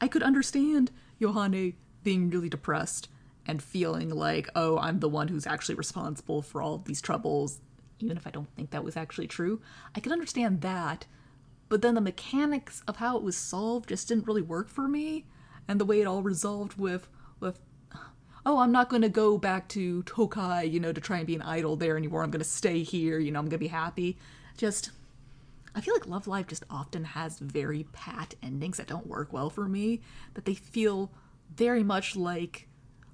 I 0.00 0.08
could 0.08 0.22
understand 0.22 0.90
Yohane 1.20 1.74
being 2.02 2.30
really 2.30 2.48
depressed 2.48 3.08
and 3.46 3.62
feeling 3.62 4.08
like, 4.08 4.48
oh, 4.54 4.78
I'm 4.78 5.00
the 5.00 5.08
one 5.08 5.28
who's 5.28 5.46
actually 5.46 5.74
responsible 5.74 6.42
for 6.42 6.62
all 6.62 6.78
these 6.78 7.00
troubles, 7.00 7.60
even 7.98 8.16
if 8.16 8.26
I 8.26 8.30
don't 8.30 8.54
think 8.54 8.70
that 8.70 8.84
was 8.84 8.96
actually 8.96 9.26
true. 9.26 9.60
I 9.94 10.00
can 10.00 10.12
understand 10.12 10.60
that, 10.60 11.06
but 11.68 11.82
then 11.82 11.94
the 11.94 12.00
mechanics 12.00 12.82
of 12.86 12.96
how 12.96 13.16
it 13.16 13.22
was 13.22 13.36
solved 13.36 13.88
just 13.88 14.08
didn't 14.08 14.26
really 14.26 14.42
work 14.42 14.68
for 14.68 14.86
me, 14.88 15.26
and 15.66 15.80
the 15.80 15.84
way 15.84 16.00
it 16.00 16.06
all 16.06 16.22
resolved 16.22 16.78
with 16.78 17.08
with 17.40 17.60
oh, 18.44 18.58
I'm 18.58 18.72
not 18.72 18.88
going 18.88 19.02
to 19.02 19.08
go 19.08 19.38
back 19.38 19.68
to 19.68 20.02
Tokai, 20.02 20.64
you 20.64 20.80
know, 20.80 20.92
to 20.92 21.00
try 21.00 21.18
and 21.18 21.26
be 21.26 21.36
an 21.36 21.42
idol 21.42 21.76
there 21.76 21.96
anymore. 21.96 22.24
I'm 22.24 22.30
going 22.32 22.42
to 22.42 22.48
stay 22.48 22.82
here, 22.82 23.20
you 23.20 23.30
know, 23.30 23.38
I'm 23.38 23.44
going 23.44 23.50
to 23.52 23.58
be 23.58 23.68
happy. 23.68 24.18
Just 24.56 24.90
I 25.74 25.80
feel 25.80 25.94
like 25.94 26.06
Love 26.06 26.26
Live 26.26 26.48
just 26.48 26.64
often 26.68 27.04
has 27.04 27.38
very 27.38 27.86
pat 27.92 28.34
endings 28.42 28.76
that 28.76 28.86
don't 28.86 29.06
work 29.06 29.32
well 29.32 29.48
for 29.48 29.68
me, 29.68 30.00
that 30.34 30.44
they 30.44 30.54
feel 30.54 31.10
very 31.56 31.82
much 31.82 32.16
like, 32.16 32.68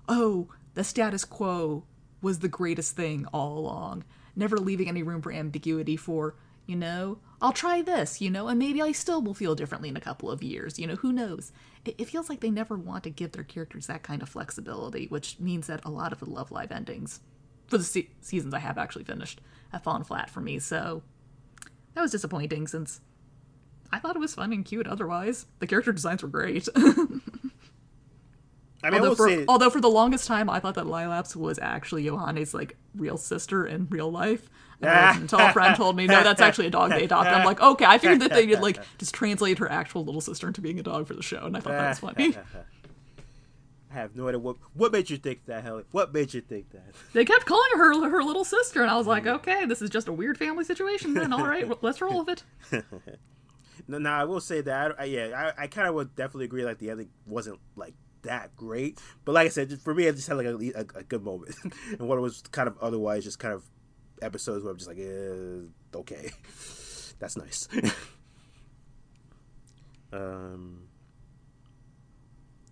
oh, 0.08 0.48
the 0.74 0.84
status 0.84 1.24
quo 1.24 1.84
was 2.20 2.38
the 2.38 2.48
greatest 2.48 2.96
thing 2.96 3.26
all 3.32 3.58
along, 3.58 4.04
never 4.34 4.58
leaving 4.58 4.88
any 4.88 5.02
room 5.02 5.22
for 5.22 5.32
ambiguity 5.32 5.96
for, 5.96 6.34
you 6.66 6.76
know, 6.76 7.18
I'll 7.40 7.52
try 7.52 7.82
this, 7.82 8.20
you 8.20 8.30
know, 8.30 8.48
and 8.48 8.58
maybe 8.58 8.82
I 8.82 8.92
still 8.92 9.22
will 9.22 9.34
feel 9.34 9.54
differently 9.54 9.88
in 9.88 9.96
a 9.96 10.00
couple 10.00 10.30
of 10.30 10.42
years, 10.42 10.78
you 10.78 10.86
know, 10.86 10.96
who 10.96 11.12
knows? 11.12 11.52
It, 11.84 11.94
it 11.98 12.08
feels 12.08 12.28
like 12.28 12.40
they 12.40 12.50
never 12.50 12.76
want 12.76 13.04
to 13.04 13.10
give 13.10 13.32
their 13.32 13.44
characters 13.44 13.86
that 13.86 14.02
kind 14.02 14.22
of 14.22 14.28
flexibility, 14.28 15.06
which 15.06 15.38
means 15.38 15.68
that 15.68 15.84
a 15.84 15.90
lot 15.90 16.12
of 16.12 16.18
the 16.18 16.30
Love 16.30 16.50
Live 16.50 16.72
endings, 16.72 17.20
for 17.68 17.78
the 17.78 17.84
se- 17.84 18.10
seasons 18.20 18.54
I 18.54 18.58
have 18.58 18.78
actually 18.78 19.04
finished, 19.04 19.40
have 19.70 19.82
fallen 19.82 20.02
flat 20.04 20.30
for 20.30 20.40
me, 20.40 20.58
so 20.58 21.02
that 21.94 22.02
was 22.02 22.10
disappointing 22.10 22.66
since 22.66 23.00
I 23.92 23.98
thought 23.98 24.16
it 24.16 24.20
was 24.20 24.34
fun 24.34 24.52
and 24.52 24.64
cute 24.64 24.86
otherwise. 24.86 25.46
The 25.60 25.66
character 25.66 25.92
designs 25.92 26.22
were 26.22 26.28
great. 26.28 26.68
I 28.82 28.90
mean, 28.90 29.00
although, 29.00 29.14
for, 29.14 29.28
say, 29.28 29.44
although 29.48 29.70
for 29.70 29.80
the 29.80 29.90
longest 29.90 30.26
time 30.26 30.48
I 30.48 30.60
thought 30.60 30.76
that 30.76 30.86
Lailaps 30.86 31.34
was 31.34 31.58
actually 31.60 32.04
Yohane's 32.04 32.54
like 32.54 32.76
real 32.94 33.16
sister 33.16 33.66
in 33.66 33.88
real 33.90 34.10
life. 34.10 34.48
And 34.80 34.90
it 34.90 34.94
wasn't 34.94 35.22
until 35.22 35.40
a 35.40 35.52
friend 35.52 35.76
told 35.76 35.96
me, 35.96 36.06
no, 36.06 36.22
that's 36.22 36.40
actually 36.40 36.68
a 36.68 36.70
dog 36.70 36.90
they 36.90 37.02
adopted. 37.02 37.34
I'm 37.34 37.44
like, 37.44 37.60
okay, 37.60 37.84
I 37.84 37.98
figured 37.98 38.20
that 38.20 38.30
they 38.30 38.46
did 38.46 38.60
like 38.60 38.78
just 38.98 39.12
translate 39.12 39.58
her 39.58 39.70
actual 39.70 40.04
little 40.04 40.20
sister 40.20 40.46
into 40.46 40.60
being 40.60 40.78
a 40.78 40.82
dog 40.84 41.08
for 41.08 41.14
the 41.14 41.22
show, 41.22 41.44
and 41.44 41.56
I 41.56 41.60
thought 41.60 41.72
that 41.72 41.88
was 41.88 41.98
funny. 41.98 42.36
I 43.90 43.94
have 43.94 44.14
no 44.14 44.28
idea 44.28 44.38
what 44.38 44.56
what 44.74 44.92
made 44.92 45.08
you 45.08 45.16
think 45.16 45.46
that, 45.46 45.64
Helen. 45.64 45.84
What 45.92 46.12
made 46.12 46.34
you 46.34 46.42
think 46.42 46.70
that? 46.70 46.94
They 47.14 47.24
kept 47.24 47.46
calling 47.46 47.70
her 47.74 48.08
her 48.10 48.22
little 48.22 48.44
sister, 48.44 48.82
and 48.82 48.90
I 48.90 48.96
was 48.96 49.06
like, 49.06 49.24
mm. 49.24 49.34
okay, 49.36 49.64
this 49.64 49.82
is 49.82 49.90
just 49.90 50.08
a 50.08 50.12
weird 50.12 50.38
family 50.38 50.64
situation. 50.64 51.14
Then 51.14 51.32
all 51.32 51.46
right, 51.46 51.66
let's 51.82 52.00
roll 52.00 52.24
with 52.24 52.44
it. 52.72 52.84
no, 53.88 53.98
no, 53.98 54.10
I 54.10 54.24
will 54.24 54.40
say 54.40 54.60
that. 54.60 55.00
I, 55.00 55.04
yeah, 55.04 55.52
I, 55.58 55.64
I 55.64 55.66
kind 55.68 55.88
of 55.88 55.94
would 55.94 56.14
definitely 56.14 56.44
agree. 56.44 56.64
Like 56.64 56.78
the 56.78 56.90
ending 56.90 57.08
wasn't 57.26 57.58
like 57.76 57.94
that 58.22 58.56
great, 58.56 58.98
but 59.24 59.32
like 59.32 59.46
I 59.46 59.50
said, 59.50 59.80
for 59.80 59.94
me, 59.94 60.08
I 60.08 60.12
just 60.12 60.28
had 60.28 60.36
like 60.36 60.46
a, 60.46 60.54
a, 60.54 61.00
a 61.00 61.02
good 61.02 61.22
moment, 61.22 61.54
and 61.90 62.00
what 62.00 62.18
it 62.18 62.20
was 62.20 62.42
kind 62.52 62.68
of 62.68 62.76
otherwise 62.80 63.24
just 63.24 63.38
kind 63.38 63.54
of 63.54 63.64
episodes 64.22 64.64
where 64.64 64.72
I'm 64.72 64.78
just 64.78 64.88
like, 64.88 64.98
eh, 64.98 65.66
okay, 65.94 66.30
that's 67.18 67.36
nice. 67.36 67.68
um. 70.12 70.84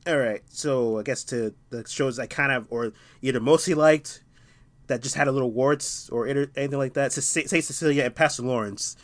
All 0.07 0.19
right, 0.19 0.43
so 0.49 1.01
I 1.01 1.03
guess 1.03 1.25
to 1.25 1.53
the 1.71 1.85
shows 1.89 2.21
I 2.21 2.27
kind 2.27 2.53
of 2.53 2.67
or 2.71 2.93
either 3.23 3.41
mostly 3.41 3.75
liked 3.75 4.23
that 4.87 5.03
just 5.03 5.17
had 5.17 5.29
a 5.29 5.33
little 5.33 5.51
warts 5.51 6.09
or 6.11 6.27
anything 6.27 6.79
like 6.79 6.95
that. 6.95 7.13
Saint 7.13 7.49
Cecilia 7.49 8.05
and 8.05 8.15
Pastor 8.15 8.45
Lawrence 8.45 8.97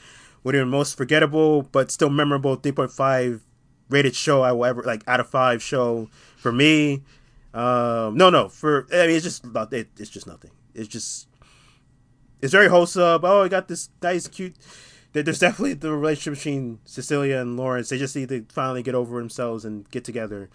were 0.45 0.53
the 0.53 0.64
most 0.64 0.97
forgettable 0.97 1.62
but 1.62 1.90
still 1.90 2.11
memorable 2.11 2.57
3.5 2.57 3.40
rated 3.88 4.14
show 4.14 4.43
I 4.43 4.53
will 4.53 4.64
ever 4.64 4.82
like 4.82 5.03
out 5.07 5.20
of 5.20 5.28
five 5.28 5.62
show 5.62 6.09
for 6.43 6.53
me. 6.53 7.03
Um, 7.55 8.16
no, 8.16 8.30
no, 8.30 8.49
for 8.49 8.86
I 8.93 9.07
mean 9.07 9.16
it's 9.16 9.24
just 9.24 9.45
it, 9.45 9.88
it's 9.99 10.11
just 10.11 10.26
nothing. 10.26 10.51
It's 10.74 10.88
just 10.88 11.28
it's 12.40 12.53
very 12.53 12.68
wholesome. 12.68 13.20
Oh, 13.24 13.45
I 13.45 13.49
got 13.49 13.68
this 13.68 13.88
nice 14.03 14.26
cute. 14.26 14.57
There's 15.12 15.38
definitely 15.38 15.74
the 15.74 15.93
relationship 15.93 16.38
between 16.38 16.80
Cecilia 16.86 17.38
and 17.38 17.57
Lawrence. 17.57 17.90
They 17.90 17.99
just 17.99 18.16
need 18.16 18.30
to 18.30 18.47
finally 18.49 18.82
get 18.82 18.95
over 18.95 19.18
themselves 19.18 19.64
and 19.66 19.88
get 19.90 20.05
together 20.05 20.49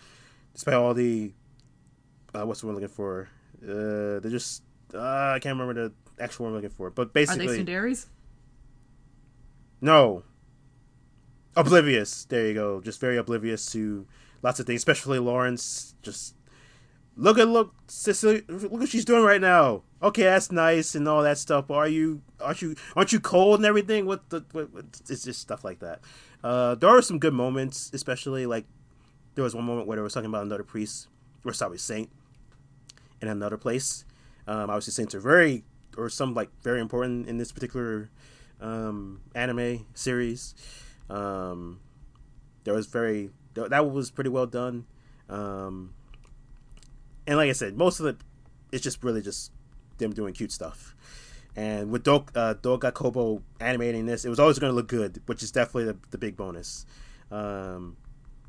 despite 0.54 0.74
all 0.74 0.94
the 0.96 1.32
uh, 2.34 2.46
what's 2.46 2.62
the 2.62 2.68
word 2.68 2.74
looking 2.74 2.90
for? 2.90 3.30
Uh, 3.64 4.20
they're 4.20 4.32
just 4.32 4.64
uh, 4.94 5.34
I 5.36 5.40
can't 5.40 5.58
remember 5.58 5.90
the 5.90 5.94
actual 6.24 6.46
word 6.46 6.50
I'm 6.50 6.56
looking 6.56 6.70
for, 6.72 6.90
but 6.90 7.14
basically, 7.14 7.46
are 7.46 7.50
they? 7.50 7.58
No, 9.80 10.24
oblivious. 11.56 12.26
There 12.26 12.48
you 12.48 12.56
go. 12.56 12.82
Just 12.82 13.00
very 13.00 13.18
oblivious 13.18 13.72
to 13.74 14.08
lots 14.42 14.60
of 14.60 14.66
things, 14.66 14.80
especially 14.80 15.20
Lawrence. 15.20 15.96
Just 16.02 16.36
look 17.16 17.38
at 17.38 17.48
look 17.48 17.74
Cecilia. 17.88 18.42
Look 18.48 18.72
what 18.72 18.90
she's 18.90 19.06
doing 19.06 19.24
right 19.24 19.42
now. 19.42 19.84
Okay, 20.02 20.24
that's 20.24 20.52
nice 20.52 20.96
and 20.96 21.08
all 21.08 21.24
that 21.24 21.38
stuff. 21.38 21.68
But 21.68 21.76
are 21.76 21.88
you 21.88 22.22
aren't 22.40 22.62
you 22.62 22.76
aren't 22.96 23.12
you 23.12 23.20
cold 23.20 23.60
and 23.60 23.66
everything? 23.66 24.06
What 24.06 24.30
the 24.30 24.46
what, 24.52 24.74
what, 24.74 24.86
it's 25.10 25.24
just 25.24 25.42
stuff 25.42 25.64
like 25.64 25.80
that. 25.80 26.02
Uh, 26.44 26.76
there 26.76 26.90
are 26.90 27.02
some 27.02 27.20
good 27.20 27.34
moments, 27.34 27.90
especially 27.94 28.46
like 28.46 28.66
there 29.36 29.44
was 29.44 29.56
one 29.56 29.66
moment 29.66 29.88
where 29.88 29.96
they 29.98 30.02
were 30.02 30.10
talking 30.10 30.30
about 30.30 30.46
another 30.46 30.64
priest, 30.64 31.08
or 31.46 31.54
sorry, 31.54 31.78
saint, 31.78 32.10
in 33.22 33.28
another 33.28 33.58
place. 33.58 34.06
Um, 34.48 34.70
obviously, 34.70 34.94
saints 34.94 35.14
are 35.14 35.20
very, 35.20 35.64
or 35.98 36.10
some 36.10 36.34
like 36.34 36.50
very 36.62 36.80
important 36.80 37.28
in 37.28 37.38
this 37.38 37.52
particular 37.52 38.10
um, 38.62 39.22
anime 39.36 39.86
series. 39.94 40.56
Um, 41.10 41.82
there 42.64 42.74
was 42.74 42.88
very 42.88 43.30
that 43.66 43.90
was 43.90 44.12
pretty 44.12 44.30
well 44.30 44.46
done, 44.46 44.86
um, 45.30 45.94
and 47.26 47.38
like 47.38 47.50
I 47.50 47.54
said, 47.54 47.78
most 47.78 48.00
of 48.00 48.06
it 48.06 48.18
it's 48.72 48.84
just 48.84 49.04
really 49.04 49.22
just 49.22 49.52
them 49.98 50.14
doing 50.14 50.34
cute 50.34 50.52
stuff. 50.52 50.96
And 51.56 51.90
with 51.90 52.04
Do- 52.04 52.26
uh, 52.36 52.54
Doga 52.62 52.94
Kobo 52.94 53.42
animating 53.60 54.06
this, 54.06 54.26
it 54.26 54.30
was 54.30 54.40
always 54.40 54.60
going 54.60 54.72
to 54.72 54.76
look 54.76 54.88
good, 54.88 55.22
which 55.26 55.42
is 55.42 55.52
definitely 55.52 55.86
the, 55.86 55.98
the 56.12 56.18
big 56.18 56.38
bonus. 56.38 56.86
Um, 57.32 57.98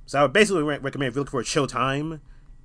so 0.05 0.19
I 0.19 0.23
would 0.23 0.33
basically 0.33 0.63
recommend 0.63 1.09
if 1.09 1.15
you're 1.15 1.23
looking 1.23 1.31
for 1.31 1.41
a 1.41 1.45
chill 1.45 1.67
time, 1.67 2.21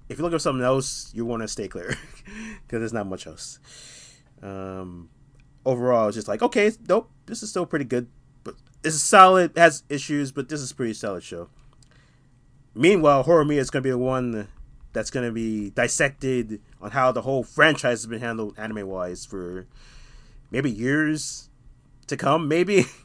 if 0.10 0.18
you're 0.18 0.24
looking 0.24 0.38
for 0.38 0.42
something 0.42 0.64
else, 0.64 1.12
you 1.14 1.26
want 1.26 1.44
to 1.44 1.48
stay 1.48 1.68
clear 1.68 1.96
because 2.26 2.80
there's 2.80 2.94
not 2.94 3.08
much 3.08 3.26
else. 3.26 3.60
Um, 4.42 5.10
overall, 5.66 6.10
it's 6.10 6.16
just 6.16 6.28
like 6.28 6.42
okay, 6.42 6.72
nope, 6.90 7.10
this 7.26 7.42
is 7.42 7.50
still 7.50 7.66
pretty 7.66 7.86
good, 7.86 8.08
but 8.44 8.56
is 8.84 9.02
solid. 9.02 9.54
Has 9.56 9.84
issues, 9.88 10.34
but 10.34 10.50
this 10.50 10.60
is 10.60 10.74
pretty 10.74 10.94
solid 10.94 11.24
show. 11.24 11.50
Meanwhile, 12.76 13.26
Horimiya 13.26 13.58
is 13.58 13.70
going 13.70 13.84
to 13.84 13.88
be 13.88 13.92
the 13.92 13.98
one 13.98 14.48
that's 14.94 15.10
going 15.10 15.26
to 15.26 15.32
be 15.32 15.72
dissected 15.72 16.62
on 16.82 16.92
how 16.92 17.12
the 17.12 17.22
whole 17.22 17.44
franchise 17.44 18.02
has 18.02 18.06
been 18.06 18.20
handled 18.20 18.58
anime 18.58 18.88
wise 18.88 19.26
for 19.26 19.68
maybe 20.52 20.72
years 20.72 21.50
to 22.08 22.18
come, 22.18 22.48
maybe. 22.48 22.86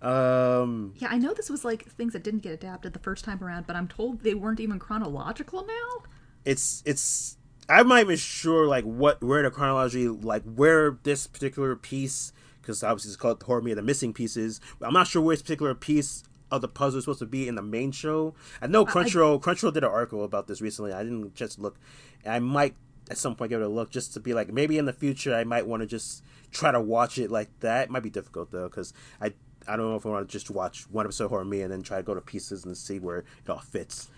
Um, 0.00 0.94
yeah, 0.98 1.08
I 1.10 1.18
know 1.18 1.34
this 1.34 1.50
was 1.50 1.64
like 1.64 1.84
things 1.84 2.12
that 2.12 2.22
didn't 2.22 2.44
get 2.44 2.52
adapted 2.52 2.92
the 2.92 3.00
first 3.00 3.24
time 3.24 3.42
around, 3.42 3.66
but 3.66 3.74
I'm 3.74 3.88
told 3.88 4.22
they 4.22 4.34
weren't 4.34 4.60
even 4.60 4.78
chronological 4.78 5.66
now. 5.66 6.04
It's 6.44 6.84
it's 6.86 7.36
I'm 7.68 7.88
not 7.88 8.00
even 8.00 8.16
sure 8.16 8.66
like 8.66 8.84
what 8.84 9.20
where 9.22 9.42
the 9.42 9.50
chronology 9.50 10.06
like 10.06 10.44
where 10.44 10.98
this 11.02 11.26
particular 11.26 11.74
piece 11.74 12.32
because 12.62 12.84
obviously 12.84 13.08
it's 13.08 13.16
called 13.16 13.40
the 13.40 13.46
Horimiya 13.46 13.74
the 13.74 13.82
missing 13.82 14.14
pieces. 14.14 14.60
I'm 14.80 14.92
not 14.92 15.08
sure 15.08 15.20
where 15.20 15.34
this 15.34 15.42
particular 15.42 15.74
piece 15.74 16.22
of 16.50 16.60
the 16.60 16.68
puzzle 16.68 16.98
is 16.98 17.04
supposed 17.04 17.18
to 17.20 17.26
be 17.26 17.48
in 17.48 17.54
the 17.54 17.62
main 17.62 17.92
show. 17.92 18.34
I 18.60 18.66
know 18.66 18.84
Crunchyroll 18.84 19.38
I, 19.38 19.42
Crunchyroll 19.42 19.72
did 19.72 19.84
an 19.84 19.90
article 19.90 20.24
about 20.24 20.46
this 20.46 20.60
recently. 20.60 20.92
I 20.92 21.02
didn't 21.02 21.34
just 21.34 21.58
look. 21.58 21.78
I 22.26 22.38
might 22.38 22.74
at 23.10 23.18
some 23.18 23.34
point 23.34 23.50
give 23.50 23.60
it 23.60 23.64
a 23.64 23.68
look 23.68 23.90
just 23.90 24.12
to 24.14 24.20
be 24.20 24.34
like 24.34 24.52
maybe 24.52 24.78
in 24.78 24.84
the 24.84 24.92
future 24.92 25.34
I 25.34 25.44
might 25.44 25.66
want 25.66 25.80
to 25.80 25.86
just 25.86 26.22
try 26.50 26.70
to 26.70 26.80
watch 26.80 27.18
it 27.18 27.30
like 27.30 27.48
that. 27.60 27.84
It 27.84 27.90
might 27.90 28.02
be 28.02 28.10
difficult 28.10 28.50
though 28.50 28.68
because 28.68 28.92
I 29.20 29.32
I 29.66 29.76
don't 29.76 29.90
know 29.90 29.96
if 29.96 30.06
I 30.06 30.10
want 30.10 30.28
to 30.28 30.32
just 30.32 30.50
watch 30.50 30.88
one 30.90 31.04
episode 31.04 31.32
of 31.32 31.46
me 31.46 31.60
and 31.60 31.70
then 31.70 31.82
try 31.82 31.98
to 31.98 32.02
go 32.02 32.14
to 32.14 32.20
pieces 32.20 32.64
and 32.64 32.76
see 32.76 32.98
where 32.98 33.18
it 33.18 33.50
all 33.50 33.58
fits. 33.58 34.08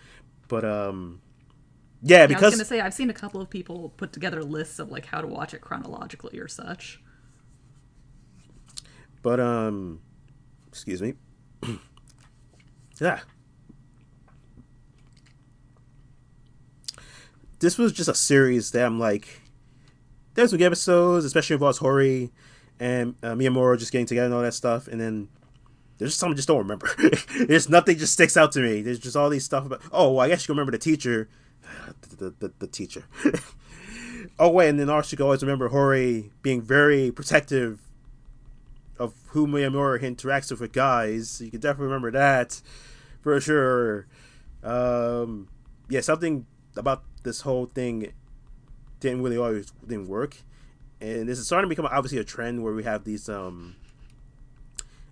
But 0.47 0.63
um, 0.63 1.21
yeah, 2.01 2.19
yeah 2.19 2.27
because 2.27 2.43
I 2.43 2.47
was 2.47 2.55
gonna 2.55 2.65
say 2.65 2.79
I've 2.81 2.93
seen 2.93 3.09
a 3.09 3.13
couple 3.13 3.41
of 3.41 3.49
people 3.49 3.93
put 3.97 4.13
together 4.13 4.43
lists 4.43 4.79
of 4.79 4.89
like 4.89 5.05
how 5.05 5.21
to 5.21 5.27
watch 5.27 5.53
it 5.53 5.61
chronologically 5.61 6.39
or 6.39 6.47
such. 6.47 7.01
But 9.21 9.39
um, 9.39 10.01
excuse 10.67 11.01
me. 11.01 11.13
yeah. 13.01 13.19
This 17.59 17.77
was 17.77 17.91
just 17.91 18.09
a 18.09 18.15
series 18.15 18.71
that 18.71 18.85
I'm 18.85 18.99
like, 18.99 19.41
there's 20.35 20.51
some 20.51 20.59
good 20.59 20.65
episodes, 20.65 21.25
especially 21.25 21.55
involves 21.55 21.79
Hori 21.79 22.31
and 22.79 23.15
uh, 23.21 23.33
Miyamura 23.33 23.77
just 23.77 23.91
getting 23.91 24.05
together 24.07 24.27
and 24.27 24.35
all 24.35 24.41
that 24.41 24.53
stuff, 24.53 24.87
and 24.87 25.01
then 25.01 25.29
there's 25.97 26.11
just 26.11 26.19
something 26.19 26.33
I 26.33 26.37
just 26.37 26.47
don't 26.47 26.57
remember. 26.57 26.89
There's 27.47 27.69
nothing 27.69 27.95
just 27.99 28.13
sticks 28.13 28.35
out 28.35 28.51
to 28.53 28.59
me. 28.59 28.81
There's 28.81 28.97
just 28.97 29.15
all 29.15 29.29
these 29.29 29.45
stuff 29.45 29.67
about. 29.67 29.81
Oh, 29.91 30.13
well, 30.13 30.25
I 30.25 30.29
guess 30.29 30.41
you 30.41 30.47
can 30.47 30.53
remember 30.53 30.71
the 30.71 30.79
teacher, 30.79 31.29
the 32.01 32.15
the, 32.15 32.29
the, 32.39 32.53
the 32.57 32.67
teacher. 32.67 33.03
oh 34.39 34.49
wait, 34.49 34.69
and 34.69 34.79
then 34.79 34.89
also 34.89 35.13
you 35.13 35.17
can 35.17 35.25
always 35.25 35.43
remember 35.43 35.67
Hori 35.67 36.31
being 36.41 36.59
very 36.59 37.11
protective 37.11 37.81
of 38.97 39.13
who 39.27 39.45
Miyamura 39.45 40.01
interacts 40.01 40.49
with 40.49 40.59
with 40.61 40.71
guys. 40.71 41.29
So 41.29 41.43
you 41.43 41.51
can 41.51 41.59
definitely 41.59 41.85
remember 41.85 42.09
that 42.11 42.61
for 43.21 43.39
sure. 43.39 44.07
Um, 44.63 45.47
yeah, 45.89 46.01
something 46.01 46.45
about 46.75 47.03
this 47.23 47.41
whole 47.41 47.65
thing 47.65 48.13
didn't 48.99 49.21
really 49.23 49.37
always 49.37 49.71
didn't 49.87 50.07
work, 50.07 50.37
and 50.99 51.27
this 51.27 51.39
is 51.39 51.45
starting 51.45 51.69
to 51.69 51.75
become 51.75 51.89
obviously 51.91 52.19
a 52.19 52.23
trend 52.23 52.63
where 52.63 52.73
we 52.73 52.83
have 52.83 53.03
these 53.03 53.29
um. 53.29 53.75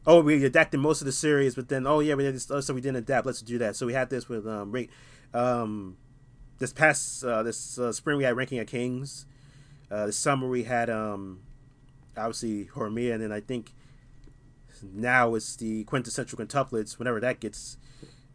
Oh, 0.07 0.21
we 0.21 0.43
adapted 0.43 0.79
most 0.79 1.01
of 1.01 1.05
the 1.05 1.11
series, 1.11 1.55
but 1.55 1.69
then 1.69 1.85
oh 1.85 1.99
yeah, 1.99 2.15
we 2.15 2.23
did 2.23 2.35
this, 2.35 2.49
oh, 2.49 2.61
so 2.61 2.73
we 2.73 2.81
didn't 2.81 2.97
adapt. 2.97 3.25
Let's 3.25 3.41
do 3.41 3.57
that. 3.59 3.75
So 3.75 3.85
we 3.85 3.93
had 3.93 4.09
this 4.09 4.27
with 4.29 4.47
um, 4.47 4.71
Ray, 4.71 4.89
um, 5.33 5.97
this 6.57 6.73
past 6.73 7.23
uh, 7.23 7.43
this 7.43 7.77
uh, 7.77 7.91
spring 7.91 8.17
we 8.17 8.23
had 8.23 8.35
Ranking 8.35 8.59
of 8.59 8.67
Kings. 8.67 9.25
Uh, 9.91 10.07
this 10.07 10.17
summer 10.17 10.47
we 10.47 10.63
had 10.63 10.89
um, 10.89 11.41
obviously 12.15 12.65
Horimiya, 12.65 13.13
and 13.13 13.23
then 13.23 13.31
I 13.31 13.39
think 13.39 13.73
now 14.83 15.35
it's 15.35 15.55
the 15.55 15.83
quintessential 15.85 16.37
quintuplets. 16.37 16.99
Whenever 16.99 17.19
that 17.19 17.39
gets, 17.39 17.77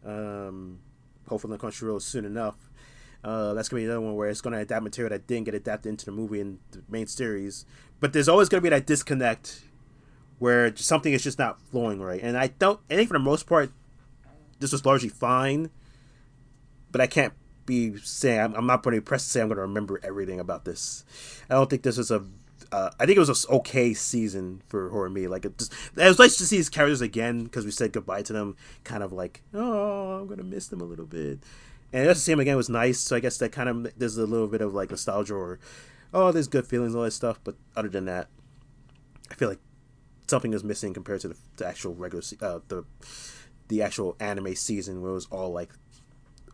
um, 0.05 0.79
hopefully 1.27 1.53
on 1.53 1.59
Crunchyroll 1.59 2.01
soon 2.01 2.25
enough. 2.25 2.55
Uh, 3.23 3.53
that's 3.53 3.69
gonna 3.69 3.81
be 3.81 3.85
another 3.85 4.01
one 4.01 4.15
where 4.15 4.29
it's 4.29 4.41
gonna 4.41 4.59
adapt 4.59 4.83
material 4.83 5.09
that 5.09 5.25
didn't 5.25 5.45
get 5.45 5.55
adapted 5.55 5.89
into 5.89 6.05
the 6.05 6.11
movie 6.11 6.39
and 6.39 6.59
the 6.71 6.83
main 6.87 7.07
series. 7.07 7.65
But 7.99 8.13
there's 8.13 8.29
always 8.29 8.49
gonna 8.49 8.61
be 8.61 8.69
that 8.69 8.85
disconnect 8.85 9.63
where 10.37 10.75
something 10.75 11.13
is 11.13 11.23
just 11.23 11.39
not 11.39 11.59
flowing 11.59 12.01
right. 12.01 12.21
And 12.21 12.37
I 12.37 12.47
don't. 12.47 12.79
I 12.89 12.95
think 12.95 13.07
for 13.07 13.13
the 13.13 13.19
most 13.19 13.47
part, 13.47 13.71
this 14.59 14.71
was 14.71 14.85
largely 14.85 15.09
fine. 15.09 15.71
But 16.91 17.01
I 17.01 17.07
can't 17.07 17.33
be 17.65 17.97
saying 17.97 18.39
I'm, 18.39 18.53
I'm 18.55 18.67
not 18.67 18.83
pretty 18.83 18.99
pressed 18.99 19.25
to 19.25 19.31
say 19.31 19.41
I'm 19.41 19.49
gonna 19.49 19.61
remember 19.61 19.99
everything 20.03 20.39
about 20.39 20.65
this. 20.65 21.03
I 21.49 21.55
don't 21.55 21.69
think 21.69 21.81
this 21.81 21.97
is 21.97 22.11
a. 22.11 22.23
Uh, 22.71 22.89
I 22.99 23.05
think 23.05 23.17
it 23.17 23.19
was 23.19 23.29
an 23.29 23.55
okay 23.57 23.93
season 23.93 24.61
for 24.67 24.89
Horimiya. 24.89 25.29
Like 25.29 25.45
it 25.45 25.57
just, 25.57 25.73
it 25.95 26.07
was 26.07 26.19
nice 26.19 26.37
to 26.37 26.45
see 26.45 26.57
his 26.57 26.69
characters 26.69 27.01
again 27.01 27.43
because 27.43 27.65
we 27.65 27.71
said 27.71 27.93
goodbye 27.93 28.21
to 28.23 28.33
them. 28.33 28.55
Kind 28.83 29.03
of 29.03 29.13
like, 29.13 29.41
oh, 29.53 30.19
I'm 30.19 30.27
gonna 30.27 30.43
miss 30.43 30.67
them 30.67 30.81
a 30.81 30.85
little 30.85 31.05
bit 31.05 31.39
and 31.95 32.05
just 32.05 32.19
to 32.19 32.23
see 32.25 32.31
him 32.33 32.41
again 32.41 32.57
was 32.57 32.69
nice. 32.69 32.99
So 32.99 33.15
I 33.15 33.21
guess 33.21 33.37
that 33.37 33.53
kind 33.53 33.69
of 33.69 33.97
there's 33.97 34.17
a 34.17 34.25
little 34.25 34.47
bit 34.47 34.59
of 34.59 34.73
like 34.73 34.89
nostalgia 34.89 35.33
or 35.33 35.59
oh, 36.13 36.31
there's 36.33 36.49
good 36.49 36.67
feelings 36.67 36.93
all 36.93 37.03
that 37.03 37.11
stuff. 37.11 37.39
But 37.41 37.55
other 37.75 37.87
than 37.87 38.03
that, 38.05 38.27
I 39.31 39.35
feel 39.35 39.47
like 39.47 39.61
something 40.27 40.53
is 40.53 40.63
missing 40.63 40.93
compared 40.93 41.21
to 41.21 41.29
the, 41.29 41.37
the 41.55 41.65
actual 41.65 41.95
regular 41.95 42.21
uh, 42.41 42.59
the 42.67 42.83
the 43.69 43.81
actual 43.81 44.17
anime 44.19 44.55
season 44.55 45.01
where 45.01 45.11
it 45.11 45.15
was 45.15 45.27
all 45.27 45.51
like 45.51 45.71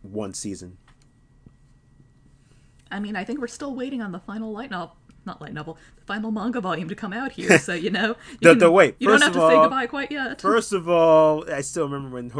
one 0.02 0.32
season. 0.32 0.78
I 2.92 3.00
mean, 3.00 3.16
I 3.16 3.24
think 3.24 3.40
we're 3.40 3.48
still 3.48 3.74
waiting 3.74 4.00
on 4.00 4.12
the 4.12 4.20
final 4.20 4.52
light 4.52 4.70
novel, 4.70 4.96
not 5.24 5.40
light 5.40 5.52
novel, 5.52 5.78
the 5.96 6.04
final 6.04 6.30
manga 6.30 6.60
volume 6.60 6.88
to 6.88 6.94
come 6.94 7.12
out 7.12 7.32
here. 7.32 7.58
So 7.62 7.74
you 7.74 7.90
know, 7.90 8.16
you 8.30 8.38
the, 8.40 8.48
can, 8.50 8.58
the 8.58 8.70
wait. 8.70 8.96
You 8.98 9.08
don't 9.08 9.22
have 9.22 9.32
to 9.34 9.40
all, 9.40 9.50
say 9.50 9.56
goodbye 9.56 9.86
quite 9.86 10.10
yet. 10.10 10.40
First 10.42 10.72
of 10.72 10.88
all, 10.88 11.48
I 11.50 11.60
still 11.60 11.84
remember 11.84 12.14
when 12.14 12.32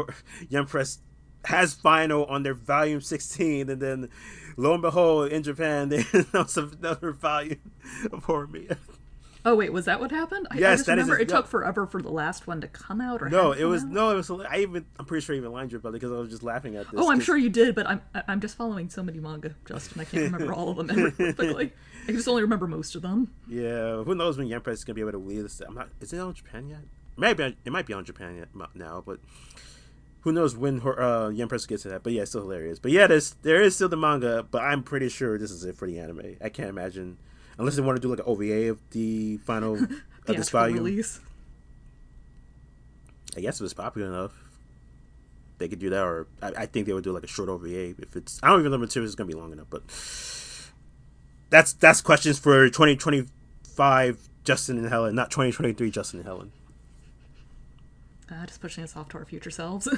Yen 0.49 0.65
Press 0.65 0.99
has 1.45 1.73
final 1.73 2.25
on 2.25 2.43
their 2.43 2.53
volume 2.53 3.01
16 3.01 3.69
and 3.69 3.81
then 3.81 4.09
lo 4.55 4.73
and 4.73 4.81
behold 4.81 5.29
in 5.29 5.43
japan 5.43 5.89
they 5.89 6.05
announced 6.13 6.57
another 6.57 7.11
volume 7.11 7.71
of 8.11 8.25
Horimiya 8.25 8.77
oh 9.45 9.55
wait 9.55 9.71
was 9.71 9.85
that 9.85 9.99
what 9.99 10.11
happened 10.11 10.47
I, 10.51 10.57
yes 10.57 10.65
I 10.65 10.73
just 10.73 10.85
that 10.85 10.91
remember 10.93 11.15
is, 11.15 11.21
it 11.21 11.29
no, 11.29 11.37
took 11.37 11.47
forever 11.47 11.85
for 11.85 12.01
the 12.01 12.11
last 12.11 12.47
one 12.47 12.61
to 12.61 12.67
come 12.67 13.01
out 13.01 13.21
or 13.21 13.29
no 13.29 13.51
it 13.51 13.65
was 13.65 13.83
out? 13.83 13.89
no 13.89 14.11
it 14.11 14.15
was 14.15 14.31
i 14.31 14.59
even 14.59 14.85
i'm 14.99 15.05
pretty 15.05 15.25
sure 15.25 15.35
I 15.35 15.37
even 15.37 15.51
lined 15.51 15.71
you 15.71 15.77
about 15.77 15.89
it 15.89 15.93
because 15.93 16.11
i 16.11 16.15
was 16.15 16.29
just 16.29 16.43
laughing 16.43 16.75
at 16.75 16.89
this 16.89 16.99
oh 16.99 17.11
i'm 17.11 17.19
sure 17.19 17.37
you 17.37 17.49
did 17.49 17.75
but 17.75 17.87
i'm 17.87 18.01
i'm 18.27 18.39
just 18.39 18.55
following 18.55 18.89
so 18.89 19.03
many 19.03 19.19
manga 19.19 19.55
justin 19.67 20.01
i 20.01 20.05
can't 20.05 20.31
remember 20.31 20.53
all 20.53 20.79
of 20.79 20.87
them 20.87 21.11
perfectly 21.17 21.73
i 22.07 22.11
just 22.11 22.27
only 22.27 22.41
remember 22.41 22.67
most 22.67 22.95
of 22.95 23.01
them 23.01 23.33
yeah 23.47 24.03
who 24.03 24.15
knows 24.15 24.37
when 24.37 24.49
Press 24.61 24.79
is 24.79 24.83
going 24.83 24.93
to 24.93 24.95
be 24.95 25.01
able 25.01 25.11
to 25.11 25.17
release 25.17 25.43
this 25.43 25.61
i'm 25.67 25.75
not 25.75 25.89
is 25.99 26.13
it 26.13 26.19
on 26.19 26.33
japan 26.33 26.69
yet 26.69 26.79
maybe 27.17 27.55
it 27.65 27.71
might 27.71 27.85
be 27.85 27.93
on 27.93 28.05
japan 28.05 28.35
yet 28.37 28.49
now 28.75 29.03
but 29.05 29.19
who 30.23 30.31
knows 30.31 30.55
when 30.55 30.79
her, 30.79 31.01
uh, 31.01 31.29
Yen 31.29 31.49
Press 31.49 31.65
gets 31.65 31.83
to 31.83 31.89
that? 31.89 32.01
But 32.01 32.13
yeah, 32.13 32.21
it's 32.21 32.31
still 32.31 32.43
hilarious. 32.43 32.79
But 32.79 32.91
yeah, 32.91 33.07
there's 33.07 33.35
there 33.41 33.61
is 33.61 33.75
still 33.75 33.89
the 33.89 33.97
manga, 33.97 34.45
but 34.49 34.61
I'm 34.61 34.81
pretty 34.81 35.09
sure 35.09 35.37
this 35.37 35.51
is 35.51 35.65
it 35.65 35.75
for 35.75 35.85
the 35.85 35.99
anime. 35.99 36.37
I 36.41 36.47
can't 36.47 36.69
imagine 36.69 37.17
unless 37.57 37.75
they 37.75 37.81
want 37.81 37.97
to 37.97 38.01
do 38.01 38.09
like 38.09 38.19
an 38.19 38.25
OVA 38.27 38.69
of 38.69 38.79
the 38.91 39.37
final 39.37 39.75
the 39.75 40.01
of 40.27 40.37
this 40.37 40.49
volume. 40.49 40.77
Release. 40.77 41.19
I 43.35 43.41
guess 43.41 43.59
if 43.59 43.65
it's 43.65 43.73
popular 43.73 44.07
enough, 44.07 44.31
they 45.57 45.67
could 45.67 45.79
do 45.79 45.89
that. 45.89 46.03
Or 46.03 46.27
I, 46.41 46.51
I 46.57 46.65
think 46.65 46.87
they 46.87 46.93
would 46.93 47.03
do 47.03 47.11
like 47.11 47.23
a 47.23 47.27
short 47.27 47.49
OVA 47.49 48.01
if 48.01 48.15
it's. 48.15 48.39
I 48.43 48.49
don't 48.49 48.59
even 48.59 48.71
know 48.71 48.75
if 48.75 48.79
the 48.79 48.85
material 48.85 49.07
is 49.07 49.15
gonna 49.15 49.27
be 49.27 49.33
long 49.33 49.51
enough, 49.51 49.67
but 49.69 49.83
that's 51.49 51.73
that's 51.73 52.01
questions 52.01 52.39
for 52.39 52.69
2025 52.69 54.29
Justin 54.43 54.77
and 54.77 54.89
Helen, 54.89 55.15
not 55.15 55.31
2023 55.31 55.91
Justin 55.91 56.19
and 56.19 56.27
Helen. 56.27 56.51
Uh, 58.31 58.45
just 58.45 58.61
pushing 58.61 58.83
us 58.83 58.95
off 58.95 59.09
to 59.09 59.17
our 59.17 59.25
future 59.25 59.51
selves. 59.51 59.87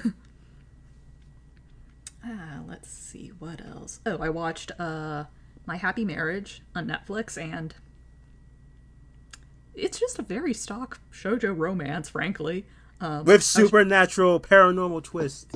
ah, 2.26 2.60
let's 2.68 2.90
see 2.90 3.32
what 3.40 3.66
else. 3.66 4.00
Oh, 4.06 4.18
I 4.18 4.30
watched 4.30 4.72
uh, 4.80 5.26
My 5.66 5.78
Happy 5.78 6.06
Marriage 6.06 6.62
on 6.76 6.88
Netflix, 6.88 7.42
and 7.42 7.74
it's 9.74 10.00
just 10.00 10.20
a 10.20 10.22
very 10.22 10.54
stock 10.54 11.00
shojo 11.12 11.58
romance, 11.58 12.10
frankly. 12.10 12.66
Um, 13.02 13.26
With 13.26 13.44
supernatural 13.44 14.40
was... 14.40 14.42
paranormal 14.42 15.04
twist. 15.04 15.50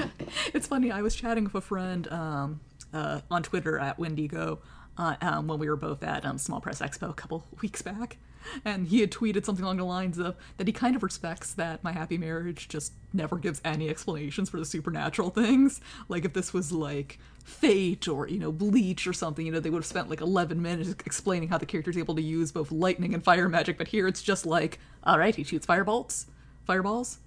it's 0.54 0.66
funny. 0.66 0.90
I 0.90 1.02
was 1.02 1.14
chatting 1.14 1.44
with 1.44 1.54
a 1.54 1.60
friend 1.60 2.08
um, 2.10 2.60
uh, 2.92 3.20
on 3.30 3.42
Twitter 3.42 3.78
at 3.78 3.98
Wendigo 3.98 4.60
uh, 4.96 5.16
um, 5.20 5.46
when 5.46 5.58
we 5.58 5.68
were 5.68 5.76
both 5.76 6.02
at 6.02 6.24
um, 6.24 6.38
Small 6.38 6.60
Press 6.60 6.80
Expo 6.80 7.10
a 7.10 7.14
couple 7.14 7.44
weeks 7.60 7.82
back, 7.82 8.16
and 8.64 8.88
he 8.88 9.00
had 9.00 9.10
tweeted 9.10 9.44
something 9.44 9.64
along 9.64 9.78
the 9.78 9.84
lines 9.84 10.18
of 10.18 10.36
that 10.56 10.66
he 10.66 10.72
kind 10.72 10.96
of 10.96 11.02
respects 11.02 11.52
that 11.54 11.82
my 11.82 11.92
happy 11.92 12.18
marriage 12.18 12.68
just 12.68 12.92
never 13.12 13.36
gives 13.36 13.60
any 13.64 13.88
explanations 13.88 14.50
for 14.50 14.58
the 14.58 14.64
supernatural 14.64 15.30
things. 15.30 15.80
Like 16.08 16.24
if 16.24 16.32
this 16.32 16.52
was 16.52 16.72
like 16.72 17.18
Fate 17.44 18.08
or 18.08 18.28
you 18.28 18.38
know 18.38 18.52
Bleach 18.52 19.06
or 19.06 19.12
something, 19.12 19.46
you 19.46 19.52
know 19.52 19.60
they 19.60 19.70
would 19.70 19.78
have 19.78 19.86
spent 19.86 20.10
like 20.10 20.20
11 20.20 20.60
minutes 20.60 20.90
explaining 21.04 21.48
how 21.48 21.58
the 21.58 21.66
character 21.66 21.90
is 21.90 21.98
able 21.98 22.14
to 22.16 22.22
use 22.22 22.52
both 22.52 22.72
lightning 22.72 23.14
and 23.14 23.22
fire 23.22 23.48
magic. 23.48 23.78
But 23.78 23.88
here 23.88 24.06
it's 24.08 24.22
just 24.22 24.46
like, 24.46 24.78
all 25.04 25.18
right, 25.18 25.34
he 25.34 25.44
shoots 25.44 25.66
firebolts, 25.66 26.26
fireballs. 26.66 27.18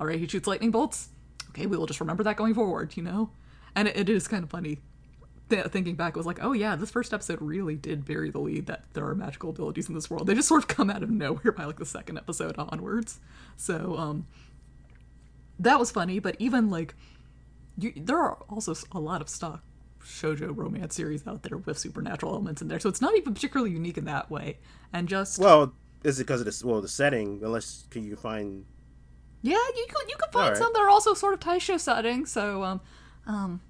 All 0.00 0.06
right, 0.06 0.18
he 0.18 0.26
shoots 0.26 0.46
lightning 0.46 0.70
bolts. 0.70 1.08
Okay, 1.50 1.66
we 1.66 1.76
will 1.76 1.86
just 1.86 2.00
remember 2.00 2.22
that 2.24 2.36
going 2.36 2.54
forward, 2.54 2.96
you 2.96 3.02
know. 3.02 3.30
And 3.74 3.88
it, 3.88 3.96
it 3.96 4.08
is 4.08 4.28
kind 4.28 4.44
of 4.44 4.50
funny 4.50 4.78
th- 5.48 5.66
thinking 5.66 5.94
back, 5.94 6.16
was 6.16 6.26
like, 6.26 6.38
oh 6.42 6.52
yeah, 6.52 6.76
this 6.76 6.90
first 6.90 7.12
episode 7.12 7.40
really 7.40 7.76
did 7.76 8.04
bury 8.04 8.30
the 8.30 8.38
lead 8.38 8.66
that 8.66 8.84
there 8.92 9.06
are 9.06 9.14
magical 9.14 9.50
abilities 9.50 9.88
in 9.88 9.94
this 9.94 10.10
world. 10.10 10.26
They 10.26 10.34
just 10.34 10.48
sort 10.48 10.62
of 10.62 10.68
come 10.68 10.90
out 10.90 11.02
of 11.02 11.10
nowhere 11.10 11.52
by 11.52 11.64
like 11.64 11.78
the 11.78 11.86
second 11.86 12.18
episode 12.18 12.54
onwards. 12.58 13.20
So 13.56 13.96
um, 13.96 14.26
that 15.58 15.78
was 15.78 15.90
funny, 15.90 16.18
but 16.18 16.36
even 16.38 16.70
like, 16.70 16.94
you, 17.76 17.92
there 17.96 18.18
are 18.18 18.38
also 18.48 18.74
a 18.92 19.00
lot 19.00 19.20
of 19.20 19.28
stock 19.28 19.62
shojo 20.04 20.56
romance 20.56 20.94
series 20.94 21.26
out 21.26 21.42
there 21.42 21.58
with 21.58 21.78
supernatural 21.78 22.32
elements 22.32 22.62
in 22.62 22.68
there, 22.68 22.80
so 22.80 22.88
it's 22.88 23.00
not 23.00 23.16
even 23.16 23.34
particularly 23.34 23.72
unique 23.72 23.98
in 23.98 24.04
that 24.06 24.30
way. 24.30 24.58
And 24.92 25.08
just 25.08 25.38
well, 25.38 25.74
is 26.02 26.18
it 26.18 26.24
because 26.24 26.40
of 26.40 26.46
this? 26.46 26.64
Well, 26.64 26.80
the 26.80 26.88
setting, 26.88 27.40
unless 27.42 27.86
can 27.90 28.04
you 28.04 28.16
find. 28.16 28.64
Yeah, 29.42 29.54
you 29.54 29.86
could 29.88 30.08
you 30.08 30.16
could 30.18 30.32
find 30.32 30.50
right. 30.50 30.56
some 30.56 30.72
that 30.72 30.80
are 30.80 30.88
also 30.88 31.14
sort 31.14 31.34
of 31.34 31.40
Taisho 31.40 31.78
setting. 31.78 32.26
So, 32.26 32.64
um, 32.64 32.80
um, 33.26 33.60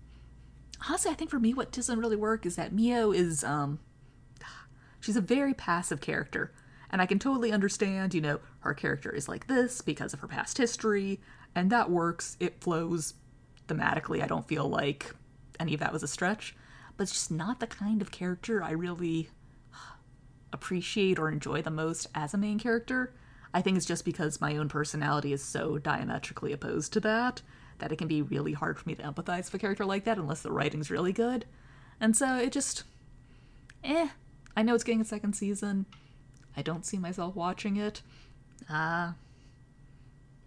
honestly, 0.86 1.10
I 1.10 1.14
think 1.14 1.30
for 1.30 1.40
me, 1.40 1.54
what 1.54 1.72
doesn't 1.72 1.98
really 1.98 2.16
work 2.16 2.46
is 2.46 2.56
that 2.56 2.74
Miyo 2.74 3.14
is, 3.14 3.42
um, 3.44 3.78
she's 5.00 5.16
a 5.16 5.20
very 5.20 5.54
passive 5.54 6.00
character. 6.00 6.52
And 6.90 7.02
I 7.02 7.06
can 7.06 7.18
totally 7.18 7.52
understand, 7.52 8.14
you 8.14 8.20
know, 8.20 8.40
her 8.60 8.74
character 8.74 9.10
is 9.10 9.28
like 9.28 9.46
this 9.46 9.82
because 9.82 10.14
of 10.14 10.20
her 10.20 10.28
past 10.28 10.56
history, 10.56 11.20
and 11.54 11.70
that 11.70 11.90
works. 11.90 12.36
It 12.40 12.62
flows 12.62 13.14
thematically. 13.66 14.22
I 14.22 14.26
don't 14.26 14.48
feel 14.48 14.68
like 14.68 15.14
any 15.60 15.74
of 15.74 15.80
that 15.80 15.92
was 15.92 16.02
a 16.02 16.08
stretch, 16.08 16.56
but 16.96 17.02
it's 17.02 17.12
just 17.12 17.30
not 17.30 17.60
the 17.60 17.66
kind 17.66 18.00
of 18.00 18.10
character 18.10 18.62
I 18.62 18.70
really 18.70 19.28
appreciate 20.52 21.18
or 21.18 21.30
enjoy 21.30 21.60
the 21.60 21.70
most 21.70 22.06
as 22.14 22.32
a 22.32 22.38
main 22.38 22.58
character. 22.58 23.12
I 23.52 23.60
think 23.60 23.76
it's 23.76 23.86
just 23.86 24.04
because 24.04 24.40
my 24.40 24.56
own 24.56 24.68
personality 24.68 25.32
is 25.32 25.42
so 25.42 25.78
diametrically 25.78 26.52
opposed 26.52 26.92
to 26.94 27.00
that 27.00 27.42
that 27.78 27.92
it 27.92 27.96
can 27.96 28.08
be 28.08 28.22
really 28.22 28.52
hard 28.52 28.78
for 28.78 28.88
me 28.88 28.94
to 28.94 29.02
empathize 29.02 29.46
with 29.46 29.54
a 29.54 29.58
character 29.58 29.84
like 29.84 30.04
that 30.04 30.18
unless 30.18 30.42
the 30.42 30.52
writing's 30.52 30.90
really 30.90 31.12
good. 31.12 31.44
And 32.00 32.16
so 32.16 32.36
it 32.36 32.52
just, 32.52 32.84
eh. 33.84 34.08
I 34.56 34.62
know 34.62 34.74
it's 34.74 34.84
getting 34.84 35.00
a 35.00 35.04
second 35.04 35.34
season. 35.34 35.86
I 36.56 36.62
don't 36.62 36.84
see 36.84 36.98
myself 36.98 37.36
watching 37.36 37.76
it. 37.76 38.02
Uh, 38.68 39.12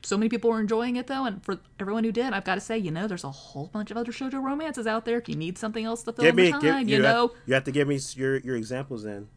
so 0.03 0.17
many 0.17 0.29
people 0.29 0.49
were 0.49 0.59
enjoying 0.59 0.95
it 0.95 1.07
though, 1.07 1.25
and 1.25 1.43
for 1.43 1.59
everyone 1.79 2.03
who 2.03 2.11
did, 2.11 2.33
I've 2.33 2.43
got 2.43 2.55
to 2.55 2.61
say, 2.61 2.77
you 2.77 2.91
know, 2.91 3.07
there's 3.07 3.23
a 3.23 3.31
whole 3.31 3.67
bunch 3.67 3.91
of 3.91 3.97
other 3.97 4.11
shoujo 4.11 4.41
romances 4.41 4.87
out 4.87 5.05
there. 5.05 5.17
If 5.17 5.29
you 5.29 5.35
need 5.35 5.57
something 5.57 5.85
else 5.85 6.03
to 6.03 6.13
fill 6.13 6.25
give 6.25 6.37
in 6.37 6.45
me, 6.45 6.45
the 6.45 6.51
time, 6.51 6.61
give, 6.61 6.89
you, 6.89 6.95
you 6.97 7.01
know, 7.01 7.27
have, 7.27 7.37
you 7.45 7.53
have 7.53 7.63
to 7.65 7.71
give 7.71 7.87
me 7.87 7.99
your 8.15 8.37
your 8.37 8.55
examples 8.55 9.03
then. 9.03 9.29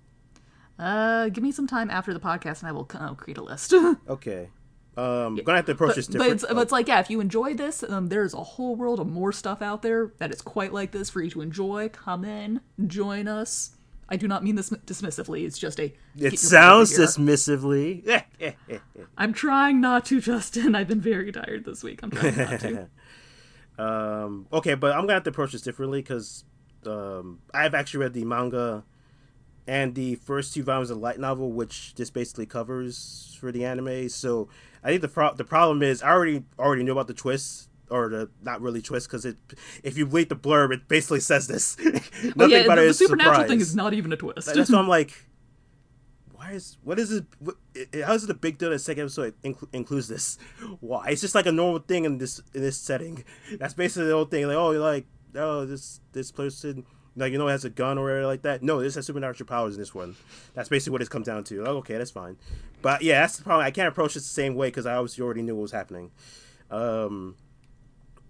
Uh, 0.79 1.29
give 1.29 1.45
me 1.45 1.53
some 1.53 1.67
time 1.67 1.91
after 1.91 2.13
the 2.13 2.21
podcast, 2.21 2.61
and 2.61 2.69
I 2.69 2.73
will 2.73 2.89
uh, 2.95 3.15
create 3.15 3.39
a 3.39 3.43
list. 3.43 3.75
okay. 4.09 4.49
Um, 4.97 5.37
yeah. 5.37 5.43
gonna 5.43 5.59
have 5.59 5.67
to 5.67 5.73
approach 5.73 5.91
but, 5.91 5.97
this 5.97 6.07
different. 6.07 6.29
But 6.29 6.35
it's, 6.35 6.55
but 6.55 6.63
it's, 6.63 6.73
like, 6.73 6.89
yeah, 6.89 7.01
if 7.01 7.11
you 7.11 7.21
enjoy 7.21 7.55
this, 7.55 7.83
um, 7.83 8.09
there's 8.09 8.33
a 8.33 8.43
whole 8.43 8.77
world 8.77 9.01
of 9.01 9.09
more 9.09 9.33
stuff 9.33 9.61
out 9.61 9.83
there 9.83 10.13
that 10.19 10.33
is 10.33 10.41
quite 10.41 10.73
like 10.73 10.93
this 10.93 11.11
for 11.11 11.21
you 11.21 11.31
to 11.31 11.41
enjoy. 11.41 11.89
Come 11.89 12.25
in, 12.25 12.61
join 12.87 13.27
us, 13.27 13.75
I 14.09 14.17
do 14.17 14.29
not 14.29 14.45
mean 14.45 14.55
this 14.55 14.71
dismissively. 14.71 15.47
It's 15.47 15.59
just 15.59 15.81
a. 15.81 15.93
It 16.17 16.39
sounds 16.39 16.97
dismissively. 16.97 18.23
I'm 19.19 19.33
trying 19.33 19.81
not 19.81 20.05
to, 20.07 20.21
Justin. 20.21 20.75
I've 20.75 20.89
been 20.89 21.01
very 21.01 21.33
tired 21.33 21.65
this 21.65 21.83
week. 21.83 22.01
I'm 22.03 22.11
trying 22.11 22.37
not 22.37 22.61
to. 22.61 22.89
um, 23.79 24.47
okay, 24.53 24.75
but 24.75 24.93
I'm 24.93 25.03
gonna 25.03 25.15
have 25.15 25.25
to 25.25 25.31
approach 25.31 25.53
this 25.53 25.63
differently 25.63 26.03
because 26.03 26.45
um, 26.87 27.41
I've 27.53 27.75
actually 27.75 28.01
read 28.01 28.13
the 28.13 28.25
manga 28.25 28.85
and 29.67 29.95
the 29.95 30.17
first 30.17 30.53
two 30.53 30.63
volumes 30.63 30.91
of 30.91 30.99
the 30.99 31.03
light 31.03 31.19
novel, 31.19 31.51
which 31.53 31.95
this 31.95 32.11
basically 32.11 32.47
covers 32.47 33.37
for 33.41 33.51
the 33.51 33.65
anime. 33.65 34.11
So 34.11 34.49
I 34.85 34.89
think 34.91 35.01
the 35.03 35.09
pro- 35.09 35.35
the 35.35 35.45
problem 35.45 35.83
is 35.83 36.03
I 36.03 36.11
already 36.11 36.45
already 36.59 36.83
knew 36.85 36.93
about 36.93 37.09
the 37.09 37.15
twist. 37.15 37.71
Or 37.91 38.09
the 38.09 38.31
not 38.43 38.63
really 38.63 38.81
twist 38.81 39.09
because 39.09 39.27
it, 39.27 39.37
if 39.83 39.99
you 39.99 40.07
read 40.07 40.31
the 40.31 40.35
blurb, 40.35 40.73
it 40.73 40.89
basically 40.89 41.21
says 41.21 41.47
this. 41.47 41.77
Nothing 41.85 42.33
Oh, 42.41 42.47
yeah, 42.47 42.59
about 42.61 42.77
the, 42.77 42.87
the 42.87 42.95
supernatural 42.95 43.35
surprise. 43.35 43.49
thing 43.51 43.61
is 43.61 43.77
not 43.77 43.93
even 43.93 44.11
a 44.13 44.17
twist. 44.17 44.53
That's 44.53 44.71
why 44.71 44.79
I'm 44.79 44.89
like, 44.99 45.13
why 46.33 46.53
is 46.53 46.79
what 46.83 46.99
is 46.99 47.13
it? 47.13 47.27
What, 47.39 47.57
how 48.05 48.15
is 48.15 48.25
it 48.25 48.31
a 48.31 48.35
big 48.35 48.57
deal 48.59 48.71
that 48.71 48.77
the 48.77 48.79
second 48.79 49.03
episode 49.03 49.35
inc- 49.45 49.69
includes 49.75 50.09
this? 50.09 50.39
Why? 50.81 51.09
It's 51.11 51.21
just 51.21 51.35
like 51.35 51.47
a 51.47 51.53
normal 51.53 51.81
thing 51.81 52.05
in 52.07 52.19
this 52.19 52.41
in 52.55 52.63
this 52.63 52.79
setting. 52.79 53.23
That's 53.59 53.75
basically 53.75 54.07
the 54.09 54.15
whole 54.15 54.25
thing. 54.25 54.47
Like, 54.47 54.57
oh, 54.57 54.73
you're 54.73 54.81
like, 54.81 55.07
oh, 55.37 55.65
this 55.67 56.01
this 56.13 56.33
person, 56.33 56.87
like 57.17 57.33
you 57.33 57.39
know, 57.39 57.49
it 57.49 57.53
has 57.53 57.65
a 57.65 57.71
gun 57.71 57.99
or 57.99 58.05
whatever 58.05 58.27
like 58.27 58.43
that. 58.43 58.63
No, 58.63 58.81
this 58.81 58.95
has 58.97 59.07
supernatural 59.07 59.47
powers 59.47 59.75
in 59.75 59.81
this 59.81 59.95
one. 59.95 60.17
That's 60.55 60.69
basically 60.69 60.93
what 60.93 61.01
it's 61.01 61.09
come 61.09 61.23
down 61.23 61.45
to. 61.45 61.61
Like, 61.61 61.69
okay, 61.69 61.99
that's 61.99 62.11
fine. 62.11 62.37
But 62.83 63.03
yeah, 63.03 63.21
that's 63.21 63.37
the 63.37 63.45
problem. 63.45 63.65
I 63.65 63.71
can't 63.71 63.89
approach 63.89 64.13
it 64.13 64.21
the 64.21 64.25
same 64.25 64.55
way 64.55 64.69
because 64.69 64.87
I 64.87 64.95
obviously 64.95 65.25
already 65.25 65.43
knew 65.43 65.55
what 65.55 65.63
was 65.63 65.73
happening. 65.73 66.11
Um, 66.71 67.37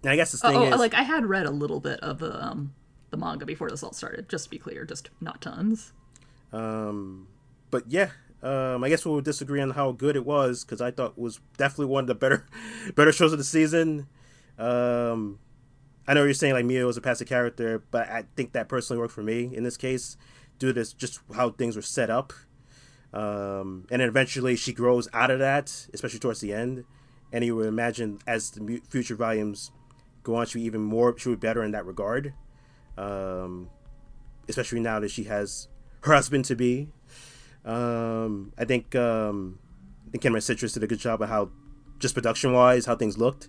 and 0.03 0.13
I 0.13 0.17
guess 0.17 0.33
the 0.33 0.39
thing 0.39 0.63
is 0.63 0.71
oh, 0.71 0.75
is, 0.75 0.79
like 0.79 0.95
I 0.95 1.03
had 1.03 1.27
read 1.27 1.47
a 1.47 1.51
little 1.51 1.81
bit 1.81 2.01
of 2.01 2.19
the 2.19 2.45
um 2.45 2.75
the 3.11 3.17
manga 3.17 3.47
before 3.47 3.71
this 3.71 3.83
all 3.83 3.93
started. 3.93 4.29
Just 4.29 4.45
to 4.45 4.51
be 4.51 4.59
clear, 4.59 4.85
just 4.85 5.11
not 5.21 5.41
tons. 5.41 5.93
Um, 6.53 7.29
but 7.71 7.85
yeah, 7.89 8.11
um, 8.43 8.85
I 8.85 8.91
guess 8.91 9.07
we'll 9.07 9.23
disagree 9.23 9.61
on 9.61 9.71
how 9.71 9.93
good 9.93 10.17
it 10.17 10.27
was 10.27 10.65
because 10.65 10.81
I 10.81 10.91
thought 10.91 11.13
it 11.13 11.19
was 11.19 11.41
definitely 11.57 11.87
one 11.87 12.05
of 12.05 12.09
the 12.09 12.15
better, 12.15 12.47
better 12.95 13.13
shows 13.13 13.33
of 13.33 13.39
the 13.39 13.45
season. 13.45 14.07
Um, 14.59 15.39
I 16.07 16.15
know 16.15 16.25
you're 16.25 16.35
saying 16.35 16.55
like 16.55 16.65
Miyo 16.65 16.87
was 16.87 16.97
a 16.97 17.01
passive 17.01 17.29
character, 17.29 17.83
but 17.91 18.09
I 18.09 18.25
think 18.37 18.53
that 18.53 18.69
personally 18.69 19.01
worked 19.01 19.15
for 19.15 19.23
me 19.23 19.55
in 19.55 19.65
this 19.65 19.77
case, 19.77 20.17
due 20.59 20.73
to 20.73 20.97
just 20.97 21.21
how 21.35 21.51
things 21.51 21.77
were 21.77 21.83
set 21.83 22.11
up. 22.11 22.33
Um, 23.13 23.87
and 23.91 24.01
then 24.01 24.09
eventually 24.09 24.57
she 24.57 24.73
grows 24.73 25.09
out 25.13 25.31
of 25.31 25.39
that, 25.39 25.87
especially 25.95 26.19
towards 26.19 26.41
the 26.41 26.53
end. 26.53 26.85
And 27.33 27.45
you 27.45 27.57
would 27.57 27.67
imagine 27.67 28.19
as 28.27 28.51
the 28.51 28.81
future 28.89 29.15
volumes 29.15 29.71
go 30.23 30.37
on, 30.37 30.47
she'll 30.47 30.61
be 30.61 30.67
even 30.67 30.83
more, 30.83 31.17
she 31.17 31.29
would 31.29 31.41
be 31.41 31.47
better 31.47 31.63
in 31.63 31.71
that 31.73 31.87
regard. 31.87 32.35
Um, 32.99 33.71
especially 34.49 34.81
now 34.81 35.01
that 35.01 35.11
she 35.11 35.25
has 35.25 35.69
her 36.03 36.13
husband 36.13 36.45
to 36.47 36.57
be. 36.57 36.89
Um, 37.65 38.53
I 38.59 38.65
think 38.65 38.95
um, 38.95 39.59
I 40.07 40.11
think 40.11 40.25
Kinema 40.25 40.43
Citrus 40.43 40.73
did 40.75 40.83
a 40.83 40.87
good 40.87 40.99
job 40.99 41.23
of 41.23 41.29
how, 41.29 41.51
just 41.99 42.15
production 42.15 42.53
wise, 42.53 42.87
how 42.87 42.95
things 42.95 43.17
looked. 43.17 43.49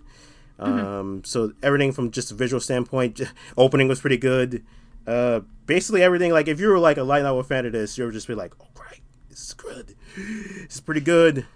Um, 0.58 1.22
so 1.24 1.52
everything 1.62 1.92
from 1.92 2.10
just 2.10 2.30
a 2.30 2.34
visual 2.34 2.60
standpoint, 2.60 3.20
opening 3.56 3.88
was 3.88 4.00
pretty 4.00 4.16
good. 4.16 4.64
Uh, 5.06 5.40
basically 5.66 6.02
everything 6.02 6.32
like 6.32 6.48
if 6.48 6.58
you 6.58 6.68
were 6.68 6.78
like 6.78 6.96
a 6.96 7.02
light 7.02 7.22
novel 7.22 7.42
fan 7.42 7.66
of 7.66 7.72
this, 7.72 7.96
you 7.98 8.04
would 8.04 8.14
just 8.14 8.26
be 8.26 8.34
like, 8.34 8.54
oh 8.60 8.66
right, 8.80 9.02
this 9.28 9.40
is 9.48 9.52
good, 9.54 9.94
this 10.16 10.74
is 10.76 10.80
pretty 10.80 11.00
good. 11.00 11.46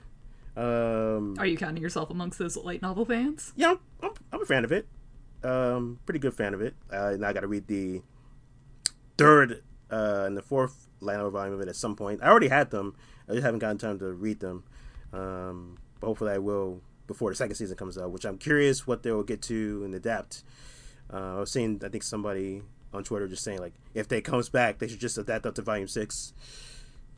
Um, 0.56 1.36
Are 1.38 1.46
you 1.46 1.56
counting 1.56 1.82
yourself 1.82 2.10
amongst 2.10 2.38
those 2.38 2.56
light 2.56 2.82
novel 2.82 3.04
fans? 3.04 3.52
yeah, 3.56 3.70
I'm, 3.70 3.78
I'm, 4.02 4.10
I'm 4.32 4.42
a 4.42 4.46
fan 4.46 4.64
of 4.64 4.72
it. 4.72 4.86
Um, 5.42 5.98
pretty 6.04 6.18
good 6.18 6.34
fan 6.34 6.52
of 6.54 6.60
it. 6.60 6.74
Uh, 6.92 7.16
now 7.18 7.28
I 7.28 7.32
got 7.32 7.40
to 7.40 7.46
read 7.46 7.66
the 7.66 8.02
third 9.16 9.62
uh, 9.90 10.24
and 10.26 10.36
the 10.36 10.42
fourth 10.42 10.88
light 11.00 11.16
novel 11.16 11.30
volume 11.30 11.54
of 11.54 11.60
it 11.60 11.68
at 11.68 11.76
some 11.76 11.96
point. 11.96 12.20
I 12.22 12.28
already 12.28 12.48
had 12.48 12.70
them. 12.70 12.94
I 13.28 13.32
just 13.32 13.44
haven't 13.44 13.60
gotten 13.60 13.78
time 13.78 13.98
to 14.00 14.12
read 14.12 14.40
them. 14.40 14.64
Um, 15.12 15.78
but 16.00 16.08
hopefully 16.08 16.32
I 16.32 16.38
will 16.38 16.82
before 17.10 17.28
the 17.28 17.34
second 17.34 17.56
season 17.56 17.76
comes 17.76 17.98
out, 17.98 18.12
which 18.12 18.24
I'm 18.24 18.38
curious 18.38 18.86
what 18.86 19.02
they 19.02 19.10
will 19.10 19.24
get 19.24 19.42
to 19.42 19.82
and 19.84 19.92
adapt. 19.96 20.44
Uh, 21.12 21.38
I 21.38 21.40
was 21.40 21.50
seeing, 21.50 21.82
I 21.84 21.88
think 21.88 22.04
somebody 22.04 22.62
on 22.94 23.02
Twitter 23.02 23.26
just 23.26 23.42
saying 23.42 23.58
like, 23.58 23.72
if 23.94 24.06
they 24.06 24.20
comes 24.20 24.48
back, 24.48 24.78
they 24.78 24.86
should 24.86 25.00
just 25.00 25.18
adapt 25.18 25.44
up 25.44 25.56
to 25.56 25.62
volume 25.62 25.88
six. 25.88 26.32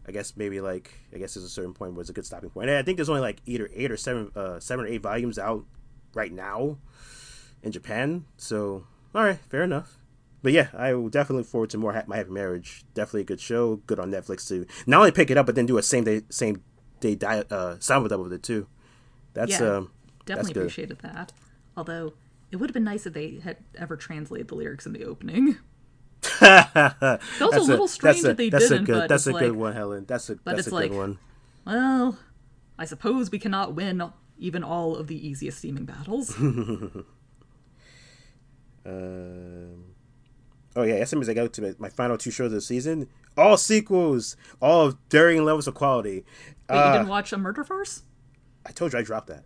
I 0.08 0.12
guess 0.12 0.32
maybe 0.34 0.62
like 0.62 0.90
I 1.14 1.18
guess 1.18 1.34
there's 1.34 1.44
a 1.44 1.50
certain 1.50 1.74
point 1.74 1.92
where 1.92 2.00
it's 2.00 2.08
a 2.08 2.14
good 2.14 2.24
stopping 2.24 2.48
point. 2.48 2.70
And 2.70 2.78
I 2.78 2.82
think 2.82 2.96
there's 2.96 3.10
only 3.10 3.20
like 3.20 3.42
either 3.44 3.68
eight 3.74 3.92
or 3.92 3.98
seven, 3.98 4.32
uh, 4.34 4.58
seven 4.60 4.86
or 4.86 4.88
eight 4.88 5.02
volumes 5.02 5.38
out 5.38 5.66
right 6.14 6.32
now 6.32 6.78
in 7.62 7.70
Japan. 7.70 8.24
So 8.38 8.84
all 9.14 9.24
right, 9.24 9.38
fair 9.50 9.62
enough. 9.62 9.98
But 10.42 10.52
yeah, 10.52 10.68
I 10.72 10.94
will 10.94 11.10
definitely 11.10 11.42
look 11.42 11.50
forward 11.50 11.68
to 11.70 11.78
more 11.78 11.92
ha- 11.92 12.04
My 12.06 12.16
Happy 12.16 12.30
Marriage. 12.30 12.84
Definitely 12.94 13.20
a 13.20 13.24
good 13.24 13.40
show. 13.40 13.76
Good 13.86 14.00
on 14.00 14.10
Netflix 14.10 14.48
to 14.48 14.66
not 14.86 15.00
only 15.00 15.12
pick 15.12 15.30
it 15.30 15.36
up 15.36 15.44
but 15.44 15.54
then 15.54 15.66
do 15.66 15.76
a 15.76 15.82
same 15.82 16.04
day 16.04 16.22
same 16.30 16.62
day 17.00 17.14
di- 17.14 17.44
uh, 17.50 17.76
sound 17.78 18.04
with 18.04 18.32
it 18.32 18.42
too. 18.42 18.66
That's 19.34 19.52
Yeah, 19.60 19.76
um 19.76 19.90
Definitely 20.26 20.52
good. 20.54 20.60
appreciated 20.62 20.98
that. 21.00 21.32
Although 21.76 22.14
it 22.50 22.56
would 22.56 22.68
have 22.70 22.74
been 22.74 22.84
nice 22.84 23.06
if 23.06 23.12
they 23.14 23.40
had 23.42 23.56
ever 23.76 23.96
translated 23.96 24.48
the 24.48 24.54
lyrics 24.54 24.86
in 24.86 24.92
the 24.92 25.04
opening. 25.04 25.56
that 26.40 27.20
Felt 27.22 27.54
a 27.54 27.60
little 27.62 27.88
strange 27.88 28.22
that 28.22 28.36
they 28.36 28.48
that's 28.50 28.68
didn't, 28.68 28.84
a 28.84 28.86
good 28.86 28.94
but 29.00 29.08
that's 29.08 29.26
a 29.26 29.32
good 29.32 29.52
one, 29.52 29.72
Helen. 29.72 30.04
That's 30.06 30.28
a 30.30 30.36
but 30.36 30.56
that's 30.56 30.56
a 30.56 30.58
it's 30.60 30.68
good 30.68 30.74
like- 30.74 30.92
one. 30.92 31.18
Well, 31.66 32.18
I 32.78 32.84
suppose 32.84 33.30
we 33.30 33.38
cannot 33.38 33.74
win 33.74 34.02
even 34.38 34.62
all 34.64 34.96
of 34.96 35.06
the 35.06 35.26
easiest 35.28 35.58
seeming 35.60 35.84
battles. 35.84 36.36
Um, 38.84 39.94
oh 40.74 40.82
yeah, 40.82 40.94
SMS 41.02 41.28
I 41.28 41.34
got 41.34 41.52
to 41.52 41.62
my, 41.62 41.74
my 41.78 41.88
final 41.88 42.18
two 42.18 42.30
shows 42.30 42.46
of 42.46 42.52
the 42.52 42.60
season. 42.60 43.08
All 43.36 43.56
sequels, 43.56 44.36
all 44.60 44.86
of 44.86 44.96
varying 45.10 45.44
levels 45.44 45.66
of 45.68 45.74
quality. 45.74 46.24
Wait, 46.68 46.74
you 46.76 46.76
Uh, 46.76 46.92
didn't 46.94 47.08
watch 47.08 47.32
a 47.32 47.38
murder 47.38 47.64
farce? 47.64 48.02
I 48.66 48.70
told 48.72 48.92
you 48.92 48.98
I 48.98 49.02
dropped 49.02 49.28
that. 49.28 49.44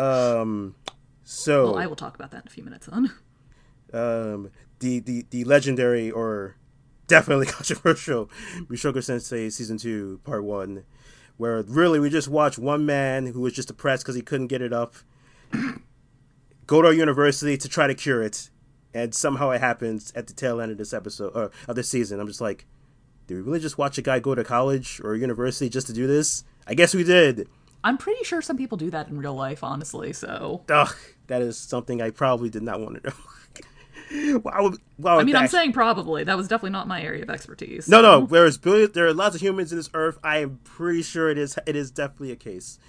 Um, 0.00 0.74
so 1.24 1.64
Well, 1.64 1.78
I 1.78 1.86
will 1.86 1.96
talk 1.96 2.14
about 2.14 2.30
that 2.32 2.42
in 2.42 2.48
a 2.48 2.50
few 2.50 2.64
minutes 2.64 2.88
on. 2.88 3.10
um, 3.92 4.50
the, 4.80 5.00
the 5.00 5.26
the 5.30 5.44
legendary 5.44 6.10
or 6.10 6.56
definitely 7.06 7.46
controversial 7.58 8.30
Mushoku 8.68 8.96
Tensei 8.98 9.50
season 9.52 9.78
two 9.78 10.20
part 10.24 10.44
one, 10.44 10.84
where 11.36 11.62
really 11.62 11.98
we 12.00 12.10
just 12.10 12.28
watch 12.28 12.58
one 12.58 12.86
man 12.86 13.26
who 13.26 13.40
was 13.40 13.52
just 13.52 13.68
depressed 13.68 14.04
because 14.04 14.14
he 14.14 14.22
couldn't 14.22 14.46
get 14.48 14.62
it 14.62 14.72
up, 14.72 14.94
go 16.66 16.82
to 16.82 16.88
a 16.88 16.94
university 16.94 17.56
to 17.56 17.68
try 17.68 17.86
to 17.86 17.94
cure 17.94 18.22
it, 18.22 18.50
and 18.94 19.14
somehow 19.14 19.50
it 19.50 19.60
happens 19.60 20.12
at 20.14 20.26
the 20.26 20.32
tail 20.32 20.60
end 20.60 20.72
of 20.72 20.78
this 20.78 20.92
episode 20.92 21.32
or 21.34 21.50
of 21.68 21.76
this 21.76 21.88
season. 21.88 22.20
I'm 22.20 22.26
just 22.26 22.40
like, 22.40 22.66
did 23.26 23.34
we 23.36 23.40
really 23.42 23.60
just 23.60 23.78
watch 23.78 23.98
a 23.98 24.02
guy 24.02 24.18
go 24.20 24.34
to 24.34 24.44
college 24.44 25.00
or 25.04 25.14
university 25.14 25.68
just 25.68 25.86
to 25.88 25.92
do 25.92 26.06
this? 26.06 26.44
I 26.66 26.74
guess 26.74 26.94
we 26.94 27.04
did. 27.04 27.48
I'm 27.82 27.98
pretty 27.98 28.24
sure 28.24 28.42
some 28.42 28.56
people 28.56 28.76
do 28.76 28.90
that 28.90 29.08
in 29.08 29.18
real 29.18 29.34
life, 29.34 29.64
honestly, 29.64 30.12
so. 30.12 30.64
Ugh, 30.68 30.94
that 31.28 31.42
is 31.42 31.56
something 31.56 32.02
I 32.02 32.10
probably 32.10 32.50
did 32.50 32.62
not 32.62 32.80
want 32.80 33.02
to 33.02 33.08
know. 33.08 33.16
Why 34.42 34.60
would, 34.60 34.76
why 34.96 35.16
I 35.18 35.22
mean, 35.22 35.36
I'm 35.36 35.46
saying 35.46 35.72
probably. 35.72 36.24
That 36.24 36.36
was 36.36 36.48
definitely 36.48 36.70
not 36.70 36.88
my 36.88 37.00
area 37.00 37.22
of 37.22 37.30
expertise. 37.30 37.88
No, 37.88 38.02
no. 38.02 38.26
Whereas 38.26 38.58
billion, 38.58 38.90
there 38.90 39.06
are 39.06 39.14
lots 39.14 39.36
of 39.36 39.40
humans 39.40 39.70
in 39.70 39.78
this 39.78 39.88
earth. 39.94 40.18
I 40.24 40.38
am 40.38 40.58
pretty 40.64 41.02
sure 41.02 41.30
it 41.30 41.38
is. 41.38 41.56
It 41.64 41.76
is 41.76 41.92
definitely 41.92 42.32
a 42.32 42.36
case. 42.36 42.80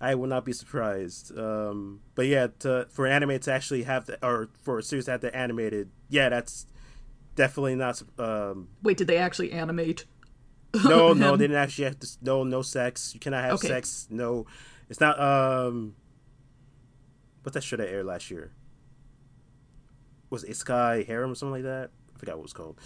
I 0.00 0.14
will 0.14 0.26
not 0.26 0.44
be 0.46 0.52
surprised. 0.52 1.36
Um, 1.36 2.00
but 2.14 2.26
yeah, 2.26 2.46
to, 2.60 2.86
for 2.90 3.06
anime 3.06 3.38
to 3.40 3.52
actually 3.52 3.82
have 3.82 4.06
the, 4.06 4.24
or 4.26 4.48
for 4.62 4.78
a 4.78 4.82
series 4.82 5.04
to 5.04 5.12
have 5.12 5.20
that 5.20 5.36
animated, 5.36 5.90
yeah, 6.08 6.30
that's 6.30 6.66
definitely 7.36 7.74
not. 7.74 8.02
Um, 8.18 8.68
Wait, 8.82 8.96
did 8.96 9.06
they 9.06 9.18
actually 9.18 9.52
animate? 9.52 10.06
no, 10.84 11.12
no, 11.12 11.36
they 11.36 11.44
didn't 11.44 11.56
actually 11.62 11.84
have 11.84 11.98
to. 12.00 12.08
No, 12.22 12.44
no 12.44 12.62
sex. 12.62 13.12
You 13.14 13.20
cannot 13.20 13.44
have 13.44 13.54
Okay. 13.54 13.68
sex. 13.68 14.06
No, 14.10 14.46
it's 14.88 15.00
not. 15.00 15.18
Um, 15.20 15.94
what's 17.42 17.54
that 17.54 17.62
show 17.62 17.76
that 17.76 17.88
aired 17.88 18.06
last 18.06 18.30
year? 18.30 18.52
Was 20.30 20.44
it 20.44 20.56
Sky 20.56 21.04
Harem 21.06 21.30
or 21.32 21.34
something 21.34 21.52
like 21.52 21.62
that? 21.64 21.90
I 22.14 22.18
forgot 22.18 22.36
what 22.36 22.40
it 22.40 22.42
was 22.42 22.52
called. 22.52 22.80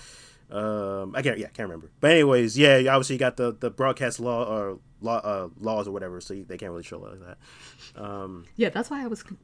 Um, 0.51 1.15
I 1.15 1.23
can't. 1.23 1.39
Yeah, 1.39 1.47
I 1.47 1.51
can't 1.51 1.69
remember. 1.69 1.91
But 2.01 2.13
anyways, 2.13 2.57
yeah, 2.59 2.77
obviously 2.91 3.17
you 3.17 3.21
got 3.21 3.37
the 3.37 3.53
the 3.59 3.71
broadcast 3.71 4.19
law 4.21 4.45
or 4.45 4.79
law 5.01 5.19
uh, 5.19 5.49
laws 5.59 5.87
or 5.87 5.93
whatever, 5.93 6.21
so 6.21 6.35
they 6.35 6.57
can't 6.57 6.71
really 6.73 6.83
show 6.83 6.99
like 6.99 7.21
that. 7.21 8.03
Um, 8.03 8.47
Yeah, 8.57 8.71
that's 8.71 8.91
why 8.91 9.03
I 9.03 9.07
was 9.07 9.23
con- 9.23 9.39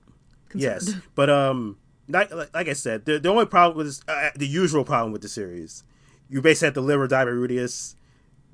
concerned. 0.49 0.83
Yes, 0.87 0.95
but 1.15 1.29
um, 1.31 1.77
like, 2.09 2.31
like 2.55 2.69
I 2.69 2.73
said, 2.73 3.05
the, 3.05 3.19
the 3.19 3.29
only 3.29 3.47
problem 3.47 3.77
with 3.77 3.87
this, 3.87 4.03
uh, 4.09 4.31
the 4.35 4.47
usual 4.47 4.85
problem 4.85 5.13
with 5.13 5.23
the 5.23 5.29
series, 5.29 5.85
you 6.29 6.41
basically 6.43 6.67
have 6.67 6.75
to 6.75 6.81
live 6.81 7.01
or 7.01 7.07
die 7.07 7.25
by 7.25 7.31
Rudeus. 7.31 7.95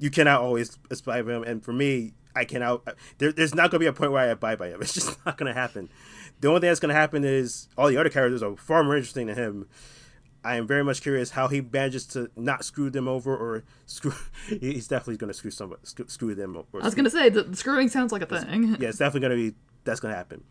You 0.00 0.10
cannot 0.10 0.40
always 0.40 0.76
aspire 0.90 1.28
him, 1.28 1.44
and 1.44 1.62
for 1.62 1.72
me, 1.72 2.14
I 2.34 2.44
cannot. 2.44 2.82
There, 3.18 3.32
there's 3.32 3.54
not 3.54 3.70
going 3.70 3.78
to 3.78 3.78
be 3.80 3.86
a 3.86 3.92
point 3.92 4.12
where 4.12 4.22
I 4.22 4.26
abide 4.26 4.58
by 4.58 4.68
him. 4.68 4.80
It's 4.82 4.94
just 4.94 5.24
not 5.24 5.36
going 5.36 5.52
to 5.52 5.58
happen. 5.58 5.88
The 6.40 6.48
only 6.48 6.60
thing 6.60 6.70
that's 6.70 6.80
going 6.80 6.94
to 6.94 6.98
happen 7.00 7.22
is 7.22 7.68
all 7.76 7.88
the 7.88 7.96
other 7.96 8.08
characters 8.08 8.42
are 8.42 8.56
far 8.56 8.82
more 8.82 8.96
interesting 8.96 9.26
than 9.26 9.36
him. 9.36 9.68
I 10.42 10.56
am 10.56 10.66
very 10.66 10.82
much 10.82 11.02
curious 11.02 11.30
how 11.30 11.48
he 11.48 11.60
manages 11.60 12.06
to 12.08 12.30
not 12.34 12.64
screw 12.64 12.88
them 12.88 13.06
over 13.06 13.36
or 13.36 13.62
screw. 13.84 14.14
He's 14.48 14.88
definitely 14.88 15.18
going 15.18 15.28
to 15.28 15.34
screw 15.34 15.50
somebody, 15.50 15.82
screw, 15.84 16.34
them. 16.34 16.56
Or 16.56 16.80
I 16.80 16.84
was 16.84 16.94
gonna 16.94 17.10
say 17.10 17.28
the 17.28 17.54
screwing 17.54 17.90
sounds 17.90 18.10
like 18.10 18.22
a 18.22 18.26
thing. 18.26 18.76
yeah, 18.80 18.88
it's 18.88 18.98
definitely 18.98 19.20
gonna 19.20 19.34
be 19.34 19.54
that's 19.84 20.00
gonna 20.00 20.14
happen. 20.14 20.42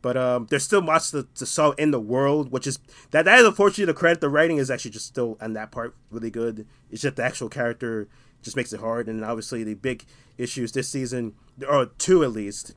But 0.00 0.16
um, 0.18 0.46
there's 0.50 0.64
still 0.64 0.82
much 0.82 1.10
to, 1.12 1.26
to 1.34 1.46
solve 1.46 1.74
in 1.78 1.90
the 1.90 2.00
world, 2.00 2.52
which 2.52 2.66
is 2.66 2.78
that 3.10 3.24
that 3.24 3.38
is 3.38 3.46
unfortunately 3.46 3.86
the 3.86 3.94
credit. 3.94 4.20
The 4.20 4.28
writing 4.28 4.58
is 4.58 4.70
actually 4.70 4.90
just 4.92 5.06
still 5.06 5.36
on 5.40 5.52
that 5.54 5.70
part 5.70 5.94
really 6.10 6.30
good. 6.30 6.66
It's 6.90 7.02
just 7.02 7.16
the 7.16 7.24
actual 7.24 7.48
character 7.48 8.08
just 8.44 8.56
makes 8.56 8.72
it 8.72 8.80
hard, 8.80 9.08
and 9.08 9.24
obviously 9.24 9.64
the 9.64 9.74
big 9.74 10.04
issues 10.38 10.70
this 10.72 10.88
season, 10.88 11.34
or 11.68 11.86
two 11.86 12.22
at 12.22 12.30
least. 12.30 12.74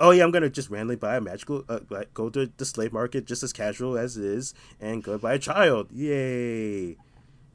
Oh 0.00 0.10
yeah, 0.10 0.24
I'm 0.24 0.32
gonna 0.32 0.50
just 0.50 0.70
randomly 0.70 0.96
buy 0.96 1.16
a 1.16 1.20
magical, 1.20 1.64
uh, 1.68 1.78
go 2.12 2.28
to 2.30 2.50
the 2.56 2.64
slave 2.64 2.92
market 2.92 3.26
just 3.26 3.44
as 3.44 3.52
casual 3.52 3.96
as 3.96 4.16
it 4.16 4.24
is, 4.24 4.52
and 4.80 5.04
go 5.04 5.16
buy 5.18 5.34
a 5.34 5.38
child. 5.38 5.92
Yay! 5.92 6.96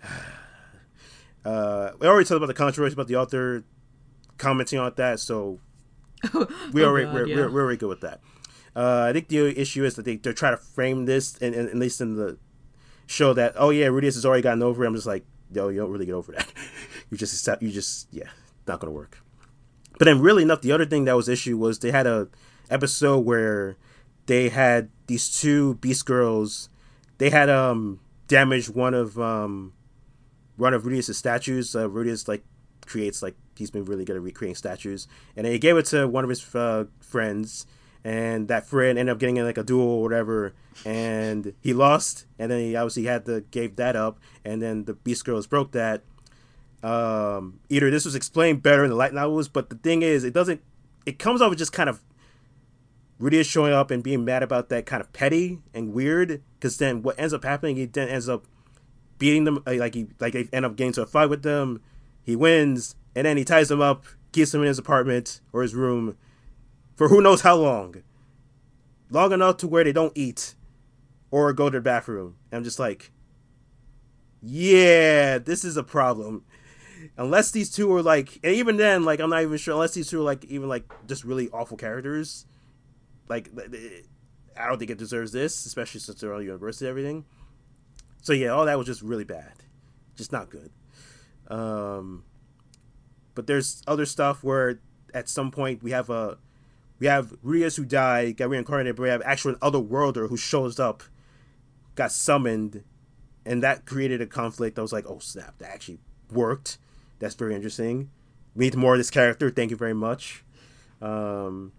Uh, 1.45 1.91
we 1.99 2.05
already 2.07 2.25
talked 2.27 2.35
about 2.37 2.47
the 2.47 2.53
controversy 2.53 2.93
about 2.93 3.07
the 3.07 3.15
author 3.15 3.63
commenting 4.37 4.77
on 4.77 4.91
that, 4.97 5.19
so 5.21 5.59
we 6.73 6.83
Oh, 6.83 6.87
already 6.87 7.05
God, 7.05 7.13
we're, 7.13 7.27
yeah. 7.27 7.35
we're, 7.37 7.51
we're 7.51 7.61
already 7.63 7.77
good 7.77 7.87
with 7.89 8.01
that. 8.01 8.19
Uh, 8.75 9.05
I 9.09 9.13
think 9.13 9.29
the 9.29 9.57
issue 9.59 9.85
is 9.85 9.95
that 9.95 10.03
they 10.03 10.17
they're 10.17 10.33
trying 10.33 10.53
to 10.57 10.61
frame 10.61 11.05
this, 11.05 11.37
and, 11.37 11.55
and 11.55 11.69
at 11.69 11.75
least 11.77 12.01
in 12.01 12.15
the 12.15 12.37
show 13.07 13.33
that 13.33 13.53
oh 13.55 13.69
yeah, 13.69 13.87
Rudeus 13.87 14.15
has 14.15 14.25
already 14.25 14.43
gotten 14.43 14.61
over. 14.61 14.83
it. 14.83 14.87
I'm 14.87 14.95
just 14.95 15.07
like, 15.07 15.25
yo, 15.51 15.69
you 15.69 15.79
don't 15.79 15.91
really 15.91 16.05
get 16.05 16.13
over 16.13 16.33
that. 16.33 16.51
you 17.09 17.17
just 17.17 17.33
accept, 17.33 17.61
you 17.61 17.71
just 17.71 18.07
yeah, 18.11 18.29
not 18.67 18.79
gonna 18.79 18.93
work. 18.93 19.19
But 19.97 20.05
then, 20.05 20.21
really 20.21 20.43
enough, 20.43 20.61
the 20.61 20.71
other 20.71 20.85
thing 20.85 21.05
that 21.05 21.15
was 21.15 21.27
issue 21.27 21.57
was 21.57 21.79
they 21.79 21.91
had 21.91 22.07
a 22.07 22.29
episode 22.69 23.19
where 23.19 23.75
they 24.27 24.49
had 24.49 24.89
these 25.07 25.29
two 25.29 25.75
Beast 25.75 26.05
Girls. 26.05 26.69
They 27.17 27.29
had 27.29 27.49
um 27.49 27.99
damaged 28.27 28.73
one 28.73 28.93
of 28.93 29.19
um 29.19 29.73
one 30.55 30.73
of 30.73 30.83
Rudeus' 30.83 31.15
statues. 31.15 31.75
Uh, 31.75 31.89
Rudeus 31.89 32.27
like 32.27 32.43
creates 32.85 33.21
like 33.21 33.35
he's 33.55 33.71
been 33.71 33.85
really 33.85 34.05
good 34.05 34.15
at 34.15 34.21
recreating 34.21 34.55
statues, 34.55 35.07
and 35.35 35.45
he 35.45 35.59
gave 35.59 35.77
it 35.77 35.85
to 35.87 36.07
one 36.07 36.23
of 36.23 36.29
his 36.29 36.55
uh, 36.55 36.85
friends, 36.99 37.65
and 38.03 38.47
that 38.47 38.65
friend 38.65 38.97
ended 38.97 39.11
up 39.11 39.19
getting 39.19 39.37
in 39.37 39.45
like 39.45 39.57
a 39.57 39.63
duel 39.63 39.85
or 39.85 40.03
whatever, 40.03 40.53
and 40.85 41.53
he 41.61 41.73
lost, 41.73 42.25
and 42.37 42.51
then 42.51 42.59
he 42.59 42.75
obviously 42.75 43.03
had 43.03 43.25
to 43.25 43.41
gave 43.51 43.75
that 43.75 43.95
up, 43.95 44.19
and 44.45 44.61
then 44.61 44.85
the 44.85 44.93
Beast 44.93 45.25
Girls 45.25 45.47
broke 45.47 45.71
that. 45.73 46.03
Um, 46.81 47.59
either 47.69 47.91
this 47.91 48.05
was 48.05 48.15
explained 48.15 48.63
better 48.63 48.83
in 48.83 48.89
the 48.89 48.95
light 48.95 49.13
novels, 49.13 49.49
but 49.49 49.69
the 49.69 49.75
thing 49.75 50.01
is, 50.01 50.23
it 50.23 50.33
doesn't. 50.33 50.61
It 51.05 51.19
comes 51.19 51.41
off 51.41 51.51
as 51.51 51.57
just 51.57 51.73
kind 51.73 51.89
of 51.89 52.01
Rudeus 53.19 53.49
showing 53.49 53.73
up 53.73 53.91
and 53.91 54.01
being 54.01 54.23
mad 54.23 54.43
about 54.43 54.69
that 54.69 54.85
kind 54.85 55.01
of 55.01 55.11
petty 55.11 55.59
and 55.73 55.93
weird, 55.93 56.41
because 56.55 56.77
then 56.77 57.01
what 57.01 57.19
ends 57.19 57.33
up 57.33 57.43
happening, 57.43 57.75
he 57.75 57.85
then 57.85 58.07
ends 58.07 58.29
up 58.29 58.45
beating 59.17 59.43
them 59.43 59.61
uh, 59.67 59.73
like 59.73 59.93
he 59.93 60.07
like 60.19 60.33
they 60.33 60.47
end 60.53 60.65
up 60.65 60.75
getting 60.77 60.93
to 60.93 61.01
a 61.01 61.05
fight 61.05 61.29
with 61.29 61.43
them. 61.43 61.81
He 62.23 62.35
wins, 62.35 62.95
and 63.15 63.25
then 63.25 63.37
he 63.37 63.43
ties 63.43 63.67
them 63.67 63.81
up, 63.81 64.05
keeps 64.31 64.51
them 64.51 64.61
in 64.61 64.67
his 64.67 64.79
apartment 64.79 65.41
or 65.51 65.61
his 65.61 65.75
room 65.75 66.15
for 66.95 67.09
who 67.09 67.21
knows 67.21 67.41
how 67.41 67.55
long, 67.55 67.95
long 69.09 69.31
enough 69.31 69.57
to 69.57 69.67
where 69.67 69.83
they 69.83 69.91
don't 69.91 70.13
eat 70.15 70.55
or 71.31 71.51
go 71.53 71.69
to 71.69 71.77
the 71.77 71.81
bathroom. 71.81 72.35
And 72.51 72.57
I'm 72.59 72.63
just 72.63 72.79
like, 72.79 73.11
yeah, 74.41 75.37
this 75.37 75.63
is 75.63 75.75
a 75.77 75.83
problem. 75.83 76.43
Unless 77.19 77.51
these 77.51 77.69
two 77.69 77.93
are 77.93 78.01
like, 78.01 78.39
and 78.45 78.55
even 78.55 78.77
then, 78.77 79.03
like 79.03 79.19
I'm 79.19 79.29
not 79.29 79.41
even 79.41 79.57
sure. 79.57 79.73
Unless 79.73 79.93
these 79.93 80.09
two 80.09 80.21
are 80.21 80.23
like 80.23 80.45
even 80.45 80.69
like 80.69 80.89
just 81.05 81.25
really 81.25 81.49
awful 81.49 81.75
characters, 81.75 82.45
like 83.27 83.49
I 84.57 84.67
don't 84.69 84.79
think 84.79 84.89
it 84.89 84.97
deserves 84.97 85.33
this, 85.33 85.65
especially 85.65 85.99
since 85.99 86.21
they're 86.21 86.33
on 86.33 86.41
university 86.41 86.85
and 86.85 86.91
everything. 86.91 87.25
So 88.21 88.31
yeah, 88.31 88.47
all 88.47 88.65
that 88.65 88.77
was 88.77 88.87
just 88.87 89.01
really 89.01 89.25
bad, 89.25 89.51
just 90.15 90.31
not 90.31 90.49
good. 90.49 90.71
Um, 91.49 92.23
but 93.35 93.47
there's 93.47 93.81
other 93.85 94.05
stuff 94.05 94.41
where 94.41 94.79
at 95.13 95.27
some 95.27 95.51
point 95.51 95.83
we 95.83 95.91
have 95.91 96.09
a 96.09 96.37
we 96.99 97.07
have 97.07 97.33
Rias 97.43 97.75
who 97.75 97.83
died, 97.83 98.37
got 98.37 98.47
reincarnated, 98.47 98.95
but 98.95 99.03
we 99.03 99.09
have 99.09 99.21
actual 99.25 99.55
other 99.61 99.79
worlder 99.79 100.27
who 100.27 100.37
shows 100.37 100.79
up, 100.79 101.03
got 101.95 102.13
summoned, 102.13 102.85
and 103.45 103.61
that 103.61 103.85
created 103.85 104.21
a 104.21 104.25
conflict. 104.25 104.79
I 104.79 104.81
was 104.81 104.93
like, 104.93 105.05
oh 105.05 105.19
snap, 105.19 105.57
that 105.57 105.69
actually 105.69 105.99
worked. 106.31 106.77
That's 107.19 107.35
very 107.35 107.55
interesting. 107.55 108.09
We 108.55 108.65
need 108.65 108.75
more 108.75 108.93
of 108.93 108.99
this 108.99 109.11
character. 109.11 109.49
Thank 109.49 109.71
you 109.71 109.77
very 109.77 109.93
much. 109.93 110.43
Um, 111.01 111.71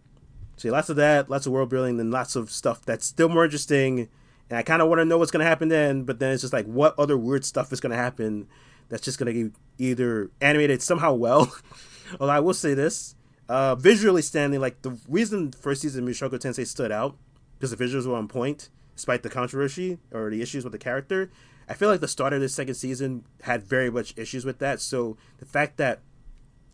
so 0.57 0.69
yeah, 0.69 0.73
lots 0.73 0.89
of 0.91 0.97
that, 0.97 1.31
lots 1.31 1.47
of 1.47 1.53
world 1.53 1.71
building, 1.71 1.97
then 1.97 2.11
lots 2.11 2.37
of 2.37 2.51
stuff 2.51 2.85
that's 2.85 3.07
still 3.07 3.29
more 3.29 3.45
interesting. 3.45 4.09
And 4.49 4.59
I 4.59 4.63
kind 4.63 4.83
of 4.83 4.89
want 4.89 5.01
to 5.01 5.05
know 5.05 5.19
what's 5.19 5.31
going 5.31 5.45
to 5.45 5.49
happen 5.49 5.69
then, 5.69 6.05
but 6.05 6.19
then 6.19 6.33
it's 6.33 6.43
just 6.43 6.53
like, 6.53 6.67
what 6.67 6.99
other 6.99 7.17
weird 7.17 7.45
stuff 7.45 7.73
is 7.73 7.81
going 7.81 7.91
to 7.91 7.97
happen 7.97 8.47
that's 8.89 9.03
just 9.03 9.19
going 9.19 9.33
to 9.35 9.51
be 9.51 9.57
either 9.79 10.31
animated 10.41 10.83
somehow 10.83 11.15
well. 11.15 11.55
Although 12.21 12.33
I 12.33 12.41
will 12.41 12.55
say 12.55 12.75
this, 12.75 13.15
uh, 13.49 13.75
visually 13.77 14.23
standing, 14.23 14.61
like 14.61 14.83
the 14.83 14.99
reason 15.09 15.53
first 15.53 15.83
season 15.83 16.07
Mushoku 16.07 16.33
Tensei 16.33 16.67
stood 16.67 16.93
out 16.93 17.17
because 17.59 17.75
the 17.75 17.83
visuals 17.83 18.07
were 18.07 18.17
on 18.17 18.29
point, 18.29 18.69
despite 18.97 19.23
the 19.23 19.31
controversy 19.31 19.99
or 20.13 20.31
the 20.31 20.43
issues 20.43 20.65
with 20.65 20.73
the 20.73 20.79
character. 20.79 21.31
I 21.71 21.75
feel 21.75 21.89
like 21.89 22.01
the 22.01 22.09
start 22.09 22.33
of 22.33 22.41
the 22.41 22.49
second 22.49 22.75
season 22.75 23.25
had 23.43 23.63
very 23.63 23.91
much 23.91 24.13
issues 24.17 24.45
with 24.45 24.59
that. 24.59 24.81
So 24.81 25.17
the 25.39 25.47
fact 25.47 25.77
that 25.77 26.01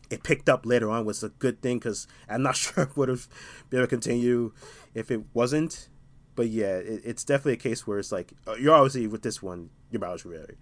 it 0.08 0.22
picked 0.22 0.48
up 0.48 0.64
later 0.64 0.88
on 0.90 1.04
was 1.04 1.22
a 1.22 1.28
good 1.28 1.60
thing 1.60 1.78
because 1.78 2.06
I'm 2.30 2.42
not 2.42 2.56
sure 2.56 2.84
it 2.84 2.96
would 2.96 3.10
have 3.10 3.28
been 3.68 3.80
able 3.80 3.86
to 3.86 3.90
continue 3.90 4.52
if 4.94 5.10
it 5.10 5.20
wasn't. 5.34 5.90
But 6.34 6.48
yeah, 6.48 6.76
it, 6.78 7.02
it's 7.04 7.24
definitely 7.24 7.52
a 7.52 7.56
case 7.56 7.86
where 7.86 7.98
it's 7.98 8.10
like 8.10 8.32
uh, 8.48 8.54
you're 8.54 8.74
obviously 8.74 9.06
with 9.06 9.20
this 9.20 9.42
one, 9.42 9.68
your 9.90 10.00
mileage 10.00 10.24
really, 10.24 10.56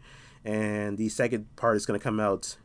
and 0.45 0.99
the 0.99 1.09
second 1.11 1.55
part 1.55 1.77
is 1.77 1.87
going 1.87 1.99
to 1.99 2.03
come 2.03 2.19
out 2.19 2.57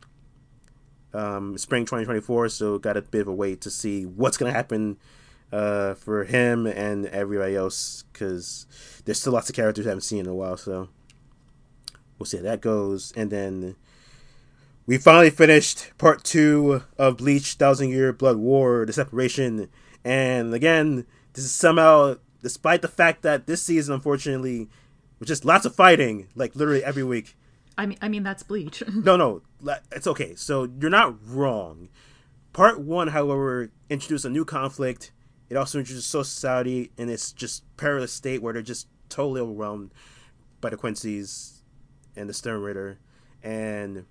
um, 1.14 1.56
spring 1.60 1.86
2024. 1.86 2.50
So 2.50 2.80
got 2.80 2.98
a 2.98 3.04
bit 3.04 3.22
of 3.22 3.28
a 3.28 3.34
wait 3.34 3.62
to 3.62 3.70
see 3.70 4.06
what's 4.06 4.38
going 4.38 4.52
to 4.52 4.58
happen 4.58 4.98
uh, 5.52 5.94
for 5.94 6.24
him 6.24 6.66
and 6.66 7.06
everybody 7.08 7.56
else 7.56 8.06
because 8.12 8.66
there's 9.06 9.20
still 9.20 9.34
lots 9.34 9.50
of 9.50 9.56
characters 9.56 9.86
I 9.86 9.90
haven't 9.90 10.02
seen 10.02 10.22
in 10.22 10.28
a 10.28 10.36
while. 10.36 10.58
So 10.58 10.90
we'll 12.20 12.28
see 12.28 12.38
how 12.38 12.44
that 12.44 12.62
goes, 12.62 13.14
and 13.16 13.32
then 13.32 13.76
we 14.86 14.98
finally 14.98 15.30
finished 15.30 15.92
part 15.98 16.24
two 16.24 16.84
of 16.98 17.18
Bleach 17.18 17.54
Thousand 17.54 17.90
Year 17.90 18.12
Blood 18.12 18.38
War, 18.38 18.86
the 18.88 18.94
separation. 18.94 19.70
And 20.04 20.54
again, 20.54 21.06
this 21.34 21.46
is 21.46 21.52
somehow, 21.52 22.16
despite 22.42 22.82
the 22.82 22.88
fact 22.88 23.22
that 23.22 23.46
this 23.46 23.62
season, 23.62 23.94
unfortunately, 23.94 24.68
was 25.20 25.28
just 25.28 25.46
lots 25.46 25.66
of 25.66 25.76
fighting, 25.76 26.28
like 26.36 26.56
literally 26.56 26.84
every 26.84 27.04
week. 27.04 27.38
I 27.78 27.86
mean, 27.86 28.00
I 28.02 28.10
mean 28.10 28.24
that's 28.24 28.42
Bleach. 28.42 28.82
No, 28.92 29.16
no, 29.16 29.42
it's 29.92 30.08
okay. 30.08 30.34
So 30.36 30.68
you're 30.82 30.90
not 30.90 31.16
wrong. 31.24 31.90
Part 32.52 32.82
one, 32.82 33.10
however, 33.10 33.72
introduced 33.90 34.26
a 34.26 34.30
new 34.30 34.44
conflict. 34.44 35.12
It 35.50 35.56
also 35.56 35.78
introduced 35.80 36.10
Soul 36.10 36.24
Society 36.24 36.92
in 36.98 37.10
its 37.10 37.32
just 37.32 37.64
perilous 37.78 38.12
state 38.12 38.42
where 38.42 38.54
they're 38.54 38.62
just 38.64 38.88
totally 39.08 39.40
overwhelmed 39.40 39.94
by 40.62 40.72
the 40.72 40.78
Quincy's 40.78 41.59
and 42.20 42.30
the 42.30 42.34
Stern 42.34 42.62
Ritter. 42.62 43.00
And 43.42 44.06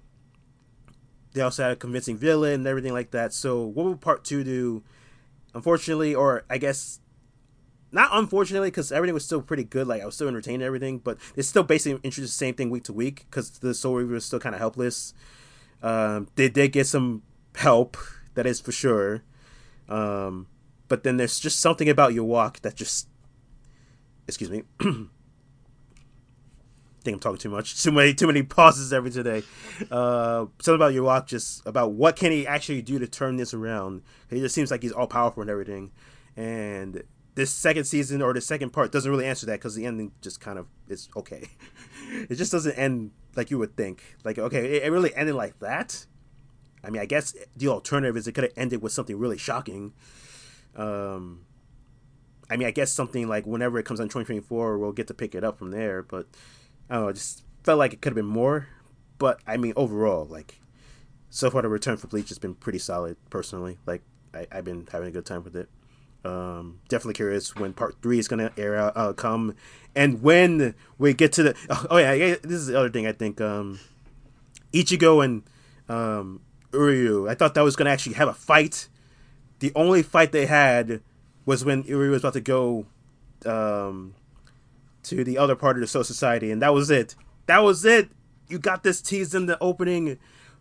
they 1.34 1.40
also 1.40 1.62
had 1.62 1.72
a 1.72 1.76
convincing 1.76 2.16
villain 2.16 2.54
and 2.54 2.66
everything 2.66 2.92
like 2.92 3.10
that. 3.12 3.32
So 3.32 3.62
what 3.62 3.86
would 3.86 4.00
part 4.00 4.24
two 4.24 4.42
do? 4.42 4.82
Unfortunately, 5.54 6.14
or 6.14 6.44
I 6.48 6.58
guess 6.58 7.00
not 7.90 8.10
unfortunately, 8.12 8.68
because 8.68 8.92
everything 8.92 9.14
was 9.14 9.24
still 9.24 9.40
pretty 9.40 9.64
good. 9.64 9.86
Like 9.86 10.02
I 10.02 10.06
was 10.06 10.14
still 10.14 10.28
entertained 10.28 10.62
everything, 10.62 10.98
but 10.98 11.18
it's 11.36 11.48
still 11.48 11.62
basically 11.62 12.00
introduced 12.02 12.34
the 12.34 12.44
same 12.44 12.54
thing 12.54 12.70
week 12.70 12.84
to 12.84 12.92
week 12.92 13.26
because 13.30 13.50
the 13.50 13.74
Soul 13.74 13.96
Reaver 13.96 14.14
was 14.14 14.24
still 14.24 14.40
kind 14.40 14.54
of 14.54 14.60
helpless. 14.60 15.14
Um, 15.82 16.28
they 16.34 16.48
did 16.48 16.72
get 16.72 16.86
some 16.86 17.22
help, 17.54 17.96
that 18.34 18.46
is 18.46 18.60
for 18.60 18.72
sure. 18.72 19.22
Um, 19.88 20.48
but 20.88 21.02
then 21.02 21.16
there's 21.16 21.38
just 21.38 21.60
something 21.60 21.88
about 21.88 22.14
your 22.14 22.24
walk 22.24 22.60
that 22.60 22.74
just, 22.74 23.08
excuse 24.26 24.50
me. 24.50 24.64
think 27.02 27.14
I'm 27.14 27.20
talking 27.20 27.38
too 27.38 27.50
much. 27.50 27.82
Too 27.82 27.92
many, 27.92 28.14
too 28.14 28.26
many 28.26 28.42
pauses 28.42 28.92
every 28.92 29.10
today. 29.10 29.42
Uh, 29.90 30.46
something 30.60 30.74
about 30.74 30.94
your 30.94 31.04
walk, 31.04 31.26
just 31.26 31.66
about 31.66 31.92
what 31.92 32.16
can 32.16 32.32
he 32.32 32.46
actually 32.46 32.82
do 32.82 32.98
to 32.98 33.06
turn 33.06 33.36
this 33.36 33.54
around. 33.54 34.02
He 34.30 34.40
just 34.40 34.54
seems 34.54 34.70
like 34.70 34.82
he's 34.82 34.92
all 34.92 35.06
powerful 35.06 35.40
and 35.40 35.50
everything. 35.50 35.92
And 36.36 37.02
this 37.34 37.50
second 37.50 37.84
season 37.84 38.20
or 38.20 38.34
the 38.34 38.40
second 38.40 38.70
part 38.70 38.90
doesn't 38.90 39.10
really 39.10 39.26
answer 39.26 39.46
that 39.46 39.60
because 39.60 39.74
the 39.74 39.86
ending 39.86 40.12
just 40.20 40.40
kind 40.40 40.58
of 40.58 40.66
is 40.88 41.08
okay. 41.14 41.48
it 42.28 42.34
just 42.34 42.50
doesn't 42.50 42.76
end 42.76 43.12
like 43.36 43.50
you 43.50 43.58
would 43.58 43.76
think. 43.76 44.02
Like 44.24 44.38
okay, 44.38 44.76
it, 44.76 44.82
it 44.84 44.90
really 44.90 45.14
ended 45.14 45.36
like 45.36 45.58
that. 45.60 46.06
I 46.82 46.90
mean, 46.90 47.00
I 47.00 47.06
guess 47.06 47.34
the 47.56 47.68
alternative 47.68 48.16
is 48.16 48.26
it 48.26 48.32
could 48.32 48.44
have 48.44 48.52
ended 48.56 48.82
with 48.82 48.92
something 48.92 49.18
really 49.18 49.38
shocking. 49.38 49.92
Um, 50.76 51.44
I 52.50 52.56
mean, 52.56 52.66
I 52.66 52.70
guess 52.70 52.92
something 52.92 53.28
like 53.28 53.46
whenever 53.46 53.78
it 53.78 53.84
comes 53.84 54.00
on 54.00 54.06
2024, 54.06 54.78
we'll 54.78 54.92
get 54.92 55.06
to 55.08 55.14
pick 55.14 55.34
it 55.34 55.44
up 55.44 55.58
from 55.58 55.70
there. 55.70 56.02
But 56.02 56.26
I 56.88 56.94
don't 56.94 57.06
know, 57.06 57.12
just 57.12 57.42
felt 57.62 57.78
like 57.78 57.92
it 57.92 58.00
could 58.00 58.10
have 58.10 58.16
been 58.16 58.26
more. 58.26 58.68
But 59.18 59.40
I 59.46 59.56
mean, 59.56 59.72
overall, 59.76 60.24
like 60.24 60.60
so 61.30 61.50
far, 61.50 61.62
the 61.62 61.68
return 61.68 61.96
for 61.96 62.06
Bleach 62.06 62.28
has 62.28 62.38
been 62.38 62.54
pretty 62.54 62.78
solid. 62.78 63.16
Personally, 63.30 63.78
like 63.86 64.02
I, 64.34 64.46
I've 64.50 64.64
been 64.64 64.86
having 64.90 65.08
a 65.08 65.10
good 65.12 65.26
time 65.26 65.44
with 65.44 65.56
it. 65.56 65.68
Um, 66.24 66.80
definitely 66.88 67.14
curious 67.14 67.54
when 67.54 67.72
part 67.72 67.96
three 68.02 68.18
is 68.18 68.28
gonna 68.28 68.52
air 68.56 68.76
out, 68.76 68.96
uh, 68.96 69.12
come, 69.12 69.54
and 69.94 70.22
when 70.22 70.74
we 70.98 71.14
get 71.14 71.32
to 71.34 71.42
the. 71.42 71.56
Oh, 71.70 71.86
oh 71.90 71.96
yeah, 71.98 72.12
yeah, 72.12 72.36
this 72.42 72.52
is 72.52 72.66
the 72.66 72.78
other 72.78 72.90
thing 72.90 73.06
I 73.06 73.12
think. 73.12 73.40
Um, 73.40 73.80
Ichigo 74.72 75.24
and 75.24 75.42
um, 75.88 76.40
Uryu, 76.72 77.30
I 77.30 77.34
thought 77.34 77.54
that 77.54 77.62
was 77.62 77.76
gonna 77.76 77.90
actually 77.90 78.14
have 78.14 78.28
a 78.28 78.34
fight. 78.34 78.88
The 79.60 79.72
only 79.74 80.02
fight 80.02 80.32
they 80.32 80.46
had 80.46 81.00
was 81.44 81.64
when 81.64 81.82
Uri 81.84 82.10
was 82.10 82.22
about 82.22 82.34
to 82.34 82.40
go 82.40 82.86
um, 83.46 84.14
to 85.08 85.24
the 85.24 85.38
other 85.38 85.56
part 85.56 85.76
of 85.76 85.80
the 85.80 85.86
Soul 85.86 86.04
Society, 86.04 86.50
and 86.50 86.60
that 86.62 86.74
was 86.74 86.90
it. 86.90 87.14
That 87.46 87.62
was 87.62 87.84
it. 87.84 88.10
You 88.48 88.58
got 88.58 88.82
this 88.82 89.00
teased 89.00 89.34
in 89.34 89.46
the 89.46 89.58
opening 89.60 90.18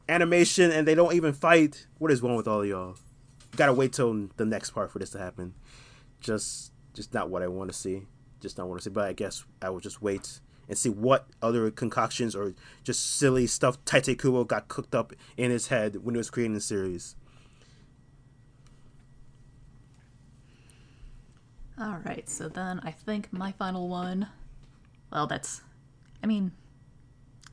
animation, 0.07 0.71
and 0.71 0.87
they 0.87 0.95
don't 0.95 1.13
even 1.13 1.33
fight. 1.33 1.87
What 1.97 2.11
is 2.11 2.21
wrong 2.21 2.35
with 2.35 2.47
all 2.47 2.65
y'all? 2.65 2.95
You 3.51 3.57
gotta 3.57 3.73
wait 3.73 3.93
till 3.93 4.29
the 4.37 4.45
next 4.45 4.71
part 4.71 4.91
for 4.91 4.99
this 4.99 5.09
to 5.11 5.19
happen. 5.19 5.53
Just, 6.21 6.71
just 6.93 7.13
not 7.13 7.29
what 7.29 7.43
I 7.43 7.47
want 7.47 7.71
to 7.71 7.77
see. 7.77 8.03
Just 8.39 8.57
not 8.57 8.67
want 8.67 8.79
to 8.81 8.83
see. 8.85 8.93
But 8.93 9.05
I 9.05 9.13
guess 9.13 9.43
I 9.61 9.69
will 9.69 9.79
just 9.79 10.01
wait 10.01 10.39
and 10.69 10.77
see 10.77 10.89
what 10.89 11.27
other 11.41 11.69
concoctions 11.71 12.35
or 12.35 12.53
just 12.83 13.17
silly 13.17 13.47
stuff 13.47 13.83
Tite 13.85 14.17
Kubo 14.19 14.43
got 14.43 14.67
cooked 14.67 14.95
up 14.95 15.13
in 15.37 15.51
his 15.51 15.67
head 15.67 15.97
when 16.03 16.15
he 16.15 16.17
was 16.17 16.29
creating 16.29 16.53
the 16.53 16.61
series. 16.61 17.15
All 21.79 21.97
right, 22.05 22.27
so 22.27 22.49
then 22.49 22.79
I 22.83 22.91
think 22.91 23.31
my 23.31 23.51
final 23.51 23.87
one. 23.87 24.27
Well, 25.11 25.27
that's. 25.27 25.61
I 26.23 26.27
mean, 26.27 26.51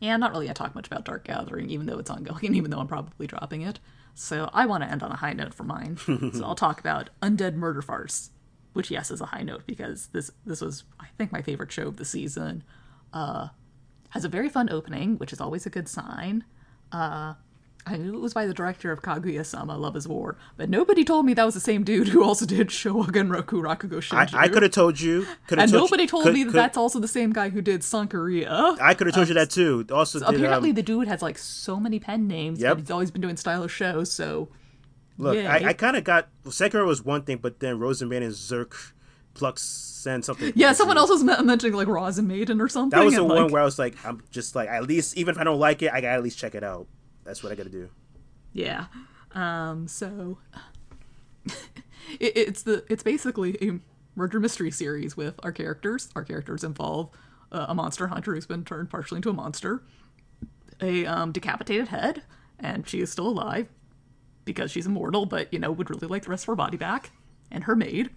yeah, 0.01 0.14
I'm 0.14 0.20
not 0.20 0.32
really 0.32 0.46
gonna 0.46 0.55
talk 0.55 0.74
much 0.74 0.86
about 0.86 1.05
Dark 1.05 1.24
Gathering, 1.24 1.68
even 1.70 1.86
though 1.86 1.98
it's 1.98 2.10
ongoing, 2.10 2.46
and 2.46 2.56
even 2.56 2.70
though 2.70 2.78
I'm 2.78 2.88
probably 2.88 3.26
dropping 3.26 3.62
it. 3.62 3.80
So 4.14 4.48
I 4.52 4.66
want 4.66 4.82
to 4.84 4.90
end 4.90 5.02
on 5.02 5.10
a 5.10 5.16
high 5.16 5.32
note 5.32 5.52
for 5.52 5.64
mine. 5.64 5.98
so 5.98 6.44
I'll 6.44 6.55
talk 6.55 6.80
about 6.80 7.10
Undead 7.20 7.55
Murder 7.55 7.82
Farce, 7.82 8.30
which 8.72 8.90
yes 8.90 9.10
is 9.10 9.20
a 9.20 9.26
high 9.26 9.42
note 9.42 9.66
because 9.66 10.09
this 10.09 10.30
this 10.46 10.60
was 10.60 10.84
I 11.01 11.06
think 11.18 11.32
my 11.32 11.42
favorite 11.42 11.72
show 11.72 11.88
of 11.88 11.96
the 11.96 12.05
season. 12.05 12.62
Uh, 13.12 13.48
has 14.10 14.24
a 14.24 14.28
very 14.28 14.48
fun 14.48 14.70
opening, 14.70 15.18
which 15.18 15.32
is 15.32 15.40
always 15.40 15.66
a 15.66 15.70
good 15.70 15.88
sign. 15.88 16.44
Uh, 16.92 17.34
I 17.86 17.98
knew 17.98 18.15
it 18.15 18.20
was 18.20 18.32
by 18.32 18.47
the 18.47 18.55
director 18.55 18.90
of 18.93 19.02
Kaguya-sama 19.02 19.77
Love 19.77 19.94
is 19.94 20.09
War, 20.09 20.39
but 20.56 20.70
nobody 20.70 21.05
told 21.05 21.27
me 21.27 21.35
that 21.35 21.44
was 21.44 21.52
the 21.52 21.61
same 21.61 21.85
dude 21.85 22.09
who 22.09 22.24
also 22.24 22.47
did 22.47 22.70
Shogun 22.73 23.28
Roku 23.28 23.61
Rakugo 23.61 23.98
Shinju. 24.01 24.35
I, 24.35 24.44
I 24.44 24.48
could 24.48 24.62
have 24.62 24.73
told 24.73 24.98
you. 24.98 25.27
And 25.51 25.70
told 25.70 25.73
nobody 25.73 26.05
you- 26.05 26.09
told 26.09 26.23
could- 26.24 26.32
me 26.32 26.44
that 26.44 26.51
could- 26.52 26.59
that's 26.59 26.77
also 26.78 26.98
the 26.98 27.06
same 27.09 27.31
guy 27.35 27.51
who 27.51 27.61
did 27.61 27.82
Sankarea. 27.82 28.78
I 28.81 28.94
could 28.94 29.06
have 29.09 29.15
told 29.15 29.28
you 29.28 29.35
that 29.35 29.51
too. 29.51 29.85
Also, 29.93 30.19
did, 30.19 30.28
Apparently, 30.28 30.70
um, 30.70 30.74
the 30.77 30.82
dude 30.82 31.09
has 31.09 31.20
like 31.20 31.36
so 31.36 31.78
many 31.78 31.98
pen 31.98 32.27
names, 32.27 32.59
Yep. 32.61 32.73
but 32.73 32.81
he's 32.81 32.90
always 32.90 33.11
been 33.11 33.20
doing 33.20 33.36
stylish 33.36 33.73
shows. 33.73 34.11
So, 34.11 34.48
look. 35.19 35.36
I, 35.36 35.69
I 35.69 35.73
kind 35.74 35.97
of 35.97 36.05
got 36.05 36.28
Sekiro 36.47 36.86
was 36.86 37.05
one 37.05 37.23
thing, 37.23 37.36
but 37.36 37.61
then 37.61 37.78
Rosenband 37.78 38.23
and 38.23 38.32
Zerk, 38.32 38.93
Plux, 39.35 40.06
and 40.06 40.24
something. 40.24 40.52
yeah, 40.56 40.73
someone 40.73 40.97
else 40.97 41.11
was 41.11 41.23
mentioning 41.23 41.74
like 41.77 41.89
Rozen 41.89 42.27
Maiden 42.27 42.61
or 42.62 42.69
something. 42.69 42.98
That 42.98 43.05
was 43.05 43.15
the 43.15 43.20
and, 43.20 43.28
one 43.28 43.43
like, 43.44 43.52
where 43.52 43.61
I 43.61 43.65
was 43.66 43.78
like, 43.78 43.94
I'm 44.06 44.23
just 44.31 44.55
like, 44.55 44.69
at 44.70 44.85
least 44.85 45.16
even 45.19 45.35
if 45.35 45.39
I 45.40 45.44
don't 45.44 45.59
like 45.59 45.82
it, 45.82 45.93
I 45.93 46.01
gotta 46.01 46.15
at 46.15 46.23
least 46.23 46.39
check 46.39 46.55
it 46.55 46.65
out. 46.65 46.86
That's 47.24 47.42
what 47.42 47.52
I 47.52 47.55
gotta 47.55 47.70
do. 47.70 47.88
Yeah. 48.52 48.86
Um, 49.32 49.88
so 49.88 50.38
it, 52.20 52.36
it's 52.36 52.62
the 52.62 52.84
it's 52.88 53.02
basically 53.02 53.56
a 53.60 53.80
murder 54.16 54.38
mystery 54.40 54.70
series 54.70 55.16
with 55.16 55.34
our 55.42 55.52
characters. 55.52 56.09
Our 56.14 56.24
characters 56.24 56.64
involve 56.64 57.10
uh, 57.51 57.66
a 57.68 57.74
monster 57.74 58.09
hunter 58.09 58.34
who's 58.34 58.46
been 58.46 58.64
turned 58.64 58.90
partially 58.90 59.16
into 59.16 59.30
a 59.30 59.34
monster, 59.34 59.82
a 60.80 61.06
um, 61.06 61.32
decapitated 61.32 61.88
head, 61.88 62.22
and 62.59 62.88
she 62.88 63.01
is 63.01 63.10
still 63.10 63.28
alive 63.28 63.68
because 64.44 64.70
she's 64.70 64.86
immortal, 64.86 65.26
but 65.26 65.52
you 65.52 65.59
know 65.59 65.72
would 65.72 65.90
really 65.90 66.06
like 66.06 66.24
the 66.24 66.30
rest 66.30 66.44
of 66.44 66.48
her 66.48 66.56
body 66.56 66.76
back. 66.76 67.10
And 67.51 67.64
her 67.64 67.76
maid 67.76 68.10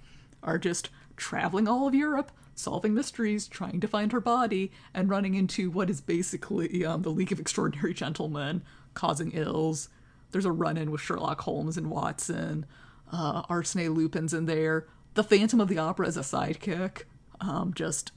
are 0.43 0.57
just 0.57 0.89
traveling 1.15 1.67
all 1.67 1.87
of 1.87 1.95
Europe, 1.95 2.31
solving 2.55 2.93
mysteries, 2.93 3.47
trying 3.47 3.79
to 3.81 3.87
find 3.87 4.11
her 4.11 4.19
body, 4.19 4.71
and 4.93 5.09
running 5.09 5.35
into 5.35 5.69
what 5.69 5.89
is 5.89 6.01
basically 6.01 6.85
um, 6.85 7.01
the 7.01 7.09
League 7.09 7.31
of 7.31 7.39
Extraordinary 7.39 7.93
Gentlemen, 7.93 8.63
causing 8.97 9.31
ills. 9.31 9.89
There's 10.31 10.45
a 10.45 10.51
run-in 10.51 10.91
with 10.91 10.99
Sherlock 10.99 11.41
Holmes 11.41 11.77
and 11.77 11.89
Watson. 11.89 12.65
Uh, 13.11 13.43
Arsene 13.47 13.93
Lupin's 13.93 14.33
in 14.33 14.45
there. 14.45 14.87
The 15.13 15.23
Phantom 15.23 15.61
of 15.61 15.69
the 15.69 15.77
Opera 15.77 16.07
is 16.07 16.17
a 16.17 16.21
sidekick. 16.21 17.03
Um, 17.39 17.73
just 17.73 18.11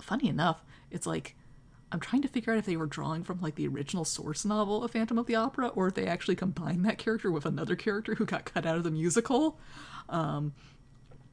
funny 0.00 0.28
enough, 0.28 0.64
it's 0.90 1.06
like 1.06 1.36
I'm 1.90 2.00
trying 2.00 2.22
to 2.22 2.28
figure 2.28 2.52
out 2.52 2.58
if 2.58 2.66
they 2.66 2.76
were 2.76 2.86
drawing 2.86 3.24
from 3.24 3.40
like 3.40 3.56
the 3.56 3.68
original 3.68 4.04
source 4.04 4.44
novel 4.44 4.84
of 4.84 4.92
Phantom 4.92 5.18
of 5.18 5.26
the 5.26 5.34
Opera, 5.34 5.68
or 5.68 5.88
if 5.88 5.94
they 5.94 6.06
actually 6.06 6.36
combined 6.36 6.84
that 6.84 6.98
character 6.98 7.30
with 7.30 7.46
another 7.46 7.76
character 7.76 8.14
who 8.14 8.24
got 8.24 8.44
cut 8.44 8.66
out 8.66 8.76
of 8.76 8.84
the 8.84 8.90
musical. 8.90 9.58
Um, 10.08 10.54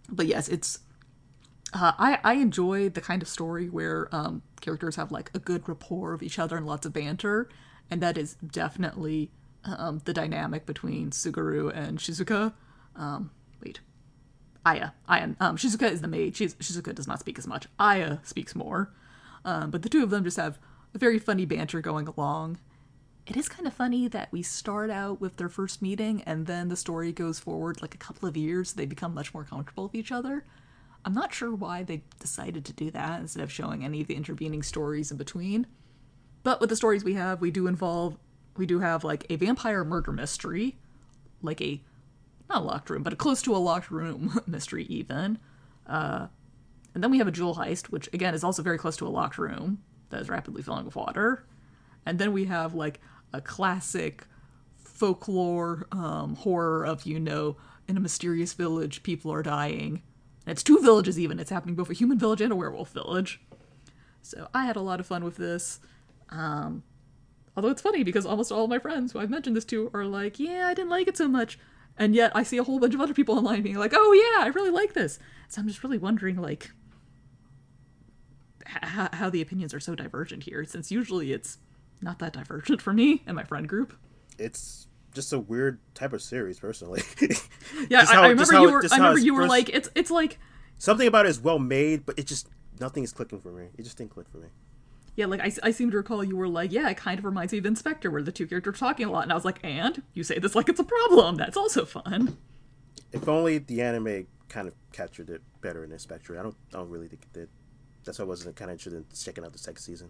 but 0.10 0.28
yes, 0.28 0.48
it's 0.48 0.80
uh, 1.74 1.94
I 1.98 2.20
I 2.24 2.34
enjoy 2.36 2.90
the 2.90 3.02
kind 3.02 3.22
of 3.22 3.28
story 3.28 3.70
where 3.70 4.08
um, 4.14 4.42
characters 4.62 4.96
have 4.96 5.12
like 5.12 5.30
a 5.34 5.40
good 5.40 5.68
rapport 5.68 6.14
of 6.14 6.24
each 6.24 6.40
other 6.40 6.56
and 6.58 6.66
lots 6.66 6.86
of 6.86 6.94
banter, 6.94 7.50
and 7.90 8.02
that 8.02 8.18
is 8.18 8.36
definitely 8.36 9.32
um, 9.64 10.02
the 10.06 10.14
dynamic 10.14 10.66
between 10.66 11.12
Tsugaru 11.12 11.76
and 11.76 12.00
Shizuka. 12.00 12.54
Um, 12.96 13.32
wait, 13.64 13.80
Aya. 14.66 14.92
Aya. 15.08 15.30
Um, 15.40 15.58
Shizuka 15.58 15.92
is 15.92 16.02
the 16.02 16.08
maid. 16.08 16.36
Shiz- 16.36 16.56
Shizuka 16.56 16.94
does 16.94 17.08
not 17.08 17.20
speak 17.20 17.38
as 17.38 17.48
much. 17.48 17.68
Aya 17.80 18.20
speaks 18.24 18.56
more. 18.56 18.92
Um, 19.44 19.70
but 19.70 19.84
the 19.84 19.90
two 19.90 20.04
of 20.04 20.10
them 20.10 20.24
just 20.24 20.38
have 20.38 20.58
a 20.94 20.98
very 20.98 21.20
funny 21.20 21.46
banter 21.46 21.82
going 21.82 22.08
along. 22.08 22.58
It 23.28 23.38
is 23.38 23.50
kind 23.50 23.68
of 23.68 23.74
funny 23.74 24.08
that 24.08 24.32
we 24.32 24.42
start 24.42 24.90
out 24.90 25.20
with 25.20 25.38
their 25.38 25.50
first 25.50 25.82
meeting 25.82 26.22
and 26.24 26.46
then 26.46 26.70
the 26.70 26.76
story 26.76 27.12
goes 27.12 27.40
forward 27.40 27.82
like 27.82 27.96
a 27.96 28.00
couple 28.00 28.30
of 28.30 28.38
years. 28.38 28.74
They 28.74 28.86
become 28.86 29.14
much 29.14 29.34
more 29.34 29.44
comfortable 29.44 29.86
with 29.86 29.96
each 29.96 30.12
other. 30.12 30.46
I'm 31.04 31.14
not 31.14 31.34
sure 31.34 31.54
why 31.54 31.84
they 31.84 32.04
decided 32.20 32.66
to 32.66 32.74
do 32.74 32.90
that 32.92 33.20
instead 33.20 33.44
of 33.44 33.52
showing 33.52 33.84
any 33.84 34.02
of 34.02 34.08
the 34.08 34.16
intervening 34.16 34.64
stories 34.64 35.12
in 35.12 35.18
between. 35.18 35.68
But 36.46 36.62
with 36.62 36.70
the 36.70 36.76
stories 36.76 37.04
we 37.04 37.16
have, 37.16 37.42
we 37.42 37.50
do 37.50 37.66
involve, 37.66 38.20
we 38.56 38.68
do 38.68 38.80
have 38.80 39.04
like 39.04 39.26
a 39.32 39.36
vampire 39.36 39.84
murder 39.84 40.12
mystery, 40.12 40.78
like 41.42 41.60
a, 41.60 41.82
not 42.48 42.62
a 42.62 42.64
locked 42.64 42.92
room, 42.92 43.02
but 43.02 43.12
a 43.12 43.16
close 43.16 43.42
to 43.42 43.56
a 43.56 43.58
locked 43.58 43.90
room 43.90 44.40
mystery 44.48 44.86
even. 44.86 45.40
Uh, 45.88 46.28
and 46.94 47.04
then 47.04 47.10
we 47.10 47.18
have 47.18 47.28
a 47.28 47.32
jewel 47.32 47.56
heist, 47.56 47.88
which 47.88 48.08
again 48.14 48.36
is 48.36 48.44
also 48.44 48.62
very 48.62 48.78
close 48.78 48.96
to 48.98 49.08
a 49.08 49.10
locked 49.10 49.40
room 49.40 49.82
that 50.12 50.22
is 50.22 50.30
rapidly 50.30 50.62
filling 50.62 50.86
with 50.86 50.96
water. 50.96 51.48
And 52.06 52.20
then 52.20 52.32
we 52.32 52.46
have 52.46 52.76
like 52.76 53.02
a 53.34 53.42
classic 53.42 54.28
folklore 54.76 55.88
um, 55.92 56.36
horror 56.36 56.86
of, 56.86 57.08
you 57.08 57.20
know, 57.20 57.58
in 57.88 57.98
a 57.98 58.00
mysterious 58.00 58.54
village, 58.54 59.02
people 59.02 59.34
are 59.34 59.42
dying. 59.42 60.04
And 60.46 60.52
it's 60.52 60.62
two 60.62 60.78
villages 60.80 61.20
even. 61.20 61.40
It's 61.40 61.50
happening 61.50 61.74
both 61.74 61.90
a 61.90 61.94
human 61.94 62.20
village 62.20 62.42
and 62.42 62.54
a 62.54 62.56
werewolf 62.56 62.92
village. 62.92 63.42
So 64.22 64.48
I 64.54 64.66
had 64.66 64.76
a 64.76 64.82
lot 64.82 65.00
of 65.00 65.08
fun 65.08 65.24
with 65.24 65.38
this. 65.38 65.80
Um, 66.30 66.84
although 67.56 67.70
it's 67.70 67.82
funny 67.82 68.04
because 68.04 68.26
almost 68.26 68.52
all 68.52 68.64
of 68.66 68.70
my 68.70 68.80
friends 68.80 69.12
who 69.12 69.20
I've 69.20 69.30
mentioned 69.30 69.56
this 69.56 69.66
to 69.66 69.90
are 69.94 70.06
like, 70.06 70.40
yeah, 70.40 70.68
I 70.68 70.74
didn't 70.74 70.90
like 70.90 71.08
it 71.08 71.18
so 71.18 71.28
much. 71.28 71.58
And 71.98 72.14
yet 72.14 72.32
I 72.36 72.44
see 72.44 72.58
a 72.58 72.64
whole 72.64 72.80
bunch 72.80 72.94
of 72.94 73.00
other 73.02 73.14
people 73.14 73.38
online 73.38 73.62
being 73.62 73.78
like, 73.78 73.94
oh 73.96 74.12
yeah, 74.14 74.44
I 74.46 74.48
really 74.50 74.72
like 74.72 74.94
this. 74.94 75.18
So 75.48 75.62
I'm 75.62 75.68
just 75.68 75.84
really 75.84 75.98
wondering, 75.98 76.36
like, 76.42 76.72
h- 78.68 79.10
how 79.14 79.30
the 79.30 79.42
opinions 79.42 79.74
are 79.74 79.80
so 79.80 79.96
divergent 79.96 80.44
here, 80.44 80.64
since 80.66 80.92
usually 80.92 81.32
it's 81.32 81.58
not 82.02 82.20
that 82.20 82.34
divergent 82.34 82.82
for 82.82 82.94
me 82.94 83.24
and 83.26 83.36
my 83.36 83.44
friend 83.44 83.68
group. 83.70 83.94
It's 84.38 84.88
just 85.14 85.32
a 85.32 85.40
weird 85.40 85.80
type 85.94 86.12
of 86.14 86.22
series, 86.22 86.60
personally. 86.60 87.02
Yeah, 87.90 88.02
I, 88.02 88.06
how- 88.06 88.22
I 88.24 88.28
remember 88.30 88.54
you 88.54 88.72
were. 88.72 88.84
I 88.92 88.96
remember 88.98 89.20
you 89.20 89.34
were 89.34 89.42
first- 89.42 89.50
like, 89.50 89.70
it's 89.70 89.90
it's 89.96 90.12
like 90.12 90.38
Something 90.78 91.08
about 91.08 91.26
it 91.26 91.30
is 91.30 91.40
well 91.40 91.60
made, 91.60 92.06
but 92.06 92.20
it 92.20 92.26
just 92.28 92.50
nothing 92.80 93.04
is 93.04 93.14
clicking 93.14 93.40
for 93.40 93.52
me. 93.52 93.68
It 93.78 93.84
just 93.84 93.98
didn't 93.98 94.12
click 94.12 94.28
for 94.30 94.38
me. 94.40 94.48
Yeah, 95.16 95.28
like 95.28 95.40
I, 95.40 95.52
I 95.64 95.72
seem 95.72 95.92
to 95.92 95.98
recall 95.98 96.24
you 96.24 96.36
were 96.36 96.48
like, 96.48 96.72
yeah, 96.72 96.90
it 96.90 96.98
kind 96.98 97.18
of 97.18 97.26
reminds 97.26 97.54
me 97.54 97.60
of 97.60 97.66
In/Spectre, 97.66 98.12
where 98.12 98.22
the 98.22 98.32
two 98.32 98.48
characters 98.48 98.76
are 98.76 98.78
talking 98.78 99.06
a 99.06 99.12
lot, 99.12 99.24
and 99.24 99.32
I 99.32 99.36
was 99.36 99.46
like, 99.46 99.60
and 99.64 100.02
you 100.14 100.24
say 100.24 100.40
this 100.40 100.56
like 100.56 100.68
it's 100.68 100.80
a 100.80 100.84
problem. 100.84 101.36
That's 101.36 101.58
also 101.58 101.86
fun. 101.86 102.38
If 103.14 103.30
only 103.30 103.60
the 103.60 103.82
anime 103.82 104.28
kind 104.50 104.68
of 104.68 104.74
captured 104.92 105.30
it 105.30 105.42
better 105.62 105.84
in 105.84 105.92
In/Spectre. 105.92 106.38
I 106.38 106.44
don't, 106.44 106.56
I 106.74 106.78
don't 106.78 106.90
really 106.90 107.08
think 107.08 107.24
it 107.24 107.34
did. 107.34 107.50
That's 108.04 108.20
why 108.20 108.26
I 108.26 108.28
wasn't 108.28 108.56
kind 108.56 108.70
of 108.70 108.76
interested 108.76 108.94
in 108.94 109.06
checking 109.16 109.44
out 109.44 109.54
the 109.54 109.60
second 109.60 109.82
season. 109.82 110.10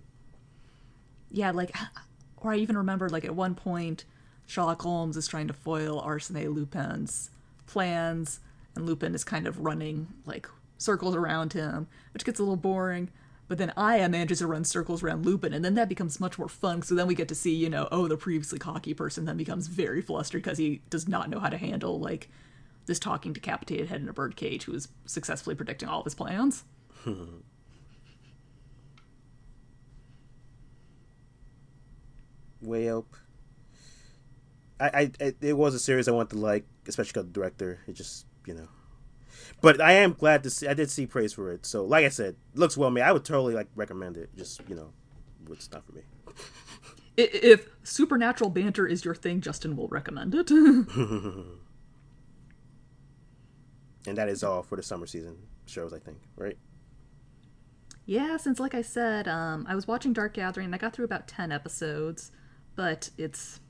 Yeah, 1.32 1.52
like, 1.52 1.76
or 2.38 2.53
I 2.53 2.57
even 2.57 2.77
remember 2.77 3.10
like 3.10 3.26
at 3.26 3.36
one 3.36 3.56
point, 3.56 4.06
Sherlock 4.48 4.82
Holmes 4.82 5.18
is 5.18 5.27
trying 5.27 5.48
to 5.48 5.53
foil 5.53 5.99
Arsene 5.99 6.49
Lupin's 6.49 7.30
plans, 7.68 8.40
and 8.76 8.86
Lupin 8.86 9.15
is 9.15 9.23
kind 9.23 9.48
of 9.48 9.60
running 9.60 10.07
like 10.26 10.48
circles 10.77 11.15
around 11.15 11.53
him, 11.53 11.88
which 12.14 12.26
gets 12.26 12.40
a 12.40 12.44
little 12.44 12.56
boring. 12.56 13.10
But 13.47 13.59
then 13.59 13.73
Aya 13.77 14.09
manages 14.09 14.39
to 14.39 14.47
run 14.47 14.63
circles 14.63 15.03
around 15.03 15.26
Lupin, 15.26 15.53
and 15.53 15.63
then 15.63 15.76
that 15.76 15.89
becomes 15.89 16.19
much 16.19 16.39
more 16.39 16.49
fun. 16.49 16.81
So 16.81 16.95
then 16.95 17.05
we 17.07 17.13
get 17.13 17.27
to 17.27 17.35
see, 17.35 17.53
you 17.53 17.69
know, 17.69 17.88
oh, 17.91 18.07
the 18.07 18.17
previously 18.17 18.57
cocky 18.57 18.93
person 18.93 19.26
then 19.26 19.38
becomes 19.38 19.67
very 19.67 20.01
flustered 20.01 20.41
because 20.41 20.57
he 20.57 20.81
does 20.89 21.07
not 21.07 21.30
know 21.30 21.39
how 21.39 21.49
to 21.49 21.57
handle 21.57 21.99
like 21.99 22.30
this 22.88 22.99
talking 22.99 23.34
decapitated 23.34 23.88
head 23.88 24.01
in 24.01 24.09
a 24.09 24.13
birdcage 24.13 24.63
who 24.63 24.73
is 24.73 24.88
successfully 25.05 25.55
predicting 25.55 25.88
all 25.88 25.99
of 25.99 26.05
his 26.05 26.15
plans. 26.15 26.63
Hmm. 27.03 27.26
Way 32.61 32.89
up. 32.89 33.05
I, 34.80 34.85
I, 34.88 35.11
it, 35.19 35.38
it 35.41 35.53
was 35.53 35.76
a 35.76 35.80
series 35.80 36.07
I 36.07 36.11
wanted 36.11 36.31
to 36.31 36.39
like, 36.39 36.65
especially 36.88 37.11
because 37.11 37.26
the 37.26 37.31
director. 37.31 37.80
It 37.88 37.93
just, 37.93 38.26
you 38.47 38.55
know. 38.55 38.67
But 39.62 39.82
I 39.82 39.94
am 39.94 40.14
glad 40.14 40.44
to 40.44 40.49
see. 40.49 40.68
I 40.68 40.74
did 40.74 40.90
see 40.90 41.06
praise 41.06 41.34
for 41.34 41.52
it. 41.52 41.66
So, 41.66 41.84
like 41.86 42.06
I 42.06 42.10
said, 42.10 42.36
looks 42.53 42.78
well 42.78 42.91
made. 42.91 43.03
I 43.03 43.12
would 43.12 43.26
totally 43.26 43.53
like 43.53 43.68
recommend 43.76 44.18
it. 44.18 44.30
Just, 44.36 44.62
you 44.68 44.76
know, 44.76 44.91
it's 45.52 45.72
not 45.72 45.86
for 45.86 45.94
me. 45.94 46.02
If 47.18 47.70
supernatural 47.84 48.49
banter 48.49 48.86
is 48.86 49.06
your 49.06 49.16
thing, 49.16 49.40
Justin 49.40 49.78
will 49.78 49.88
recommend 49.88 50.36
it. 50.36 50.52
and 50.52 51.48
that 54.06 54.28
is 54.28 54.44
all 54.44 54.64
for 54.64 54.76
the 54.76 54.84
summer 54.84 55.07
season 55.07 55.38
shows. 55.66 55.94
I 55.94 55.99
think, 55.99 56.18
right? 56.36 56.57
Yeah, 58.06 58.38
since 58.38 58.60
like 58.60 58.76
I 58.76 58.82
said, 58.82 59.28
um, 59.28 59.66
I 59.68 59.76
was 59.76 59.88
watching 59.88 60.14
Dark 60.14 60.34
Gathering. 60.34 60.66
and 60.66 60.76
I 60.76 60.78
got 60.78 60.94
through 60.94 61.06
about 61.06 61.28
ten 61.28 61.52
episodes, 61.52 62.32
but 62.76 63.10
it's 63.18 63.62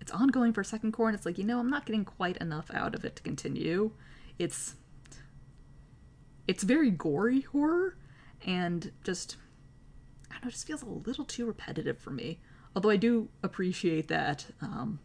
it's 0.00 0.12
ongoing 0.12 0.52
for 0.52 0.62
second 0.64 0.92
cour, 0.92 1.08
and 1.08 1.16
it's 1.16 1.26
like 1.26 1.36
you 1.36 1.44
know 1.44 1.58
I'm 1.58 1.70
not 1.70 1.84
getting 1.84 2.04
quite 2.04 2.36
enough 2.38 2.70
out 2.72 2.94
of 2.94 3.04
it 3.04 3.16
to 3.16 3.22
continue. 3.22 3.90
It's 4.38 4.76
it's 6.48 6.62
very 6.64 6.90
gory 6.90 7.42
horror, 7.42 7.96
and 8.44 8.90
just 9.04 9.36
I 10.30 10.34
don't 10.34 10.46
know, 10.46 10.50
just 10.50 10.66
feels 10.66 10.82
a 10.82 10.86
little 10.86 11.24
too 11.24 11.46
repetitive 11.46 11.98
for 11.98 12.10
me. 12.10 12.40
Although 12.74 12.90
I 12.90 12.96
do 12.96 13.28
appreciate 13.42 14.08
that, 14.08 14.46
um, 14.60 14.98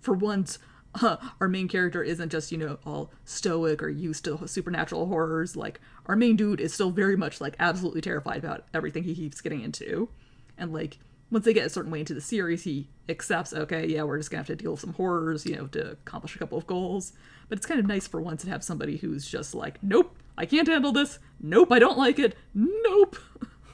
for 0.00 0.14
once, 0.14 0.58
uh, 1.02 1.16
our 1.40 1.48
main 1.48 1.68
character 1.68 2.02
isn't 2.02 2.30
just 2.30 2.52
you 2.52 2.58
know 2.58 2.78
all 2.86 3.12
stoic 3.24 3.82
or 3.82 3.88
used 3.88 4.24
to 4.24 4.46
supernatural 4.46 5.06
horrors. 5.06 5.56
Like 5.56 5.80
our 6.06 6.16
main 6.16 6.36
dude 6.36 6.60
is 6.60 6.72
still 6.72 6.90
very 6.90 7.16
much 7.16 7.40
like 7.40 7.56
absolutely 7.58 8.00
terrified 8.00 8.38
about 8.38 8.66
everything 8.72 9.02
he 9.02 9.16
keeps 9.16 9.40
getting 9.40 9.62
into, 9.62 10.08
and 10.56 10.72
like 10.72 10.98
once 11.30 11.44
they 11.44 11.52
get 11.52 11.66
a 11.66 11.70
certain 11.70 11.90
way 11.90 12.00
into 12.00 12.14
the 12.14 12.20
series, 12.20 12.64
he 12.64 12.88
accepts, 13.08 13.52
okay, 13.52 13.86
yeah, 13.86 14.02
we're 14.02 14.16
just 14.16 14.30
gonna 14.30 14.38
have 14.38 14.46
to 14.46 14.56
deal 14.56 14.70
with 14.70 14.80
some 14.80 14.94
horrors, 14.94 15.44
you 15.44 15.56
know, 15.56 15.66
to 15.66 15.90
accomplish 15.90 16.34
a 16.34 16.38
couple 16.38 16.56
of 16.56 16.66
goals. 16.66 17.12
But 17.48 17.58
it's 17.58 17.66
kind 17.66 17.80
of 17.80 17.86
nice 17.86 18.06
for 18.06 18.20
once 18.20 18.44
to 18.44 18.50
have 18.50 18.64
somebody 18.64 18.96
who's 18.96 19.28
just 19.28 19.54
like, 19.54 19.82
nope, 19.82 20.16
I 20.38 20.46
can't 20.46 20.68
handle 20.68 20.92
this. 20.92 21.18
Nope, 21.40 21.72
I 21.72 21.78
don't 21.78 21.98
like 21.98 22.18
it. 22.18 22.34
Nope. 22.54 23.16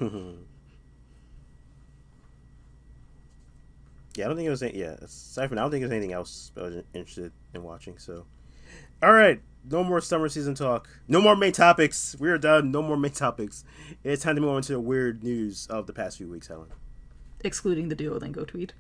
Yeah, 4.16 4.26
I 4.26 4.28
don't 4.28 4.36
think 4.36 4.46
it 4.46 4.50
was. 4.50 4.62
Any, 4.62 4.78
yeah, 4.78 4.94
aside 5.02 5.48
from 5.48 5.56
that, 5.56 5.62
I 5.62 5.64
don't 5.64 5.72
think 5.72 5.82
there's 5.82 5.92
anything 5.92 6.12
else 6.12 6.52
I 6.56 6.62
was 6.62 6.76
interested 6.94 7.32
in 7.52 7.64
watching. 7.64 7.98
So, 7.98 8.26
all 9.02 9.12
right, 9.12 9.40
no 9.68 9.82
more 9.82 10.00
summer 10.00 10.28
season 10.28 10.54
talk. 10.54 10.88
No 11.08 11.20
more 11.20 11.34
main 11.34 11.52
topics. 11.52 12.14
We're 12.18 12.38
done. 12.38 12.70
No 12.70 12.80
more 12.80 12.96
main 12.96 13.10
topics. 13.10 13.64
It's 14.04 14.22
time 14.22 14.36
to 14.36 14.40
move 14.40 14.50
on 14.50 14.62
to 14.62 14.74
the 14.74 14.80
weird 14.80 15.24
news 15.24 15.66
of 15.66 15.86
the 15.88 15.92
past 15.92 16.18
few 16.18 16.28
weeks, 16.28 16.46
Helen. 16.46 16.68
Excluding 17.42 17.88
the 17.88 17.96
Duolingo 17.96 18.46
tweet. 18.46 18.72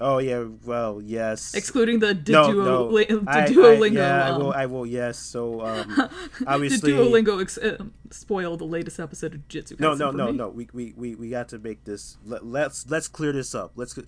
Oh 0.00 0.18
yeah, 0.18 0.44
well 0.64 1.00
yes. 1.02 1.54
Excluding 1.54 1.98
the, 1.98 2.14
the, 2.14 2.32
no, 2.32 2.52
Duo, 2.52 2.64
no. 2.64 2.84
li- 2.86 3.04
the 3.06 3.24
I- 3.26 3.44
I- 3.44 3.46
Duolingo. 3.48 3.92
yeah, 3.92 4.26
I 4.26 4.30
um, 4.30 4.40
will. 4.42 4.52
I 4.52 4.66
will. 4.66 4.86
Yes. 4.86 5.18
So 5.18 5.60
um, 5.64 5.88
the 5.96 6.10
obviously, 6.46 6.92
Duolingo 6.92 7.42
ex- 7.42 7.58
uh, 7.58 7.78
spoiled 8.10 8.60
the 8.60 8.64
latest 8.64 9.00
episode 9.00 9.34
of 9.34 9.48
Jitsu. 9.48 9.76
no, 9.80 9.94
no, 9.94 10.12
no, 10.12 10.26
me. 10.26 10.32
no. 10.32 10.48
We, 10.48 10.68
we, 10.72 10.94
we, 10.96 11.14
we 11.16 11.30
got 11.30 11.48
to 11.48 11.58
make 11.58 11.84
this. 11.84 12.16
Let, 12.24 12.46
let's 12.46 12.88
let's 12.88 13.08
clear 13.08 13.32
this 13.32 13.54
up. 13.54 13.72
Let's. 13.74 13.98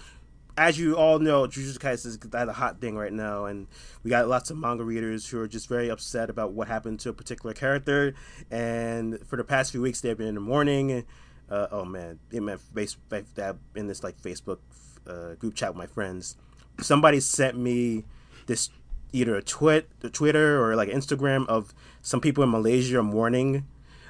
As 0.56 0.78
you 0.78 0.94
all 0.96 1.18
know, 1.18 1.44
Jujutsu 1.46 1.78
Kaisen 1.78 2.06
is 2.06 2.18
at 2.34 2.48
a 2.48 2.52
hot 2.52 2.80
thing 2.80 2.94
right 2.94 3.12
now, 3.12 3.46
and 3.46 3.66
we 4.04 4.10
got 4.10 4.28
lots 4.28 4.50
of 4.50 4.58
manga 4.58 4.84
readers 4.84 5.26
who 5.26 5.40
are 5.40 5.48
just 5.48 5.68
very 5.68 5.88
upset 5.88 6.28
about 6.28 6.52
what 6.52 6.68
happened 6.68 7.00
to 7.00 7.08
a 7.08 7.12
particular 7.12 7.54
character. 7.54 8.14
And 8.50 9.18
for 9.26 9.36
the 9.36 9.44
past 9.44 9.72
few 9.72 9.80
weeks, 9.80 10.00
they've 10.02 10.18
been 10.18 10.26
in 10.26 10.34
the 10.34 10.40
morning. 10.40 11.04
Uh, 11.50 11.66
oh 11.72 11.84
man, 11.84 12.18
it 12.30 12.42
meant 12.42 12.60
face 12.60 12.96
that 13.08 13.56
in 13.74 13.86
this 13.86 14.04
like 14.04 14.20
Facebook 14.20 14.58
uh, 15.06 15.34
group 15.34 15.54
chat 15.54 15.70
with 15.70 15.78
my 15.78 15.86
friends. 15.86 16.36
Somebody 16.80 17.20
sent 17.20 17.58
me 17.58 18.04
this 18.46 18.70
either 19.12 19.34
a 19.34 19.42
tweet, 19.42 19.86
a 20.02 20.08
Twitter 20.08 20.62
or 20.62 20.76
like 20.76 20.88
Instagram 20.88 21.46
of 21.48 21.74
some 22.02 22.20
people 22.20 22.44
in 22.44 22.50
Malaysia 22.50 23.02
mourning 23.02 23.66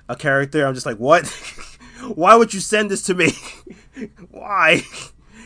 a 0.09 0.17
character. 0.17 0.67
I'm 0.67 0.75
just 0.75 0.87
like, 0.87 0.99
what? 0.99 1.27
Why 2.15 2.35
would 2.35 2.55
you 2.55 2.61
send 2.61 2.91
this 2.91 3.03
to 3.05 3.15
me? 3.15 3.33
Why? 4.31 4.83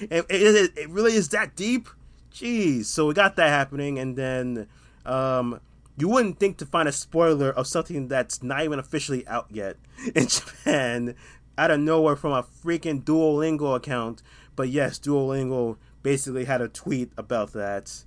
It, 0.00 0.26
it, 0.28 0.72
it 0.76 0.88
really 0.90 1.14
is 1.14 1.28
that 1.30 1.56
deep? 1.56 1.88
Jeez. 2.32 2.86
So 2.86 3.06
we 3.06 3.14
got 3.14 3.36
that 3.36 3.48
happening, 3.48 3.98
and 3.98 4.16
then 4.16 4.66
um, 5.06 5.60
you 5.96 6.08
wouldn't 6.08 6.38
think 6.38 6.56
to 6.58 6.66
find 6.66 6.88
a 6.88 6.92
spoiler 6.92 7.50
of 7.50 7.66
something 7.66 8.08
that's 8.08 8.42
not 8.42 8.64
even 8.64 8.78
officially 8.78 9.26
out 9.28 9.46
yet 9.50 9.76
in 10.14 10.26
Japan 10.28 11.14
out 11.56 11.70
of 11.70 11.80
nowhere 11.80 12.16
from 12.16 12.32
a 12.32 12.42
freaking 12.42 13.02
Duolingo 13.02 13.76
account. 13.76 14.22
But 14.56 14.68
yes, 14.68 14.98
Duolingo 14.98 15.76
basically 16.02 16.44
had 16.44 16.60
a 16.60 16.68
tweet 16.68 17.12
about 17.16 17.52
that. 17.52 18.05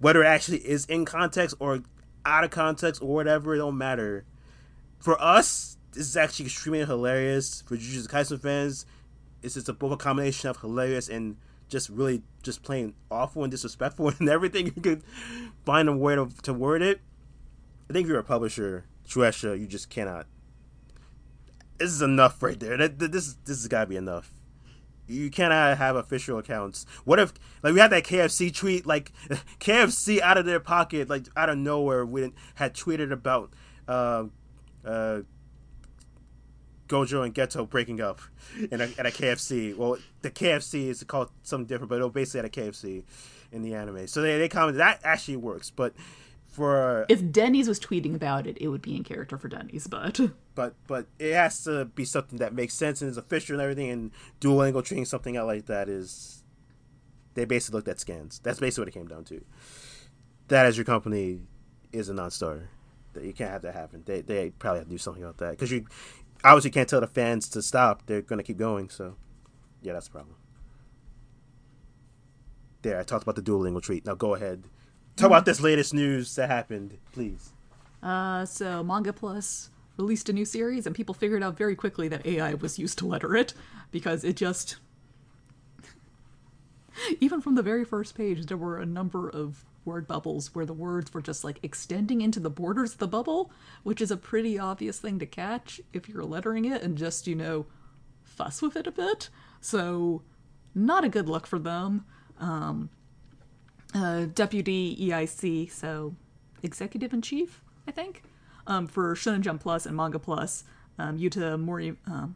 Whether 0.00 0.22
it 0.22 0.26
actually 0.26 0.58
is 0.58 0.84
in 0.86 1.04
context 1.04 1.56
or 1.58 1.80
out 2.24 2.44
of 2.44 2.50
context 2.50 3.02
or 3.02 3.08
whatever, 3.08 3.54
it 3.54 3.58
don't 3.58 3.78
matter. 3.78 4.24
For 4.98 5.20
us, 5.20 5.76
this 5.92 6.06
is 6.06 6.16
actually 6.16 6.46
extremely 6.46 6.84
hilarious. 6.84 7.62
For 7.66 7.76
Jujutsu 7.76 8.08
Kaisen 8.08 8.40
fans, 8.40 8.86
it's 9.42 9.54
just 9.54 9.68
a, 9.68 9.72
both 9.72 9.92
a 9.92 9.96
combination 9.96 10.50
of 10.50 10.58
hilarious 10.58 11.08
and 11.08 11.36
just 11.68 11.88
really 11.88 12.22
just 12.42 12.62
plain 12.62 12.94
awful 13.10 13.44
and 13.44 13.50
disrespectful 13.50 14.08
and 14.18 14.28
everything 14.28 14.66
you 14.66 14.82
could 14.82 15.02
find 15.64 15.88
a 15.88 15.96
way 15.96 16.14
to, 16.14 16.28
to 16.42 16.52
word 16.52 16.82
it. 16.82 17.00
I 17.88 17.92
think 17.92 18.04
if 18.04 18.10
you're 18.10 18.18
a 18.18 18.24
publisher, 18.24 18.84
Shueisha, 19.08 19.58
you 19.58 19.66
just 19.66 19.88
cannot. 19.88 20.26
This 21.78 21.90
is 21.90 22.02
enough 22.02 22.42
right 22.42 22.58
there. 22.58 22.76
That, 22.76 22.98
this 22.98 23.34
this 23.44 23.58
has 23.58 23.68
got 23.68 23.82
to 23.82 23.86
be 23.86 23.96
enough. 23.96 24.32
You 25.08 25.30
cannot 25.30 25.78
have 25.78 25.96
official 25.96 26.38
accounts. 26.38 26.84
What 27.04 27.18
if 27.18 27.32
like 27.62 27.72
we 27.72 27.80
had 27.80 27.90
that 27.90 28.04
KFC 28.04 28.54
tweet, 28.54 28.86
like 28.86 29.12
KFC 29.60 30.20
out 30.20 30.36
of 30.36 30.44
their 30.44 30.60
pocket, 30.60 31.08
like 31.08 31.26
out 31.36 31.48
of 31.48 31.58
nowhere, 31.58 32.04
we 32.04 32.32
had 32.56 32.74
tweeted 32.74 33.10
about 33.10 33.50
uh, 33.88 34.24
uh, 34.84 35.20
Gojo 36.88 37.24
and 37.24 37.34
Geto 37.34 37.68
breaking 37.68 38.00
up 38.00 38.20
in 38.70 38.80
a, 38.80 38.84
at 38.98 39.06
a 39.06 39.10
KFC. 39.10 39.76
Well, 39.76 39.98
the 40.22 40.30
KFC 40.30 40.88
is 40.88 41.02
called 41.04 41.30
something 41.42 41.66
different, 41.66 41.88
but 41.88 41.96
it'll 41.96 42.10
basically 42.10 42.40
at 42.40 42.46
a 42.46 42.48
KFC 42.48 43.04
in 43.50 43.62
the 43.62 43.74
anime. 43.74 44.06
So 44.06 44.20
they 44.20 44.38
they 44.38 44.48
commented 44.48 44.80
that 44.80 45.00
actually 45.04 45.36
works, 45.36 45.70
but 45.70 45.94
for 46.48 47.06
If 47.08 47.30
Denny's 47.30 47.68
was 47.68 47.78
tweeting 47.78 48.14
about 48.14 48.46
it, 48.46 48.58
it 48.60 48.68
would 48.68 48.82
be 48.82 48.96
in 48.96 49.04
character 49.04 49.38
for 49.38 49.48
Denny's, 49.48 49.86
but 49.86 50.18
but 50.54 50.74
but 50.86 51.06
it 51.18 51.34
has 51.34 51.62
to 51.64 51.84
be 51.84 52.04
something 52.04 52.38
that 52.38 52.54
makes 52.54 52.74
sense 52.74 53.00
and 53.00 53.10
is 53.10 53.16
official 53.16 53.54
and 53.54 53.62
everything. 53.62 53.90
And 53.90 54.10
Duolingo 54.40 54.84
treating 54.84 55.04
something 55.04 55.36
out 55.36 55.46
like 55.46 55.66
that 55.66 55.88
is 55.88 56.42
they 57.34 57.44
basically 57.44 57.78
looked 57.78 57.88
at 57.88 58.00
scans. 58.00 58.40
That's 58.40 58.58
basically 58.58 58.82
what 58.82 58.88
it 58.88 58.98
came 58.98 59.06
down 59.06 59.24
to. 59.26 59.44
That 60.48 60.66
as 60.66 60.76
your 60.76 60.84
company 60.84 61.42
is 61.92 62.08
a 62.08 62.14
non-starter. 62.14 62.70
That 63.12 63.24
you 63.24 63.32
can't 63.32 63.50
have 63.50 63.62
that 63.62 63.74
happen. 63.74 64.02
They 64.04 64.22
they 64.22 64.50
probably 64.50 64.80
have 64.80 64.88
to 64.88 64.94
do 64.94 64.98
something 64.98 65.22
about 65.22 65.38
that 65.38 65.50
because 65.52 65.70
you 65.70 65.86
obviously 66.44 66.70
can't 66.70 66.88
tell 66.88 67.00
the 67.00 67.06
fans 67.06 67.48
to 67.50 67.62
stop. 67.62 68.06
They're 68.06 68.22
gonna 68.22 68.42
keep 68.42 68.58
going. 68.58 68.88
So 68.90 69.16
yeah, 69.82 69.92
that's 69.92 70.06
the 70.08 70.12
problem. 70.12 70.36
There, 72.82 72.98
I 72.98 73.02
talked 73.02 73.22
about 73.22 73.36
the 73.36 73.42
Duolingo 73.42 73.82
treat. 73.82 74.06
Now 74.06 74.14
go 74.14 74.34
ahead. 74.34 74.64
Talk 75.18 75.26
about 75.26 75.44
this 75.46 75.60
latest 75.60 75.92
news 75.92 76.36
that 76.36 76.48
happened, 76.48 76.96
please. 77.10 77.50
Uh, 78.00 78.44
so 78.44 78.84
Manga 78.84 79.12
Plus 79.12 79.68
released 79.96 80.28
a 80.28 80.32
new 80.32 80.44
series, 80.44 80.86
and 80.86 80.94
people 80.94 81.12
figured 81.12 81.42
out 81.42 81.56
very 81.56 81.74
quickly 81.74 82.06
that 82.06 82.24
AI 82.24 82.54
was 82.54 82.78
used 82.78 82.98
to 82.98 83.06
letter 83.06 83.34
it 83.34 83.52
because 83.90 84.22
it 84.22 84.36
just. 84.36 84.76
Even 87.20 87.40
from 87.40 87.56
the 87.56 87.64
very 87.64 87.84
first 87.84 88.14
page, 88.14 88.46
there 88.46 88.56
were 88.56 88.78
a 88.78 88.86
number 88.86 89.28
of 89.28 89.64
word 89.84 90.06
bubbles 90.06 90.54
where 90.54 90.66
the 90.66 90.72
words 90.72 91.12
were 91.12 91.20
just 91.20 91.42
like 91.42 91.58
extending 91.64 92.20
into 92.20 92.38
the 92.38 92.48
borders 92.48 92.92
of 92.92 92.98
the 92.98 93.08
bubble, 93.08 93.50
which 93.82 94.00
is 94.00 94.12
a 94.12 94.16
pretty 94.16 94.56
obvious 94.56 95.00
thing 95.00 95.18
to 95.18 95.26
catch 95.26 95.80
if 95.92 96.08
you're 96.08 96.22
lettering 96.22 96.64
it 96.64 96.80
and 96.80 96.96
just, 96.96 97.26
you 97.26 97.34
know, 97.34 97.66
fuss 98.22 98.62
with 98.62 98.76
it 98.76 98.86
a 98.86 98.92
bit. 98.92 99.30
So, 99.60 100.22
not 100.76 101.02
a 101.02 101.08
good 101.08 101.28
look 101.28 101.48
for 101.48 101.58
them. 101.58 102.04
Um, 102.38 102.90
uh, 103.94 104.26
deputy 104.34 104.96
EIC, 104.96 105.70
so 105.72 106.14
executive 106.62 107.12
in 107.12 107.22
chief, 107.22 107.62
I 107.86 107.90
think, 107.90 108.22
um, 108.66 108.86
for 108.86 109.14
Shonen 109.14 109.40
Jump 109.40 109.62
Plus 109.62 109.86
and 109.86 109.96
Manga 109.96 110.18
Plus. 110.18 110.64
Um, 110.98 111.18
Yuta 111.18 111.58
Mori, 111.58 111.96
um, 112.06 112.34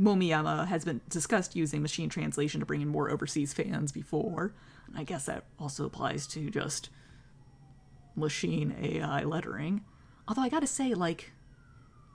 Momiyama 0.00 0.66
has 0.66 0.84
been 0.84 1.00
discussed 1.08 1.54
using 1.56 1.82
machine 1.82 2.08
translation 2.08 2.60
to 2.60 2.66
bring 2.66 2.80
in 2.80 2.88
more 2.88 3.10
overseas 3.10 3.52
fans 3.52 3.92
before. 3.92 4.54
And 4.86 4.98
I 4.98 5.04
guess 5.04 5.26
that 5.26 5.44
also 5.58 5.84
applies 5.84 6.26
to 6.28 6.50
just 6.50 6.90
machine 8.16 8.74
AI 8.80 9.24
lettering. 9.24 9.84
Although 10.26 10.42
I 10.42 10.48
gotta 10.48 10.66
say, 10.66 10.94
like, 10.94 11.32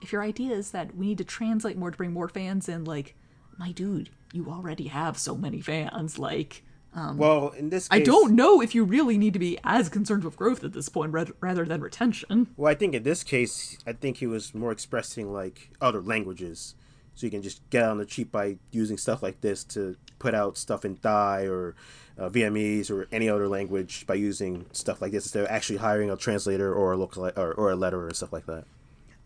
if 0.02 0.12
your 0.12 0.22
idea 0.22 0.54
is 0.54 0.70
that 0.70 0.96
we 0.96 1.06
need 1.06 1.18
to 1.18 1.24
translate 1.24 1.76
more 1.76 1.90
to 1.90 1.96
bring 1.96 2.12
more 2.12 2.28
fans 2.28 2.68
in, 2.68 2.84
like, 2.84 3.14
my 3.58 3.72
dude, 3.72 4.10
you 4.32 4.48
already 4.48 4.88
have 4.88 5.18
so 5.18 5.36
many 5.36 5.60
fans. 5.60 6.18
Like, 6.18 6.64
Well, 6.94 7.50
in 7.50 7.70
this 7.70 7.88
case, 7.88 8.00
I 8.00 8.02
don't 8.02 8.34
know 8.34 8.60
if 8.60 8.74
you 8.74 8.84
really 8.84 9.16
need 9.16 9.32
to 9.34 9.38
be 9.38 9.58
as 9.64 9.88
concerned 9.88 10.24
with 10.24 10.36
growth 10.36 10.64
at 10.64 10.72
this 10.72 10.88
point 10.88 11.12
rather, 11.12 11.34
rather 11.40 11.64
than 11.64 11.80
retention. 11.80 12.48
Well, 12.56 12.70
I 12.70 12.74
think 12.74 12.94
in 12.94 13.02
this 13.04 13.22
case, 13.22 13.78
I 13.86 13.92
think 13.92 14.16
he 14.16 14.26
was 14.26 14.54
more 14.54 14.72
expressing 14.72 15.32
like 15.32 15.70
other 15.80 16.02
languages, 16.02 16.74
so 17.14 17.26
you 17.26 17.30
can 17.30 17.42
just 17.42 17.68
get 17.70 17.84
on 17.84 17.98
the 17.98 18.04
cheap 18.06 18.32
by 18.32 18.58
using 18.72 18.98
stuff 18.98 19.22
like 19.22 19.40
this 19.40 19.62
to 19.64 19.96
put 20.18 20.34
out 20.34 20.58
stuff 20.58 20.84
in 20.84 20.96
Thai 20.96 21.46
or 21.46 21.74
uh, 22.18 22.28
Vietnamese 22.28 22.90
or 22.90 23.08
any 23.12 23.28
other 23.28 23.48
language 23.48 24.06
by 24.06 24.14
using 24.14 24.66
stuff 24.72 25.00
like 25.00 25.12
this 25.12 25.24
instead 25.24 25.44
of 25.44 25.50
actually 25.50 25.78
hiring 25.78 26.10
a 26.10 26.16
translator 26.16 26.74
or 26.74 26.92
a 26.92 26.96
local 26.96 27.24
or, 27.24 27.52
or 27.54 27.70
a 27.70 27.76
letterer 27.76 28.06
and 28.06 28.16
stuff 28.16 28.32
like 28.32 28.46
that. 28.46 28.64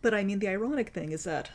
But 0.03 0.12
I 0.12 0.23
mean, 0.23 0.39
the 0.39 0.49
ironic 0.49 0.91
thing 0.91 1.12
is 1.12 1.24
that, 1.24 1.51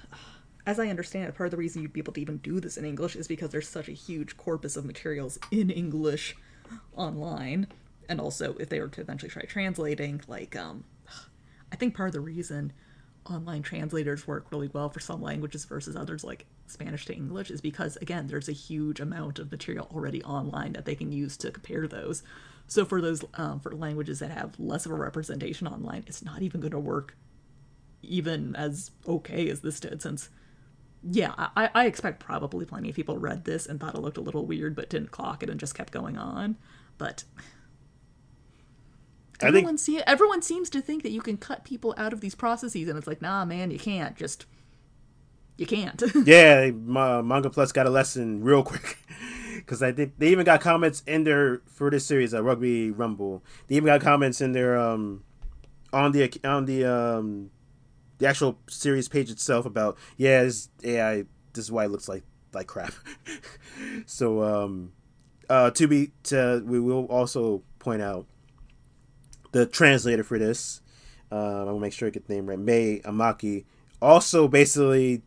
as 0.65 0.79
I 0.79 0.87
understand 0.87 1.25
it, 1.25 1.35
part 1.35 1.47
of 1.47 1.51
the 1.51 1.57
reason 1.57 1.81
you'd 1.81 1.93
be 1.93 1.99
able 1.99 2.13
to 2.13 2.21
even 2.21 2.37
do 2.37 2.59
this 2.59 2.77
in 2.77 2.85
English 2.85 3.15
is 3.15 3.27
because 3.27 3.49
there's 3.49 3.67
such 3.67 3.87
a 3.89 3.93
huge 3.93 4.37
corpus 4.37 4.75
of 4.75 4.85
materials 4.85 5.39
in 5.51 5.69
English 5.69 6.35
online. 6.95 7.67
And 8.07 8.19
also, 8.19 8.55
if 8.59 8.69
they 8.69 8.79
were 8.79 8.87
to 8.89 9.01
eventually 9.01 9.29
try 9.29 9.43
translating, 9.43 10.21
like, 10.27 10.55
um, 10.55 10.83
I 11.71 11.75
think 11.75 11.95
part 11.95 12.09
of 12.09 12.13
the 12.13 12.19
reason 12.19 12.73
online 13.25 13.61
translators 13.61 14.27
work 14.27 14.47
really 14.51 14.69
well 14.73 14.89
for 14.89 14.99
some 14.99 15.21
languages 15.21 15.65
versus 15.65 15.95
others, 15.95 16.23
like 16.23 16.45
Spanish 16.67 17.05
to 17.05 17.13
English, 17.13 17.51
is 17.51 17.61
because, 17.61 17.97
again, 17.97 18.27
there's 18.27 18.49
a 18.49 18.53
huge 18.53 18.99
amount 18.99 19.39
of 19.39 19.51
material 19.51 19.87
already 19.93 20.23
online 20.23 20.73
that 20.73 20.85
they 20.85 20.95
can 20.95 21.11
use 21.11 21.37
to 21.37 21.51
compare 21.51 21.87
those. 21.87 22.23
So 22.67 22.85
for 22.85 23.01
those 23.01 23.23
um, 23.35 23.59
for 23.59 23.75
languages 23.75 24.19
that 24.19 24.31
have 24.31 24.59
less 24.59 24.85
of 24.85 24.91
a 24.91 24.95
representation 24.95 25.67
online, 25.67 26.03
it's 26.07 26.23
not 26.23 26.41
even 26.41 26.61
going 26.61 26.71
to 26.71 26.79
work 26.79 27.15
even 28.01 28.55
as 28.55 28.91
okay 29.07 29.49
as 29.49 29.61
this 29.61 29.79
did. 29.79 30.01
Since, 30.01 30.29
yeah, 31.03 31.33
I, 31.37 31.69
I 31.73 31.85
expect 31.85 32.19
probably 32.19 32.65
plenty 32.65 32.89
of 32.89 32.95
people 32.95 33.17
read 33.17 33.45
this 33.45 33.65
and 33.65 33.79
thought 33.79 33.95
it 33.95 34.01
looked 34.01 34.17
a 34.17 34.21
little 34.21 34.45
weird, 34.45 34.75
but 34.75 34.89
didn't 34.89 35.11
clock 35.11 35.43
it 35.43 35.49
and 35.49 35.59
just 35.59 35.75
kept 35.75 35.93
going 35.93 36.17
on. 36.17 36.57
But 36.97 37.23
everyone 39.39 39.77
think... 39.77 39.79
see 39.79 40.01
everyone 40.05 40.41
seems 40.41 40.69
to 40.71 40.81
think 40.81 41.03
that 41.03 41.11
you 41.11 41.21
can 41.21 41.37
cut 41.37 41.63
people 41.63 41.93
out 41.97 42.11
of 42.11 42.19
these 42.19 42.35
processes, 42.35 42.89
and 42.89 42.97
it's 42.97 43.07
like, 43.07 43.21
nah, 43.21 43.45
man, 43.45 43.71
you 43.71 43.79
can't. 43.79 44.15
Just 44.17 44.45
you 45.57 45.65
can't. 45.65 46.01
yeah, 46.25 46.71
my, 46.71 47.21
Manga 47.21 47.49
Plus 47.49 47.71
got 47.71 47.85
a 47.85 47.89
lesson 47.89 48.43
real 48.43 48.63
quick 48.63 48.97
because 49.55 49.81
I 49.81 49.93
think 49.93 50.13
they 50.17 50.29
even 50.29 50.45
got 50.45 50.59
comments 50.59 51.01
in 51.07 51.23
there 51.23 51.61
for 51.65 51.89
this 51.89 52.05
series, 52.05 52.33
uh, 52.33 52.43
Rugby 52.43 52.91
Rumble. 52.91 53.41
They 53.67 53.75
even 53.75 53.87
got 53.87 54.01
comments 54.01 54.41
in 54.41 54.51
there 54.51 54.77
um, 54.77 55.23
on 55.93 56.11
the 56.11 56.29
on 56.43 56.65
the 56.65 56.85
um, 56.85 57.51
the 58.19 58.27
actual 58.27 58.59
series 58.69 59.07
page 59.09 59.31
itself 59.31 59.65
about 59.65 59.97
yeah, 60.17 60.43
this 60.43 60.69
AI, 60.83 61.25
this 61.53 61.65
is 61.65 61.71
why 61.71 61.85
it 61.85 61.91
looks 61.91 62.07
like 62.07 62.23
like 62.53 62.67
crap. 62.67 62.93
so 64.05 64.43
um, 64.43 64.91
uh, 65.49 65.71
to 65.71 65.87
be 65.87 66.11
to 66.23 66.61
we 66.65 66.79
will 66.79 67.05
also 67.05 67.63
point 67.79 68.01
out 68.01 68.25
the 69.51 69.65
translator 69.65 70.23
for 70.23 70.37
this. 70.37 70.81
Uh, 71.31 71.61
I 71.61 71.71
will 71.71 71.79
make 71.79 71.93
sure 71.93 72.07
I 72.07 72.11
get 72.11 72.27
the 72.27 72.35
name 72.35 72.47
right. 72.47 72.57
May 72.59 72.99
Amaki 72.99 73.65
also 74.01 74.47
basically 74.47 75.21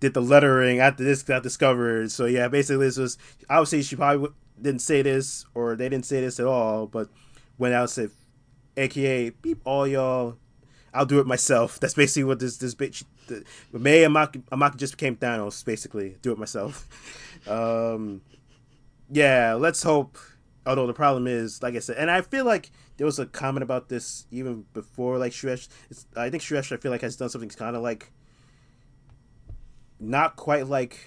did 0.00 0.14
the 0.14 0.20
lettering 0.20 0.80
after 0.80 1.04
this 1.04 1.22
got 1.22 1.42
discovered. 1.42 2.10
So 2.10 2.26
yeah, 2.26 2.48
basically 2.48 2.86
this 2.86 2.96
was 2.96 3.18
obviously 3.48 3.82
she 3.82 3.96
probably 3.96 4.30
didn't 4.60 4.82
say 4.82 5.02
this 5.02 5.46
or 5.54 5.76
they 5.76 5.88
didn't 5.88 6.06
say 6.06 6.20
this 6.20 6.38
at 6.38 6.46
all, 6.46 6.86
but 6.86 7.08
went 7.58 7.74
out 7.74 7.82
and 7.82 7.90
said, 7.90 8.10
AKA 8.76 9.30
beep 9.30 9.60
all 9.64 9.86
y'all. 9.86 10.36
I'll 10.94 11.06
do 11.06 11.20
it 11.20 11.26
myself. 11.26 11.80
That's 11.80 11.94
basically 11.94 12.24
what 12.24 12.38
this 12.38 12.58
this 12.58 12.74
bitch. 12.74 13.04
The, 13.26 13.44
May 13.72 14.02
Amaki, 14.02 14.42
Amaki 14.52 14.76
just 14.76 14.94
became 14.94 15.16
Thanos. 15.16 15.64
Basically, 15.64 16.16
do 16.22 16.32
it 16.32 16.38
myself. 16.38 16.88
um, 17.48 18.20
yeah, 19.10 19.54
let's 19.54 19.82
hope. 19.82 20.18
Although 20.64 20.86
the 20.86 20.94
problem 20.94 21.26
is, 21.26 21.60
like 21.62 21.74
I 21.74 21.80
said, 21.80 21.96
and 21.96 22.10
I 22.10 22.20
feel 22.20 22.44
like 22.44 22.70
there 22.96 23.04
was 23.04 23.18
a 23.18 23.26
comment 23.26 23.64
about 23.64 23.88
this 23.88 24.26
even 24.30 24.64
before, 24.74 25.18
like 25.18 25.32
Shueisha. 25.32 25.68
I 26.16 26.30
think 26.30 26.42
Shueisha, 26.42 26.74
I 26.74 26.76
feel 26.76 26.92
like 26.92 27.00
has 27.00 27.16
done 27.16 27.30
something 27.30 27.48
kind 27.48 27.74
of 27.74 27.82
like 27.82 28.12
not 29.98 30.36
quite 30.36 30.66
like 30.66 30.98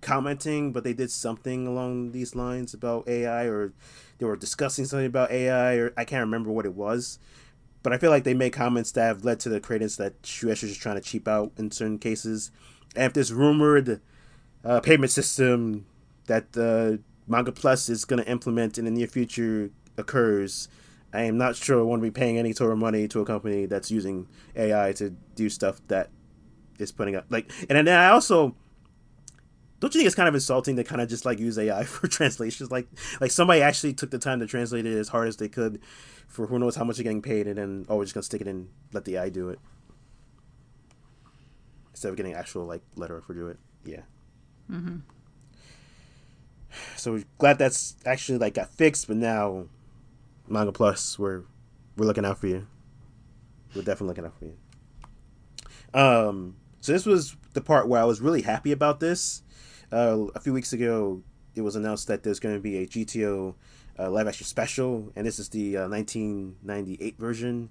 commenting, 0.00 0.72
but 0.72 0.84
they 0.84 0.92
did 0.92 1.10
something 1.10 1.66
along 1.66 2.12
these 2.12 2.34
lines 2.34 2.74
about 2.74 3.08
AI, 3.08 3.44
or 3.44 3.72
they 4.18 4.26
were 4.26 4.36
discussing 4.36 4.84
something 4.84 5.06
about 5.06 5.30
AI, 5.30 5.74
or 5.76 5.92
I 5.96 6.04
can't 6.04 6.20
remember 6.20 6.50
what 6.50 6.66
it 6.66 6.74
was. 6.74 7.18
But 7.86 7.92
I 7.92 7.98
feel 7.98 8.10
like 8.10 8.24
they 8.24 8.34
made 8.34 8.52
comments 8.52 8.90
that 8.90 9.04
have 9.04 9.24
led 9.24 9.38
to 9.38 9.48
the 9.48 9.60
credence 9.60 9.94
that 9.94 10.20
Shueisha 10.22 10.64
is 10.64 10.70
just 10.70 10.80
trying 10.80 10.96
to 10.96 11.00
cheap 11.00 11.28
out 11.28 11.52
in 11.56 11.70
certain 11.70 12.00
cases. 12.00 12.50
And 12.96 13.04
if 13.04 13.12
this 13.12 13.30
rumored 13.30 14.00
uh, 14.64 14.80
payment 14.80 15.12
system 15.12 15.86
that 16.26 16.46
uh, 16.56 17.00
Manga 17.28 17.52
Plus 17.52 17.88
is 17.88 18.04
going 18.04 18.20
to 18.20 18.28
implement 18.28 18.76
in 18.76 18.86
the 18.86 18.90
near 18.90 19.06
future 19.06 19.70
occurs, 19.96 20.66
I 21.12 21.22
am 21.22 21.38
not 21.38 21.54
sure 21.54 21.78
I 21.78 21.82
want 21.82 22.02
to 22.02 22.02
be 22.02 22.10
paying 22.10 22.38
any 22.38 22.52
sort 22.52 22.72
of 22.72 22.78
money 22.78 23.06
to 23.06 23.20
a 23.20 23.24
company 23.24 23.66
that's 23.66 23.88
using 23.88 24.26
AI 24.56 24.92
to 24.94 25.10
do 25.36 25.48
stuff 25.48 25.80
that 25.86 26.10
is 26.80 26.90
putting 26.90 27.14
up 27.14 27.26
like 27.30 27.52
and 27.70 27.86
then 27.86 27.96
I 27.96 28.08
also 28.08 28.56
don't 29.86 29.94
you 29.94 30.00
think 30.00 30.06
it's 30.06 30.16
kind 30.16 30.28
of 30.28 30.34
insulting 30.34 30.74
to 30.76 30.84
kind 30.84 31.00
of 31.00 31.08
just 31.08 31.24
like 31.24 31.38
use 31.38 31.56
AI 31.58 31.84
for 31.84 32.08
translations? 32.08 32.70
Like 32.70 32.88
like 33.20 33.30
somebody 33.30 33.62
actually 33.62 33.94
took 33.94 34.10
the 34.10 34.18
time 34.18 34.40
to 34.40 34.46
translate 34.46 34.84
it 34.84 34.96
as 34.96 35.08
hard 35.08 35.28
as 35.28 35.36
they 35.36 35.48
could 35.48 35.80
for 36.26 36.48
who 36.48 36.58
knows 36.58 36.74
how 36.74 36.84
much 36.84 36.96
they're 36.96 37.04
getting 37.04 37.22
paid 37.22 37.46
and 37.46 37.56
then 37.56 37.86
oh 37.88 37.96
we're 37.96 38.04
just 38.04 38.14
gonna 38.14 38.24
stick 38.24 38.40
it 38.40 38.48
in 38.48 38.68
let 38.92 39.04
the 39.04 39.16
AI 39.16 39.28
do 39.28 39.48
it. 39.48 39.60
Instead 41.92 42.10
of 42.10 42.16
getting 42.16 42.34
actual 42.34 42.66
like 42.66 42.82
letter 42.96 43.20
for 43.20 43.32
do 43.32 43.46
it. 43.46 43.58
Yeah. 43.84 44.02
Mm-hmm. 44.70 44.96
So 46.96 47.12
we're 47.12 47.24
glad 47.38 47.58
that's 47.58 47.96
actually 48.04 48.38
like 48.38 48.54
got 48.54 48.70
fixed, 48.70 49.06
but 49.06 49.16
now 49.16 49.66
Manga 50.48 50.72
Plus 50.72 51.16
we're 51.16 51.42
we're 51.96 52.06
looking 52.06 52.24
out 52.24 52.38
for 52.38 52.48
you. 52.48 52.66
We're 53.74 53.82
definitely 53.82 54.08
looking 54.08 54.24
out 54.24 54.34
for 54.36 54.46
you. 54.46 54.56
Um 55.94 56.56
so 56.80 56.92
this 56.92 57.06
was 57.06 57.36
the 57.54 57.60
part 57.60 57.88
where 57.88 58.00
I 58.00 58.04
was 58.04 58.20
really 58.20 58.42
happy 58.42 58.72
about 58.72 59.00
this. 59.00 59.42
Uh, 59.92 60.26
a 60.34 60.40
few 60.40 60.52
weeks 60.52 60.72
ago, 60.72 61.22
it 61.54 61.60
was 61.62 61.76
announced 61.76 62.08
that 62.08 62.22
there's 62.22 62.40
going 62.40 62.54
to 62.54 62.60
be 62.60 62.78
a 62.78 62.86
GTO 62.86 63.54
uh, 63.98 64.10
live 64.10 64.28
action 64.28 64.46
special, 64.46 65.12
and 65.16 65.26
this 65.26 65.38
is 65.38 65.48
the 65.48 65.76
uh, 65.78 65.88
1998 65.88 67.18
version. 67.18 67.70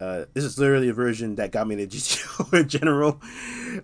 Uh, 0.00 0.24
this 0.32 0.44
is 0.44 0.58
literally 0.58 0.88
a 0.88 0.94
version 0.94 1.36
that 1.36 1.52
got 1.52 1.68
me 1.68 1.80
into 1.80 1.96
GTO 1.96 2.60
in 2.60 2.68
general. 2.68 3.20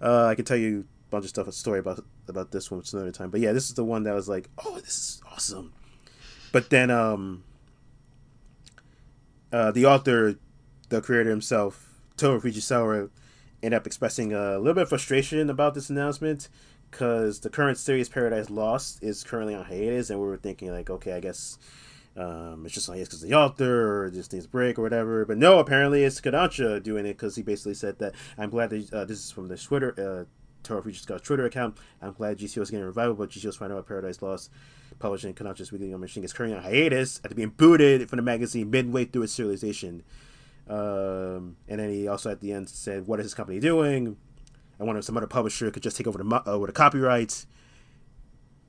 Uh, 0.00 0.26
I 0.26 0.34
can 0.34 0.44
tell 0.44 0.56
you 0.56 0.86
a 1.08 1.10
bunch 1.10 1.24
of 1.24 1.30
stuff, 1.30 1.46
a 1.46 1.52
story 1.52 1.78
about 1.78 2.04
about 2.28 2.50
this 2.50 2.70
one, 2.70 2.82
another 2.92 3.12
time. 3.12 3.30
But 3.30 3.40
yeah, 3.40 3.52
this 3.52 3.68
is 3.68 3.74
the 3.74 3.84
one 3.84 4.02
that 4.04 4.14
was 4.14 4.28
like, 4.28 4.48
oh, 4.64 4.76
this 4.76 4.96
is 4.96 5.22
awesome. 5.30 5.72
But 6.52 6.70
then, 6.70 6.90
um, 6.90 7.44
uh, 9.52 9.70
the 9.70 9.86
author, 9.86 10.36
the 10.88 11.00
creator 11.00 11.30
himself, 11.30 11.88
Toru 12.16 12.40
Fujisawa, 12.40 13.10
ended 13.62 13.76
up 13.76 13.86
expressing 13.86 14.32
a 14.32 14.58
little 14.58 14.74
bit 14.74 14.84
of 14.84 14.88
frustration 14.88 15.50
about 15.50 15.74
this 15.74 15.90
announcement 15.90 16.48
because 16.96 17.40
the 17.40 17.50
current 17.50 17.76
series 17.76 18.08
Paradise 18.08 18.48
Lost 18.48 19.02
is 19.02 19.22
currently 19.22 19.54
on 19.54 19.66
hiatus, 19.66 20.08
and 20.08 20.18
we 20.18 20.26
were 20.26 20.38
thinking 20.38 20.70
like, 20.70 20.88
okay, 20.88 21.12
I 21.12 21.20
guess 21.20 21.58
um, 22.16 22.62
it's 22.64 22.72
just 22.72 22.88
on 22.88 22.94
hiatus 22.94 23.08
because 23.10 23.20
the 23.20 23.34
author 23.34 24.04
or 24.04 24.10
just 24.10 24.32
needs 24.32 24.46
a 24.46 24.48
break 24.48 24.78
or 24.78 24.82
whatever. 24.82 25.26
But 25.26 25.36
no, 25.36 25.58
apparently 25.58 26.04
it's 26.04 26.22
Kodansha 26.22 26.82
doing 26.82 27.04
it 27.04 27.18
because 27.18 27.36
he 27.36 27.42
basically 27.42 27.74
said 27.74 27.98
that 27.98 28.14
I'm 28.38 28.48
glad 28.48 28.70
that 28.70 28.92
uh, 28.94 29.04
this 29.04 29.18
is 29.18 29.30
from 29.30 29.48
the 29.48 29.58
Twitter. 29.58 29.92
Uh, 29.98 30.24
Toro 30.62 30.80
Fuji's 30.82 31.04
Twitter 31.04 31.44
account. 31.44 31.76
I'm 32.00 32.14
glad 32.14 32.38
GTO 32.38 32.62
is 32.62 32.70
getting 32.70 32.82
a 32.82 32.86
revival, 32.86 33.14
but 33.14 33.28
GTO's 33.28 33.56
finding 33.56 33.76
out 33.78 33.86
Paradise 33.86 34.22
Lost, 34.22 34.50
publishing 34.98 35.34
Kodansha's 35.34 35.70
weekly 35.70 35.92
on 35.92 36.00
machine 36.00 36.24
is 36.24 36.32
currently 36.32 36.56
on 36.56 36.64
hiatus 36.64 37.20
after 37.22 37.34
being 37.34 37.50
booted 37.50 38.08
from 38.08 38.16
the 38.16 38.22
magazine 38.22 38.70
midway 38.70 39.04
through 39.04 39.22
its 39.22 39.38
serialization. 39.38 40.00
Um, 40.66 41.56
and 41.68 41.78
then 41.78 41.90
he 41.90 42.08
also 42.08 42.30
at 42.30 42.40
the 42.40 42.52
end 42.52 42.70
said, 42.70 43.06
"What 43.06 43.20
is 43.20 43.26
his 43.26 43.34
company 43.34 43.60
doing?" 43.60 44.16
I 44.78 44.84
wonder 44.84 44.98
if 44.98 45.04
some 45.04 45.16
other 45.16 45.26
publisher 45.26 45.70
could 45.70 45.82
just 45.82 45.96
take 45.96 46.06
over 46.06 46.22
the 46.22 46.34
uh, 46.34 46.58
the 46.58 46.72
copyrights. 46.72 47.46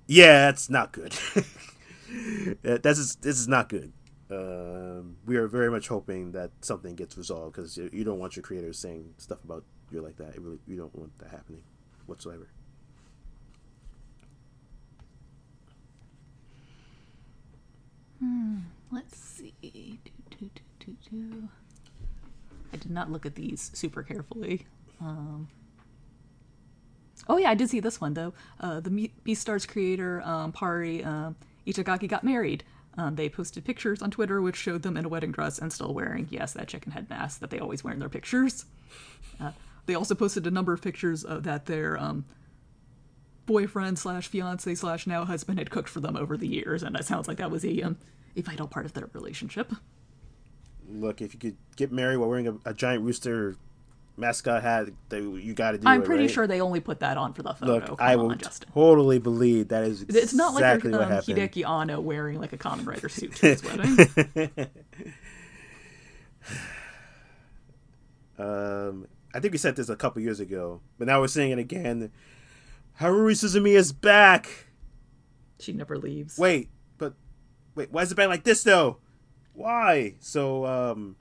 Yeah, 0.07 0.45
that's 0.45 0.69
not 0.69 0.93
good. 0.93 1.11
that's 2.63 2.97
just, 2.97 3.21
this 3.21 3.37
is 3.37 3.47
not 3.47 3.67
good. 3.67 3.91
Um, 4.29 5.17
we 5.25 5.37
are 5.37 5.47
very 5.47 5.69
much 5.69 5.87
hoping 5.87 6.31
that 6.31 6.51
something 6.61 6.95
gets 6.95 7.17
resolved 7.17 7.55
because 7.55 7.77
you, 7.77 7.89
you, 7.93 8.03
don't 8.03 8.19
want 8.19 8.35
your 8.35 8.43
creators 8.43 8.77
saying 8.77 9.13
stuff 9.17 9.43
about 9.43 9.63
you 9.91 10.01
like 10.01 10.17
that. 10.17 10.35
It 10.35 10.41
really, 10.41 10.59
you 10.67 10.77
don't 10.77 10.93
want 10.95 11.17
that 11.19 11.29
happening 11.29 11.63
whatsoever. 12.05 12.47
Hmm. 18.19 18.57
Let's 18.91 19.17
see. 19.17 19.53
Do, 19.61 20.49
do, 20.79 20.97
do, 21.09 21.49
I 22.73 22.77
did 22.77 22.91
not 22.91 23.11
look 23.11 23.25
at 23.25 23.35
these 23.35 23.71
super 23.73 24.03
carefully. 24.03 24.65
Um, 24.99 25.47
oh 27.29 27.37
yeah, 27.37 27.49
I 27.49 27.55
did 27.55 27.69
see 27.69 27.79
this 27.79 28.01
one 28.01 28.13
though. 28.13 28.33
Uh, 28.59 28.79
the 28.79 29.11
Beastars 29.25 29.67
creator 29.67 30.21
um, 30.23 30.51
Paru 30.51 31.01
uh, 31.01 31.33
Itagaki 31.65 32.07
got 32.07 32.23
married. 32.23 32.63
Um, 32.97 33.15
they 33.15 33.29
posted 33.29 33.63
pictures 33.63 34.01
on 34.01 34.09
Twitter 34.09 34.41
which 34.41 34.55
showed 34.55 34.81
them 34.81 34.97
in 34.97 35.05
a 35.05 35.09
wedding 35.09 35.31
dress 35.31 35.59
and 35.59 35.71
still 35.71 35.93
wearing, 35.93 36.27
yes, 36.31 36.53
that 36.53 36.67
chicken 36.67 36.91
head 36.93 37.09
mask 37.09 37.39
that 37.41 37.51
they 37.51 37.59
always 37.59 37.83
wear 37.83 37.93
in 37.93 37.99
their 37.99 38.09
pictures. 38.09 38.65
Uh, 39.39 39.51
they 39.85 39.93
also 39.93 40.15
posted 40.15 40.47
a 40.47 40.51
number 40.51 40.73
of 40.73 40.81
pictures 40.81 41.23
of 41.23 41.43
that 41.43 41.67
their 41.67 41.97
um, 41.97 42.25
boyfriend 43.45 43.99
slash 43.99 44.27
fiance 44.27 44.73
slash 44.75 45.05
now 45.05 45.25
husband 45.25 45.59
had 45.59 45.69
cooked 45.69 45.89
for 45.89 45.99
them 45.99 46.17
over 46.17 46.37
the 46.37 46.47
years, 46.47 46.81
and 46.81 46.95
it 46.95 47.05
sounds 47.05 47.27
like 47.27 47.37
that 47.37 47.51
was 47.51 47.63
a 47.63 47.81
um, 47.81 47.97
a 48.35 48.41
vital 48.41 48.67
part 48.67 48.85
of 48.85 48.93
their 48.93 49.09
relationship 49.13 49.73
look, 50.89 51.21
if 51.21 51.33
you 51.33 51.39
could 51.39 51.57
get 51.75 51.91
married 51.91 52.17
while 52.17 52.29
wearing 52.29 52.47
a, 52.47 52.55
a 52.65 52.73
giant 52.73 53.03
rooster 53.03 53.55
mascot 54.17 54.61
hat, 54.61 54.87
they, 55.09 55.21
you 55.21 55.53
got 55.53 55.71
to 55.71 55.77
do 55.77 55.87
I'm 55.87 56.01
it, 56.01 56.05
pretty 56.05 56.23
right? 56.23 56.31
sure 56.31 56.47
they 56.47 56.59
only 56.59 56.79
put 56.79 56.99
that 57.01 57.17
on 57.17 57.33
for 57.33 57.43
the 57.43 57.53
photo. 57.53 57.73
Look, 57.73 57.85
Come 57.85 57.97
I 57.99 58.15
will 58.15 58.31
on, 58.31 58.37
Justin. 58.37 58.69
totally 58.73 59.19
believe 59.19 59.69
that 59.69 59.83
is 59.83 60.01
exactly 60.01 60.21
It's 60.23 60.33
not 60.33 60.53
like 60.53 60.83
what 60.83 60.93
um, 60.93 61.09
happened. 61.09 61.37
Hideaki 61.37 61.67
Anno 61.67 61.99
wearing 61.99 62.39
like 62.41 62.53
a 62.53 62.57
Kamen 62.57 62.85
Rider 62.85 63.09
suit 63.09 63.35
to 63.35 63.47
his 63.47 63.63
wedding. 63.63 63.97
um, 68.39 69.07
I 69.33 69.39
think 69.39 69.51
we 69.51 69.57
said 69.57 69.75
this 69.75 69.89
a 69.89 69.95
couple 69.95 70.21
years 70.21 70.39
ago, 70.39 70.81
but 70.97 71.07
now 71.07 71.21
we're 71.21 71.27
saying 71.27 71.51
it 71.51 71.59
again. 71.59 72.11
Haruhi 72.99 73.33
Suzumiya 73.33 73.75
is 73.75 73.93
back. 73.93 74.67
She 75.59 75.73
never 75.73 75.97
leaves. 75.97 76.37
Wait, 76.37 76.69
but 76.97 77.13
wait, 77.75 77.91
why 77.91 78.01
is 78.01 78.11
it 78.11 78.15
back 78.15 78.29
like 78.29 78.43
this 78.43 78.63
though? 78.63 78.97
why? 79.57 80.13
So 80.19 80.65
um, 80.65 81.15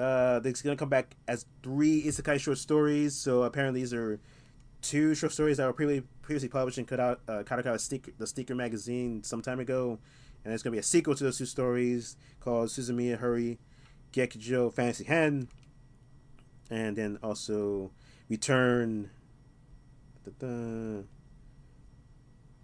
uh, 0.00 0.40
gonna 0.40 0.76
come 0.76 0.88
back 0.88 1.16
as 1.28 1.46
three 1.62 2.02
isekai 2.02 2.40
short 2.40 2.58
stories. 2.58 3.14
So 3.14 3.42
apparently 3.42 3.80
these 3.80 3.92
are 3.92 4.18
two 4.82 5.14
short 5.14 5.32
stories 5.32 5.58
that 5.58 5.66
were 5.66 5.72
previously 5.72 6.06
previously 6.22 6.48
published 6.48 6.78
in 6.78 6.86
Kadokawa, 6.86 7.18
uh, 7.28 7.42
Kadokawa 7.42 7.78
Sneaker, 7.78 8.12
the 8.16 8.26
Sneaker 8.26 8.54
magazine 8.54 9.22
some 9.22 9.42
time 9.42 9.60
ago, 9.60 9.98
and 10.44 10.50
there's 10.50 10.62
gonna 10.62 10.72
be 10.72 10.78
a 10.78 10.82
sequel 10.82 11.14
to 11.14 11.24
those 11.24 11.38
two 11.38 11.46
stories 11.46 12.16
called 12.40 12.68
Suzumiya 12.68 13.20
Haruhi 13.20 13.58
Gekijo 14.12 14.72
Fantasy 14.72 15.04
Hen, 15.04 15.48
and 16.70 16.96
then 16.96 17.18
also 17.22 17.90
Return. 18.28 19.10
Da-da. 20.24 21.02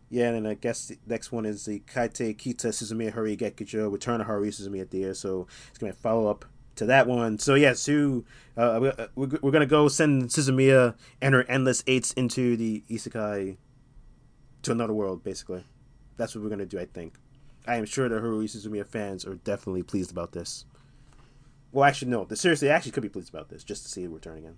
Yeah, 0.09 0.29
and 0.29 0.37
then 0.37 0.47
I 0.47 0.55
guess 0.55 0.87
the 0.87 0.99
next 1.07 1.33
one 1.33 1.45
is 1.45 1.65
the 1.65 1.81
Kaite 1.81 2.37
Kita 2.37 2.69
Suzumiya 2.69 3.13
Haruhi 3.13 3.37
Gekijo 3.37 3.91
Return 3.91 4.21
of 4.21 4.29
Haruhi 4.29 4.49
Suzumiya 4.49 4.89
Dear. 4.89 5.15
So 5.15 5.49
it's 5.69 5.79
gonna 5.79 5.93
follow 5.93 6.29
up 6.29 6.45
to 6.77 6.87
that 6.87 7.07
one. 7.07 7.39
So 7.39 7.55
yeah, 7.55 7.73
Sue, 7.73 8.25
uh, 8.57 9.07
we're, 9.15 9.39
we're 9.43 9.51
gonna 9.51 9.67
go 9.67 9.89
send 9.89 10.25
Suzumiya 10.31 10.95
and 11.21 11.35
her 11.35 11.45
endless 11.45 11.83
eights 11.87 12.13
into 12.13 12.57
the 12.57 12.83
isekai 12.89 13.57
to 14.63 14.73
another 14.73 14.93
world. 14.93 15.25
Basically, 15.25 15.65
that's 16.17 16.35
what 16.35 16.45
we're 16.45 16.51
gonna 16.51 16.67
do. 16.67 16.79
I 16.79 16.87
think. 16.87 17.15
I 17.67 17.77
am 17.77 17.85
sure 17.85 18.09
the 18.09 18.17
Haruhi 18.17 18.45
Suzumiya 18.45 18.87
fans 18.87 19.27
are 19.27 19.35
definitely 19.35 19.83
pleased 19.83 20.13
about 20.13 20.33
this. 20.33 20.65
Well, 21.73 21.85
actually, 21.85 22.13
no. 22.13 22.25
The 22.25 22.37
seriously, 22.37 22.71
actually 22.71 22.93
could 22.93 23.03
be 23.03 23.09
pleased 23.09 23.29
about 23.29 23.49
this 23.49 23.65
just 23.65 23.83
to 23.83 23.91
see 23.91 24.05
it 24.05 24.11
return 24.11 24.39
again. 24.39 24.57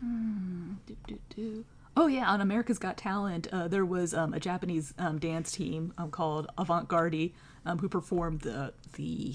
Hmm, 0.00 0.72
do, 0.86 0.96
do, 1.06 1.18
do. 1.36 1.64
Oh 2.00 2.06
yeah, 2.06 2.30
on 2.30 2.40
America's 2.40 2.78
Got 2.78 2.96
Talent, 2.96 3.48
uh, 3.50 3.66
there 3.66 3.84
was 3.84 4.14
um, 4.14 4.32
a 4.32 4.38
Japanese 4.38 4.94
um, 4.98 5.18
dance 5.18 5.50
team 5.50 5.92
um, 5.98 6.12
called 6.12 6.46
Avantgardey 6.56 7.32
um, 7.66 7.78
who 7.78 7.88
performed 7.88 8.42
the 8.42 8.72
the, 8.92 9.34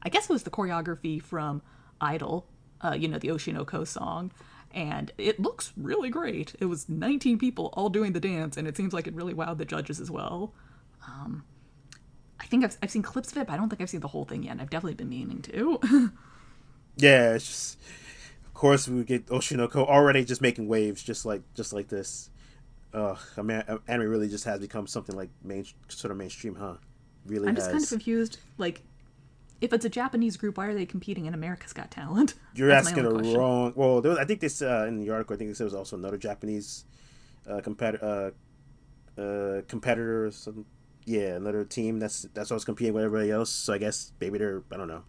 I 0.00 0.08
guess 0.08 0.30
it 0.30 0.32
was 0.32 0.44
the 0.44 0.50
choreography 0.50 1.20
from 1.20 1.60
Idol, 2.00 2.46
uh, 2.84 2.92
you 2.92 3.08
know, 3.08 3.18
the 3.18 3.28
Oshi 3.28 3.52
no 3.52 3.64
Ko 3.64 3.82
song, 3.82 4.30
and 4.72 5.10
it 5.18 5.40
looks 5.40 5.72
really 5.76 6.08
great. 6.08 6.54
It 6.60 6.66
was 6.66 6.88
19 6.88 7.36
people 7.40 7.70
all 7.72 7.88
doing 7.88 8.12
the 8.12 8.20
dance, 8.20 8.56
and 8.56 8.68
it 8.68 8.76
seems 8.76 8.92
like 8.92 9.08
it 9.08 9.14
really 9.14 9.34
wowed 9.34 9.58
the 9.58 9.64
judges 9.64 9.98
as 9.98 10.08
well. 10.08 10.54
Um, 11.08 11.42
I 12.38 12.46
think 12.46 12.64
I've, 12.64 12.78
I've 12.80 12.92
seen 12.92 13.02
clips 13.02 13.32
of 13.32 13.38
it, 13.38 13.48
but 13.48 13.54
I 13.54 13.56
don't 13.56 13.68
think 13.68 13.80
I've 13.80 13.90
seen 13.90 14.02
the 14.02 14.06
whole 14.06 14.24
thing 14.24 14.44
yet. 14.44 14.52
And 14.52 14.60
I've 14.60 14.70
definitely 14.70 14.94
been 14.94 15.08
meaning 15.08 15.42
to. 15.42 15.80
yeah, 16.96 17.32
it's 17.32 17.46
just 17.48 17.78
course, 18.62 18.86
we 18.86 19.02
get 19.02 19.26
Oshi 19.26 19.56
no 19.56 19.66
Ko 19.66 19.84
already 19.84 20.24
just 20.24 20.40
making 20.40 20.68
waves, 20.68 21.02
just 21.02 21.26
like 21.26 21.42
just 21.54 21.72
like 21.72 21.88
this. 21.88 22.30
I 23.36 23.42
mean, 23.42 23.62
anime 23.88 24.08
really 24.08 24.28
just 24.28 24.44
has 24.44 24.60
become 24.60 24.86
something 24.86 25.16
like 25.16 25.30
main, 25.42 25.66
sort 25.88 26.12
of 26.12 26.16
mainstream, 26.16 26.54
huh? 26.54 26.74
Really, 27.26 27.48
I'm 27.48 27.56
has. 27.56 27.64
just 27.64 27.72
kind 27.72 27.82
of 27.82 27.88
confused. 27.88 28.38
Like, 28.58 28.82
if 29.60 29.72
it's 29.72 29.84
a 29.84 29.88
Japanese 29.88 30.36
group, 30.36 30.58
why 30.58 30.66
are 30.66 30.74
they 30.74 30.86
competing 30.86 31.26
in 31.26 31.34
America's 31.34 31.72
Got 31.72 31.90
Talent? 31.90 32.34
You're 32.54 32.68
That's 32.68 32.88
asking 32.88 33.04
a 33.04 33.10
wrong. 33.36 33.72
Well, 33.74 34.00
was, 34.00 34.18
I 34.18 34.24
think 34.24 34.38
this 34.38 34.62
uh, 34.62 34.84
in 34.86 35.00
the 35.00 35.10
article. 35.10 35.34
I 35.34 35.38
think 35.38 35.56
there 35.56 35.64
was 35.64 35.74
also 35.74 35.96
another 35.96 36.16
Japanese 36.18 36.84
uh, 37.50 37.60
competitor, 37.62 38.32
uh, 39.18 39.20
uh, 39.20 39.62
competitor. 39.66 40.30
Some, 40.30 40.66
yeah, 41.04 41.34
another 41.34 41.64
team 41.64 41.98
that's 41.98 42.28
that's 42.32 42.52
always 42.52 42.64
competing 42.64 42.94
with 42.94 43.02
everybody 43.02 43.32
else. 43.32 43.50
So 43.50 43.72
I 43.72 43.78
guess 43.78 44.12
maybe 44.20 44.38
they're 44.38 44.62
I 44.70 44.76
don't 44.76 44.88
know. 44.88 45.02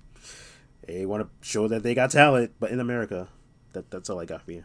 They 0.87 1.05
want 1.05 1.23
to 1.23 1.47
show 1.47 1.67
that 1.67 1.83
they 1.83 1.93
got 1.93 2.09
talent, 2.09 2.53
but 2.59 2.71
in 2.71 2.79
America 2.79 3.29
that 3.73 3.91
that's 3.91 4.09
all 4.09 4.19
I 4.19 4.25
got 4.25 4.41
for 4.41 4.51
you. 4.51 4.63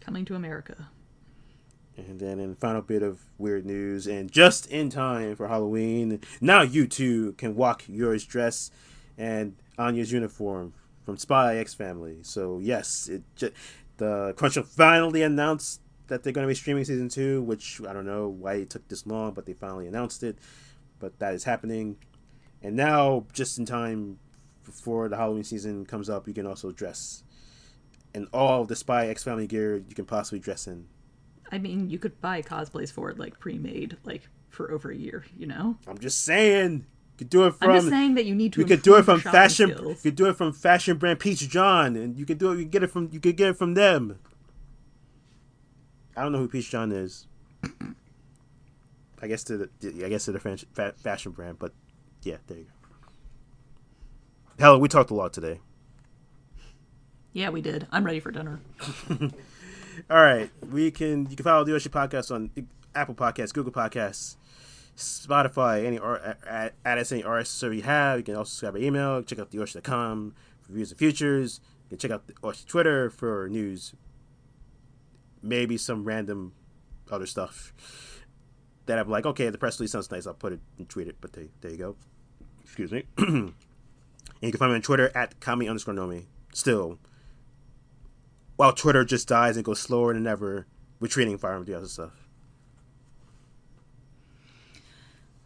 Coming 0.00 0.24
to 0.26 0.34
America. 0.34 0.88
And 1.96 2.20
then 2.20 2.38
in 2.38 2.50
the 2.50 2.56
final 2.56 2.82
bit 2.82 3.02
of 3.02 3.20
weird 3.38 3.64
news, 3.64 4.06
and 4.06 4.30
just 4.30 4.66
in 4.66 4.90
time 4.90 5.34
for 5.34 5.48
Halloween, 5.48 6.20
now 6.40 6.60
you 6.60 6.86
too 6.86 7.32
can 7.32 7.54
walk 7.54 7.84
yours 7.88 8.24
dress 8.24 8.70
and 9.16 9.56
Anya's 9.78 10.12
uniform 10.12 10.74
from 11.04 11.16
Spy 11.16 11.56
X 11.56 11.72
Family. 11.72 12.18
So 12.22 12.58
yes, 12.62 13.08
it 13.08 13.22
just, 13.34 13.54
the 13.96 14.34
Crunchyroll 14.36 14.66
finally 14.66 15.22
announced 15.22 15.80
that 16.08 16.22
they're 16.22 16.32
going 16.32 16.46
to 16.46 16.48
be 16.48 16.54
streaming 16.54 16.84
season 16.84 17.08
two, 17.08 17.42
which 17.42 17.80
I 17.88 17.92
don't 17.94 18.06
know 18.06 18.28
why 18.28 18.54
it 18.54 18.70
took 18.70 18.86
this 18.88 19.06
long, 19.06 19.32
but 19.32 19.46
they 19.46 19.54
finally 19.54 19.86
announced 19.86 20.22
it. 20.22 20.38
But 20.98 21.18
that 21.18 21.34
is 21.34 21.44
happening, 21.44 21.96
and 22.62 22.76
now 22.76 23.26
just 23.32 23.58
in 23.58 23.64
time 23.64 24.18
before 24.64 25.08
the 25.08 25.16
Halloween 25.16 25.44
season 25.44 25.86
comes 25.86 26.10
up, 26.10 26.26
you 26.26 26.34
can 26.34 26.46
also 26.46 26.72
dress 26.72 27.22
and 28.16 28.26
all 28.32 28.64
the 28.64 28.74
Spy 28.74 29.08
X 29.08 29.22
Family 29.22 29.46
gear 29.46 29.76
you 29.76 29.94
can 29.94 30.06
possibly 30.06 30.38
dress 30.40 30.66
in. 30.66 30.86
I 31.52 31.58
mean, 31.58 31.90
you 31.90 31.98
could 31.98 32.18
buy 32.20 32.40
cosplays 32.42 32.90
for 32.90 33.10
it 33.10 33.18
like 33.18 33.38
pre-made, 33.38 33.98
like 34.04 34.28
for 34.48 34.72
over 34.72 34.90
a 34.90 34.96
year. 34.96 35.24
You 35.36 35.46
know. 35.46 35.76
I'm 35.86 35.98
just 35.98 36.24
saying. 36.24 36.72
You 36.72 37.18
could 37.18 37.30
do 37.30 37.46
it 37.46 37.54
from. 37.54 37.70
I'm 37.70 37.76
just 37.76 37.90
saying 37.90 38.14
that 38.14 38.24
you 38.24 38.34
need 38.34 38.54
to. 38.54 38.60
You 38.60 38.66
could 38.66 38.82
do 38.82 38.96
it 38.96 39.04
from 39.04 39.20
fashion. 39.20 39.70
Skills. 39.70 40.04
You 40.04 40.10
could 40.10 40.16
do 40.16 40.28
it 40.28 40.36
from 40.36 40.52
fashion 40.52 40.96
brand 40.96 41.20
Peach 41.20 41.46
John, 41.48 41.94
and 41.94 42.16
you 42.18 42.24
could 42.24 42.38
do 42.38 42.52
it. 42.52 42.58
You 42.58 42.64
could 42.64 42.72
get 42.72 42.82
it 42.82 42.90
from. 42.90 43.10
You 43.12 43.20
could 43.20 43.36
get 43.36 43.50
it 43.50 43.56
from 43.58 43.74
them. 43.74 44.18
I 46.16 46.22
don't 46.22 46.32
know 46.32 46.38
who 46.38 46.48
Peach 46.48 46.70
John 46.70 46.92
is. 46.92 47.26
I 49.22 49.28
guess 49.28 49.44
to 49.44 49.58
the. 49.58 49.70
I 50.04 50.08
guess 50.08 50.24
to 50.24 50.32
the 50.32 50.94
fashion 50.96 51.32
brand, 51.32 51.58
but 51.58 51.72
yeah, 52.22 52.38
there 52.46 52.58
you 52.58 52.64
go. 52.64 52.70
Hell, 54.58 54.80
we 54.80 54.88
talked 54.88 55.10
a 55.10 55.14
lot 55.14 55.34
today. 55.34 55.60
Yeah, 57.36 57.50
we 57.50 57.60
did. 57.60 57.86
I'm 57.92 58.02
ready 58.02 58.18
for 58.18 58.30
dinner. 58.30 58.60
All 60.10 60.22
right, 60.22 60.48
we 60.70 60.90
can. 60.90 61.28
You 61.28 61.36
can 61.36 61.44
follow 61.44 61.64
the 61.64 61.72
Yoshi 61.72 61.90
podcast 61.90 62.34
on 62.34 62.50
Apple 62.94 63.14
Podcasts, 63.14 63.52
Google 63.52 63.72
Podcasts, 63.72 64.36
Spotify, 64.96 65.84
any 65.84 65.98
or 65.98 66.18
add, 66.48 66.72
add 66.82 66.96
us 66.96 67.12
any 67.12 67.22
RSS 67.22 67.48
server 67.48 67.74
you 67.74 67.82
have. 67.82 68.16
You 68.20 68.24
can 68.24 68.36
also 68.36 68.48
subscribe 68.48 68.72
by 68.72 68.80
email. 68.80 69.22
Check 69.22 69.38
out 69.38 69.50
theoasg.com 69.50 70.34
for 70.62 70.72
reviews 70.72 70.92
and 70.92 70.98
futures. 70.98 71.60
You 71.84 71.88
can 71.90 71.98
check 71.98 72.10
out 72.10 72.26
the 72.26 72.32
OASG 72.32 72.64
Twitter 72.68 73.10
for 73.10 73.50
news. 73.50 73.92
Maybe 75.42 75.76
some 75.76 76.04
random 76.04 76.54
other 77.12 77.26
stuff 77.26 77.74
that 78.86 78.98
I'm 78.98 79.10
like, 79.10 79.26
okay, 79.26 79.50
the 79.50 79.58
press 79.58 79.78
release 79.78 79.92
sounds 79.92 80.10
nice. 80.10 80.26
I'll 80.26 80.32
put 80.32 80.54
it 80.54 80.60
and 80.78 80.88
tweet 80.88 81.06
it. 81.06 81.16
But 81.20 81.34
there, 81.34 81.44
there 81.60 81.70
you 81.70 81.76
go. 81.76 81.96
Excuse 82.64 82.92
me. 82.92 83.04
and 83.18 83.52
you 84.40 84.50
can 84.52 84.58
find 84.58 84.72
me 84.72 84.76
on 84.76 84.80
Twitter 84.80 85.12
at 85.14 85.38
kami 85.38 85.68
underscore 85.68 85.92
nomi. 85.92 86.24
Still, 86.54 86.98
while 88.56 88.72
Twitter 88.72 89.04
just 89.04 89.28
dies 89.28 89.56
and 89.56 89.64
goes 89.64 89.80
slower 89.80 90.14
than 90.14 90.26
ever, 90.26 90.66
retreating 91.00 91.38
Fire 91.38 91.62
the 91.62 91.74
other 91.76 91.86
stuff. 91.86 92.12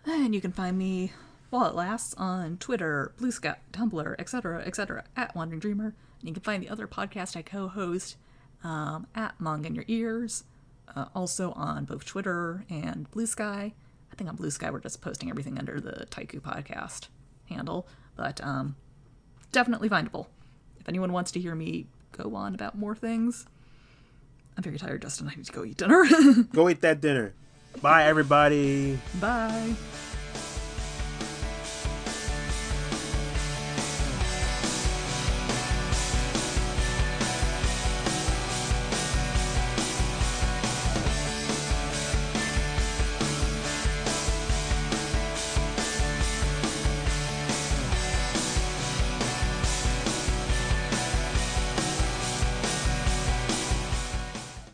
And 0.05 0.35
you 0.35 0.41
can 0.41 0.53
find 0.53 0.79
me 0.79 1.13
while 1.51 1.67
it 1.67 1.75
lasts 1.75 2.15
on 2.15 2.57
Twitter, 2.57 3.13
Blue 3.19 3.33
Sky, 3.33 3.57
Tumblr, 3.73 4.15
etc., 4.19 4.63
etc., 4.65 5.05
at 5.17 5.35
Wandering 5.35 5.61
Dreamer. 5.61 5.95
And 6.21 6.29
you 6.29 6.35
can 6.35 6.43
find 6.43 6.63
the 6.63 6.69
other 6.69 6.87
podcast 6.87 7.37
I 7.37 7.43
co-host 7.43 8.17
um, 8.63 9.07
at 9.15 9.41
Manga 9.41 9.67
in 9.67 9.75
Your 9.75 9.85
Ears, 9.89 10.45
uh, 10.95 11.07
also 11.15 11.53
on 11.53 11.85
both 11.85 12.05
Twitter 12.05 12.65
and 12.71 13.11
Blue 13.11 13.27
Sky. 13.27 13.75
I 14.13 14.17
think 14.17 14.31
on 14.31 14.37
Blue 14.37 14.51
Sky 14.51 14.71
we're 14.71 14.81
just 14.81 15.01
posting 15.01 15.31
everything 15.31 15.59
under 15.59 15.81
the 15.81 16.07
Taiku 16.11 16.41
podcast 16.41 17.09
handle, 17.49 17.87
but 18.17 18.41
um, 18.43 18.77
definitely 19.53 19.89
findable. 19.89 20.27
If 20.79 20.89
anyone 20.89 21.13
wants 21.13 21.31
to 21.33 21.41
hear 21.41 21.55
me 21.55 21.87
go 22.13 22.35
on 22.35 22.55
about 22.55 22.77
more 22.77 22.95
things. 22.95 23.47
I'm 24.57 24.63
very 24.63 24.79
tired, 24.79 25.03
Justin. 25.03 25.29
I 25.29 25.35
need 25.35 25.47
to 25.47 25.53
go 25.53 25.65
eat 25.65 25.77
dinner. 25.77 26.05
go 26.53 26.69
eat 26.69 26.81
that 26.83 27.01
dinner. 27.01 27.35
Bye, 27.81 28.05
everybody. 28.05 28.99
Bye. 29.21 29.75